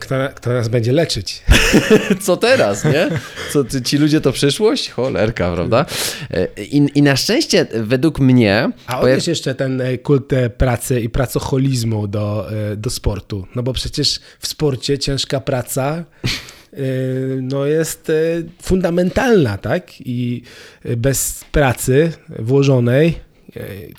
Kto, 0.00 0.14
kto 0.34 0.52
nas 0.52 0.68
będzie 0.68 0.92
leczyć? 0.92 1.42
co 2.24 2.36
teraz, 2.36 2.84
nie? 2.84 3.08
Co, 3.52 3.80
ci 3.84 3.98
ludzie 3.98 4.20
to 4.20 4.32
przyszłość? 4.32 4.90
Cholerka, 4.90 5.52
prawda? 5.54 5.86
E, 6.30 6.62
I, 6.62 6.98
I 6.98 7.02
na 7.02 7.16
szczęście, 7.16 7.66
według 7.74 8.18
mnie... 8.18 8.70
A 8.86 9.00
pojaw- 9.00 9.04
odnieś 9.04 9.26
jeszcze 9.28 9.54
ten 9.54 9.80
e, 9.80 9.98
kult 9.98 10.32
e, 10.32 10.50
pracy 10.50 11.00
i 11.00 11.08
pracoholizmu 11.08 12.08
do, 12.08 12.50
do 12.76 12.90
sportu. 12.90 13.46
No 13.54 13.62
bo 13.62 13.72
przecież 13.72 14.20
w 14.38 14.46
sporcie 14.46 14.98
ciężka 14.98 15.40
praca 15.40 16.04
no 17.42 17.66
jest 17.66 18.12
fundamentalna, 18.62 19.58
tak? 19.58 19.92
I 20.00 20.42
bez 20.96 21.44
pracy 21.52 22.12
włożonej, 22.38 23.18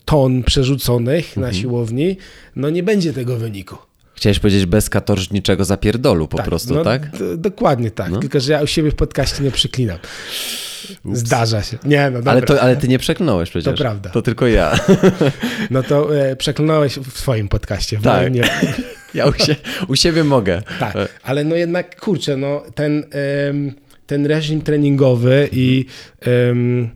ton 0.05 0.43
przerzuconych 0.43 1.37
na 1.37 1.53
siłowni, 1.53 2.17
no 2.55 2.69
nie 2.69 2.83
będzie 2.83 3.13
tego 3.13 3.37
wyniku. 3.37 3.90
Chciałeś 4.21 4.39
powiedzieć 4.39 4.65
bez 4.65 4.89
katorżniczego 4.89 5.65
zapierdolu 5.65 6.27
po 6.27 6.43
prostu, 6.43 6.75
no, 6.75 6.83
tak? 6.83 7.01
dokładnie 7.37 7.91
tak. 7.91 8.11
Tylko, 8.21 8.39
że 8.39 8.51
ja 8.51 8.61
u 8.61 8.67
siebie 8.67 8.91
w 8.91 8.95
podcaście 8.95 9.43
nie 9.43 9.51
przyklinam. 9.51 9.97
Zdarza 11.13 11.63
się. 11.63 11.77
Nie, 11.83 12.09
no 12.09 12.17
dobra. 12.17 12.31
Ale, 12.31 12.41
to, 12.41 12.61
ale 12.61 12.75
ty 12.77 12.87
nie 12.87 12.99
przeklnąłeś 12.99 13.49
przecież. 13.49 13.79
prawda. 13.79 14.09
To 14.09 14.21
tylko 14.21 14.47
ja. 14.47 14.79
No 15.69 15.83
to 15.83 16.19
e, 16.19 16.35
przeklnąłeś 16.35 16.93
w 16.97 17.19
swoim 17.19 17.47
podcaście. 17.47 17.97
w 17.97 18.03
Tak. 18.03 18.33
nie. 18.33 18.43
Ja 19.13 19.25
u, 19.25 19.33
sie, 19.33 19.55
u 19.87 19.95
siebie 19.95 20.23
mogę. 20.23 20.61
Tak, 20.79 20.95
ale 21.23 21.43
no 21.43 21.55
jednak 21.55 21.99
kurczę, 21.99 22.37
no 22.37 22.63
ten, 22.75 23.05
ten 24.07 24.25
reżim 24.25 24.61
treningowy 24.61 25.49
i, 25.51 25.85
em, 26.19 26.89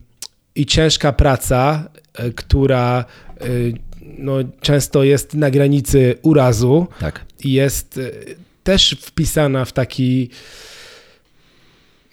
i 0.54 0.66
ciężka 0.66 1.12
praca, 1.12 1.88
e, 2.14 2.30
która 2.30 3.04
e, 3.40 3.46
no, 4.18 4.32
często 4.60 5.04
jest 5.04 5.34
na 5.34 5.50
granicy 5.50 6.14
urazu 6.22 6.86
Tak. 7.00 7.24
i 7.44 7.52
jest 7.52 7.98
e, 7.98 8.10
też 8.64 8.96
wpisana 9.00 9.64
w 9.64 9.72
taki 9.72 10.30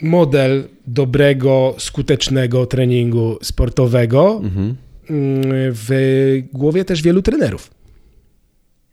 model 0.01 0.67
dobrego, 0.87 1.75
skutecznego 1.77 2.65
treningu 2.65 3.37
sportowego 3.41 4.41
Mhm. 4.43 4.75
mm, 5.09 5.41
w 5.53 5.89
głowie 6.53 6.85
też 6.85 7.01
wielu 7.01 7.21
trenerów. 7.21 7.71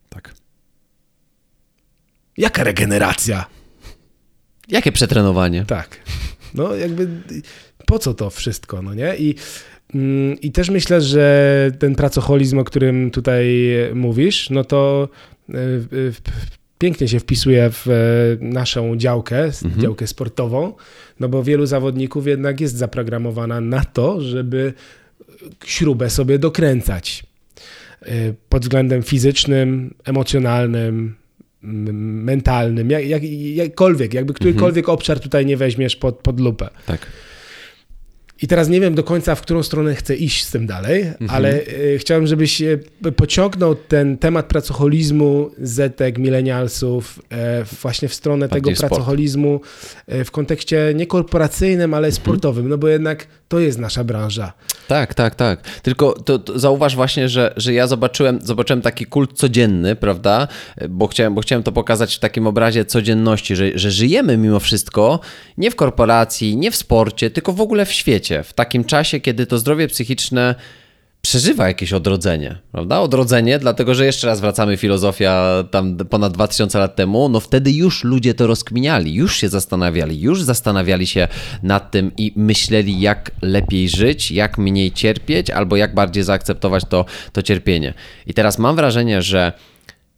tak. 0.08 0.34
Jaka 2.36 2.64
regeneracja? 2.64 3.46
Jakie 4.68 4.92
przetrenowanie? 4.92 5.64
Tak. 5.64 5.96
No 6.54 6.74
jakby 6.74 7.08
po 7.86 7.98
co 7.98 8.14
to 8.14 8.30
wszystko, 8.30 8.82
no 8.82 8.94
nie? 8.94 9.16
I, 9.16 9.34
I 10.42 10.52
też 10.52 10.70
myślę, 10.70 11.00
że 11.00 11.70
ten 11.78 11.94
pracoholizm, 11.94 12.58
o 12.58 12.64
którym 12.64 13.10
tutaj 13.10 13.66
mówisz, 13.94 14.50
no 14.50 14.64
to 14.64 15.08
y, 15.50 15.54
pięknie 16.78 17.08
się 17.08 17.20
wpisuje 17.20 17.70
w 17.72 17.86
e, 17.88 17.92
naszą 18.44 18.96
działkę, 18.96 19.44
s- 19.44 19.64
działkę 19.78 20.06
sportową, 20.06 20.72
no 21.20 21.28
bo 21.28 21.42
wielu 21.42 21.66
zawodników 21.66 22.26
jednak 22.26 22.60
jest 22.60 22.76
zaprogramowana 22.76 23.60
na 23.60 23.84
to, 23.84 24.20
żeby 24.20 24.72
śrubę 25.64 26.10
sobie 26.10 26.38
dokręcać 26.38 27.22
y, 28.02 28.34
pod 28.48 28.62
względem 28.62 29.02
fizycznym, 29.02 29.94
emocjonalnym, 30.04 31.14
mentalnym, 31.62 32.90
jak, 32.90 33.06
jak, 33.06 33.22
jakkolwiek, 33.54 34.14
jakby 34.14 34.34
którykolwiek 34.34 34.88
obszar 34.88 35.20
tutaj 35.20 35.46
nie 35.46 35.56
weźmiesz 35.56 35.96
pod, 35.96 36.14
pod 36.18 36.40
lupę. 36.40 36.68
Tak. 36.86 37.06
I 38.42 38.46
teraz 38.46 38.68
nie 38.68 38.80
wiem 38.80 38.94
do 38.94 39.04
końca, 39.04 39.34
w 39.34 39.42
którą 39.42 39.62
stronę 39.62 39.94
chcę 39.94 40.16
iść 40.16 40.44
z 40.44 40.50
tym 40.50 40.66
dalej, 40.66 41.12
ale 41.28 41.60
y, 41.60 41.98
chciałem, 41.98 42.26
żebyś 42.26 42.62
y, 42.62 42.80
pociągnął 43.16 43.74
ten 43.74 44.18
temat 44.18 44.46
pracoholizmu, 44.46 45.50
zetek, 45.58 46.18
milenialsów 46.18 47.22
e, 47.30 47.64
właśnie 47.82 48.08
w 48.08 48.14
stronę 48.14 48.48
Bardziej 48.48 48.74
tego 48.74 48.88
pracoholizmu 48.88 49.60
e, 50.06 50.24
w 50.24 50.30
kontekście 50.30 50.92
nie 50.94 51.06
korporacyjnym, 51.06 51.94
ale 51.94 52.12
sportowym, 52.12 52.68
no 52.68 52.78
bo 52.78 52.88
jednak 52.88 53.26
to 53.48 53.58
jest 53.58 53.78
nasza 53.78 54.04
branża. 54.04 54.52
Tak, 54.88 55.14
tak, 55.14 55.34
tak. 55.34 55.80
Tylko 55.82 56.12
to, 56.12 56.38
to 56.38 56.58
zauważ 56.58 56.96
właśnie, 56.96 57.28
że, 57.28 57.54
że 57.56 57.72
ja 57.72 57.86
zobaczyłem, 57.86 58.38
zobaczyłem 58.42 58.82
taki 58.82 59.06
kult 59.06 59.32
codzienny, 59.32 59.96
prawda? 59.96 60.48
Bo 60.88 61.06
chciałem, 61.06 61.34
bo 61.34 61.40
chciałem 61.40 61.62
to 61.62 61.72
pokazać 61.72 62.16
w 62.16 62.18
takim 62.18 62.46
obrazie 62.46 62.84
codzienności, 62.84 63.56
że, 63.56 63.78
że 63.78 63.90
żyjemy 63.90 64.36
mimo 64.36 64.60
wszystko 64.60 65.20
nie 65.58 65.70
w 65.70 65.76
korporacji, 65.76 66.56
nie 66.56 66.70
w 66.70 66.76
sporcie, 66.76 67.30
tylko 67.30 67.52
w 67.52 67.60
ogóle 67.60 67.86
w 67.86 67.92
świecie. 67.92 68.29
W 68.44 68.52
takim 68.52 68.84
czasie, 68.84 69.20
kiedy 69.20 69.46
to 69.46 69.58
zdrowie 69.58 69.88
psychiczne 69.88 70.54
przeżywa 71.22 71.68
jakieś 71.68 71.92
odrodzenie, 71.92 72.58
prawda? 72.72 73.00
Odrodzenie, 73.00 73.58
dlatego 73.58 73.94
że 73.94 74.06
jeszcze 74.06 74.26
raz 74.26 74.40
wracamy 74.40 74.76
filozofia 74.76 75.64
tam 75.70 75.96
ponad 75.96 76.32
2000 76.32 76.78
lat 76.78 76.96
temu, 76.96 77.28
no 77.28 77.40
wtedy 77.40 77.72
już 77.72 78.04
ludzie 78.04 78.34
to 78.34 78.46
rozkminiali, 78.46 79.14
już 79.14 79.36
się 79.36 79.48
zastanawiali, 79.48 80.20
już 80.20 80.42
zastanawiali 80.42 81.06
się 81.06 81.28
nad 81.62 81.90
tym 81.90 82.12
i 82.16 82.32
myśleli 82.36 83.00
jak 83.00 83.30
lepiej 83.42 83.88
żyć, 83.88 84.30
jak 84.30 84.58
mniej 84.58 84.92
cierpieć 84.92 85.50
albo 85.50 85.76
jak 85.76 85.94
bardziej 85.94 86.22
zaakceptować 86.22 86.84
to, 86.88 87.04
to 87.32 87.42
cierpienie. 87.42 87.94
I 88.26 88.34
teraz 88.34 88.58
mam 88.58 88.76
wrażenie, 88.76 89.22
że 89.22 89.52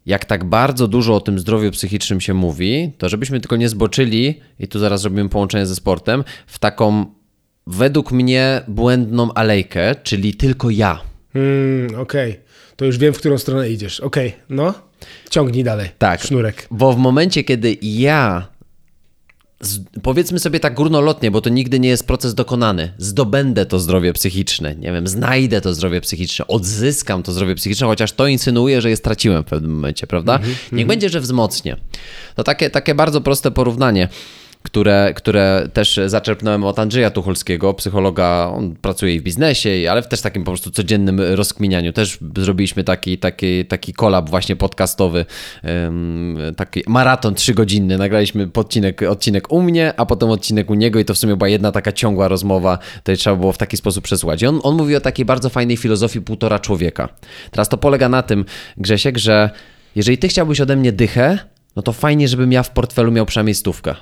jak 0.06 0.24
tak 0.24 0.44
bardzo 0.44 0.88
dużo 0.88 1.14
o 1.14 1.20
tym 1.20 1.38
zdrowiu 1.38 1.70
psychicznym 1.70 2.20
się 2.20 2.34
mówi, 2.34 2.92
to 2.98 3.08
żebyśmy 3.08 3.40
tylko 3.40 3.56
nie 3.56 3.68
zboczyli, 3.68 4.40
i 4.58 4.68
tu 4.68 4.78
zaraz 4.78 5.04
robimy 5.04 5.28
połączenie 5.28 5.66
ze 5.66 5.74
sportem, 5.74 6.24
w 6.46 6.58
taką 6.58 7.06
według 7.66 8.12
mnie 8.12 8.62
błędną 8.68 9.34
alejkę, 9.34 9.94
czyli 10.02 10.34
tylko 10.34 10.70
ja. 10.70 11.00
Hmm, 11.32 12.00
Okej, 12.00 12.40
to 12.76 12.84
już 12.84 12.98
wiem, 12.98 13.14
w 13.14 13.18
którą 13.18 13.38
stronę 13.38 13.70
idziesz. 13.70 14.00
Okej, 14.00 14.32
no, 14.48 14.74
ciągnij 15.30 15.64
dalej. 15.64 15.88
Tak. 15.98 16.22
Sznurek. 16.22 16.66
Bo 16.70 16.92
w 16.92 16.96
momencie, 16.98 17.44
kiedy 17.44 17.76
ja, 17.82 18.48
z, 19.60 19.80
powiedzmy 20.02 20.38
sobie 20.38 20.60
tak 20.60 20.74
górnolotnie, 20.74 21.30
bo 21.30 21.40
to 21.40 21.50
nigdy 21.50 21.80
nie 21.80 21.88
jest 21.88 22.06
proces 22.06 22.34
dokonany, 22.34 22.92
zdobędę 22.98 23.66
to 23.66 23.78
zdrowie 23.78 24.12
psychiczne, 24.12 24.74
nie 24.74 24.92
wiem, 24.92 25.08
znajdę 25.08 25.60
to 25.60 25.74
zdrowie 25.74 26.00
psychiczne, 26.00 26.46
odzyskam 26.46 27.22
to 27.22 27.32
zdrowie 27.32 27.54
psychiczne, 27.54 27.86
chociaż 27.86 28.12
to 28.12 28.26
insynuuje, 28.26 28.80
że 28.80 28.90
je 28.90 28.96
straciłem 28.96 29.42
w 29.42 29.46
pewnym 29.46 29.70
momencie, 29.70 30.06
prawda? 30.06 30.38
Niech 30.72 30.86
będzie, 30.86 31.08
że 31.08 31.20
wzmocnię. 31.20 31.76
To 32.34 32.44
takie, 32.44 32.70
takie 32.70 32.94
bardzo 32.94 33.20
proste 33.20 33.50
porównanie. 33.50 34.08
Które, 34.62 35.12
które 35.16 35.68
też 35.72 36.00
zaczerpnąłem 36.06 36.64
od 36.64 36.78
Andrzeja 36.78 37.10
Tucholskiego, 37.10 37.74
psychologa, 37.74 38.52
on 38.54 38.74
pracuje 38.74 39.20
w 39.20 39.22
biznesie, 39.22 39.70
ale 39.90 40.02
w 40.02 40.08
też 40.08 40.20
takim 40.20 40.44
po 40.44 40.50
prostu 40.50 40.70
codziennym 40.70 41.20
rozkminianiu. 41.20 41.92
Też 41.92 42.18
zrobiliśmy 42.36 42.84
taki, 42.84 43.18
taki, 43.18 43.64
taki 43.64 43.92
kolab 43.92 44.30
właśnie 44.30 44.56
podcastowy, 44.56 45.24
taki 46.56 46.82
maraton 46.86 47.34
trzygodzinny. 47.34 47.98
Nagraliśmy 47.98 48.48
odcinek, 48.54 49.02
odcinek 49.02 49.52
u 49.52 49.62
mnie, 49.62 49.94
a 49.96 50.06
potem 50.06 50.30
odcinek 50.30 50.70
u 50.70 50.74
niego 50.74 50.98
i 50.98 51.04
to 51.04 51.14
w 51.14 51.18
sumie 51.18 51.36
była 51.36 51.48
jedna 51.48 51.72
taka 51.72 51.92
ciągła 51.92 52.28
rozmowa, 52.28 52.78
to 53.02 53.16
trzeba 53.16 53.36
było 53.36 53.52
w 53.52 53.58
taki 53.58 53.76
sposób 53.76 54.04
przesłuchać. 54.04 54.42
I 54.42 54.46
on, 54.46 54.60
on 54.62 54.76
mówi 54.76 54.96
o 54.96 55.00
takiej 55.00 55.24
bardzo 55.24 55.48
fajnej 55.48 55.76
filozofii 55.76 56.20
półtora 56.20 56.58
człowieka. 56.58 57.08
Teraz 57.50 57.68
to 57.68 57.78
polega 57.78 58.08
na 58.08 58.22
tym, 58.22 58.44
Grzesiek, 58.76 59.18
że 59.18 59.50
jeżeli 59.96 60.18
ty 60.18 60.28
chciałbyś 60.28 60.60
ode 60.60 60.76
mnie 60.76 60.92
dychę, 60.92 61.38
no 61.76 61.82
to 61.82 61.92
fajnie, 61.92 62.28
żebym 62.28 62.52
ja 62.52 62.62
w 62.62 62.70
portfelu 62.70 63.12
miał 63.12 63.26
przynajmniej 63.26 63.54
stówkę. 63.54 63.94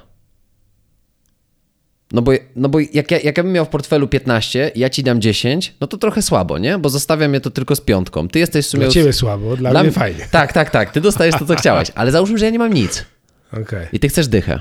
No 2.13 2.23
bo, 2.23 2.33
no 2.57 2.69
bo 2.69 2.79
jak, 2.81 3.11
ja, 3.11 3.19
jak 3.19 3.37
ja 3.37 3.43
bym 3.43 3.53
miał 3.53 3.65
w 3.65 3.69
portfelu 3.69 4.09
15, 4.09 4.71
ja 4.75 4.91
ci 4.91 5.03
dam 5.03 5.21
10, 5.21 5.75
no 5.81 5.87
to 5.87 5.97
trochę 5.97 6.23
słabo, 6.23 6.59
nie? 6.59 6.79
Bo 6.79 6.89
zostawiam 6.89 7.35
je 7.35 7.41
to 7.41 7.51
tylko 7.51 7.77
z 7.77 7.81
piątką. 7.81 8.29
Ty 8.29 8.39
jesteś 8.39 8.67
w 8.67 8.69
sumie... 8.69 8.85
Dla 8.85 8.93
ciebie 8.93 9.13
słabo, 9.13 9.57
dla, 9.57 9.71
Dla 9.71 9.83
mnie 9.83 9.93
fajnie. 9.93 10.29
Tak, 10.31 10.53
tak, 10.53 10.71
tak. 10.71 10.93
Ty 10.93 11.01
dostajesz 11.01 11.35
to, 11.39 11.47
co 11.47 11.55
chciałeś. 11.55 11.91
Ale 11.95 12.11
załóżmy, 12.11 12.39
że 12.39 12.45
ja 12.45 12.51
nie 12.51 12.59
mam 12.59 12.73
nic 12.73 13.05
Okej. 13.53 13.87
i 13.93 14.01
ty 14.01 14.09
chcesz 14.09 14.29
dychę. 14.29 14.59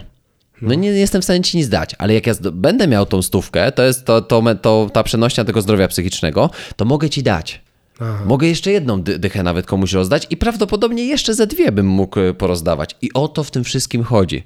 No 0.62 0.74
nie 0.74 0.90
jestem 0.90 1.22
w 1.22 1.24
stanie 1.24 1.42
ci 1.42 1.58
nic 1.58 1.70
dać, 1.70 1.96
ale 1.98 2.14
jak 2.14 2.28
ja 2.28 2.34
będę 2.52 2.88
miał 2.88 3.06
tą 3.06 3.22
stówkę, 3.22 3.72
to 3.72 3.84
jest 3.84 4.06
to, 4.06 4.22
to, 4.22 4.56
to, 4.62 4.90
ta 4.94 5.04
przenośnia 5.04 5.46
tego 5.46 5.62
zdrowia 5.62 5.88
psychicznego, 5.88 6.50
to 6.76 6.86
mogę 6.86 7.10
ci 7.10 7.24
dać. 7.24 7.62
Aha. 8.00 8.24
Mogę 8.26 8.48
jeszcze 8.48 8.72
jedną 8.72 9.02
dy- 9.02 9.20
dychę 9.20 9.44
nawet 9.44 9.66
komuś 9.66 9.94
rozdać 9.94 10.28
i 10.30 10.38
prawdopodobnie 10.38 11.06
jeszcze 11.06 11.34
ze 11.34 11.48
dwie 11.48 11.72
bym 11.72 11.86
mógł 11.88 12.20
porozdawać. 12.38 12.96
I 13.02 13.14
o 13.14 13.28
to 13.28 13.44
w 13.44 13.52
tym 13.52 13.64
wszystkim 13.64 14.04
chodzi. 14.04 14.44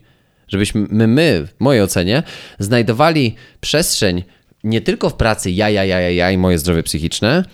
Żebyśmy 0.47 0.85
my, 0.89 1.07
my, 1.07 1.47
w 1.57 1.61
mojej 1.61 1.81
ocenie, 1.81 2.23
znajdowali 2.59 3.35
przestrzeń 3.61 4.23
nie 4.63 4.81
tylko 4.81 5.09
w 5.09 5.13
pracy 5.13 5.51
ja, 5.51 5.69
ja, 5.69 5.85
ja, 5.85 5.99
ja, 5.99 6.09
ja 6.09 6.31
i 6.31 6.37
moje 6.37 6.57
zdrowie 6.57 6.83
psychiczne, 6.83 7.45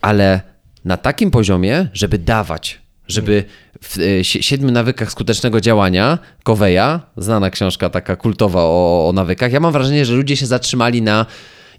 ale 0.00 0.40
na 0.84 0.96
takim 0.96 1.30
poziomie, 1.30 1.88
żeby 1.92 2.18
dawać, 2.18 2.80
żeby 3.08 3.44
w 3.82 3.98
e, 3.98 4.24
si- 4.24 4.42
siedmiu 4.42 4.70
nawykach 4.70 5.10
skutecznego 5.10 5.60
działania 5.60 6.18
Coveya, 6.42 7.00
znana 7.16 7.50
książka 7.50 7.90
taka 7.90 8.16
kultowa 8.16 8.60
o, 8.62 9.08
o 9.08 9.12
nawykach, 9.12 9.52
ja 9.52 9.60
mam 9.60 9.72
wrażenie, 9.72 10.04
że 10.04 10.14
ludzie 10.14 10.36
się 10.36 10.46
zatrzymali 10.46 11.02
na 11.02 11.26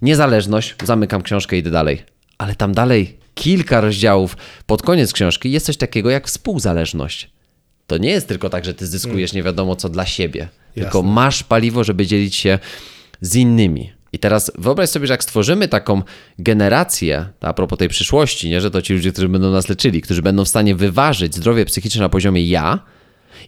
niezależność, 0.01 0.75
zamykam 0.83 1.21
książkę 1.21 1.55
i 1.55 1.59
idę 1.59 1.71
dalej. 1.71 2.03
Ale 2.37 2.55
tam 2.55 2.73
dalej 2.73 3.17
kilka 3.33 3.81
rozdziałów 3.81 4.37
pod 4.65 4.81
koniec 4.81 5.13
książki 5.13 5.51
jest 5.51 5.65
coś 5.65 5.77
takiego 5.77 6.09
jak 6.09 6.27
współzależność. 6.27 7.29
To 7.89 7.97
nie 7.97 8.09
jest 8.09 8.27
tylko 8.27 8.49
tak, 8.49 8.65
że 8.65 8.73
ty 8.73 8.87
zyskujesz 8.87 9.33
nie 9.33 9.43
wiadomo 9.43 9.75
co 9.75 9.89
dla 9.89 10.05
siebie, 10.05 10.47
tylko 10.75 11.03
masz 11.03 11.43
paliwo, 11.43 11.83
żeby 11.83 12.05
dzielić 12.07 12.35
się 12.35 12.59
z 13.21 13.35
innymi. 13.35 13.91
I 14.13 14.19
teraz 14.19 14.51
wyobraź 14.57 14.89
sobie, 14.89 15.07
że 15.07 15.13
jak 15.13 15.23
stworzymy 15.23 15.67
taką 15.67 16.01
generację, 16.39 17.25
a 17.41 17.53
propos 17.53 17.79
tej 17.79 17.89
przyszłości, 17.89 18.49
nie, 18.49 18.61
że 18.61 18.71
to 18.71 18.81
ci 18.81 18.93
ludzie, 18.93 19.11
którzy 19.11 19.29
będą 19.29 19.51
nas 19.51 19.69
leczyli, 19.69 20.01
którzy 20.01 20.21
będą 20.21 20.45
w 20.45 20.47
stanie 20.47 20.75
wyważyć 20.75 21.35
zdrowie 21.35 21.65
psychiczne 21.65 22.01
na 22.01 22.09
poziomie 22.09 22.45
ja 22.45 22.79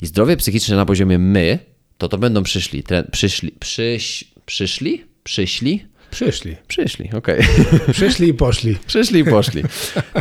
i 0.02 0.06
zdrowie 0.08 0.38
psychiczne 0.38 0.76
na 0.76 0.86
poziomie 0.86 1.18
my, 1.18 1.60
to 1.98 2.10
to 2.10 2.18
będą 2.18 2.44
przyszli, 2.44 2.84
tre, 2.84 3.04
przyszli, 3.12 3.52
przyś, 3.60 4.24
przyszli, 4.46 5.06
przyszli, 5.24 5.86
Przyszli. 6.12 6.56
przyszli, 6.68 7.10
okej, 7.14 7.42
Przyszli 7.94 8.28
i 8.30 8.34
poszli. 8.34 8.78
przyszli 8.88 9.20
i 9.20 9.26
poszli. 9.26 9.64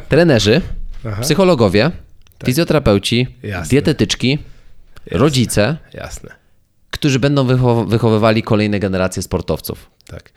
Trenerzy, 0.09 0.61
Aha. 1.07 1.23
psychologowie, 1.23 1.91
fizjoterapeuci, 2.47 3.27
Jasne. 3.43 3.71
dietetyczki, 3.71 4.39
rodzice, 5.11 5.77
Jasne. 5.95 6.31
którzy 6.91 7.19
będą 7.19 7.47
wychow- 7.47 7.89
wychowywali 7.89 8.43
kolejne 8.43 8.79
generacje 8.81 9.23
sportowców. 9.23 9.91
Tak. 10.07 10.33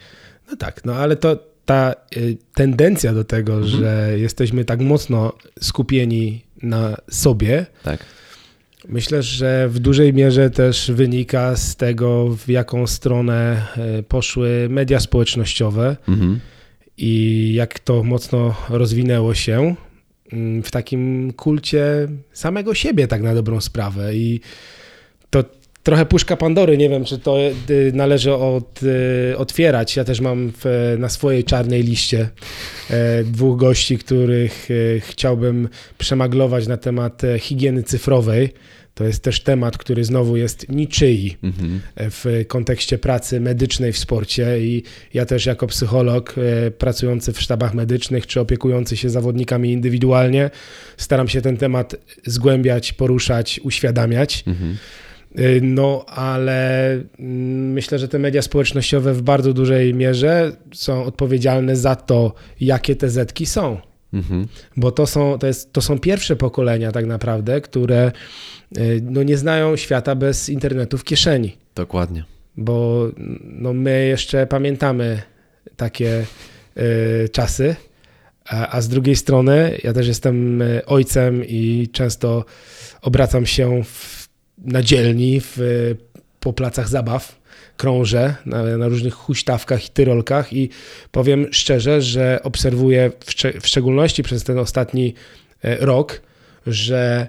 No 0.51 0.55
tak, 0.57 0.85
no 0.85 0.95
ale 0.95 1.15
to 1.15 1.39
ta 1.65 1.95
y, 2.17 2.38
tendencja 2.53 3.13
do 3.13 3.23
tego, 3.23 3.67
że 3.67 4.09
jesteśmy 4.17 4.65
tak 4.65 4.80
mocno 4.81 5.34
skupieni 5.61 6.43
na 6.61 6.97
sobie, 7.09 7.65
Tak. 7.84 7.99
myślę, 8.89 9.23
że 9.23 9.69
w 9.69 9.80
dużej 9.80 10.13
mierze 10.13 10.49
też 10.49 10.91
wynika 10.91 11.55
z 11.55 11.75
tego, 11.75 12.35
w 12.38 12.49
jaką 12.49 12.88
stronę 12.88 13.67
y, 13.99 14.03
poszły 14.03 14.67
media 14.69 14.99
społecznościowe 14.99 15.97
Mhm. 16.07 16.39
i 16.97 17.51
jak 17.55 17.80
to 17.80 18.03
mocno 18.03 18.55
rozwinęło 18.69 19.34
się 19.34 19.75
w 20.64 20.72
takim 20.72 21.34
kulcie 21.34 22.07
samego 22.34 22.73
siebie, 22.73 23.07
tak 23.07 23.22
na 23.22 23.34
dobrą 23.34 23.61
sprawę. 23.61 24.15
I 24.15 24.39
to 25.30 25.43
trochę 25.84 26.05
puszka 26.05 26.38
Pandory, 26.38 26.77
nie 26.77 26.89
wiem, 26.89 27.05
czy 27.05 27.19
to 27.19 27.38
y, 27.69 27.91
należy 27.93 28.34
od, 28.34 28.84
y, 28.84 29.38
otwierać. 29.38 29.95
Ja 29.95 30.03
też 30.03 30.22
mam 30.22 30.51
w, 30.64 30.95
na 30.99 31.10
swojej 31.10 31.43
czarnej 31.43 31.84
liście 31.84 32.30
e, 32.89 33.23
dwóch 33.23 33.60
gości, 33.60 33.97
których 33.97 34.68
e, 34.72 34.99
chciałbym 34.99 35.69
przemaglować 35.97 36.68
na 36.68 36.77
temat 36.77 37.23
e, 37.23 37.39
higieny 37.39 37.84
cyfrowej. 37.84 38.49
To 38.94 39.03
jest 39.03 39.24
też 39.24 39.44
temat, 39.44 39.78
który 39.78 40.03
znowu 40.03 40.38
jest 40.38 40.70
niczyi 40.70 41.38
Mhm. 41.44 41.80
w 41.98 42.45
kontekście 42.48 42.98
pracy 42.98 43.40
medycznej 43.40 43.94
w 43.94 43.98
sporcie 43.98 44.60
i 44.60 44.84
ja 45.14 45.26
też 45.26 45.45
jako 45.45 45.68
psycholog 45.68 46.36
e, 46.38 46.72
pracujący 46.72 47.34
w 47.34 47.41
sztabach 47.41 47.74
medycznych 47.74 48.28
czy 48.28 48.40
opiekujący 48.40 48.98
się 48.98 49.10
zawodnikami 49.10 49.72
indywidualnie 49.72 50.49
staram 50.98 51.28
się 51.28 51.41
ten 51.41 51.57
temat 51.57 51.95
zgłębiać, 52.26 52.94
poruszać, 52.94 53.60
uświadamiać. 53.64 54.44
Mhm. 54.48 54.78
Y, 55.40 55.60
No, 55.64 56.06
ale 56.07 56.91
mm, 56.91 57.72
myślę, 57.72 57.99
że 57.99 58.07
te 58.07 58.20
media 58.20 58.41
społecznościowe 58.41 59.14
w 59.14 59.22
bardzo 59.22 59.53
dużej 59.53 59.94
mierze 59.94 60.52
są 60.74 61.03
odpowiedzialne 61.03 61.76
za 61.76 61.95
to, 61.95 62.34
jakie 62.61 62.95
te 62.95 63.10
zetki 63.10 63.45
są. 63.45 63.78
Mhm. 64.14 64.48
Bo 64.77 64.91
to 64.91 65.07
są, 65.07 65.38
to, 65.40 65.48
jest, 65.48 65.73
to 65.73 65.81
są 65.81 65.99
pierwsze 65.99 66.35
pokolenia 66.35 66.91
tak 66.91 67.06
naprawdę, 67.06 67.61
które 67.61 68.11
y, 68.77 69.02
no, 69.03 69.23
nie 69.23 69.38
znają 69.38 69.76
świata 69.76 70.15
bez 70.15 70.49
internetu 70.49 70.98
w 70.98 71.03
kieszeni 71.03 71.57
Dokładnie. 71.76 72.23
bo 72.57 73.07
no, 73.44 73.73
my 73.73 74.06
jeszcze 74.06 74.48
pamiętamy 74.48 75.22
takie 75.76 76.26
y, 76.77 77.30
czasy, 77.30 77.76
a, 78.45 78.69
a 78.69 78.81
z 78.81 78.88
drugiej 78.88 79.15
strony 79.15 79.77
ja 79.84 79.94
też 79.94 80.07
jestem 80.07 80.61
y, 80.61 80.85
ojcem 80.85 81.45
i 81.45 81.90
często 81.91 82.45
obracam 83.02 83.45
się 83.45 83.84
w, 83.84 84.27
na 84.57 84.81
dzielni 84.81 85.41
w, 85.41 85.57
po 86.40 86.53
placach 86.53 86.90
zabaw, 86.90 87.43
krążę 87.78 88.36
na, 88.45 88.78
na 88.78 88.88
różnych 88.88 89.14
huśtawkach 89.14 89.86
i 89.86 89.90
tyrolkach 89.90 90.54
i 90.54 90.70
powiem 91.12 91.48
szczerze, 91.52 92.02
że 92.02 92.40
obserwuję 92.44 93.12
w, 93.20 93.34
w 93.62 93.68
szczególności 93.68 94.24
przez 94.24 94.44
ten 94.44 94.60
ostatni 94.60 95.14
e, 95.64 95.78
rok, 95.86 96.22
że 96.68 97.28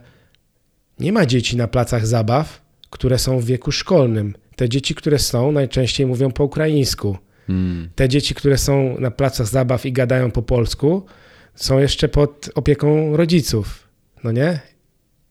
nie 0.99 1.13
ma 1.13 1.27
dzieci 1.27 1.57
na 1.57 1.69
placach 1.69 2.07
zabaw, 2.07 2.63
które 2.91 3.19
są 3.19 3.39
w 3.39 3.45
wieku 3.45 3.73
szkolnym. 3.73 4.35
Te 4.57 4.69
dzieci, 4.69 4.95
które 4.95 5.19
są, 5.19 5.53
najczęściej 5.53 6.07
mówią 6.07 6.31
po 6.31 6.45
ukraińsku. 6.45 7.19
Mm. 7.49 7.89
Te 7.95 8.09
dzieci, 8.09 8.35
które 8.35 8.59
są 8.59 9.01
na 9.01 9.11
placach 9.11 9.47
zabaw 9.47 9.87
i 9.87 9.93
gadają 9.93 10.31
po 10.31 10.43
polsku, 10.43 11.07
są 11.55 11.79
jeszcze 11.79 12.09
pod 12.09 12.51
opieką 12.55 13.17
rodziców. 13.17 13.89
No 14.25 14.33
nie? 14.33 14.61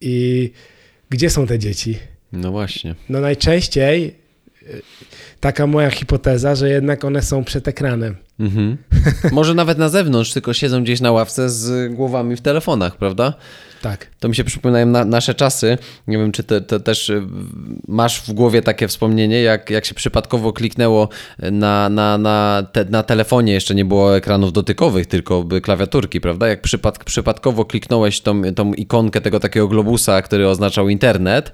I 0.00 0.50
gdzie 1.10 1.30
są 1.30 1.46
te 1.46 1.58
dzieci? 1.58 1.98
No 2.32 2.50
właśnie. 2.50 2.94
No 3.08 3.20
najczęściej 3.20 4.14
taka 5.40 5.66
moja 5.66 5.90
hipoteza, 5.90 6.54
że 6.54 6.68
jednak 6.68 7.04
one 7.04 7.22
są 7.22 7.44
przed 7.44 7.68
ekranem. 7.68 8.16
Mhm. 8.40 8.76
Może 9.32 9.54
nawet 9.54 9.78
na 9.78 9.88
zewnątrz, 9.88 10.32
tylko 10.32 10.54
siedzą 10.54 10.82
gdzieś 10.82 11.00
na 11.00 11.12
ławce 11.12 11.50
z 11.50 11.94
głowami 11.94 12.36
w 12.36 12.40
telefonach, 12.40 12.96
prawda? 12.96 13.34
Tak. 13.82 14.06
To 14.20 14.28
mi 14.28 14.36
się 14.36 14.44
przypominają 14.44 14.86
na, 14.86 15.04
nasze 15.04 15.34
czasy. 15.34 15.78
Nie 16.06 16.18
wiem, 16.18 16.32
czy 16.32 16.44
ty, 16.44 16.60
ty 16.60 16.80
też 16.80 17.08
y, 17.08 17.22
masz 17.88 18.20
w 18.20 18.32
głowie 18.32 18.62
takie 18.62 18.88
wspomnienie, 18.88 19.42
jak, 19.42 19.70
jak 19.70 19.84
się 19.84 19.94
przypadkowo 19.94 20.52
kliknęło 20.52 21.08
na, 21.38 21.88
na, 21.88 22.18
na, 22.18 22.66
te, 22.72 22.84
na 22.84 23.02
telefonie, 23.02 23.52
jeszcze 23.52 23.74
nie 23.74 23.84
było 23.84 24.16
ekranów 24.16 24.52
dotykowych, 24.52 25.06
tylko 25.06 25.42
by 25.42 25.60
klawiaturki, 25.60 26.20
prawda? 26.20 26.48
Jak 26.48 26.62
przypad, 26.62 27.04
przypadkowo 27.04 27.64
kliknąłeś 27.64 28.20
tą, 28.20 28.42
tą 28.54 28.74
ikonkę 28.74 29.20
tego 29.20 29.40
takiego 29.40 29.68
globusa, 29.68 30.22
który 30.22 30.48
oznaczał 30.48 30.88
internet, 30.88 31.52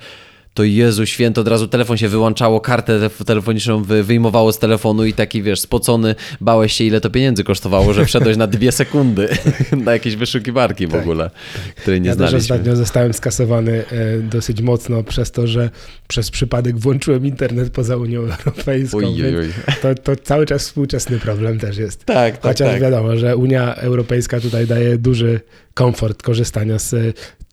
to 0.54 0.64
Jezu 0.64 1.06
święto, 1.06 1.40
od 1.40 1.48
razu 1.48 1.68
telefon 1.68 1.96
się 1.96 2.08
wyłączało, 2.08 2.60
kartę 2.60 3.08
te- 3.08 3.24
telefoniczną 3.24 3.82
wy, 3.82 4.02
wyjmowało 4.04 4.52
z 4.52 4.58
telefonu 4.58 5.04
i 5.04 5.12
taki, 5.12 5.42
wiesz, 5.42 5.60
spocony, 5.60 6.14
bałeś 6.40 6.72
się, 6.72 6.84
ile 6.84 7.00
to 7.00 7.10
pieniędzy 7.10 7.44
kosztowało, 7.44 7.92
że 7.92 8.04
wszedłeś 8.04 8.36
na 8.36 8.46
dwie 8.46 8.72
sekundy 8.72 9.28
na 9.84 9.92
jakieś 9.92 10.16
wyszukiwarki 10.16 10.86
w 10.86 10.94
ogóle, 10.94 11.30
której 11.76 12.00
nie 12.00 12.08
ja 12.08 12.12
też 12.16 12.16
znaliśmy. 12.16 12.38
ostatnio 12.38 12.76
zostałem 12.76 13.12
skasowany 13.12 13.84
e, 13.90 14.18
dosyć 14.18 14.62
mocno 14.62 15.02
przez 15.02 15.30
to, 15.30 15.46
że 15.46 15.70
przez 16.08 16.30
przypadek 16.30 16.78
włączyłem 16.78 17.26
internet 17.26 17.70
poza 17.70 17.96
Unią 17.96 18.20
Europejską. 18.20 18.98
Oj, 18.98 19.04
oj, 19.26 19.36
oj. 19.38 19.48
To, 19.82 19.94
to 19.94 20.16
cały 20.16 20.46
czas 20.46 20.62
współczesny 20.62 21.18
problem 21.18 21.58
też 21.58 21.76
jest. 21.76 22.04
Tak, 22.04 22.32
tak, 22.32 22.42
Chociaż 22.42 22.72
tak. 22.72 22.80
wiadomo, 22.82 23.16
że 23.16 23.36
Unia 23.36 23.74
Europejska 23.74 24.40
tutaj 24.40 24.66
daje 24.66 24.98
duży 24.98 25.40
komfort 25.74 26.22
korzystania 26.22 26.78
z 26.78 26.94
e, 26.94 26.98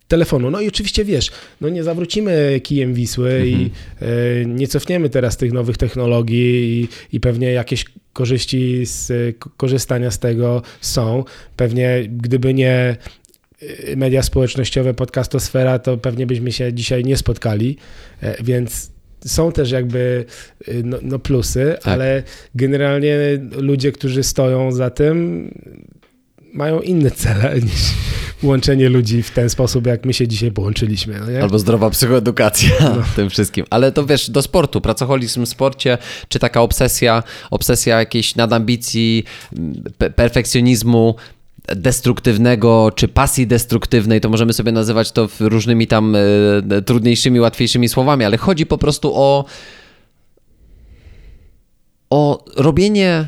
telefonu. 0.08 0.52
No 0.52 0.62
i 0.62 0.68
oczywiście 0.68 1.06
wiesz, 1.06 1.32
no 1.62 1.70
nie 1.70 1.84
zawrócimy 1.84 2.60
kijem 2.64 2.94
Wisły 2.94 3.48
i 3.48 3.54
Mhm. 3.54 3.70
e, 4.02 4.46
nie 4.46 4.68
cofniemy 4.68 5.10
teraz 5.10 5.38
tych 5.38 5.54
nowych 5.54 5.78
technologii 5.78 6.82
i, 7.12 7.16
i 7.16 7.20
pewnie 7.20 7.52
jakieś 7.52 7.86
korzyści 8.14 8.86
z 8.86 9.12
korzystania 9.58 10.12
z 10.12 10.20
tego 10.20 10.62
są. 10.82 11.24
Pewnie 11.56 12.04
gdyby 12.10 12.54
nie 12.54 12.96
e, 13.62 13.96
media 13.96 14.24
społecznościowe, 14.24 14.94
podcastosfera, 14.94 15.80
to 15.80 15.98
pewnie 15.98 16.28
byśmy 16.28 16.52
się 16.52 16.74
dzisiaj 16.74 17.04
nie 17.04 17.18
spotkali, 17.18 17.78
e, 18.22 18.44
więc 18.44 18.92
są 19.26 19.52
też 19.52 19.72
jakby 19.72 20.26
no, 20.84 20.98
no 21.02 21.20
plusy, 21.20 21.76
Tak. 21.76 21.88
ale 21.94 22.24
generalnie 22.56 23.18
ludzie, 23.58 23.92
którzy 23.92 24.24
stoją 24.24 24.72
za 24.72 24.90
tym, 24.90 25.50
mają 26.54 26.80
inne 26.80 27.12
cele 27.12 27.56
niż 27.62 27.82
łączenie 28.44 28.90
ludzi 28.90 29.24
w 29.24 29.32
ten 29.32 29.50
sposób, 29.50 29.88
jak 29.88 30.06
my 30.06 30.14
się 30.14 30.28
dzisiaj 30.28 30.52
połączyliśmy. 30.52 31.20
No? 31.20 31.44
Albo 31.44 31.60
zdrowa 31.60 31.90
psychoedukacja 31.90 32.70
no. 32.80 33.04
tym 33.16 33.30
wszystkim. 33.30 33.66
Ale 33.70 33.92
to 33.92 34.06
wiesz, 34.06 34.30
do 34.30 34.42
sportu, 34.42 34.82
pracoholizm 34.82 35.46
w 35.46 35.50
sporcie, 35.50 35.98
czy 36.30 36.40
taka 36.40 36.62
obsesja, 36.62 37.24
obsesja 37.52 38.00
jakiejś 38.00 38.36
nadambicji, 38.36 39.24
pe 39.98 40.10
perfekcjonizmu, 40.10 41.16
destruktywnego, 41.76 42.92
czy 42.96 43.08
pasji 43.08 43.48
destruktywnej, 43.48 44.22
to 44.22 44.30
możemy 44.30 44.54
sobie 44.54 44.72
nazywać 44.72 45.12
to 45.12 45.30
różnymi 45.40 45.88
tam 45.88 46.16
e, 46.16 46.82
trudniejszymi, 46.82 47.40
łatwiejszymi 47.40 47.90
słowami, 47.90 48.26
ale 48.26 48.38
chodzi 48.38 48.66
po 48.66 48.78
prostu 48.78 49.12
o 49.16 49.46
o 52.10 52.46
robienie 52.56 53.28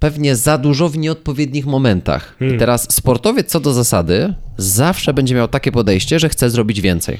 pewnie 0.00 0.36
za 0.36 0.58
dużo 0.58 0.88
w 0.88 0.98
nieodpowiednich 0.98 1.66
momentach. 1.66 2.36
Hmm. 2.38 2.56
I 2.56 2.58
teraz 2.58 2.92
sportowiec 2.92 3.50
co 3.50 3.60
do 3.60 3.72
zasady 3.72 4.34
zawsze 4.56 5.14
będzie 5.14 5.34
miał 5.34 5.48
takie 5.48 5.72
podejście, 5.72 6.18
że 6.18 6.28
chce 6.28 6.50
zrobić 6.50 6.80
więcej. 6.80 7.18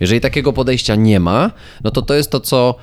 Jeżeli 0.00 0.20
takiego 0.20 0.52
podejścia 0.52 0.94
nie 0.94 1.20
ma, 1.20 1.50
no 1.84 1.90
to 1.90 2.02
to 2.02 2.14
jest 2.14 2.30
to, 2.30 2.40
co 2.40 2.74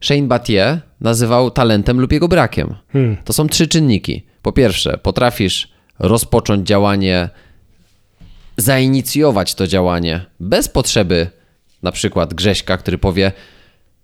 Shane 0.00 0.22
Battier 0.22 0.80
nazywał 1.00 1.50
talentem 1.50 2.00
lub 2.00 2.12
jego 2.12 2.28
brakiem. 2.28 2.74
Hmm. 2.92 3.16
To 3.24 3.32
są 3.32 3.48
trzy 3.48 3.68
czynniki. 3.68 4.26
Po 4.42 4.52
pierwsze, 4.52 4.98
potrafisz 4.98 5.68
rozpocząć 5.98 6.68
działanie, 6.68 7.28
zainicjować 8.56 9.54
to 9.54 9.66
działanie 9.66 10.26
bez 10.40 10.68
potrzeby 10.68 11.30
na 11.82 11.92
przykład 11.92 12.34
Grześka, 12.34 12.76
który 12.76 12.98
powie 12.98 13.32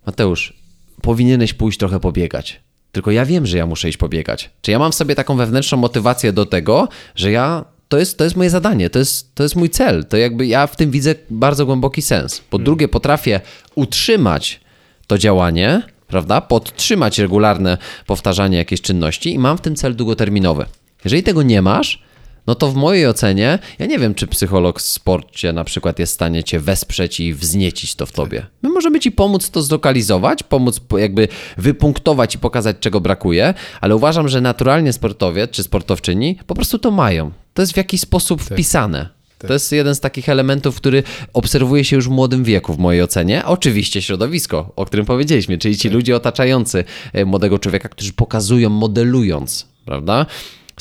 Mateusz, 0.07 0.63
powinieneś 1.03 1.55
pójść 1.55 1.79
trochę 1.79 2.01
pobiegać. 2.01 2.61
Tylko 2.93 3.10
ja 3.10 3.24
wiem, 3.24 3.47
że 3.47 3.59
ja 3.59 3.66
muszę 3.66 3.89
iść 3.89 3.98
pobiegać. 3.98 4.51
Czy 4.62 4.70
ja 4.70 4.78
mam 4.78 4.93
w 4.93 4.94
sobie 4.94 5.14
taką 5.14 5.36
wewnętrzną 5.36 5.78
motywację 5.78 6.32
do 6.32 6.47
tego, 6.47 6.89
że 7.14 7.31
ja 7.31 7.64
to 7.89 7.98
jest, 7.98 8.19
to 8.19 8.24
jest 8.24 8.36
moje 8.36 8.51
zadanie, 8.51 8.90
to 8.90 8.98
jest, 8.98 9.35
to 9.35 9.43
jest 9.43 9.56
mój 9.56 9.70
cel. 9.70 10.05
To 10.05 10.16
jakby 10.16 10.47
ja 10.47 10.66
w 10.66 10.77
tym 10.77 10.90
widzę 10.90 11.14
bardzo 11.31 11.66
głęboki 11.66 12.02
sens. 12.02 12.40
Po 12.51 12.56
hmm. 12.56 12.64
drugie, 12.64 12.89
potrafię 12.89 13.40
utrzymać 13.74 14.60
to 15.06 15.19
działanie, 15.19 15.82
prawda? 16.06 16.40
Podtrzymać 16.40 17.19
regularne 17.19 17.78
powtarzanie 18.06 18.56
jakiejś 18.56 18.81
czynności 18.81 19.35
i 19.35 19.39
mam 19.39 19.59
w 19.59 19.60
tym 19.60 19.77
cel 19.77 19.97
długoterminowy. 19.97 20.66
Jeżeli 21.05 21.23
tego 21.23 21.43
nie 21.43 21.62
masz, 21.62 22.02
no 22.47 22.55
to 22.55 22.69
w 22.69 22.74
mojej 22.74 23.06
ocenie, 23.06 23.59
ja 23.78 23.86
nie 23.86 23.98
wiem, 23.98 24.14
czy 24.14 24.27
psycholog 24.27 24.81
w 24.81 24.82
sporcie 24.82 25.52
na 25.52 25.64
przykład 25.64 25.98
jest 25.98 26.12
w 26.12 26.14
stanie 26.14 26.44
cię 26.44 26.60
wesprzeć 26.60 27.20
i 27.20 27.35
wzniecić 27.35 27.94
to 27.94 28.06
w 28.06 28.12
tobie. 28.12 28.47
My 28.62 28.69
możemy 28.69 29.01
ci 29.01 29.12
pomóc 29.12 29.51
to 29.51 29.62
zlokalizować, 29.62 30.43
pomóc 30.43 30.81
jakby 30.98 31.28
wypunktować 31.56 32.35
i 32.35 32.39
pokazać, 32.39 32.77
czego 32.81 33.01
brakuje, 33.01 33.55
ale 33.81 33.97
uważam, 33.97 34.28
że 34.28 34.40
naturalnie 34.40 34.93
sportowiec 34.93 35.51
czy 35.51 35.62
sportowczyni 35.62 36.39
po 36.47 36.55
prostu 36.55 36.78
to 36.78 36.90
mają. 36.90 37.31
To 37.55 37.62
jest 37.62 37.73
w 37.73 37.77
jakiś 37.77 38.01
sposób 38.01 38.44
tak. 38.44 38.48
wpisane. 38.52 39.09
Tak. 39.39 39.48
To 39.48 39.52
jest 39.52 39.73
jeden 39.73 39.94
z 39.94 40.01
takich 40.01 40.28
elementów, 40.28 40.77
który 40.77 41.02
obserwuje 41.32 41.85
się 41.85 41.97
już 41.97 42.09
w 42.09 42.10
młodym 42.10 42.44
wieku, 42.44 42.74
w 42.74 42.78
mojej 42.78 43.02
ocenie. 43.02 43.44
Oczywiście 43.44 44.02
środowisko, 44.02 44.73
o 44.77 44.86
którym 44.86 45.06
powiedzieliśmy, 45.06 45.59
czyli 45.59 45.77
ci 45.77 45.89
tak. 45.89 45.94
ludzie 45.94 46.16
otaczający 46.16 46.85
e, 47.12 47.24
młodego 47.24 47.59
człowieka, 47.59 47.89
którzy 47.89 48.12
pokazują, 48.12 48.70
modelując, 48.70 49.66
prawda? 49.85 50.27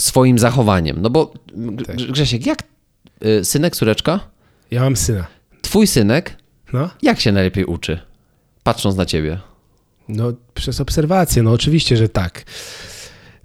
Swoim 0.01 0.39
zachowaniem. 0.39 0.97
No 1.01 1.09
bo 1.09 1.33
tak. 1.87 1.95
Grzesiek, 1.95 2.45
jak 2.45 2.63
y, 3.25 3.45
synek, 3.45 3.75
córeczka? 3.75 4.19
Ja 4.71 4.81
mam 4.81 4.95
syna. 4.95 5.27
Twój 5.61 5.87
synek, 5.87 6.37
no? 6.73 6.89
jak 7.01 7.19
się 7.19 7.31
najlepiej 7.31 7.65
uczy, 7.65 7.99
patrząc 8.63 8.95
na 8.95 9.05
ciebie? 9.05 9.37
No 10.07 10.33
przez 10.53 10.81
obserwację, 10.81 11.43
no 11.43 11.51
oczywiście, 11.51 11.97
że 11.97 12.09
tak. 12.09 12.43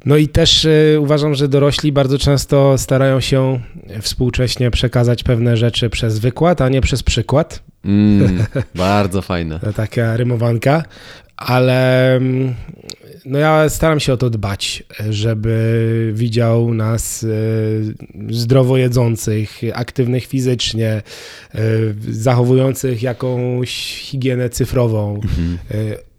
No 0.05 0.17
i 0.17 0.29
też 0.29 0.65
y, 0.65 0.99
uważam, 1.01 1.35
że 1.35 1.49
dorośli 1.49 1.93
bardzo 1.93 2.19
często 2.19 2.79
starają 2.79 3.21
się 3.21 3.61
współcześnie 4.01 4.71
przekazać 4.71 5.23
pewne 5.23 5.57
rzeczy 5.57 5.91
przez 5.91 6.19
wykład, 6.19 6.61
a 6.61 6.69
nie 6.69 6.81
przez 6.81 7.03
przykład. 7.03 7.63
Mm, 7.85 8.45
bardzo 8.75 9.23
fajne. 9.23 9.61
Taka 9.77 10.17
rymowanka, 10.17 10.85
ale 11.37 12.15
mm, 12.17 12.55
no 13.27 13.39
ja 13.39 13.69
staram 13.69 14.01
się 14.01 14.13
o 14.13 14.17
to 14.17 14.31
dbać, 14.31 14.83
żeby 15.11 16.13
widział 16.15 16.75
nas 16.75 17.25
e, 17.25 17.29
zdrowo 18.35 18.77
jedzących, 18.77 19.61
aktywnych 19.75 20.27
fizycznie, 20.27 21.03
e, 21.55 21.61
zachowujących 22.11 23.03
jakąś 23.03 23.71
higienę 24.03 24.51
cyfrową, 24.51 25.15
mhm. 25.15 25.59
E, 25.71 25.77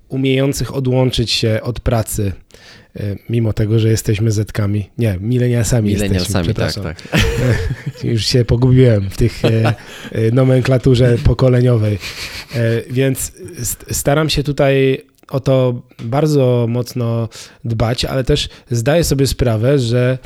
umiejących 0.10 0.76
odłączyć 0.76 1.32
się 1.32 1.60
od 1.64 1.80
pracy, 1.80 2.32
mimo 3.30 3.54
tego, 3.54 3.80
że 3.80 3.90
jesteśmy 3.90 4.32
zetkami. 4.32 4.90
Nie, 4.98 5.18
milenialsami 5.22 5.94
Milenialsami, 5.94 6.54
tak, 6.54 6.74
tak. 6.74 7.04
Już 8.04 8.26
się 8.26 8.46
pogubiłem 8.46 9.10
w 9.10 9.18
tych 9.18 9.42
nomenklaturze 10.34 11.18
pokoleniowej. 11.24 11.98
Więc 12.90 13.32
staram 13.92 14.30
się 14.30 14.44
tutaj 14.44 15.04
o 15.30 15.40
to 15.40 15.82
bardzo 16.04 16.66
mocno 16.70 17.30
dbać, 17.66 18.06
ale 18.06 18.24
też 18.24 18.50
zdaję 18.72 19.04
sobie 19.04 19.28
sprawę, 19.28 19.80
że 19.80 20.18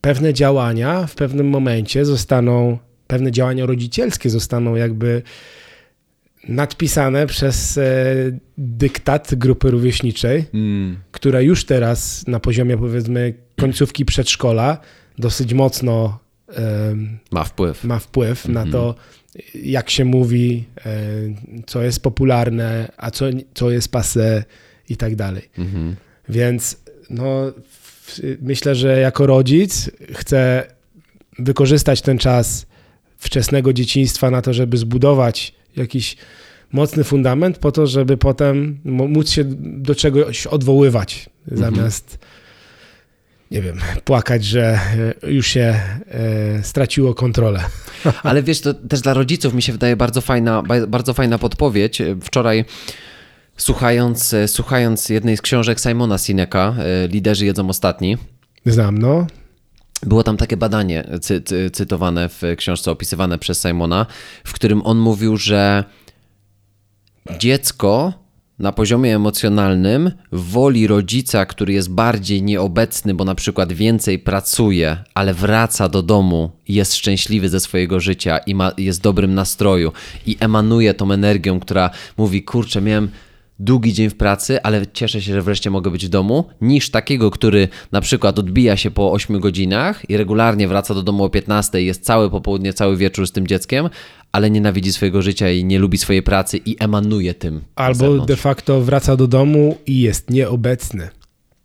pewne 0.00 0.34
działania 0.34 1.06
w 1.06 1.14
pewnym 1.14 1.48
momencie 1.48 2.04
zostaną, 2.04 2.78
pewne 3.06 3.32
działania 3.32 3.66
rodzicielskie 3.66 4.30
zostaną 4.30 4.74
jakby 4.74 5.22
nadpisane 6.48 7.26
przez 7.26 7.78
e, 7.78 7.82
dyktat 8.58 9.34
grupy 9.34 9.70
rówieśniczej, 9.70 10.44
mm. 10.54 10.96
która 11.12 11.40
już 11.40 11.64
teraz 11.64 12.26
na 12.26 12.40
poziomie 12.40 12.78
powiedzmy 12.78 13.34
końcówki 13.60 14.04
przedszkola 14.04 14.78
dosyć 15.18 15.54
mocno 15.54 16.18
e, 16.56 16.94
ma 17.32 17.44
wpływ, 17.44 17.84
ma 17.84 17.98
wpływ 17.98 18.46
mm 18.46 18.52
-hmm. 18.52 18.54
na 18.54 18.62
mhm. 18.62 18.72
to, 18.72 18.94
jak 19.54 19.90
się 19.90 20.04
mówi, 20.04 20.64
e, 20.86 21.00
co 21.66 21.82
jest 21.82 22.02
popularne, 22.02 22.92
a 22.96 23.10
co, 23.10 23.26
co 23.54 23.70
jest 23.70 23.92
passe 23.92 24.44
i 24.88 24.96
tak 24.96 25.16
dalej. 25.16 25.48
Mhm. 25.58 25.96
Więc 26.28 26.76
no, 27.10 27.52
myślę, 28.40 28.74
że 28.74 29.00
jako 29.00 29.26
rodzic 29.26 29.90
chcę 30.14 30.66
wykorzystać 31.38 32.02
ten 32.02 32.18
czas 32.18 32.66
wczesnego 33.18 33.72
dzieciństwa 33.72 34.30
na 34.30 34.42
to, 34.42 34.52
żeby 34.52 34.76
zbudować 34.76 35.54
jakiś 35.76 36.16
mocny 36.72 37.04
fundament 37.04 37.58
po 37.58 37.72
to, 37.72 37.86
żeby 37.86 38.16
potem 38.16 38.78
móc 38.84 39.30
się 39.30 39.44
do 39.58 39.94
czegoś 39.94 40.46
odwoływać, 40.46 41.30
mhm. 41.50 41.74
zamiast 41.74 42.18
nie 43.50 43.62
wiem, 43.62 43.78
płakać, 44.04 44.44
że 44.44 44.80
e, 45.22 45.30
już 45.30 45.46
się 45.46 45.80
e, 46.06 46.62
straciło 46.62 47.14
kontrolę. 47.14 47.64
Ale 48.22 48.42
wiesz, 48.42 48.60
to 48.60 48.74
też 48.74 49.00
dla 49.00 49.14
rodziców 49.14 49.54
mi 49.54 49.62
się 49.62 49.72
wydaje 49.72 49.96
bardzo 49.96 50.20
fajna, 50.20 50.62
bardzo 50.88 51.14
fajna 51.14 51.38
podpowiedź. 51.38 52.02
Wczoraj 52.22 52.64
słuchając, 53.56 54.34
e, 54.34 54.48
słuchając 54.48 55.08
jednej 55.08 55.36
z 55.36 55.42
książek 55.42 55.80
Simona 55.80 56.18
Sineka, 56.18 56.74
Liderzy 57.08 57.46
jedzą 57.46 57.68
ostatni. 57.68 58.16
Znam, 58.66 58.98
no. 58.98 59.26
Było 60.02 60.22
tam 60.22 60.36
takie 60.36 60.56
badanie 60.56 61.04
cy, 61.20 61.40
cy, 61.40 61.70
cytowane 61.70 62.28
w 62.28 62.42
książce, 62.56 62.90
opisywane 62.90 63.38
przez 63.38 63.62
Simona, 63.62 64.06
w 64.44 64.52
którym 64.52 64.82
on 64.86 64.98
mówił, 64.98 65.36
że 65.36 65.84
dziecko 67.38 68.12
na 68.58 68.72
poziomie 68.72 69.14
emocjonalnym 69.16 70.10
woli 70.32 70.86
rodzica, 70.86 71.46
który 71.46 71.72
jest 71.72 71.90
bardziej 71.90 72.42
nieobecny, 72.42 73.14
bo 73.14 73.24
na 73.24 73.34
przykład 73.34 73.72
więcej 73.72 74.18
pracuje, 74.18 74.96
ale 75.14 75.34
wraca 75.34 75.88
do 75.88 76.02
domu 76.02 76.50
jest 76.68 76.94
szczęśliwy 76.94 77.48
ze 77.48 77.60
swojego 77.60 78.00
życia 78.00 78.38
i 78.38 78.54
ma, 78.54 78.72
jest 78.78 79.02
dobrym 79.02 79.34
nastroju 79.34 79.92
i 80.26 80.36
emanuje 80.40 80.94
tą 80.94 81.12
energią, 81.12 81.60
która 81.60 81.90
mówi: 82.16 82.42
Kurczę, 82.42 82.80
miałem 82.80 83.10
długi 83.58 83.92
dzień 83.92 84.10
w 84.10 84.16
pracy, 84.16 84.62
ale 84.62 84.86
cieszę 84.86 85.22
się, 85.22 85.32
że 85.32 85.42
wreszcie 85.42 85.70
mogę 85.70 85.90
być 85.90 86.06
w 86.06 86.08
domu, 86.08 86.44
niż 86.60 86.90
takiego, 86.90 87.30
który 87.30 87.68
na 87.92 88.00
przykład 88.00 88.38
odbija 88.38 88.76
się 88.76 88.90
po 88.90 89.12
8 89.12 89.40
godzinach 89.40 90.10
i 90.10 90.16
regularnie 90.16 90.68
wraca 90.68 90.94
do 90.94 91.02
domu 91.02 91.24
o 91.24 91.30
15 91.30 91.82
jest 91.82 92.04
całe 92.04 92.30
popołudnie, 92.30 92.72
cały 92.72 92.96
wieczór 92.96 93.26
z 93.26 93.32
tym 93.32 93.46
dzieckiem, 93.46 93.88
ale 94.32 94.50
nienawidzi 94.50 94.92
swojego 94.92 95.22
życia 95.22 95.50
i 95.50 95.64
nie 95.64 95.78
lubi 95.78 95.98
swojej 95.98 96.22
pracy 96.22 96.60
i 96.64 96.76
emanuje 96.80 97.34
tym. 97.34 97.60
Albo 97.74 98.18
de 98.18 98.36
facto 98.36 98.80
wraca 98.80 99.16
do 99.16 99.26
domu 99.26 99.78
i 99.86 100.00
jest 100.00 100.30
nieobecny. 100.30 101.08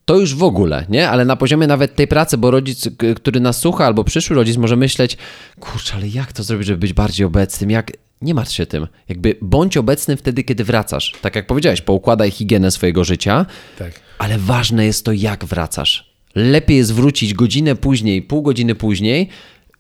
To 0.06 0.19
już 0.19 0.35
w 0.35 0.44
ogóle, 0.44 0.85
nie? 0.90 1.10
Ale 1.10 1.26
na 1.26 1.35
poziomie 1.35 1.68
nawet 1.68 1.95
tej 1.95 2.07
pracy, 2.07 2.38
bo 2.38 2.52
rodzic, 2.52 2.90
który 3.15 3.40
nas 3.40 3.60
słucha, 3.60 3.85
albo 3.85 4.03
przyszły 4.03 4.35
rodzic 4.35 4.57
może 4.57 4.76
myśleć, 4.76 5.18
kurczę, 5.60 5.94
ale 5.95 6.07
jak 6.07 6.34
to 6.34 6.44
zrobić, 6.44 6.68
żeby 6.68 6.80
być 6.80 6.94
bardziej 6.94 7.26
obecnym? 7.26 7.72
Jak 7.72 7.91
nie 8.22 8.34
martw 8.34 8.53
się 8.53 8.65
tym. 8.65 8.88
Jakby 9.10 9.35
bądź 9.41 9.77
obecny 9.77 10.18
wtedy, 10.18 10.44
kiedy 10.44 10.64
wracasz. 10.64 11.14
Tak 11.22 11.35
jak 11.35 11.48
powiedziałeś, 11.48 11.81
poukładaj 11.81 12.31
higienę 12.31 12.72
swojego 12.72 13.03
życia, 13.03 13.45
tak. 13.80 13.91
ale 14.18 14.38
ważne 14.38 14.85
jest 14.85 15.06
to, 15.06 15.11
jak 15.11 15.45
wracasz. 15.45 16.14
Lepiej 16.35 16.77
jest 16.77 16.94
wrócić 16.94 17.34
godzinę 17.34 17.76
później, 17.76 18.22
pół 18.22 18.41
godziny 18.41 18.76
później, 18.76 19.30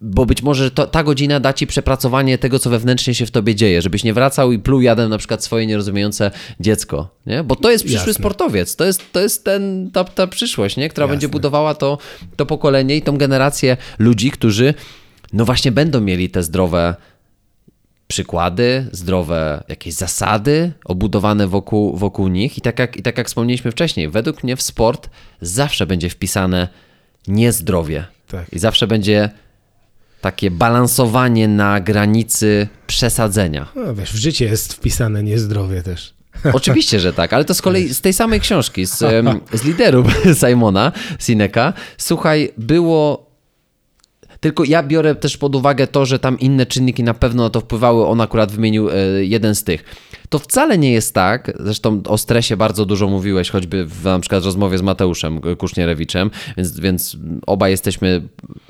bo 0.05 0.25
być 0.25 0.41
może 0.41 0.71
to, 0.71 0.87
ta 0.87 1.03
godzina 1.03 1.39
da 1.39 1.53
ci 1.53 1.67
przepracowanie 1.67 2.37
tego, 2.37 2.59
co 2.59 2.69
wewnętrznie 2.69 3.15
się 3.15 3.25
w 3.25 3.31
tobie 3.31 3.55
dzieje, 3.55 3.81
żebyś 3.81 4.03
nie 4.03 4.13
wracał 4.13 4.51
i 4.51 4.59
pluł 4.59 4.81
jadem 4.81 5.09
na 5.09 5.17
przykład 5.17 5.43
swoje 5.43 5.67
nierozumiejące 5.67 6.31
dziecko, 6.59 7.09
nie? 7.25 7.43
Bo 7.43 7.55
to 7.55 7.71
jest 7.71 7.83
przyszły 7.83 8.07
Jasne. 8.07 8.13
sportowiec, 8.13 8.75
to 8.75 8.85
jest, 8.85 9.11
to 9.11 9.19
jest 9.19 9.43
ten, 9.43 9.91
ta, 9.93 10.03
ta 10.03 10.27
przyszłość, 10.27 10.77
nie? 10.77 10.89
Która 10.89 11.03
Jasne. 11.03 11.13
będzie 11.13 11.29
budowała 11.29 11.75
to, 11.75 11.97
to 12.35 12.45
pokolenie 12.45 12.95
i 12.95 13.01
tą 13.01 13.17
generację 13.17 13.77
ludzi, 13.99 14.31
którzy 14.31 14.73
no 15.33 15.45
właśnie 15.45 15.71
będą 15.71 16.01
mieli 16.01 16.29
te 16.29 16.43
zdrowe 16.43 16.95
przykłady, 18.07 18.87
zdrowe 18.91 19.63
jakieś 19.67 19.93
zasady 19.93 20.71
obudowane 20.85 21.47
wokół, 21.47 21.97
wokół 21.97 22.27
nich. 22.27 22.57
I 22.57 22.61
tak, 22.61 22.79
jak, 22.79 22.97
I 22.97 23.01
tak 23.01 23.17
jak 23.17 23.27
wspomnieliśmy 23.27 23.71
wcześniej, 23.71 24.09
według 24.09 24.43
mnie 24.43 24.55
w 24.55 24.61
sport 24.61 25.09
zawsze 25.41 25.87
będzie 25.87 26.09
wpisane 26.09 26.67
niezdrowie. 27.27 28.05
Tak. 28.27 28.53
I 28.53 28.59
zawsze 28.59 28.87
będzie 28.87 29.29
takie 30.23 30.51
balansowanie 30.51 31.47
na 31.47 31.79
granicy 31.79 32.67
przesadzenia. 32.87 33.67
No, 33.75 33.95
wiesz, 33.95 34.13
w 34.13 34.15
życie 34.15 34.45
jest 34.45 34.73
wpisane 34.73 35.23
niezdrowie 35.23 35.83
też. 35.83 36.13
Oczywiście, 36.53 36.99
że 36.99 37.13
tak, 37.13 37.33
ale 37.33 37.45
to 37.45 37.53
z 37.53 37.61
kolei 37.61 37.93
z 37.93 38.01
tej 38.01 38.13
samej 38.13 38.39
książki, 38.39 38.85
z, 38.85 38.97
z 39.53 39.63
liderów 39.63 40.07
Simona 40.41 40.91
Sineka. 41.19 41.73
Słuchaj, 41.97 42.51
było. 42.57 43.32
Tylko 44.43 44.63
ja 44.63 44.83
biorę 44.83 45.15
też 45.15 45.37
pod 45.37 45.55
uwagę 45.55 45.87
to, 45.87 46.05
że 46.05 46.19
tam 46.19 46.39
inne 46.39 46.65
czynniki 46.65 47.03
na 47.03 47.13
pewno 47.13 47.43
na 47.43 47.49
to 47.49 47.59
wpływały. 47.61 48.05
On 48.07 48.21
akurat 48.21 48.51
wymienił 48.51 48.89
e, 48.89 48.93
jeden 49.23 49.55
z 49.55 49.63
tych. 49.63 49.83
To 50.29 50.39
wcale 50.39 50.77
nie 50.77 50.91
jest 50.91 51.13
tak, 51.13 51.51
zresztą 51.59 52.01
o 52.07 52.17
stresie 52.17 52.57
bardzo 52.57 52.85
dużo 52.85 53.07
mówiłeś, 53.07 53.49
choćby 53.49 53.85
w 53.85 54.03
na 54.03 54.19
przykład 54.19 54.43
rozmowie 54.45 54.77
z 54.77 54.81
Mateuszem 54.81 55.41
Kusznierewiczem, 55.57 56.31
więc, 56.57 56.79
więc 56.79 57.17
obaj 57.47 57.71
jesteśmy 57.71 58.21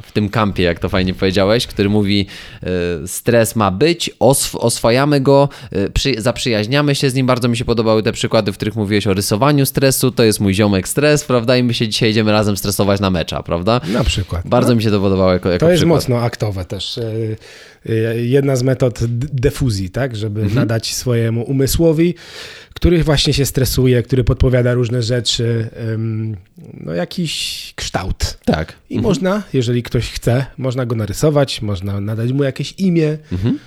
w 0.01 0.11
tym 0.11 0.29
kampie, 0.29 0.63
jak 0.63 0.79
to 0.79 0.89
fajnie 0.89 1.13
powiedziałeś, 1.13 1.67
który 1.67 1.89
mówi 1.89 2.25
e, 2.63 3.07
stres 3.07 3.55
ma 3.55 3.71
być, 3.71 4.11
osw- 4.19 4.57
oswajamy 4.59 5.21
go, 5.21 5.49
e, 5.71 5.89
przy- 5.89 6.21
zaprzyjaźniamy 6.21 6.95
się 6.95 7.09
z 7.09 7.13
nim. 7.13 7.25
Bardzo 7.27 7.47
mi 7.47 7.57
się 7.57 7.65
podobały 7.65 8.03
te 8.03 8.11
przykłady, 8.11 8.51
w 8.51 8.55
których 8.55 8.75
mówiłeś 8.75 9.07
o 9.07 9.13
rysowaniu 9.13 9.65
stresu, 9.65 10.11
to 10.11 10.23
jest 10.23 10.39
mój 10.39 10.53
ziomek 10.53 10.87
stres, 10.87 11.23
prawda? 11.25 11.57
I 11.57 11.63
my 11.63 11.73
się 11.73 11.87
dzisiaj 11.87 12.09
idziemy 12.11 12.31
razem 12.31 12.57
stresować 12.57 12.99
na 12.99 13.09
mecza, 13.09 13.43
prawda? 13.43 13.81
Na 13.93 14.03
przykład. 14.03 14.47
Bardzo 14.47 14.75
mi 14.75 14.83
się 14.83 14.91
to 14.91 14.99
podobało 14.99 15.33
jako, 15.33 15.49
jako 15.49 15.62
To 15.65 15.69
jest 15.71 15.79
przykład. 15.81 15.97
mocno 15.97 16.21
aktowe 16.21 16.65
też. 16.65 16.97
E, 16.97 17.03
e, 17.89 18.21
Jedna 18.25 18.55
z 18.55 18.63
metod 18.63 18.99
defuzji, 19.33 19.89
tak, 19.89 20.15
żeby 20.15 20.41
Mhm. 20.41 20.55
nadać 20.59 20.93
swojemu 20.93 21.43
umysłowi, 21.43 22.15
który 22.73 23.03
właśnie 23.03 23.33
się 23.33 23.45
stresuje, 23.45 24.03
który 24.03 24.23
podpowiada 24.23 24.73
różne 24.73 25.01
rzeczy, 25.03 25.69
no 26.73 26.93
jakiś 26.93 27.73
kształt. 27.75 28.37
Tak. 28.45 28.73
I 28.89 28.99
można, 29.01 29.43
jeżeli 29.53 29.83
ktoś 29.83 30.11
chce, 30.11 30.45
można 30.57 30.85
go 30.85 30.95
narysować, 30.95 31.61
można 31.61 32.01
nadać 32.01 32.31
mu 32.31 32.43
jakieś 32.43 32.71
imię. 32.77 33.17
Mhm. 33.31 33.59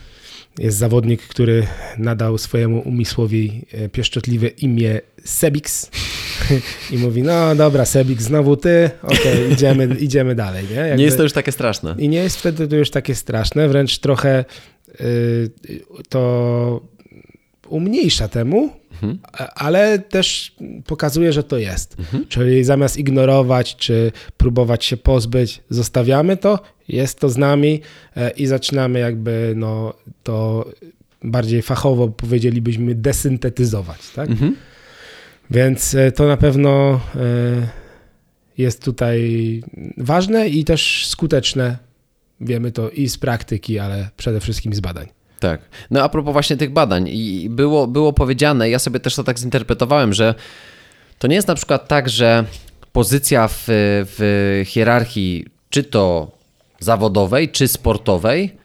Jest 0.59 0.79
zawodnik, 0.79 1.23
który 1.23 1.67
nadał 1.99 2.39
swojemu 2.39 2.81
umysłowi 2.81 3.63
e, 3.73 3.89
pieszczotliwe 3.89 4.49
imię 4.49 5.01
Sebix 5.27 5.91
i 6.93 6.99
mówi, 6.99 7.23
no 7.23 7.55
dobra 7.55 7.85
Sebix, 7.85 8.25
znowu 8.25 8.57
ty, 8.57 8.91
okej, 9.03 9.47
idziemy, 9.53 9.97
idziemy 10.01 10.35
dalej. 10.35 10.65
Nie? 10.71 10.75
Jakby- 10.77 10.97
Nie 10.97 11.05
jest 11.05 11.17
to 11.17 11.23
już 11.23 11.33
takie 11.33 11.53
straszne. 11.53 11.95
i 11.99 12.09
nie 12.09 12.19
jest 12.19 12.37
wtedy 12.37 12.69
to 12.69 12.77
już 12.77 12.91
takie 12.91 13.15
straszne, 13.15 13.69
wręcz 13.69 13.99
trochę 13.99 14.45
y, 15.01 15.51
to 16.09 16.81
umniejsza 17.69 18.29
temu, 18.29 18.71
a- 19.33 19.55
ale 19.55 19.99
też 19.99 20.55
pokazuje, 20.87 21.33
że 21.33 21.43
to 21.43 21.59
jest. 21.59 21.97
Czyli 22.29 22.65
zamiast 22.65 22.97
ignorować 22.97 23.77
czy 23.77 24.13
próbować 24.37 24.85
się 24.85 24.97
pozbyć, 24.97 25.61
zostawiamy 25.71 26.37
to, 26.37 26.59
jest 26.89 27.21
to 27.21 27.29
z 27.29 27.37
nami 27.37 27.81
e, 28.17 28.31
i 28.31 28.47
zaczynamy 28.47 28.99
jakby 28.99 29.53
no, 29.57 29.95
to 30.23 30.69
bardziej 31.25 31.63
fachowo 31.63 32.09
powiedzielibyśmy 32.09 32.95
desyntetyzować. 32.95 33.99
Tak? 34.15 34.29
Więc 35.51 35.95
e, 35.95 36.13
to 36.13 36.27
na 36.27 36.37
pewno 36.37 37.01
e, 37.15 37.69
jest 38.59 38.85
tutaj 38.85 39.63
ważne 39.97 40.49
i 40.49 40.65
też 40.65 41.07
skuteczne. 41.07 41.79
Wiemy 42.41 42.73
to 42.73 42.91
i 42.91 43.09
z 43.09 43.19
praktyki, 43.19 43.79
ale 43.79 44.09
przede 44.17 44.41
wszystkim 44.41 44.75
z 44.75 44.81
badań. 44.81 45.07
Tak. 45.41 45.61
No 45.91 46.03
a 46.03 46.09
propos 46.09 46.33
właśnie 46.33 46.57
tych 46.57 46.73
badań 46.73 47.09
i 47.09 47.49
było, 47.51 47.87
było 47.87 48.13
powiedziane, 48.13 48.71
ja 48.71 48.79
sobie 48.79 49.01
też 49.01 49.15
to 49.15 49.25
tak 49.25 49.39
zinterpretowałem, 49.39 50.13
że 50.13 50.35
to 51.19 51.29
nie 51.29 51.35
jest 51.35 51.49
na 51.49 51.55
przykład 51.55 51.89
tak, 51.89 52.09
że 52.09 52.45
pozycja 52.93 53.49
w, 53.49 53.65
w 53.69 54.63
hierarchii 54.67 55.47
czy 55.71 55.85
to 55.85 56.31
zawodowej, 56.81 57.49
czy 57.49 57.69
sportowej, 57.69 58.57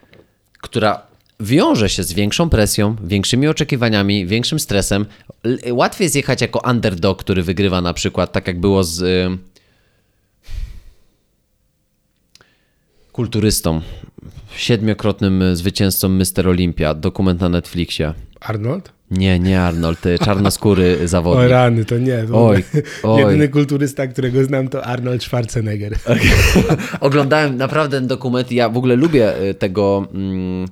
która 0.61 1.10
wiąże 1.41 1.89
się 1.89 2.03
z 2.03 2.13
większą 2.13 2.49
presją, 2.49 2.95
większymi 3.03 3.47
oczekiwaniami, 3.47 4.25
większym 4.25 4.59
stresem. 4.59 5.05
Łatwiej 5.71 6.05
jest 6.05 6.15
jechać 6.15 6.41
jako 6.41 6.69
underdog, 6.69 7.19
który 7.19 7.43
wygrywa 7.43 7.81
na 7.81 7.93
przykład, 7.93 8.31
tak 8.31 8.47
jak 8.47 8.59
było 8.59 8.83
z 8.83 9.01
y, 9.01 9.37
kulturystą, 13.11 13.81
siedmiokrotnym 14.55 15.55
zwycięzcą 15.55 16.09
Mr. 16.09 16.47
Olympia, 16.47 16.93
dokument 16.93 17.41
na 17.41 17.49
Netflixie. 17.49 18.13
Arnold? 18.39 18.91
Nie, 19.11 19.39
nie 19.39 19.61
Arnold, 19.61 20.05
y, 20.05 20.19
czarnoskóry 20.19 20.97
O 21.03 21.07
zawodnik. 21.07 21.49
rany, 21.49 21.85
to 21.85 21.97
nie. 21.97 22.25
w 22.25 22.35
Oj, 22.35 22.63
oj. 23.03 23.21
Jedyny 23.21 23.49
kulturysta, 23.49 24.07
którego 24.07 24.43
znam, 24.43 24.67
to 24.67 24.85
Arnold 24.85 25.23
Schwarzenegger. 25.23 25.97
Oglądałem 26.99 27.57
naprawdę 27.57 27.97
ten 27.97 28.07
dokument 28.07 28.51
i 28.51 28.55
ja 28.55 28.69
w 28.69 28.77
ogóle 28.77 28.95
lubię 28.95 29.41
y, 29.41 29.53
tego, 29.53 30.07
mm, 30.13 30.67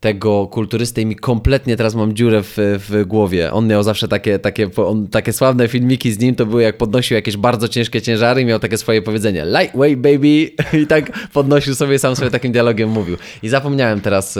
tego 0.00 0.46
kulturystę 0.46 1.00
i 1.00 1.06
mi 1.06 1.16
kompletnie 1.16 1.76
teraz 1.76 1.94
mam 1.94 2.14
dziurę 2.14 2.42
w, 2.42 2.54
w 2.88 3.04
głowie. 3.06 3.52
On 3.52 3.66
miał 3.66 3.82
zawsze 3.82 4.08
takie, 4.08 4.38
takie, 4.38 4.70
on, 4.76 5.08
takie 5.08 5.32
sławne 5.32 5.68
filmiki 5.68 6.12
z 6.12 6.18
nim, 6.18 6.34
to 6.34 6.46
były 6.46 6.62
jak 6.62 6.78
podnosił 6.78 7.14
jakieś 7.14 7.36
bardzo 7.36 7.68
ciężkie 7.68 8.02
ciężary 8.02 8.40
i 8.40 8.44
miał 8.44 8.58
takie 8.58 8.78
swoje 8.78 9.02
powiedzenie 9.02 9.44
lightweight 9.44 10.00
baby 10.00 10.50
i 10.82 10.86
tak 10.88 11.28
podnosił 11.32 11.74
sobie, 11.74 11.98
sam 11.98 12.16
sobie 12.16 12.30
takim 12.30 12.52
dialogiem 12.52 12.90
mówił. 12.90 13.16
I 13.42 13.48
zapomniałem 13.48 14.00
teraz 14.00 14.38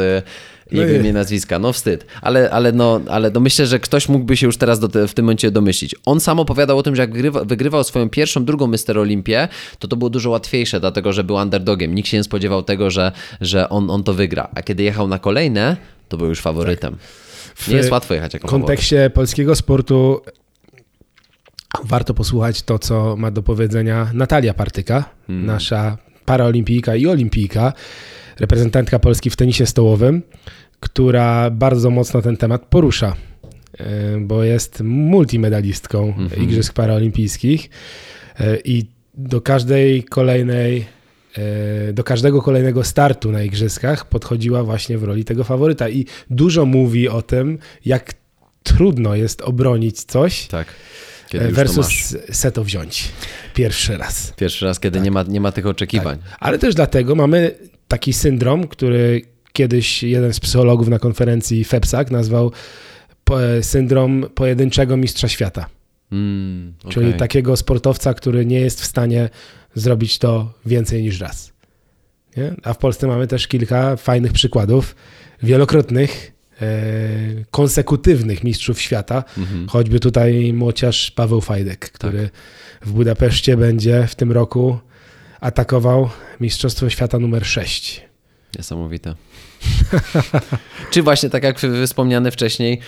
No 0.72 0.82
jego 0.82 0.94
i- 0.94 1.01
imię 1.01 1.12
nazwiska, 1.12 1.59
no 1.59 1.72
wstyd. 1.72 2.06
Ale, 2.22 2.51
ale, 2.51 2.72
no, 2.72 3.01
ale 3.09 3.30
no 3.30 3.40
myślę, 3.40 3.66
że 3.66 3.78
ktoś 3.80 4.09
mógłby 4.09 4.36
się 4.36 4.47
już 4.47 4.56
teraz 4.56 4.80
te, 4.92 5.09
w 5.09 5.14
tym 5.14 5.24
momencie 5.24 5.51
domyślić. 5.51 5.94
On 6.06 6.20
sam 6.20 6.40
opowiadał 6.40 6.78
o 6.78 6.82
tym, 6.82 6.97
że 6.97 7.02
jak 7.02 7.12
wygrywa, 7.12 7.44
wygrywał 7.44 7.84
swoją 7.84 8.09
pierwszą, 8.10 8.44
drugą 8.44 8.66
Mister 8.66 8.98
Olimpię, 8.98 9.48
to 9.78 9.88
to 9.88 9.97
było 9.97 10.10
dużo 10.10 10.30
łatwiejsze, 10.30 10.80
dlatego 10.80 11.12
że 11.12 11.24
był 11.24 11.36
underdogiem. 11.36 11.94
Nikt 11.94 12.09
się 12.09 12.16
nie 12.16 12.24
spodziewał 12.24 12.62
tego, 12.62 12.90
że, 12.90 13.12
że 13.40 13.68
on, 13.68 13.90
on 13.90 14.05
to 14.05 14.14
wygra. 14.14 14.48
A 14.55 14.62
kiedy 14.62 14.82
jechał 14.82 15.09
na 15.09 15.18
kolejne, 15.18 15.76
to 16.09 16.16
był 16.16 16.26
już 16.28 16.40
faworytem. 16.40 16.97
Nie 17.68 17.76
jest 17.76 17.90
łatwo 17.90 18.14
jechać 18.14 18.34
jako 18.34 18.48
W 18.48 18.51
kontekście 18.51 19.10
polskiego 19.10 19.55
sportu 19.56 20.20
warto 21.84 22.14
posłuchać 22.14 22.62
to, 22.62 22.78
co 22.78 23.16
ma 23.16 23.30
do 23.30 23.42
powiedzenia 23.42 24.10
Natalia 24.14 24.55
Partyka, 24.55 25.05
Hmm. 25.26 25.47
nasza 25.47 25.98
paraolimpijka 26.24 26.97
i 26.97 27.06
olimpijka, 27.06 27.72
reprezentantka 28.40 28.98
Polski 28.98 29.30
w 29.30 29.36
tenisie 29.36 29.66
stołowym, 29.66 30.22
która 30.81 31.51
bardzo 31.51 31.90
mocno 31.90 32.23
ten 32.23 32.36
temat 32.36 32.66
porusza, 32.66 33.16
e, 33.78 33.85
bo 34.20 34.44
jest 34.44 34.81
multimedalistką 34.85 36.15
Mhm. 36.19 36.43
Igrzysk 36.43 36.74
Paraolimpijskich 36.74 37.70
e, 38.40 38.57
i 38.65 38.86
do 39.15 39.40
każdej 39.40 40.05
kolejnej 40.05 40.86
e, 41.36 41.93
do 41.93 42.05
każdego 42.05 42.43
kolejnego 42.43 42.85
startu 42.85 43.32
na 43.32 43.43
igrzyskach 43.43 44.09
podchodziła 44.09 44.65
właśnie 44.65 44.98
w 44.98 45.05
roli 45.05 45.24
tego 45.24 45.44
faworyta 45.44 45.89
i 45.89 46.07
dużo 46.31 46.66
mówi 46.66 47.09
o 47.09 47.23
tym, 47.23 47.59
jak 47.85 48.15
trudno 48.62 49.15
jest 49.15 49.43
obronić 49.43 50.02
coś 50.05 50.47
Tak. 50.47 50.66
Versus 51.32 52.16
se 52.31 52.52
to 52.52 52.65
wziąć 52.65 53.09
pierwszy 53.55 53.97
raz. 53.97 54.32
Pierwszy 54.36 54.65
raz, 54.65 54.81
kiedy 54.81 55.01
nie, 55.01 55.11
ma, 55.11 55.23
nie 55.23 55.40
ma 55.40 55.52
tych 55.52 55.66
oczekiwań. 55.66 56.19
Ale 56.40 56.59
też 56.59 56.74
dlatego 56.74 57.15
mamy 57.15 57.55
taki 57.89 58.12
syndrom, 58.12 58.69
który 58.69 59.23
kiedyś 59.52 60.02
jeden 60.02 60.32
z 60.32 60.40
psychologów 60.40 60.89
na 60.89 60.98
konferencji 60.98 61.64
FEPSAK 61.64 62.10
nazwał 62.10 62.52
e, 63.31 63.62
syndrom 63.62 64.27
pojedynczego 64.35 64.97
mistrza 64.97 65.28
świata. 65.28 65.66
Mm, 66.12 66.74
Czyli 66.89 67.06
okej. 67.06 67.18
takiego 67.18 67.56
sportowca, 67.56 68.14
który 68.14 68.47
nie 68.47 68.60
jest 68.60 68.81
w 68.81 68.85
stanie 68.85 69.28
zrobić 69.74 70.18
to 70.18 70.52
więcej 70.66 71.02
niż 71.02 71.20
raz. 71.20 71.52
Nie? 72.36 72.55
A 72.62 72.72
w 72.72 72.78
Polsce 72.78 73.06
mamy 73.06 73.27
też 73.27 73.48
kilka 73.48 73.97
fajnych 73.97 74.32
przykładów, 74.32 74.97
wielokrotnych, 75.43 76.32
e, 76.60 76.68
konsekutywnych 77.51 78.44
mistrzów 78.44 78.81
świata. 78.81 79.24
Mhm. 79.39 79.68
Choćby 79.68 80.01
tutaj 80.01 80.52
młociarz 80.52 81.10
Paweł 81.10 81.40
Fajdek, 81.40 81.90
który 81.90 82.31
w 82.82 82.93
Budapeszcie 82.93 83.56
będzie 83.56 84.06
w 84.06 84.14
tym 84.14 84.32
roku 84.32 84.78
atakował 85.40 86.09
Mistrzostwo 86.40 86.90
Świata 86.90 87.18
numer 87.18 87.47
6. 87.47 88.02
Niesamowite. 88.59 89.14
Czy 90.91 91.03
właśnie 91.03 91.31
tak 91.31 91.43
jak 91.43 91.61
wspomniany 91.87 92.31
wcześniej, 92.31 92.78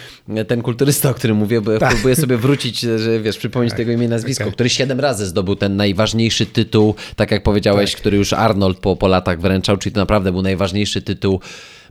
ten 0.48 0.62
kulturysta, 0.62 1.10
o 1.10 1.14
którym 1.14 1.36
mówię, 1.36 1.60
bo 1.60 1.78
Tak. 1.78 1.90
próbuję 1.92 2.16
sobie 2.16 2.36
wrócić, 2.36 2.80
że 2.80 3.20
wiesz, 3.20 3.38
przypomnieć 3.38 3.74
tego 3.74 3.92
imię 3.92 4.06
i 4.06 4.08
nazwisko, 4.08 4.44
Okej. 4.44 4.52
który 4.54 4.68
siedem 4.68 5.00
razy 5.00 5.26
zdobył 5.26 5.56
ten 5.56 5.76
najważniejszy 5.76 6.46
tytuł, 6.46 6.94
tak 7.16 7.30
jak 7.30 7.42
powiedziałeś, 7.42 7.96
który 7.96 8.16
już 8.16 8.32
Arnold 8.32 8.78
po, 8.78 8.96
po 8.96 9.08
latach 9.08 9.40
wręczał, 9.40 9.76
czyli 9.76 9.92
to 9.92 10.00
naprawdę 10.00 10.32
był 10.32 10.42
najważniejszy 10.42 11.02
tytuł 11.02 11.40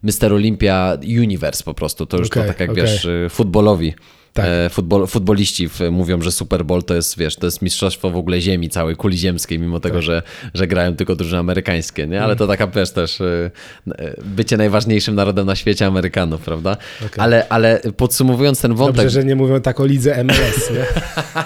Mr. 0.03 0.33
Olympia 0.33 0.97
Universe 1.03 1.63
po 1.63 1.73
prostu. 1.73 2.05
To 2.05 2.17
już 2.17 2.29
to 2.29 2.39
Okej, 2.39 2.51
tak 2.51 2.59
jak 2.59 2.69
okej. 2.69 2.83
wiesz, 2.83 3.05
y, 3.05 3.27
futbolowi. 3.29 3.93
Tak. 4.33 4.45
E, 4.49 4.69
Futbol, 4.69 5.07
futboliści 5.07 5.69
mówią, 5.91 6.21
że 6.21 6.31
Super 6.31 6.65
Bowl 6.65 6.83
to 6.83 6.95
jest, 6.95 7.17
wiesz, 7.17 7.35
to 7.35 7.47
jest 7.47 7.61
mistrzostwo 7.61 8.09
w 8.09 8.15
ogóle 8.15 8.41
ziemi, 8.41 8.69
całej 8.69 8.95
kuli 8.95 9.17
ziemskiej, 9.17 9.59
mimo 9.59 9.79
tego, 9.79 9.95
Tak. 9.95 10.03
że, 10.03 10.21
że 10.53 10.67
grają 10.67 10.95
tylko 10.95 11.15
drużyny 11.15 11.39
amerykańskie, 11.39 12.07
nie? 12.07 12.21
Ale 12.23 12.35
to 12.35 12.43
Mm. 12.43 12.57
taka, 12.57 12.71
wiesz, 12.79 12.91
też 12.91 13.21
y, 13.21 13.51
y, 13.87 13.91
bycie 14.25 14.57
najważniejszym 14.57 15.15
narodem 15.15 15.45
na 15.45 15.55
świecie 15.55 15.85
Amerykanów, 15.85 16.41
prawda? 16.41 16.77
Okej. 17.05 17.09
Ale, 17.17 17.45
ale 17.49 17.79
podsumowując 17.97 18.61
ten 18.61 18.75
wątek, 18.75 18.95
Dobrze, 18.95 19.09
że 19.09 19.23
nie 19.23 19.35
mówią 19.35 19.61
tak 19.61 19.79
o 19.79 19.85
lidze 19.85 20.23
MLS, 20.23 20.71
nie? 20.71 20.85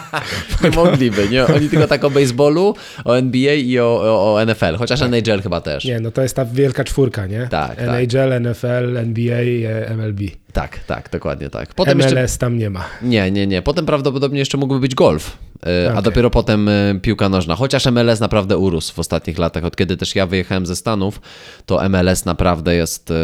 nie 0.64 0.76
mogliby, 0.76 1.30
nie? 1.30 1.46
Oni 1.48 1.70
tylko 1.70 1.88
tak 1.88 2.04
o 2.04 2.10
baseballu, 2.10 2.76
o 3.06 3.18
NBA 3.18 3.54
i 3.54 3.80
o, 3.80 3.86
o, 4.04 4.36
o 4.36 4.46
NFL, 4.46 4.76
chociaż 4.78 5.02
NHL 5.02 5.42
chyba 5.42 5.62
też. 5.62 5.86
Nie, 5.86 6.00
no 6.00 6.12
to 6.12 6.22
jest 6.22 6.36
ta 6.36 6.46
wielka 6.46 6.84
czwórka, 6.84 7.28
nie? 7.28 7.48
Tak, 7.52 7.76
tak. 7.76 7.80
NHL, 7.80 8.42
NFL, 8.42 8.98
NBA, 8.98 9.36
e, 9.40 9.90
MLB. 9.98 10.22
Tak, 10.56 10.80
tak, 10.80 11.10
dokładnie 11.10 11.50
tak. 11.50 11.74
Potem 11.74 12.00
jeszcze 12.00 12.16
MLS 12.16 12.38
tam 12.38 12.58
nie 12.58 12.70
ma. 12.70 12.86
Nie, 13.02 13.32
nie, 13.32 13.48
nie. 13.48 13.62
Potem 13.62 13.86
prawdopodobnie 13.86 14.40
jeszcze 14.40 14.58
mógłby 14.58 14.80
być 14.80 14.96
golf, 14.96 15.38
e, 15.66 15.94
a 15.96 16.02
dopiero 16.02 16.30
potem 16.30 16.70
e, 16.70 17.00
piłka 17.02 17.30
nożna. 17.30 17.56
Chociaż 17.56 17.86
MLS 17.86 18.20
naprawdę 18.20 18.58
urósł 18.58 18.94
w 18.94 19.00
ostatnich 19.00 19.38
latach. 19.38 19.64
Od 19.66 19.76
kiedy 19.76 19.98
też 19.98 20.16
ja 20.16 20.26
wyjechałem 20.28 20.66
ze 20.66 20.76
Stanów, 20.76 21.22
to 21.66 21.90
MLS 21.90 22.26
naprawdę 22.26 22.76
jest. 22.76 23.12
e, 23.12 23.16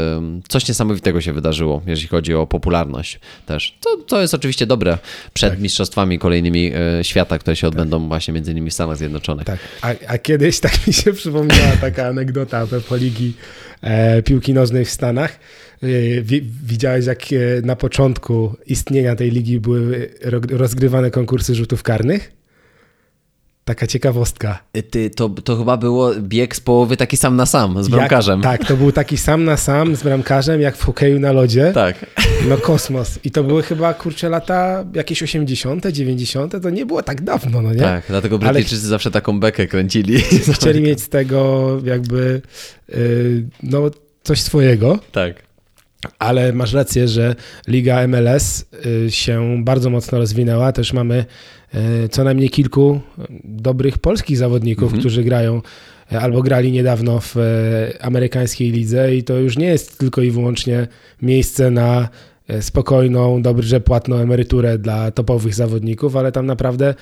Coś 0.50 0.68
niesamowitego 0.68 1.22
się 1.22 1.34
wydarzyło, 1.34 1.82
jeśli 1.88 2.08
chodzi 2.08 2.34
o 2.36 2.48
popularność 2.48 3.20
też. 3.46 3.78
To, 3.82 3.98
to 3.98 4.22
jest 4.22 4.34
oczywiście 4.34 4.66
dobre 4.66 4.98
przed 5.34 5.50
Tak. 5.50 5.60
mistrzostwami 5.60 6.20
kolejnymi 6.20 6.72
świata, 7.02 7.40
które 7.40 7.56
się 7.56 7.68
odbędą 7.68 8.08
właśnie 8.08 8.34
między 8.34 8.52
innymi 8.52 8.70
w 8.70 8.74
Stanach 8.74 8.98
Zjednoczonych. 8.98 9.46
Tak. 9.46 9.60
A, 9.82 9.88
a 10.08 10.18
kiedyś 10.18 10.60
tak 10.66 10.88
mi 10.88 10.94
się 10.94 11.14
przypomniała 11.14 11.72
taka 11.82 12.08
anegdota 12.08 12.58
a 12.60 12.68
propos 12.68 13.02
ligi 13.02 13.34
e, 13.82 14.22
piłki 14.24 14.54
nożnej 14.54 14.86
w 14.86 14.90
Stanach. 14.90 15.40
E, 15.84 16.22
wi, 16.22 16.42
widziałeś, 16.64 17.06
jak 17.06 17.22
e, 17.34 17.62
na 17.64 17.76
początku 17.76 18.56
istnienia 18.66 19.16
tej 19.16 19.32
ligi 19.32 19.60
były 19.60 20.10
ro, 20.22 20.40
rozgrywane 20.52 21.12
konkursy 21.12 21.56
rzutów 21.56 21.84
karnych? 21.84 22.32
Taka 23.66 23.88
ciekawostka. 23.88 24.60
E, 24.74 24.84
Ty, 24.84 25.10
to, 25.10 25.30
to 25.30 25.58
chyba 25.58 25.78
było 25.78 26.16
bieg 26.16 26.56
z 26.56 26.60
połowy 26.60 26.98
taki 26.98 27.18
sam 27.18 27.36
na 27.36 27.46
sam, 27.46 27.84
z 27.84 27.88
bramkarzem. 27.88 28.42
Jak, 28.42 28.60
tak, 28.60 28.68
to 28.68 28.78
był 28.78 28.92
taki 28.92 29.18
sam 29.18 29.44
na 29.44 29.58
sam 29.58 29.96
z 29.96 30.04
bramkarzem, 30.04 30.62
jak 30.62 30.78
w 30.78 30.84
hokeju 30.84 31.20
na 31.20 31.32
lodzie. 31.32 31.72
tak. 31.74 32.06
No 32.50 32.58
kosmos. 32.58 33.20
I 33.24 33.32
to 33.32 33.44
były 33.44 33.64
chyba, 33.64 33.94
kurczę, 33.94 34.30
lata 34.30 34.86
jakieś 34.94 35.24
80., 35.24 35.88
90., 35.88 36.62
to 36.62 36.70
nie 36.70 36.86
było 36.86 37.04
tak 37.04 37.22
dawno, 37.22 37.62
no 37.62 37.74
nie? 37.74 37.80
Tak, 37.80 38.04
dlatego 38.08 38.40
Ale- 38.42 38.54
Brytyjczycy 38.54 38.88
zawsze 38.88 39.12
taką 39.12 39.40
bekę 39.40 39.68
kręcili. 39.68 40.22
Chcieli 40.56 40.82
mieć 40.82 41.02
z 41.02 41.10
tego 41.10 41.72
jakby 41.84 42.42
y, 42.90 43.46
no, 43.64 43.92
coś 44.24 44.42
swojego, 44.42 45.00
tak. 45.12 45.51
Ale 46.20 46.54
masz 46.54 46.74
rację, 46.74 47.08
że 47.08 47.36
Liga 47.68 48.08
MLS 48.08 48.66
y, 48.86 49.12
się 49.12 49.64
bardzo 49.64 49.90
mocno 49.90 50.18
rozwinęła. 50.18 50.72
Też 50.72 50.94
mamy 50.94 51.26
y, 52.06 52.10
co 52.10 52.24
najmniej 52.24 52.50
kilku 52.50 53.02
dobrych 53.44 53.98
polskich 53.98 54.38
zawodników, 54.38 54.84
Mhm. 54.84 55.00
którzy 55.00 55.24
grają 55.24 55.62
y, 56.12 56.20
albo 56.20 56.42
grali 56.42 56.72
niedawno 56.72 57.20
w 57.20 57.38
y, 57.38 58.02
amerykańskiej 58.02 58.72
lidze 58.72 59.16
i 59.16 59.24
to 59.24 59.34
już 59.38 59.58
nie 59.58 59.68
jest 59.68 59.98
tylko 59.98 60.22
i 60.22 60.32
wyłącznie 60.32 60.88
miejsce 61.22 61.72
na 61.72 62.10
y, 62.50 62.62
spokojną, 62.62 63.42
dobrze 63.42 63.80
płatną 63.82 64.16
emeryturę 64.16 64.78
dla 64.78 65.12
topowych 65.12 65.54
zawodników, 65.56 66.16
ale 66.16 66.32
tam 66.32 66.46
naprawdę 66.46 66.94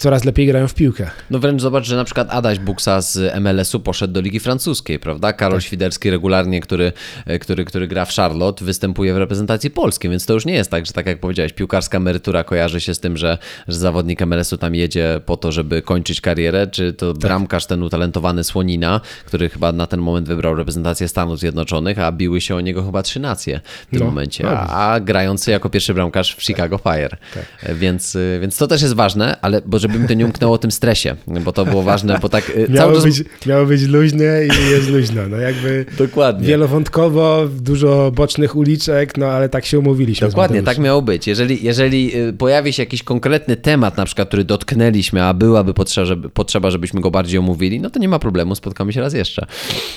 coraz 0.00 0.24
lepiej 0.24 0.46
grają 0.46 0.68
w 0.68 0.74
piłkę. 0.74 1.10
No 1.30 1.38
wręcz 1.38 1.62
zobacz, 1.62 1.86
że 1.86 1.96
na 1.96 2.04
przykład 2.04 2.28
Adaś 2.30 2.58
Buksa 2.58 3.00
z 3.00 3.40
MLS-u 3.40 3.80
poszedł 3.80 4.14
do 4.14 4.20
Ligi 4.20 4.40
Francuskiej, 4.40 4.98
prawda? 4.98 5.32
Karol 5.32 5.58
Tak. 5.58 5.64
Świderski 5.66 6.10
regularnie, 6.10 6.60
który, 6.60 6.92
e, 7.26 7.38
który, 7.38 7.64
który 7.64 7.88
gra 7.88 8.04
w 8.04 8.12
Charlotte, 8.14 8.64
występuje 8.64 9.14
w 9.14 9.16
reprezentacji 9.18 9.70
polskiej, 9.70 10.10
więc 10.10 10.26
to 10.26 10.34
już 10.34 10.46
nie 10.46 10.52
jest 10.54 10.70
tak, 10.70 10.86
że 10.86 10.92
tak 10.92 11.06
jak 11.06 11.20
powiedziałeś, 11.20 11.52
piłkarska 11.52 11.96
emerytura 11.98 12.44
kojarzy 12.44 12.80
się 12.80 12.94
z 12.94 13.00
tym, 13.00 13.16
że, 13.16 13.38
że 13.68 13.76
zawodnik 13.78 14.20
MLS-u 14.26 14.56
tam 14.58 14.74
jedzie 14.74 15.20
po 15.26 15.36
to, 15.36 15.52
żeby 15.52 15.82
kończyć 15.82 16.20
karierę, 16.20 16.66
czy 16.66 16.92
to 16.92 17.12
Tak. 17.12 17.22
bramkarz 17.22 17.66
ten 17.66 17.82
utalentowany 17.82 18.44
Słonina, 18.44 19.00
który 19.26 19.48
chyba 19.48 19.72
na 19.72 19.86
ten 19.86 20.00
moment 20.00 20.28
wybrał 20.28 20.54
reprezentację 20.54 21.08
Stanów 21.08 21.38
Zjednoczonych, 21.38 21.98
a 21.98 22.12
biły 22.12 22.40
się 22.40 22.56
o 22.56 22.60
niego 22.60 22.84
chyba 22.84 23.02
trzy 23.02 23.20
nacje 23.20 23.60
w 23.86 23.90
tym 23.90 23.98
No, 24.00 24.04
momencie, 24.06 24.44
no, 24.44 24.50
a, 24.50 25.00
grający 25.00 25.50
jako 25.50 25.70
pierwszy 25.70 25.94
bramkarz 25.94 26.34
w 26.34 26.42
Chicago 26.42 26.78
Fire. 26.78 27.16
E, 27.62 27.74
Więc, 27.74 28.14
y, 28.14 28.38
więc 28.40 28.56
to 28.56 28.66
też 28.66 28.82
jest 28.82 28.94
ważne, 28.94 29.36
ale 29.42 29.62
bo 29.66 29.78
żeby 29.78 29.89
mi 29.98 30.08
to 30.08 30.14
nie 30.14 30.26
umknęło 30.26 30.54
o 30.54 30.58
tym 30.58 30.70
stresie, 30.70 31.16
bo 31.44 31.52
to 31.52 31.64
było 31.64 31.82
ważne, 31.82 32.18
bo 32.22 32.28
tak 32.28 32.50
y, 32.50 32.66
Miało 32.68 32.92
czas... 32.92 33.04
być, 33.04 33.24
miało 33.46 33.66
być 33.66 33.82
luźne 33.82 34.46
i 34.46 34.70
jest 34.70 34.88
luźno. 34.90 35.28
No 35.28 35.36
jakby 35.36 35.86
Dokładnie. 35.98 36.48
wielowątkowo, 36.48 37.48
dużo 37.60 38.10
bocznych 38.14 38.56
uliczek, 38.56 39.16
no 39.16 39.26
ale 39.26 39.48
tak 39.48 39.66
się 39.66 39.78
umówiliśmy. 39.78 40.28
Dokładnie, 40.28 40.62
tak 40.62 40.78
miało 40.78 41.02
być. 41.02 41.26
Jeżeli, 41.26 41.64
jeżeli 41.64 42.16
y, 42.16 42.32
pojawi 42.32 42.72
się 42.72 42.82
jakiś 42.82 43.02
konkretny 43.02 43.56
temat, 43.56 43.96
na 43.96 44.04
przykład, 44.04 44.28
który 44.28 44.44
dotknęliśmy, 44.44 45.24
a 45.24 45.34
byłaby 45.34 45.74
potrzeba, 45.74 46.04
żeby, 46.04 46.30
potrzeba, 46.30 46.70
żebyśmy 46.70 47.00
go 47.00 47.10
bardziej 47.10 47.38
omówili, 47.38 47.80
no 47.80 47.90
to 47.90 47.98
nie 47.98 48.08
ma 48.08 48.18
problemu, 48.18 48.54
spotkamy 48.54 48.92
się 48.92 49.00
raz 49.00 49.14
jeszcze. 49.14 49.46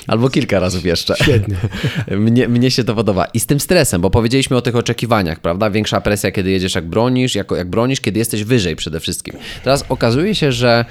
Albo 0.07 0.29
kilka 0.29 0.59
razy 0.59 0.79
jeszcze. 0.83 1.15
Świetnie. 1.15 1.55
mnie, 2.17 2.47
mnie 2.47 2.71
się 2.71 2.83
to 2.83 2.95
podoba. 2.95 3.25
I 3.25 3.39
z 3.39 3.45
tym 3.45 3.59
stresem, 3.59 4.01
bo 4.01 4.09
powiedzieliśmy 4.09 4.57
o 4.57 4.61
tych 4.61 4.75
oczekiwaniach, 4.75 5.39
prawda? 5.39 5.69
Większa 5.69 6.01
presja, 6.01 6.31
kiedy 6.31 6.51
jedziesz 6.51 6.75
jak 6.75 6.89
bronisz, 6.89 7.35
jako, 7.35 7.55
jak 7.55 7.69
bronisz, 7.69 8.01
kiedy 8.01 8.19
jesteś 8.19 8.43
wyżej 8.43 8.75
przede 8.75 8.99
wszystkim. 8.99 9.35
Teraz 9.63 9.82
okazuje 9.89 10.35
się, 10.35 10.51
że 10.51 10.85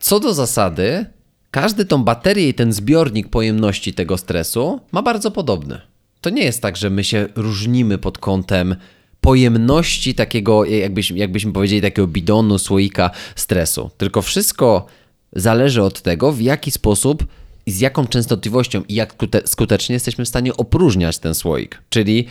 co 0.00 0.20
do 0.20 0.34
zasady, 0.34 1.06
każdy 1.50 1.84
tą 1.84 2.04
baterię 2.04 2.48
i 2.48 2.54
ten 2.54 2.72
zbiornik 2.72 3.28
pojemności 3.28 3.94
tego 3.94 4.18
stresu 4.18 4.80
ma 4.92 5.02
bardzo 5.02 5.30
podobny. 5.30 5.80
To 6.20 6.30
nie 6.30 6.44
jest 6.44 6.62
tak, 6.62 6.76
że 6.76 6.90
my 6.90 7.04
się 7.04 7.28
różnimy 7.36 7.98
pod 7.98 8.18
kątem 8.18 8.76
pojemności 9.20 10.14
takiego, 10.14 10.64
jakbyś, 10.64 11.10
jakbyśmy 11.10 11.52
powiedzieli, 11.52 11.82
takiego 11.82 12.06
bidonu, 12.06 12.58
słoika 12.58 13.10
stresu. 13.36 13.90
Tylko 13.96 14.22
wszystko 14.22 14.86
zależy 15.32 15.82
od 15.82 16.02
tego, 16.02 16.32
w 16.32 16.40
jaki 16.40 16.70
sposób 16.70 17.26
i 17.66 17.72
z 17.72 17.80
jaką 17.80 18.06
częstotliwością 18.06 18.82
i 18.88 18.94
jak 18.94 19.16
skute- 19.16 19.46
skutecznie 19.46 19.92
jesteśmy 19.92 20.24
w 20.24 20.28
stanie 20.28 20.56
opróżniać 20.56 21.18
ten 21.18 21.34
słoik. 21.34 21.82
Czyli 21.88 22.26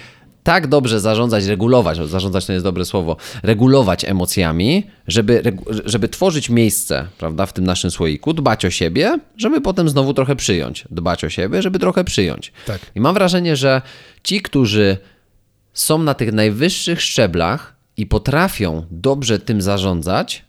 tak 0.45 0.67
dobrze 0.67 0.99
zarządzać, 0.99 1.45
regulować, 1.45 1.97
zarządzać 1.97 2.45
to 2.45 2.53
jest 2.53 2.65
dobre 2.65 2.85
słowo, 2.85 3.17
regulować 3.43 4.05
emocjami, 4.05 4.83
żeby, 5.07 5.41
żeby 5.85 6.09
tworzyć 6.09 6.49
miejsce, 6.49 7.07
prawda, 7.17 7.45
w 7.45 7.53
tym 7.53 7.65
naszym 7.65 7.91
słoiku, 7.91 8.33
dbać 8.33 8.65
o 8.65 8.69
siebie, 8.69 9.19
żeby 9.37 9.61
potem 9.61 9.89
znowu 9.89 10.13
trochę 10.13 10.35
przyjąć. 10.35 10.85
Dbać 10.91 11.23
o 11.23 11.29
siebie, 11.29 11.61
żeby 11.61 11.79
trochę 11.79 12.03
przyjąć. 12.03 12.51
Tak. 12.65 12.79
I 12.95 12.99
mam 12.99 13.13
wrażenie, 13.13 13.55
że 13.55 13.81
ci, 14.23 14.41
którzy 14.41 14.97
są 15.73 15.97
na 15.97 16.13
tych 16.13 16.33
najwyższych 16.33 17.01
szczeblach 17.01 17.75
i 17.97 18.05
potrafią 18.05 18.85
dobrze 18.91 19.39
tym 19.39 19.61
zarządzać, 19.61 20.45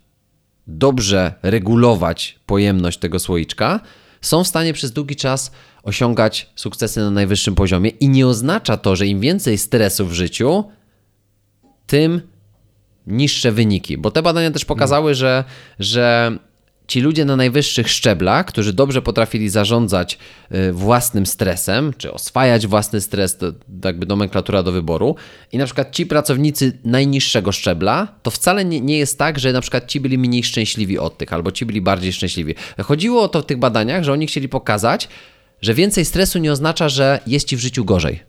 dobrze 0.66 1.34
regulować 1.42 2.38
pojemność 2.46 2.98
tego 2.98 3.18
słoiczka, 3.18 3.80
są 4.20 4.44
w 4.44 4.46
stanie 4.46 4.72
przez 4.72 4.92
długi 4.92 5.16
czas 5.16 5.52
osiągać 5.86 6.50
sukcesy 6.56 7.00
na 7.00 7.10
najwyższym 7.10 7.54
poziomie 7.54 7.90
i 7.90 8.08
nie 8.08 8.26
oznacza 8.26 8.76
to, 8.76 8.96
że 8.96 9.06
im 9.06 9.20
więcej 9.20 9.58
stresu 9.58 10.06
w 10.06 10.12
życiu, 10.12 10.64
tym 11.86 12.20
niższe 13.06 13.52
wyniki. 13.52 13.98
Bo 13.98 14.10
te 14.10 14.22
badania 14.22 14.50
też 14.50 14.64
pokazały, 14.64 15.14
że, 15.14 15.44
że 15.78 16.32
ci 16.86 17.00
ludzie 17.00 17.24
na 17.24 17.36
najwyższych 17.36 17.90
szczeblach, 17.90 18.46
którzy 18.46 18.72
dobrze 18.72 19.02
potrafili 19.02 19.48
zarządzać 19.48 20.18
y, 20.54 20.72
własnym 20.72 21.26
stresem, 21.26 21.92
czy 21.98 22.12
oswajać 22.12 22.66
własny 22.66 23.00
stres, 23.00 23.36
to 23.36 23.46
jakby 23.84 24.06
nomenklatura 24.06 24.62
do 24.62 24.72
wyboru, 24.72 25.16
i 25.52 25.58
na 25.58 25.64
przykład 25.64 25.94
ci 25.94 26.06
pracownicy 26.06 26.78
najniższego 26.84 27.52
szczebla, 27.52 28.08
to 28.22 28.30
wcale 28.30 28.64
nie, 28.64 28.80
nie 28.80 28.98
jest 28.98 29.18
tak, 29.18 29.38
że 29.38 29.52
na 29.52 29.60
przykład 29.60 29.86
ci 29.86 30.00
byli 30.00 30.18
mniej 30.18 30.44
szczęśliwi 30.44 30.98
od 30.98 31.18
tych, 31.18 31.32
albo 31.32 31.52
ci 31.52 31.66
byli 31.66 31.80
bardziej 31.80 32.12
szczęśliwi. 32.12 32.54
Chodziło 32.82 33.22
o 33.22 33.28
to 33.28 33.42
w 33.42 33.46
tych 33.46 33.58
badaniach, 33.58 34.04
że 34.04 34.12
oni 34.12 34.26
chcieli 34.26 34.48
pokazać, 34.48 35.08
że 35.60 35.74
więcej 35.74 36.04
stresu 36.04 36.38
nie 36.38 36.52
oznacza, 36.52 36.88
że 36.88 37.20
jest 37.26 37.48
ci 37.48 37.56
w 37.56 37.60
życiu 37.60 37.84
gorzej. 37.84 38.22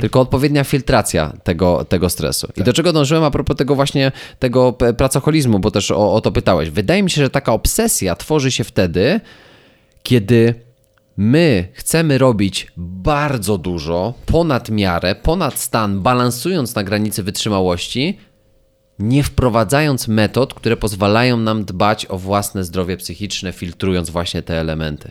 Tylko 0.00 0.20
odpowiednia 0.20 0.64
filtracja 0.64 1.32
tego, 1.44 1.84
tego 1.84 2.10
stresu. 2.10 2.48
I 2.56 2.62
do 2.62 2.72
czego 2.72 2.92
dążyłem 2.92 3.24
a 3.24 3.30
propos 3.30 3.56
tego 3.56 3.74
właśnie 3.74 4.12
tego 4.38 4.72
p- 4.72 4.94
pracoholizmu, 4.94 5.58
bo 5.58 5.70
też 5.70 5.90
o, 5.90 6.14
o 6.14 6.20
to 6.20 6.32
pytałeś. 6.32 6.70
Wydaje 6.70 7.02
mi 7.02 7.10
się, 7.10 7.22
że 7.22 7.30
taka 7.30 7.52
obsesja 7.52 8.16
tworzy 8.16 8.50
się 8.50 8.64
wtedy, 8.64 9.20
kiedy 10.02 10.54
my 11.16 11.68
chcemy 11.72 12.18
robić 12.18 12.66
bardzo 12.76 13.58
dużo, 13.58 14.14
ponad 14.26 14.70
miarę, 14.70 15.14
ponad 15.14 15.58
stan, 15.58 16.00
balansując 16.00 16.74
na 16.74 16.84
granicy 16.84 17.22
wytrzymałości, 17.22 18.18
nie 18.98 19.22
wprowadzając 19.22 20.08
metod, 20.08 20.54
które 20.54 20.76
pozwalają 20.76 21.36
nam 21.36 21.64
dbać 21.64 22.06
o 22.06 22.18
własne 22.18 22.64
zdrowie 22.64 22.96
psychiczne, 22.96 23.52
filtrując 23.52 24.10
właśnie 24.10 24.42
te 24.42 24.60
elementy. 24.60 25.10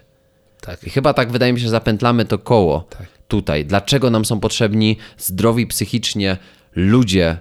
Tak. 0.66 0.84
I 0.84 0.90
chyba 0.90 1.14
tak 1.14 1.32
wydaje 1.32 1.54
mi 1.54 1.60
się, 1.60 1.70
zapętlamy 1.70 2.26
to 2.26 2.40
koło 2.40 2.88
Tak. 2.90 3.08
tutaj. 3.28 3.66
Dlaczego 3.66 4.10
nam 4.10 4.26
są 4.26 4.40
potrzebni 4.40 4.98
zdrowi 5.18 5.68
psychicznie 5.68 6.38
ludzie 6.76 7.38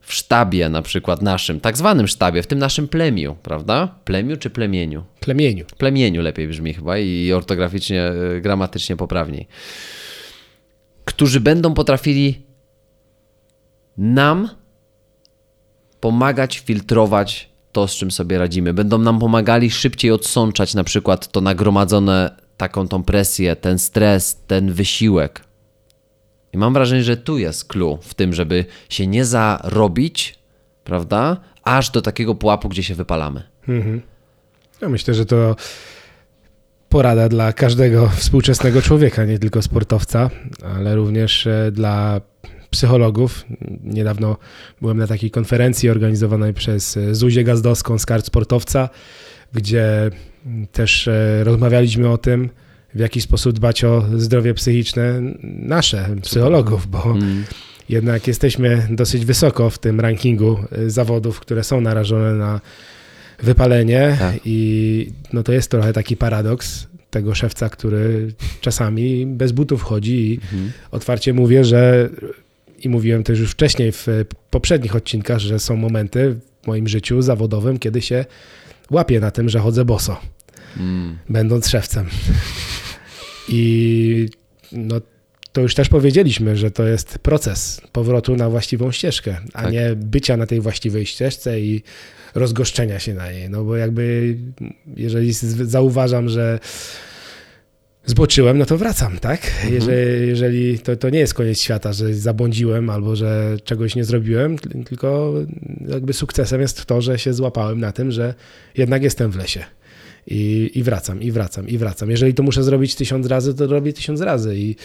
w 0.00 0.12
sztabie, 0.12 0.68
na 0.68 0.82
przykład 0.82 1.22
naszym, 1.22 1.60
tak 1.60 1.76
zwanym 1.76 2.08
sztabie, 2.08 2.42
w 2.42 2.46
tym 2.46 2.58
naszym 2.58 2.88
plemiu, 2.88 3.36
prawda? 3.42 3.98
Plemiu 4.04 4.36
czy 4.36 4.50
plemieniu? 4.50 5.04
Plemieniu. 5.20 5.64
Plemieniu 5.78 6.22
lepiej 6.22 6.48
brzmi 6.48 6.74
chyba 6.74 6.98
i 6.98 7.32
ortograficznie, 7.32 8.12
y, 8.36 8.40
gramatycznie 8.40 8.96
poprawniej. 8.96 9.48
Którzy 11.04 11.40
będą 11.40 11.74
potrafili 11.74 12.42
nam 13.96 14.48
pomagać 16.00 16.58
filtrować 16.58 17.48
to, 17.72 17.88
z 17.88 17.94
czym 17.94 18.10
sobie 18.10 18.38
radzimy. 18.38 18.74
Będą 18.74 18.98
nam 18.98 19.18
pomagali 19.18 19.70
szybciej 19.70 20.10
odsączać 20.10 20.74
na 20.74 20.84
przykład 20.84 21.32
to 21.32 21.40
nagromadzone 21.40 22.43
taką 22.56 22.88
tą 22.88 23.02
presję, 23.02 23.56
ten 23.56 23.78
stres, 23.78 24.36
ten 24.46 24.72
wysiłek. 24.72 25.44
I 26.52 26.58
mam 26.58 26.72
wrażenie, 26.72 27.02
że 27.02 27.16
tu 27.16 27.38
jest 27.38 27.64
clue 27.64 27.98
w 28.02 28.14
tym, 28.14 28.32
żeby 28.32 28.64
się 28.88 29.06
nie 29.06 29.24
zarobić, 29.24 30.38
prawda? 30.84 31.36
Aż 31.62 31.90
do 31.90 32.02
takiego 32.02 32.34
pułapu, 32.34 32.68
gdzie 32.68 32.82
się 32.82 32.94
wypalamy. 32.94 33.42
Ja 34.80 34.88
myślę, 34.88 35.14
że 35.14 35.26
to 35.26 35.56
porada 36.88 37.28
dla 37.28 37.52
każdego 37.52 38.08
współczesnego 38.08 38.82
człowieka, 38.82 39.24
nie 39.24 39.38
tylko 39.38 39.62
sportowca, 39.62 40.30
ale 40.76 40.96
również 40.96 41.46
e, 41.46 41.72
dla 41.72 42.20
psychologów. 42.70 43.44
Niedawno 43.84 44.36
byłem 44.80 44.98
na 44.98 45.06
takiej 45.06 45.30
konferencji 45.30 45.90
organizowanej 45.90 46.54
przez 46.54 46.96
e, 46.96 47.14
Zuzię 47.14 47.44
Gazdowską 47.44 47.98
z 47.98 48.06
kart 48.06 48.26
sportowca, 48.26 48.88
gdzie 49.52 50.10
też 50.72 51.08
e, 51.08 51.44
rozmawialiśmy 51.44 52.10
o 52.10 52.18
tym, 52.18 52.50
w 52.94 52.98
jaki 52.98 53.20
sposób 53.20 53.52
dbać 53.52 53.84
o 53.84 54.04
zdrowie 54.16 54.54
psychiczne 54.54 55.20
nasze, 55.42 56.16
psychologów, 56.22 56.86
bo 56.86 57.14
jednak 57.88 58.26
jesteśmy 58.26 58.86
dosyć 58.90 59.24
wysoko 59.24 59.70
w 59.70 59.78
tym 59.78 60.00
rankingu 60.00 60.58
e, 60.72 60.90
zawodów, 60.90 61.40
które 61.40 61.64
są 61.64 61.80
narażone 61.80 62.34
na 62.34 62.60
wypalenie. 63.42 64.16
Tak. 64.18 64.34
i 64.44 65.10
no 65.32 65.42
to 65.42 65.52
jest 65.52 65.70
trochę 65.70 65.92
taki 65.92 66.16
paradoks 66.16 66.86
tego 67.10 67.34
szewca, 67.34 67.68
który 67.68 68.32
czasami 68.60 69.26
bez 69.26 69.52
butów 69.52 69.82
chodzi 69.82 70.32
i 70.32 70.40
otwarcie 70.90 71.34
mówię, 71.34 71.64
że 71.64 72.08
i 72.78 72.88
mówiłem 72.88 73.22
też 73.22 73.38
już 73.38 73.50
wcześniej 73.50 73.92
w 73.92 74.06
poprzednich 74.50 74.96
odcinkach, 74.96 75.38
że 75.38 75.58
są 75.58 75.76
momenty 75.76 76.36
w 76.62 76.66
moim 76.66 76.88
życiu 76.88 77.22
zawodowym, 77.22 77.78
kiedy 77.78 78.02
się 78.02 78.24
łapię 78.90 79.20
na 79.20 79.30
tym, 79.30 79.48
że 79.48 79.58
chodzę 79.58 79.84
boso, 79.84 80.20
Mm. 80.76 81.18
będąc 81.28 81.68
szewcem. 81.68 82.06
I 83.48 84.28
no, 84.72 85.00
to 85.52 85.60
już 85.60 85.74
też 85.74 85.88
powiedzieliśmy, 85.88 86.56
że 86.56 86.70
to 86.70 86.86
jest 86.86 87.18
proces 87.18 87.80
powrotu 87.92 88.36
na 88.36 88.50
właściwą 88.50 88.92
ścieżkę, 88.92 89.36
a 89.52 89.62
Tak. 89.62 89.72
nie 89.72 89.96
bycia 89.96 90.36
na 90.36 90.46
tej 90.46 90.60
właściwej 90.60 91.06
ścieżce 91.06 91.60
i 91.60 91.82
rozgoszczenia 92.34 92.98
się 92.98 93.14
na 93.14 93.32
niej. 93.32 93.50
No 93.50 93.64
bo 93.64 93.76
jakby, 93.76 94.36
jeżeli 94.96 95.32
zauważam, 95.64 96.28
że 96.28 96.58
zboczyłem, 98.06 98.58
no 98.58 98.66
to 98.66 98.78
wracam, 98.78 99.18
tak? 99.18 99.40
Jeżeli, 99.70 100.28
jeżeli 100.28 100.78
to, 100.78 100.96
to 100.96 101.10
nie 101.10 101.18
jest 101.18 101.34
koniec 101.34 101.60
świata, 101.60 101.92
że 101.92 102.14
zabłądziłem 102.14 102.90
albo 102.90 103.16
że 103.16 103.56
czegoś 103.64 103.96
nie 103.96 104.04
zrobiłem, 104.04 104.58
tylko 104.58 105.34
jakby 105.88 106.12
sukcesem 106.12 106.60
jest 106.60 106.84
to, 106.84 107.02
że 107.02 107.18
się 107.18 107.32
złapałem 107.34 107.80
na 107.80 107.92
tym, 107.92 108.12
że 108.12 108.34
jednak 108.76 109.02
jestem 109.02 109.30
w 109.30 109.36
lesie. 109.36 109.64
I, 110.26 110.70
I 110.74 110.82
wracam, 110.82 111.22
i 111.22 111.32
wracam, 111.32 111.68
i 111.68 111.78
wracam. 111.78 112.10
Jeżeli 112.10 112.34
to 112.34 112.42
muszę 112.42 112.62
zrobić 112.62 112.94
tysiąc 112.94 113.26
razy, 113.26 113.54
to 113.54 113.66
robię 113.66 113.92
tysiąc 113.92 114.20
razy. 114.20 114.56
I, 114.56 114.76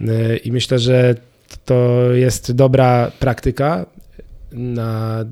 y, 0.00 0.36
I 0.36 0.52
myślę, 0.52 0.78
że 0.78 1.14
to 1.64 2.08
jest 2.12 2.52
dobra 2.52 3.12
praktyka 3.20 3.86
na 4.52 5.24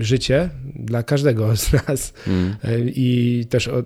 życie 0.00 0.50
dla 0.76 1.02
każdego 1.02 1.56
z 1.56 1.72
nas. 1.72 2.12
Mm. 2.26 2.56
I 2.86 3.46
też 3.50 3.68
o, 3.68 3.82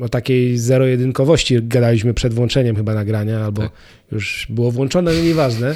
o 0.00 0.08
takiej 0.08 0.58
zero-jedynkowości 0.58 1.62
gadaliśmy 1.62 2.14
przed 2.14 2.34
włączeniem 2.34 2.76
chyba 2.76 2.94
nagrania, 2.94 3.44
albo 3.44 3.62
Tak. 3.62 3.72
już 4.12 4.46
było 4.50 4.70
włączone, 4.70 5.12
no 5.14 5.22
nieważne. 5.22 5.74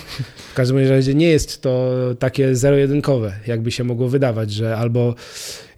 W 0.52 0.54
każdym 0.54 0.88
razie 0.88 1.14
nie 1.14 1.28
jest 1.28 1.62
to 1.62 1.94
takie 2.18 2.54
zero-jedynkowe, 2.54 3.32
jakby 3.46 3.70
się 3.70 3.84
mogło 3.84 4.08
wydawać, 4.08 4.52
że 4.52 4.76
albo 4.76 5.14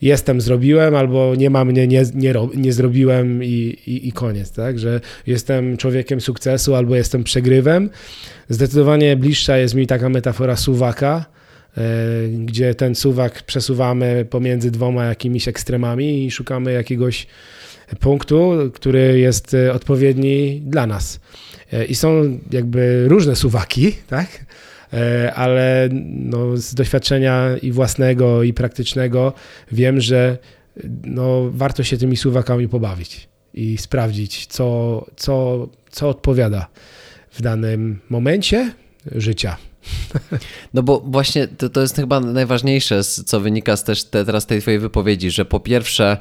jestem, 0.02 0.40
zrobiłem, 0.40 0.94
albo 0.94 1.34
nie 1.34 1.50
ma 1.50 1.64
mnie, 1.64 1.86
nie, 1.86 2.02
nie, 2.14 2.34
nie 2.54 2.72
zrobiłem 2.72 3.44
i, 3.44 3.76
i, 3.86 4.08
i 4.08 4.12
koniec, 4.12 4.52
tak? 4.52 4.78
Że 4.78 5.00
jestem 5.26 5.76
człowiekiem 5.76 6.20
sukcesu, 6.20 6.74
albo 6.74 6.96
jestem 6.96 7.24
przegrywem. 7.24 7.90
Zdecydowanie 8.48 9.16
bliższa 9.16 9.58
jest 9.58 9.74
mi 9.74 9.86
taka 9.86 10.08
metafora 10.08 10.56
suwaka, 10.56 11.24
e, 11.76 11.82
gdzie 12.28 12.74
ten 12.74 12.94
suwak 12.94 13.42
przesuwamy 13.42 14.26
pomiędzy 14.30 14.70
dwoma 14.70 15.04
jakimiś 15.04 15.48
ekstremami 15.48 16.24
i 16.24 16.30
szukamy 16.30 16.72
jakiegoś 16.72 17.26
punktu, 18.00 18.52
który 18.74 19.18
jest 19.18 19.54
e, 19.54 19.72
odpowiedni 19.72 20.62
dla 20.66 20.86
nas. 20.86 21.20
E, 21.72 21.84
I 21.84 21.94
są 21.94 22.38
jakby 22.50 23.04
różne 23.08 23.36
suwaki, 23.36 23.92
tak? 24.08 24.28
E, 24.92 25.34
Ale 25.34 25.88
no, 25.92 26.56
z 26.56 26.74
doświadczenia 26.74 27.56
i 27.62 27.72
własnego, 27.72 28.42
i 28.42 28.52
praktycznego 28.52 29.32
wiem, 29.72 30.00
że 30.00 30.38
no, 31.04 31.50
warto 31.50 31.84
się 31.84 31.96
tymi 31.96 32.16
suwakami 32.16 32.68
pobawić 32.68 33.28
i 33.54 33.78
sprawdzić, 33.78 34.46
co, 34.46 35.06
co, 35.16 35.68
co 35.90 36.08
odpowiada 36.08 36.66
w 37.30 37.42
danym 37.42 38.00
momencie 38.08 38.72
życia. 39.12 39.56
No 40.74 40.82
bo 40.82 41.00
właśnie 41.00 41.48
to, 41.48 41.68
to 41.68 41.80
jest 41.80 41.96
chyba 41.96 42.20
najważniejsze, 42.20 43.04
co 43.04 43.40
wynika 43.40 43.76
z 43.76 43.84
też 43.84 44.04
te, 44.04 44.24
teraz 44.24 44.46
tej 44.46 44.60
twojej 44.60 44.80
wypowiedzi, 44.80 45.30
że 45.30 45.44
po 45.44 45.60
pierwsze 45.60 46.16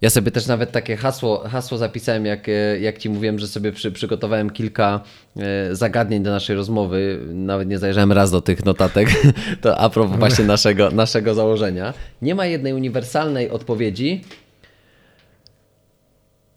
ja 0.00 0.10
sobie 0.10 0.30
też 0.30 0.46
nawet 0.46 0.72
takie 0.72 0.96
hasło, 0.96 1.48
hasło 1.48 1.78
zapisałem, 1.78 2.26
jak, 2.26 2.48
e, 2.48 2.80
jak 2.80 2.98
ci 2.98 3.10
mówiłem, 3.10 3.38
że 3.38 3.48
sobie 3.48 3.72
przy, 3.72 3.92
przygotowałem 3.92 4.50
kilka 4.50 5.00
e, 5.36 5.74
zagadnień 5.74 6.22
do 6.22 6.30
naszej 6.30 6.56
rozmowy. 6.56 7.20
Nawet 7.32 7.68
nie 7.68 7.78
zajrzałem 7.78 8.12
raz 8.12 8.30
do 8.30 8.40
tych 8.40 8.64
notatek. 8.64 9.08
To 9.62 9.78
a 9.78 9.90
propos 9.90 10.18
właśnie 10.18 10.44
naszego, 10.44 10.90
naszego 10.90 11.34
założenia. 11.34 11.94
Nie 12.22 12.34
ma 12.34 12.46
jednej 12.46 12.72
uniwersalnej 12.72 13.50
odpowiedzi 13.50 14.24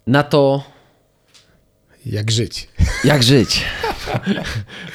na 0.06 0.22
to, 0.22 0.64
Jak 2.06 2.30
żyć. 2.30 2.68
jak 3.04 3.22
żyć? 3.22 3.64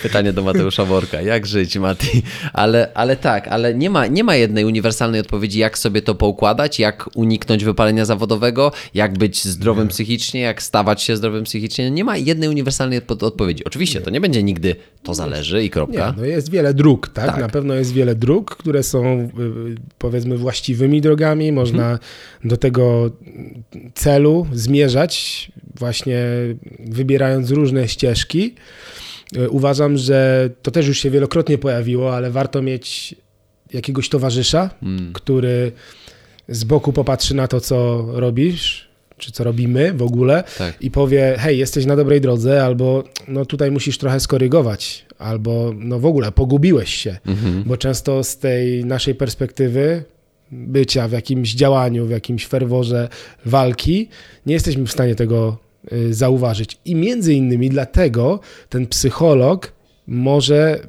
Pytanie 0.03 0.33
do 0.33 0.41
Mateusza 0.43 0.85
Worka. 0.85 1.21
Jak 1.21 1.45
żyć, 1.45 1.77
Mati? 1.77 2.23
Ale, 2.53 2.91
ale 2.93 3.15
tak, 3.15 3.47
ale 3.47 3.73
nie 3.75 3.89
ma, 3.89 4.07
nie 4.07 4.23
ma 4.23 4.35
jednej 4.35 4.65
uniwersalnej 4.65 5.21
odpowiedzi, 5.21 5.59
jak 5.59 5.77
sobie 5.77 6.01
to 6.01 6.15
poukładać, 6.15 6.79
jak 6.79 7.09
uniknąć 7.15 7.63
wypalenia 7.63 8.05
zawodowego, 8.05 8.71
jak 8.93 9.17
być 9.17 9.45
zdrowym 9.45 9.87
psychicznie, 9.87 10.41
jak 10.41 10.61
stawać 10.61 11.01
się 11.01 11.17
zdrowym 11.17 11.43
psychicznie. 11.43 11.91
Nie 11.91 12.03
ma 12.03 12.17
jednej 12.17 12.49
uniwersalnej 12.49 13.01
odpo- 13.01 13.25
odpowiedzi. 13.25 13.63
Oczywiście, 13.65 14.01
to 14.01 14.09
nie 14.09 14.21
będzie 14.21 14.43
nigdy 14.43 14.75
to 15.03 15.13
zależy 15.13 15.59
i 15.59 15.63
Nie, 15.63 15.69
kropka. 15.69 16.13
no 16.17 16.25
jest 16.25 16.51
wiele 16.51 16.73
dróg, 16.73 17.07
tak? 17.07 17.25
Tak. 17.25 17.39
Na 17.39 17.49
pewno 17.49 17.73
jest 17.73 17.93
wiele 17.93 18.15
dróg, 18.15 18.55
które 18.55 18.83
są 18.83 19.05
y, 19.15 19.29
powiedzmy 19.97 20.37
właściwymi 20.37 21.01
drogami. 21.01 21.51
Można 21.51 21.99
do 22.43 22.57
tego 22.57 23.11
celu 23.95 24.47
zmierzać 24.53 25.51
właśnie 25.79 26.25
wybierając 26.79 27.51
różne 27.51 27.87
ścieżki. 27.87 28.55
Y, 29.37 29.49
Uważam, 29.49 29.97
że 29.97 30.49
to 30.61 30.71
też 30.71 30.87
już 30.87 30.99
się 30.99 31.09
wielokrotnie 31.09 31.57
pojawiło, 31.57 32.15
ale 32.15 32.31
warto 32.31 32.61
mieć 32.61 33.15
jakiegoś 33.73 34.09
towarzysza, 34.09 34.69
który 35.13 35.71
z 36.49 36.63
boku 36.63 36.93
popatrzy 36.93 37.35
na 37.35 37.47
to, 37.47 37.61
co 37.61 38.05
robisz, 38.13 38.87
czy 39.17 39.31
co 39.31 39.43
robimy 39.43 39.93
w 39.93 40.01
ogóle 40.01 40.43
Tak. 40.57 40.81
i 40.81 40.91
powie, 40.91 41.35
hej, 41.39 41.57
jesteś 41.57 41.85
na 41.85 41.95
dobrej 41.95 42.21
drodze, 42.21 42.63
albo 42.63 43.03
no 43.27 43.45
tutaj 43.45 43.71
musisz 43.71 43.97
trochę 43.97 44.19
skorygować, 44.19 45.05
albo 45.19 45.73
no 45.77 45.99
w 45.99 46.05
ogóle 46.05 46.31
pogubiłeś 46.31 46.95
się, 46.95 47.17
bo 47.65 47.77
często 47.77 48.23
z 48.23 48.37
tej 48.37 48.85
naszej 48.85 49.15
perspektywy 49.15 50.03
bycia 50.51 51.07
w 51.07 51.11
jakimś 51.11 51.53
działaniu, 51.53 52.05
w 52.05 52.09
jakimś 52.09 52.47
ferworze 52.47 53.09
walki, 53.45 54.09
nie 54.45 54.53
jesteśmy 54.53 54.85
w 54.85 54.91
stanie 54.91 55.15
tego 55.15 55.57
zauważyć. 56.09 56.77
I 56.85 56.95
między 56.95 57.33
innymi 57.33 57.69
dlatego 57.69 58.39
ten 58.69 58.87
psycholog 58.87 59.71
może 60.07 60.79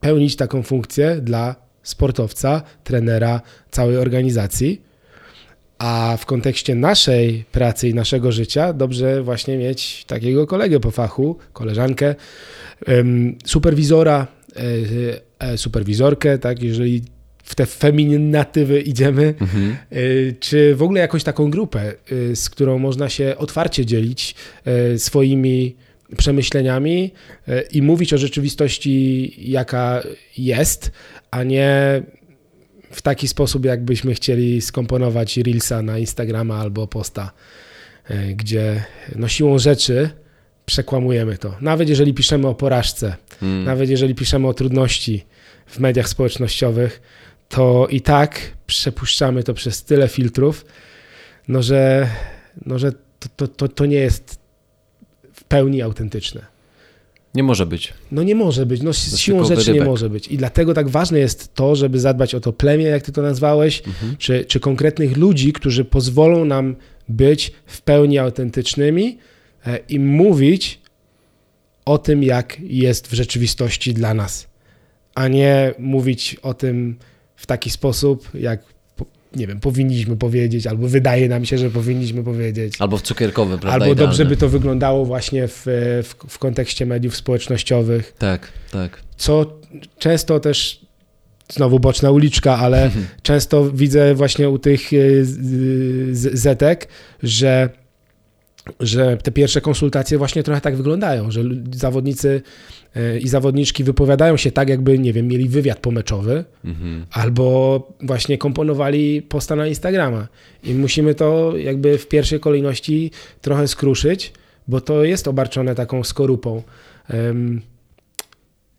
pełnić 0.00 0.36
taką 0.36 0.62
funkcję 0.62 1.16
dla 1.22 1.54
sportowca, 1.82 2.62
trenera, 2.84 3.40
całej 3.70 3.96
organizacji. 3.96 4.82
A 5.78 6.16
w 6.20 6.26
kontekście 6.26 6.74
naszej 6.74 7.44
pracy 7.52 7.88
i 7.88 7.94
naszego 7.94 8.32
życia 8.32 8.72
dobrze 8.72 9.22
właśnie 9.22 9.58
mieć 9.58 10.04
takiego 10.04 10.46
kolegę 10.46 10.80
po 10.80 10.90
fachu, 10.90 11.36
koleżankę, 11.52 12.14
superwizora, 13.44 14.26
e, 14.56 14.62
e, 15.38 15.58
superwizorkę, 15.58 16.38
tak, 16.38 16.62
jeżeli 16.62 17.02
w 17.48 17.54
te 17.54 17.66
feminatywy 17.66 18.80
idziemy, 18.80 19.34
y, 19.92 20.34
czy 20.40 20.74
w 20.74 20.82
ogóle 20.82 21.00
jakąś 21.00 21.24
taką 21.24 21.50
grupę, 21.50 21.92
y, 22.12 22.36
z 22.36 22.50
którą 22.50 22.78
można 22.78 23.08
się 23.08 23.34
otwarcie 23.36 23.86
dzielić 23.86 24.34
y, 24.94 24.98
swoimi 24.98 25.76
przemyśleniami 26.16 27.12
i 27.72 27.82
mówić 27.82 28.12
o 28.12 28.18
rzeczywistości, 28.18 29.34
jaka 29.50 30.02
jest, 30.38 30.92
a 31.30 31.42
nie 31.42 32.02
w 32.90 33.02
taki 33.02 33.28
sposób, 33.28 33.64
jakbyśmy 33.64 34.14
chcieli 34.14 34.60
skomponować 34.60 35.36
Reelsa 35.36 35.82
na 35.82 35.98
Instagrama 35.98 36.56
albo 36.56 36.86
posta, 36.86 37.32
gdzie 38.34 38.84
no 39.16 39.28
siłą 39.28 39.58
rzeczy 39.58 40.10
przekłamujemy 40.66 41.38
to. 41.38 41.56
Nawet 41.60 41.88
jeżeli 41.88 42.14
piszemy 42.14 42.46
o 42.48 42.54
porażce, 42.54 43.16
Mm. 43.42 43.64
nawet 43.64 43.90
jeżeli 43.90 44.14
piszemy 44.14 44.48
o 44.48 44.54
trudności 44.54 45.24
w 45.66 45.78
mediach 45.78 46.08
społecznościowych, 46.08 47.00
to 47.48 47.86
i 47.90 48.00
tak 48.00 48.40
przepuszczamy 48.66 49.42
to 49.42 49.54
przez 49.54 49.84
tyle 49.84 50.08
filtrów, 50.08 50.64
no 51.48 51.62
że, 51.62 52.08
no, 52.66 52.78
że 52.78 52.92
to, 52.92 53.28
to, 53.36 53.48
to, 53.48 53.68
to 53.68 53.86
nie 53.86 53.96
jest 53.96 54.38
w 55.32 55.44
pełni 55.44 55.82
autentyczne. 55.82 56.46
Nie 57.34 57.42
może 57.42 57.66
być. 57.66 57.92
No 58.12 58.22
nie 58.22 58.34
może 58.34 58.66
być, 58.66 58.82
no 58.82 58.92
z 58.92 59.18
siłą 59.18 59.44
rzeczy 59.44 59.60
nie 59.60 59.64
wyrybek. 59.64 59.88
może 59.88 60.10
być. 60.10 60.28
I 60.28 60.36
dlatego 60.36 60.74
tak 60.74 60.88
ważne 60.88 61.18
jest 61.18 61.54
to, 61.54 61.76
żeby 61.76 62.00
zadbać 62.00 62.34
o 62.34 62.40
to 62.40 62.52
plemię, 62.52 62.84
jak 62.84 63.02
ty 63.02 63.12
to 63.12 63.22
nazwałeś, 63.22 63.82
Mhm. 63.86 64.16
czy, 64.16 64.44
czy 64.44 64.60
konkretnych 64.60 65.16
ludzi, 65.16 65.52
którzy 65.52 65.84
pozwolą 65.84 66.44
nam 66.44 66.76
być 67.08 67.52
w 67.66 67.82
pełni 67.82 68.18
autentycznymi 68.18 69.18
e, 69.66 69.78
i 69.88 70.00
mówić 70.00 70.80
o 71.84 71.98
tym, 71.98 72.22
jak 72.22 72.60
jest 72.60 73.08
w 73.08 73.12
rzeczywistości 73.12 73.94
dla 73.94 74.14
nas, 74.14 74.46
a 75.14 75.28
nie 75.28 75.74
mówić 75.78 76.36
o 76.42 76.54
tym 76.54 76.96
w 77.38 77.46
taki 77.46 77.70
sposób, 77.70 78.28
jak 78.34 78.60
nie 79.36 79.46
wiem, 79.46 79.60
powinniśmy 79.60 80.16
powiedzieć, 80.16 80.66
albo 80.66 80.88
wydaje 80.88 81.28
nam 81.28 81.44
się, 81.44 81.58
że 81.58 81.70
powinniśmy 81.70 82.24
powiedzieć. 82.24 82.74
Albo 82.78 82.96
w 82.96 83.02
cukierkowy, 83.02 83.58
prawda? 83.58 83.84
Albo 83.84 83.94
dobrze 83.94 84.24
by 84.24 84.36
to 84.36 84.48
wyglądało 84.48 85.04
właśnie 85.04 85.48
w, 85.48 85.62
w, 86.02 86.14
w 86.28 86.38
kontekście 86.38 86.86
mediów 86.86 87.16
społecznościowych, 87.16 88.14
Tak, 88.18 88.52
tak. 88.70 89.00
co 89.16 89.60
często 89.98 90.40
też, 90.40 90.80
znowu 91.52 91.80
boczna 91.80 92.10
uliczka, 92.10 92.58
ale 92.58 92.90
często 93.22 93.70
widzę 93.70 94.14
właśnie 94.14 94.50
u 94.50 94.58
tych 94.58 94.92
y, 94.92 95.26
zetek, 96.12 96.88
że, 97.22 97.68
że 98.80 99.16
te 99.16 99.32
pierwsze 99.32 99.60
konsultacje 99.60 100.18
właśnie 100.18 100.42
trochę 100.42 100.60
tak 100.60 100.76
wyglądają, 100.76 101.30
że 101.30 101.42
zawodnicy 101.72 102.42
y, 102.96 103.18
i 103.18 103.28
zawodniczki 103.28 103.84
wypowiadają 103.84 104.36
się 104.36 104.52
tak, 104.52 104.68
jakby, 104.68 104.98
nie 104.98 105.12
wiem, 105.12 105.28
mieli 105.28 105.48
wywiad 105.48 105.78
pomeczowy, 105.78 106.44
Mhm. 106.64 107.06
albo 107.10 107.88
właśnie 108.02 108.38
komponowali 108.38 109.22
posta 109.22 109.56
na 109.56 109.66
Instagrama. 109.66 110.28
I 110.64 110.74
musimy 110.74 111.14
to 111.14 111.56
jakby 111.56 111.98
w 111.98 112.08
pierwszej 112.08 112.40
kolejności 112.40 113.10
trochę 113.40 113.68
skruszyć, 113.68 114.32
bo 114.68 114.80
to 114.80 115.04
jest 115.04 115.28
obarczone 115.28 115.74
taką 115.74 116.04
skorupą. 116.04 116.62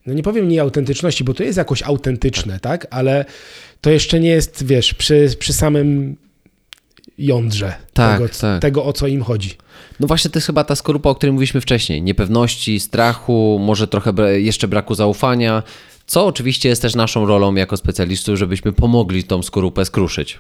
No 0.05 0.13
nie 0.13 0.23
powiem 0.23 0.47
nieautentyczności, 0.47 1.23
bo 1.23 1.33
to 1.33 1.43
jest 1.43 1.57
jakoś 1.57 1.83
autentyczne, 1.83 2.59
tak? 2.59 2.87
Ale 2.89 3.25
to 3.81 3.89
jeszcze 3.89 4.19
nie 4.19 4.29
jest, 4.29 4.65
wiesz, 4.65 4.93
przy, 4.93 5.29
przy 5.39 5.53
samym 5.53 6.15
jądrze 7.19 7.73
Tak, 7.93 8.19
tego, 8.19 8.29
tak. 8.41 8.61
tego, 8.61 8.85
o 8.85 8.93
co 8.93 9.07
im 9.07 9.23
chodzi. 9.23 9.57
No 9.99 10.07
właśnie 10.07 10.31
to 10.31 10.37
jest 10.37 10.47
chyba 10.47 10.63
ta 10.63 10.75
skorupa, 10.75 11.09
o 11.09 11.15
której 11.15 11.33
mówiliśmy 11.33 11.61
wcześniej. 11.61 12.01
Niepewności, 12.01 12.79
strachu, 12.79 13.59
może 13.61 13.87
trochę 13.87 14.39
jeszcze 14.41 14.67
braku 14.67 14.95
zaufania, 14.95 15.63
co 16.05 16.25
oczywiście 16.25 16.69
jest 16.69 16.81
też 16.81 16.95
naszą 16.95 17.25
rolą 17.25 17.55
jako 17.55 17.77
specjalistów, 17.77 18.37
żebyśmy 18.37 18.73
pomogli 18.73 19.23
tą 19.23 19.43
skorupę 19.43 19.85
skruszyć. 19.85 20.39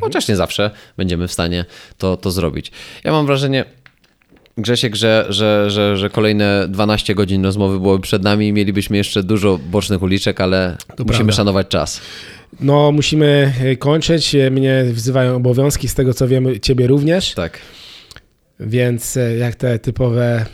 Chociaż 0.00 0.28
nie 0.28 0.36
zawsze 0.36 0.70
będziemy 0.96 1.28
w 1.28 1.32
stanie 1.32 1.64
to, 1.98 2.16
to 2.16 2.30
zrobić. 2.30 2.72
Ja 3.04 3.12
mam 3.12 3.26
wrażenie, 3.26 3.64
Grzesiek, 4.58 4.96
że, 4.96 5.26
że, 5.28 5.70
że, 5.70 5.96
że 5.96 6.10
kolejne 6.10 6.66
12 6.68 7.14
godzin 7.14 7.44
rozmowy 7.44 7.80
byłoby 7.80 8.02
przed 8.02 8.22
nami 8.22 8.48
i 8.48 8.52
mielibyśmy 8.52 8.96
jeszcze 8.96 9.22
dużo 9.22 9.58
bocznych 9.58 10.02
uliczek, 10.02 10.40
ale 10.40 10.76
musimy 10.98 11.06
prawda. 11.06 11.32
szanować 11.32 11.68
czas. 11.68 12.00
No, 12.60 12.92
musimy 12.92 13.52
e, 13.60 13.76
kończyć. 13.76 14.34
E, 14.34 14.50
Mnie 14.50 14.84
wzywają 14.84 15.36
obowiązki, 15.36 15.88
z 15.88 15.94
tego 15.94 16.14
co 16.14 16.28
wiemy, 16.28 16.60
ciebie 16.60 16.86
również. 16.86 17.34
Tak. 17.34 17.58
Więc 18.60 19.16
e, 19.16 19.36
jak 19.36 19.54
te 19.54 19.78
typowe 19.78 20.46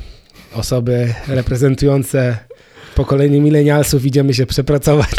osoby 0.54 1.14
reprezentujące 1.28 2.36
pokolenie 2.94 3.40
milenialsów 3.40 4.04
idziemy 4.06 4.34
się 4.34 4.46
przepracować. 4.46 5.10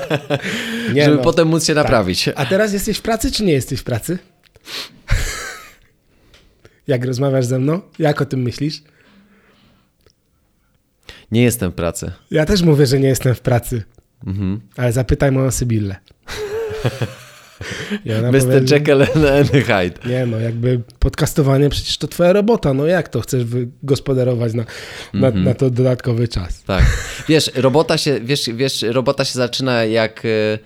nie 0.94 1.04
Żeby 1.04 1.16
no. 1.16 1.22
potem 1.22 1.48
móc 1.48 1.64
się 1.66 1.74
naprawić. 1.74 2.28
A 2.34 2.46
teraz 2.46 2.72
jesteś 2.72 2.98
w 2.98 3.02
pracy, 3.02 3.32
czy 3.32 3.44
nie 3.44 3.52
jesteś 3.52 3.80
w 3.80 3.84
pracy? 3.84 4.18
jak 6.86 7.04
rozmawiasz 7.04 7.46
ze 7.46 7.58
mną? 7.58 7.80
Jak 7.98 8.20
o 8.20 8.26
tym 8.26 8.42
myślisz? 8.42 8.82
Nie 11.32 11.42
jestem 11.42 11.70
w 11.70 11.74
pracy. 11.74 12.12
Ja 12.30 12.46
też 12.46 12.62
mówię, 12.62 12.86
że 12.86 13.00
nie 13.00 13.08
jestem 13.08 13.34
w 13.34 13.40
pracy, 13.40 13.82
Mhm. 14.26 14.60
ale 14.76 14.92
zapytaj 14.92 15.32
moją 15.32 15.50
Sybillę. 15.50 15.96
Ona 18.18 18.32
Mr. 18.32 18.40
powie, 18.40 18.60
Jekyll 18.70 19.02
and 19.02 19.50
Hyde. 19.50 20.08
Nie 20.08 20.26
no, 20.26 20.38
jakby 20.40 20.80
podcastowanie 20.98 21.68
przecież 21.68 21.98
to 21.98 22.08
twoja 22.08 22.32
robota, 22.32 22.74
no 22.74 22.86
jak 22.86 23.08
to 23.08 23.20
chcesz 23.20 23.44
wygospodarować 23.44 24.54
na, 24.54 24.64
na, 25.14 25.26
Mhm. 25.26 25.44
na 25.44 25.54
to 25.54 25.70
dodatkowy 25.70 26.28
czas? 26.28 26.62
Tak. 26.62 26.84
Wiesz, 27.28 27.50
robota 27.54 27.98
się, 27.98 28.20
wiesz, 28.20 28.50
wiesz, 28.54 28.82
robota 28.82 29.24
się 29.24 29.32
zaczyna 29.34 29.84
jak. 29.84 30.22
e, 30.24 30.58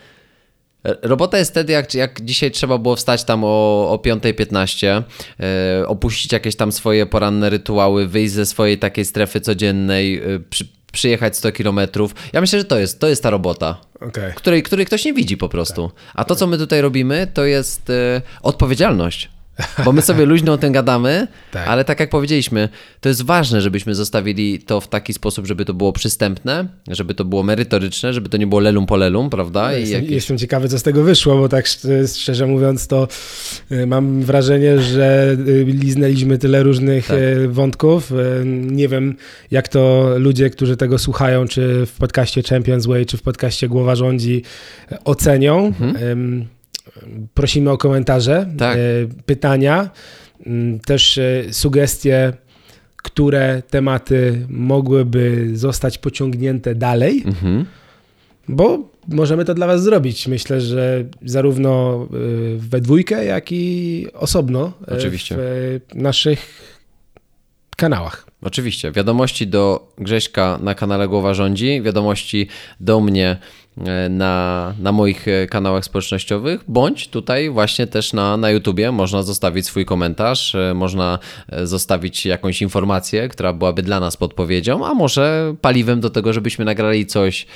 Robota 1.03 1.39
jest 1.39 1.51
wtedy, 1.51 1.73
jak, 1.73 1.95
jak 1.95 2.21
dzisiaj 2.25 2.51
trzeba 2.51 2.79
było 2.79 2.97
wstać 2.97 3.25
tam 3.25 3.45
o, 3.45 3.91
o 3.91 3.97
5.15, 3.97 5.03
e, 5.41 5.87
opuścić 5.87 6.33
jakieś 6.33 6.57
tam 6.57 6.73
swoje 6.73 7.07
poranne 7.07 7.51
rytuały, 7.51 8.07
wyjść 8.09 8.33
ze 8.35 8.47
swojej 8.47 8.79
takiej 8.79 9.05
strefy 9.05 9.41
codziennej, 9.41 10.17
e, 10.19 10.41
przy, 10.51 10.69
przyjechać 10.91 11.37
100 11.37 11.53
kilometrów. 11.53 12.15
Ja 12.33 12.41
myślę, 12.41 12.59
że 12.59 12.65
to 12.65 12.79
jest, 12.79 13.01
to 13.01 13.09
jest 13.09 13.23
ta 13.23 13.31
robota, 13.31 13.81
Okej. 14.01 14.33
której, 14.35 14.63
której 14.63 14.87
ktoś 14.87 15.05
nie 15.05 15.13
widzi 15.13 15.37
po 15.37 15.49
prostu. 15.49 15.91
A 16.15 16.25
to, 16.25 16.37
co 16.37 16.47
my 16.47 16.59
tutaj 16.59 16.81
robimy, 16.81 17.27
to 17.35 17.45
jest 17.45 17.91
e, 17.91 18.23
odpowiedzialność. 18.43 19.31
Bo 19.85 19.93
my 19.93 20.03
sobie 20.03 20.27
luźno 20.27 20.53
o 20.53 20.59
tym 20.59 20.73
gadamy, 20.73 21.27
Tak. 21.53 21.69
ale 21.69 21.85
tak 21.85 22.01
jak 22.01 22.11
powiedzieliśmy, 22.11 22.69
to 23.01 23.09
jest 23.09 23.23
ważne, 23.23 23.61
żebyśmy 23.61 23.95
zostawili 23.95 24.59
to 24.59 24.81
w 24.81 24.89
taki 24.89 25.13
sposób, 25.15 25.47
żeby 25.47 25.65
to 25.65 25.75
było 25.75 25.93
przystępne, 25.93 26.69
żeby 26.89 27.15
to 27.15 27.25
było 27.25 27.43
merytoryczne, 27.43 28.13
żeby 28.13 28.29
to 28.29 28.37
nie 28.37 28.47
było 28.47 28.61
lelum 28.61 28.87
po 28.87 28.97
lelum, 28.97 29.31
prawda? 29.31 29.77
I 29.77 29.81
Jestem, 29.81 29.95
jakieś... 30.01 30.11
jestem 30.15 30.39
ciekawy, 30.39 30.69
co 30.69 30.79
z 30.79 30.83
tego 30.83 31.03
wyszło, 31.03 31.37
bo 31.37 31.49
tak 31.49 31.65
szcz- 31.67 32.21
szczerze 32.21 32.47
mówiąc, 32.47 32.87
to 32.87 33.09
y, 33.73 33.87
mam 33.87 34.23
wrażenie, 34.23 34.79
że 34.79 35.37
y, 35.49 35.65
liznęliśmy 35.65 36.39
tyle 36.39 36.63
różnych 36.63 37.07
Tak. 37.07 37.17
y, 37.19 37.49
wątków. 37.49 38.13
Nie 38.45 38.89
wiem, 38.89 39.17
jak 39.51 39.69
to 39.69 40.11
ludzie, 40.19 40.51
którzy 40.51 40.77
tego 40.77 40.99
słuchają, 40.99 41.49
czy 41.49 41.87
w 41.87 41.93
podcaście 41.93 42.43
Champions 42.43 42.87
Way, 42.87 43.07
czy 43.07 43.17
w 43.17 43.23
podcaście 43.23 43.69
Głowa 43.69 43.97
Rządzi, 43.97 44.43
ocenią. 45.05 45.73
Ym, 46.13 46.47
Prosimy 47.35 47.71
o 47.71 47.79
komentarze. 47.79 48.47
Tak. 48.59 48.77
y, 48.77 49.09
pytania, 49.27 49.91
też 50.87 51.19
y, 51.19 51.49
sugestie, 51.51 52.33
które 52.97 53.63
tematy 53.71 54.47
mogłyby 54.49 55.51
zostać 55.55 55.99
pociągnięte 55.99 56.75
dalej. 56.75 57.23
Mhm. 57.27 57.65
Bo 58.49 58.91
możemy 59.09 59.45
to 59.45 59.55
dla 59.55 59.67
Was 59.67 59.83
zrobić. 59.83 60.27
Myślę, 60.27 60.61
że 60.61 61.05
zarówno 61.23 62.07
y, 62.15 62.57
we 62.59 62.81
dwójkę, 62.81 63.25
jak 63.25 63.53
i 63.53 64.07
osobno 64.15 64.73
Oczywiście. 64.87 65.37
w 65.39 65.81
naszych 65.95 66.71
kanałach. 67.77 68.27
Oczywiście. 68.43 68.93
Wiadomości 68.93 69.47
do 69.47 69.93
Grześka 69.99 70.59
na 70.63 70.75
kanale 70.75 71.09
Głowa 71.09 71.35
Rządzi, 71.35 71.83
wiadomości 71.83 72.49
do 72.81 73.01
mnie 73.01 73.29
e, 73.31 73.39
na, 74.11 74.75
na 74.79 74.93
moich 74.93 75.29
e, 75.29 75.47
kanałach 75.47 75.85
społecznościowych, 75.85 76.61
bądź 76.69 77.09
tutaj 77.09 77.51
właśnie 77.51 77.87
też 77.87 78.13
na, 78.13 78.37
na 78.37 78.51
YouTubie. 78.51 78.93
Można 78.93 79.23
zostawić 79.23 79.67
swój 79.67 79.85
komentarz, 79.85 80.55
e, 80.55 80.75
można 80.75 81.19
e, 81.49 81.67
zostawić 81.67 82.27
jakąś 82.27 82.63
informację, 82.63 83.29
która 83.29 83.53
byłaby 83.53 83.83
dla 83.83 84.01
nas 84.01 84.17
podpowiedzią, 84.17 84.87
a 84.87 84.95
może 84.95 85.55
paliwem 85.61 86.01
do 86.01 86.11
tego, 86.11 86.33
żebyśmy 86.33 86.65
nagrali 86.65 87.07
coś 87.07 87.47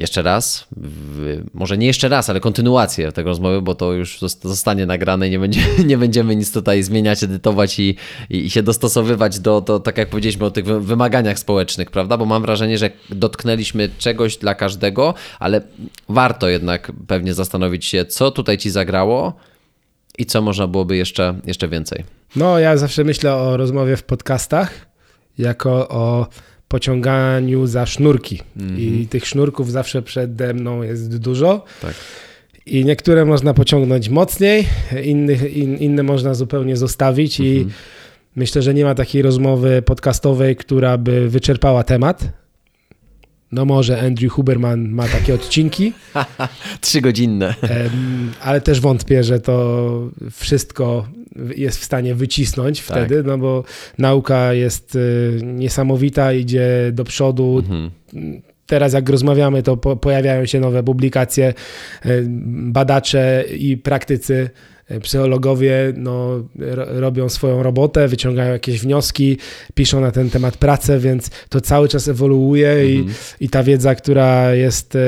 jeszcze 0.00 0.22
raz, 0.22 0.66
w, 0.76 1.42
może 1.54 1.78
nie 1.78 1.86
jeszcze 1.86 2.08
raz, 2.08 2.30
ale 2.30 2.40
kontynuację 2.40 3.12
tego 3.12 3.28
rozmowy, 3.28 3.62
bo 3.62 3.74
to 3.74 3.92
już 3.92 4.18
zost- 4.20 4.48
zostanie 4.48 4.86
nagrane 4.86 5.28
i 5.28 5.30
nie, 5.30 5.38
będzie, 5.38 5.60
nie 5.86 5.98
będziemy 5.98 6.36
nic 6.36 6.52
tutaj 6.52 6.82
zmieniać, 6.82 7.22
edytować 7.22 7.78
i, 7.78 7.96
i, 8.30 8.50
się 8.50 8.62
dostosowywać 8.62 9.38
do, 9.40 9.60
do, 9.60 9.80
tak 9.80 9.98
jak 9.98 10.10
powiedzieliśmy, 10.10 10.46
o 10.46 10.50
tych 10.50 10.64
wy- 10.64 10.80
wymaganiach 10.80 11.38
społecznych, 11.38 11.90
prawda? 11.90 12.16
Bo 12.16 12.26
mam 12.26 12.42
wrażenie, 12.42 12.78
że 12.78 12.90
dotknęliśmy 13.10 13.88
czegoś 13.98 14.36
dla 14.36 14.54
każdego, 14.54 15.14
ale 15.38 15.60
warto 16.08 16.48
jednak 16.48 16.92
pewnie 17.06 17.34
zastanowić 17.34 17.84
się, 17.84 18.04
co 18.04 18.30
tutaj 18.30 18.58
ci 18.58 18.70
zagrało 18.70 19.32
i 20.18 20.26
co 20.26 20.42
można 20.42 20.66
byłoby 20.66 20.96
jeszcze, 20.96 21.40
jeszcze 21.46 21.68
więcej. 21.68 22.04
No, 22.36 22.58
ja 22.58 22.76
zawsze 22.76 23.04
myślę 23.04 23.34
o 23.34 23.56
rozmowie 23.56 23.96
w 23.96 24.02
podcastach 24.02 24.72
jako 25.38 25.88
o 25.88 26.26
pociąganiu 26.70 27.66
za 27.66 27.86
sznurki. 27.86 28.40
I 28.78 29.06
tych 29.10 29.26
sznurków 29.26 29.70
zawsze 29.70 30.02
przede 30.02 30.54
mną 30.54 30.82
jest 30.82 31.18
dużo. 31.18 31.64
Tak. 31.82 31.94
I 32.66 32.84
niektóre 32.84 33.24
można 33.24 33.54
pociągnąć 33.54 34.08
mocniej, 34.08 34.66
innych, 35.04 35.56
in, 35.56 35.76
inne 35.76 36.02
można 36.02 36.34
zupełnie 36.34 36.76
zostawić 36.76 37.40
i 37.40 37.66
myślę, 38.36 38.62
że 38.62 38.74
nie 38.74 38.84
ma 38.84 38.94
takiej 38.94 39.22
rozmowy 39.22 39.82
podcastowej, 39.82 40.56
która 40.56 40.98
by 40.98 41.28
wyczerpała 41.28 41.84
temat. 41.84 42.28
No 43.52 43.64
może 43.64 44.00
Andrew 44.00 44.32
Huberman 44.32 44.88
ma 44.88 45.08
takie 45.08 45.34
odcinki, 45.34 45.92
Trzygodzinne. 46.80 47.54
ale 48.42 48.60
też 48.60 48.80
wątpię, 48.80 49.24
że 49.24 49.40
to 49.40 49.90
wszystko 50.30 51.08
jest 51.56 51.78
w 51.78 51.84
stanie 51.84 52.14
wycisnąć 52.14 52.86
Tak. 52.86 52.96
wtedy, 53.06 53.22
no 53.22 53.38
bo 53.38 53.64
nauka 53.98 54.52
jest 54.52 54.96
y, 54.96 55.40
niesamowita, 55.44 56.32
idzie 56.32 56.68
do 56.92 57.04
przodu, 57.04 57.58
Mhm. 57.58 57.90
Teraz 58.66 58.92
jak 58.92 59.08
rozmawiamy, 59.08 59.62
to 59.62 59.76
po, 59.76 59.96
pojawiają 59.96 60.46
się 60.46 60.60
nowe 60.60 60.82
publikacje, 60.82 61.46
e, 62.04 62.08
badacze 62.72 63.44
i 63.58 63.76
praktycy, 63.76 64.50
psychologowie 65.02 65.92
no, 65.96 66.44
ro, 66.58 66.86
robią 67.00 67.28
swoją 67.28 67.62
robotę, 67.62 68.08
wyciągają 68.08 68.52
jakieś 68.52 68.80
wnioski, 68.80 69.38
piszą 69.74 70.00
na 70.00 70.10
ten 70.10 70.30
temat 70.30 70.56
pracę, 70.56 70.98
więc 70.98 71.30
to 71.48 71.60
cały 71.60 71.88
czas 71.88 72.08
ewoluuje 72.08 72.90
i, 72.90 73.06
i 73.40 73.48
ta 73.48 73.62
wiedza, 73.62 73.94
która 73.94 74.54
jest 74.54 74.96
e, 74.96 74.98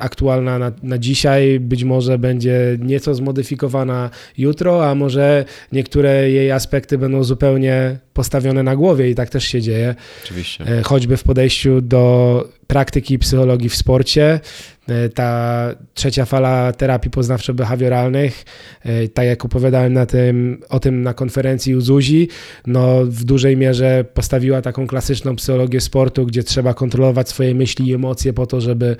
aktualna 0.00 0.58
na, 0.58 0.72
na 0.82 0.98
dzisiaj, 0.98 1.60
być 1.60 1.84
może 1.84 2.18
będzie 2.18 2.78
nieco 2.80 3.14
zmodyfikowana 3.14 4.10
jutro, 4.38 4.90
a 4.90 4.94
może 4.94 5.44
niektóre 5.72 6.30
jej 6.30 6.50
aspekty 6.50 6.98
będą 6.98 7.24
zupełnie 7.24 7.98
postawione 8.12 8.62
na 8.62 8.76
głowie 8.76 9.10
i 9.10 9.14
tak 9.14 9.30
też 9.30 9.44
się 9.44 9.62
dzieje 9.62 9.94
Oczywiście. 10.24 10.64
e, 10.66 10.82
choćby 10.82 11.16
w 11.16 11.22
podejściu 11.22 11.80
do 11.80 12.48
praktyki 12.66 13.18
psychologii 13.18 13.68
w 13.68 13.76
sporcie. 13.76 14.40
E, 14.88 15.08
Ta 15.08 15.70
trzecia 15.94 16.24
fala 16.24 16.72
terapii 16.72 17.10
poznawczo-behawioralnych, 17.10 18.44
e, 18.82 19.08
tak 19.08 19.26
jak 19.26 19.44
opowiadałem 19.44 19.92
na 19.92 20.06
tym, 20.06 20.60
o 20.68 20.80
tym 20.80 21.02
na 21.02 21.14
konferencji 21.14 21.76
u 21.76 21.80
Zuzi, 21.80 22.28
no 22.66 23.04
w 23.04 23.24
dużej 23.24 23.56
mierze 23.56 24.04
postawiła 24.14 24.62
taką 24.62 24.86
klasyczną 24.86 25.36
psychologię 25.36 25.80
sportu, 25.80 26.26
gdzie 26.26 26.42
trzeba 26.42 26.74
kontrolować 26.74 27.28
swoje 27.28 27.54
myśli 27.54 27.88
i 27.88 27.94
emocje 27.94 28.32
po 28.32 28.46
to, 28.46 28.60
żeby 28.60 28.96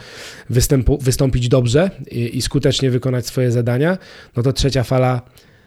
wystąpić 1.01 1.49
dobrze 1.49 1.91
i, 2.11 2.37
i 2.37 2.43
skutecznie 2.43 2.91
wykonać 2.91 3.27
swoje 3.27 3.51
zadania. 3.51 3.99
No 4.37 4.43
to 4.43 4.53
trzecia 4.53 4.83
fala 4.83 5.23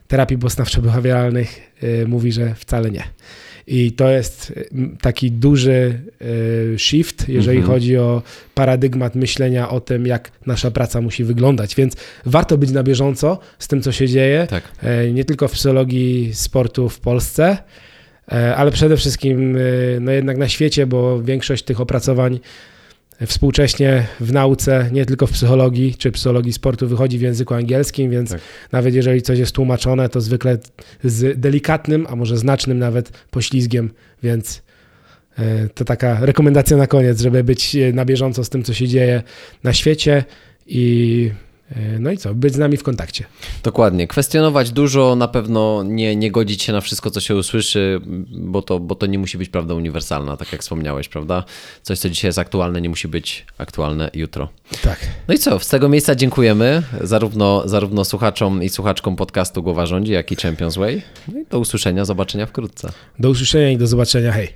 terapii 0.08 0.38
poznawczo-behawioralnych 0.38 1.48
y, 1.84 2.08
mówi, 2.08 2.32
że 2.32 2.56
wcale 2.56 2.92
nie. 2.92 3.04
I 3.72 3.91
to 3.91 4.10
jest 4.10 4.54
m, 4.74 4.98
taki 5.02 5.32
duży 5.32 6.00
y, 6.74 6.80
shift, 6.80 7.30
jeżeli 7.30 7.58
Mhm. 7.58 7.74
chodzi 7.76 7.98
o 7.98 8.22
paradygmat 8.56 9.16
myślenia 9.16 9.70
o 9.70 9.80
tym, 9.82 10.06
jak 10.06 10.32
nasza 10.46 10.72
praca 10.72 11.02
musi 11.02 11.24
wyglądać. 11.24 11.76
Więc 11.76 11.96
warto 12.26 12.58
być 12.58 12.72
na 12.72 12.84
bieżąco 12.84 13.40
z 13.60 13.68
tym, 13.68 13.82
co 13.82 13.91
się 13.91 14.08
dzieje, 14.08 14.48
Tak. 14.50 14.64
e, 14.84 15.12
nie 15.12 15.26
tylko 15.26 15.48
w 15.48 15.52
psychologii 15.52 16.30
sportu 16.34 16.90
w 16.90 17.00
Polsce, 17.00 17.58
e, 18.32 18.56
ale 18.56 18.72
przede 18.72 18.98
wszystkim 18.98 19.58
no 20.02 20.12
jednak 20.12 20.38
na 20.38 20.48
świecie, 20.48 20.88
bo 20.88 21.22
większość 21.24 21.64
tych 21.64 21.82
opracowań 21.82 22.40
współcześnie 23.26 24.08
w 24.20 24.34
nauce, 24.34 24.90
nie 24.91 25.06
tylko 25.06 25.28
w 25.28 25.32
psychologii 25.32 25.96
czy 25.96 26.12
psychologii 26.12 26.54
sportu 26.54 26.88
wychodzi 26.88 27.18
w 27.18 27.22
języku 27.22 27.54
angielskim, 27.54 28.12
więc 28.12 28.30
Tak. 28.30 28.41
nawet 28.72 28.96
jeżeli 28.96 29.22
coś 29.22 29.40
jest 29.40 29.52
tłumaczone, 29.52 30.10
to 30.10 30.22
zwykle 30.22 30.58
z 31.04 31.40
delikatnym, 31.40 32.08
a 32.10 32.16
może 32.16 32.38
znacznym 32.38 32.80
nawet 32.80 33.12
poślizgiem, 33.32 33.91
więc 34.24 34.62
e, 35.40 35.70
to 35.70 35.86
taka 35.86 36.26
rekomendacja 36.26 36.78
na 36.78 36.88
koniec, 36.88 37.22
żeby 37.22 37.44
być 37.44 37.76
e, 37.76 37.94
na 37.94 38.06
bieżąco 38.06 38.44
z 38.44 38.50
tym, 38.50 38.64
co 38.64 38.74
się 38.74 38.88
dzieje 38.88 39.24
na 39.64 39.74
świecie 39.74 40.24
i 40.68 41.32
no 42.00 42.12
i 42.12 42.18
co, 42.18 42.34
być 42.34 42.54
z 42.54 42.58
nami 42.58 42.78
w 42.78 42.84
kontakcie. 42.84 43.26
Dokładnie. 43.64 44.08
Kwestionować 44.08 44.72
dużo, 44.72 45.16
na 45.16 45.28
pewno 45.28 45.84
nie, 45.84 46.16
nie 46.16 46.32
godzić 46.32 46.64
się 46.64 46.74
na 46.74 46.82
wszystko, 46.82 47.12
co 47.12 47.20
się 47.20 47.36
usłyszy, 47.36 48.02
bo 48.30 48.62
to, 48.62 48.80
bo 48.80 48.96
to 48.96 49.06
nie 49.06 49.20
musi 49.20 49.38
być 49.38 49.50
prawda 49.50 49.74
uniwersalna, 49.74 50.38
tak 50.38 50.52
jak 50.52 50.62
wspomniałeś, 50.62 51.10
prawda? 51.10 51.44
Coś, 51.82 52.00
co 52.00 52.10
dzisiaj 52.10 52.30
jest 52.30 52.40
aktualne, 52.40 52.82
nie 52.82 52.90
musi 52.90 53.08
być 53.08 53.46
aktualne 53.58 54.12
jutro. 54.14 54.50
Tak. 54.84 55.00
No 55.28 55.34
i 55.34 55.38
co, 55.38 55.60
z 55.60 55.68
tego 55.68 55.90
miejsca 55.90 56.16
dziękujemy 56.16 56.84
zarówno, 57.02 57.64
zarówno 57.66 58.06
słuchaczom 58.06 58.64
i 58.64 58.70
słuchaczkom 58.70 59.16
podcastu 59.16 59.64
Głowa 59.64 59.86
Rządzi, 59.86 60.12
jak 60.12 60.32
i 60.32 60.36
Champions 60.36 60.76
Way. 60.76 61.02
No 61.28 61.40
i 61.40 61.46
do 61.46 61.60
usłyszenia, 61.60 62.06
zobaczenia 62.06 62.46
wkrótce. 62.46 62.91
Do 63.20 63.30
usłyszenia 63.30 63.72
i 63.72 63.78
do 63.78 63.88
zobaczenia. 63.88 64.32
Hej. 64.32 64.54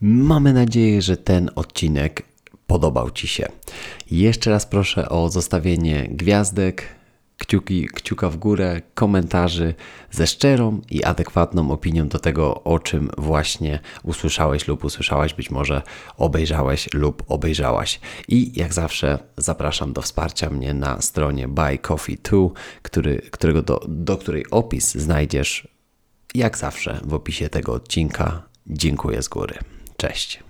Mamy 0.00 0.52
nadzieję, 0.52 1.02
że 1.02 1.16
ten 1.16 1.50
odcinek 1.54 2.33
podobał 2.66 3.10
Ci 3.10 3.28
się. 3.28 3.48
Jeszcze 4.10 4.50
raz 4.50 4.66
proszę 4.66 5.08
o 5.08 5.28
zostawienie 5.28 6.08
gwiazdek, 6.10 6.88
kciuki, 7.38 7.88
kciuka 7.94 8.30
w 8.30 8.36
górę, 8.36 8.82
komentarzy 8.94 9.74
ze 10.10 10.26
szczerą 10.26 10.80
i 10.90 11.04
adekwatną 11.04 11.70
opinią 11.70 12.08
do 12.08 12.18
tego, 12.18 12.64
o 12.64 12.78
czym 12.78 13.10
właśnie 13.18 13.80
usłyszałeś 14.02 14.68
lub 14.68 14.84
usłyszałaś, 14.84 15.34
być 15.34 15.50
może 15.50 15.82
obejrzałeś 16.16 16.88
lub 16.92 17.22
obejrzałaś. 17.28 18.00
I 18.28 18.52
jak 18.60 18.74
zawsze 18.74 19.18
zapraszam 19.36 19.92
do 19.92 20.02
wsparcia 20.02 20.50
mnie 20.50 20.74
na 20.74 21.02
stronie 21.02 21.48
Buy 21.48 21.78
Coffee 21.78 22.18
2, 22.18 22.38
który, 22.82 23.22
którego 23.30 23.62
do, 23.62 23.80
do 23.88 24.16
której 24.16 24.50
opis 24.50 24.94
znajdziesz 24.94 25.68
jak 26.34 26.58
zawsze 26.58 27.00
w 27.04 27.14
opisie 27.14 27.48
tego 27.48 27.72
odcinka. 27.72 28.42
Dziękuję 28.66 29.22
z 29.22 29.28
góry. 29.28 29.54
Cześć. 29.96 30.43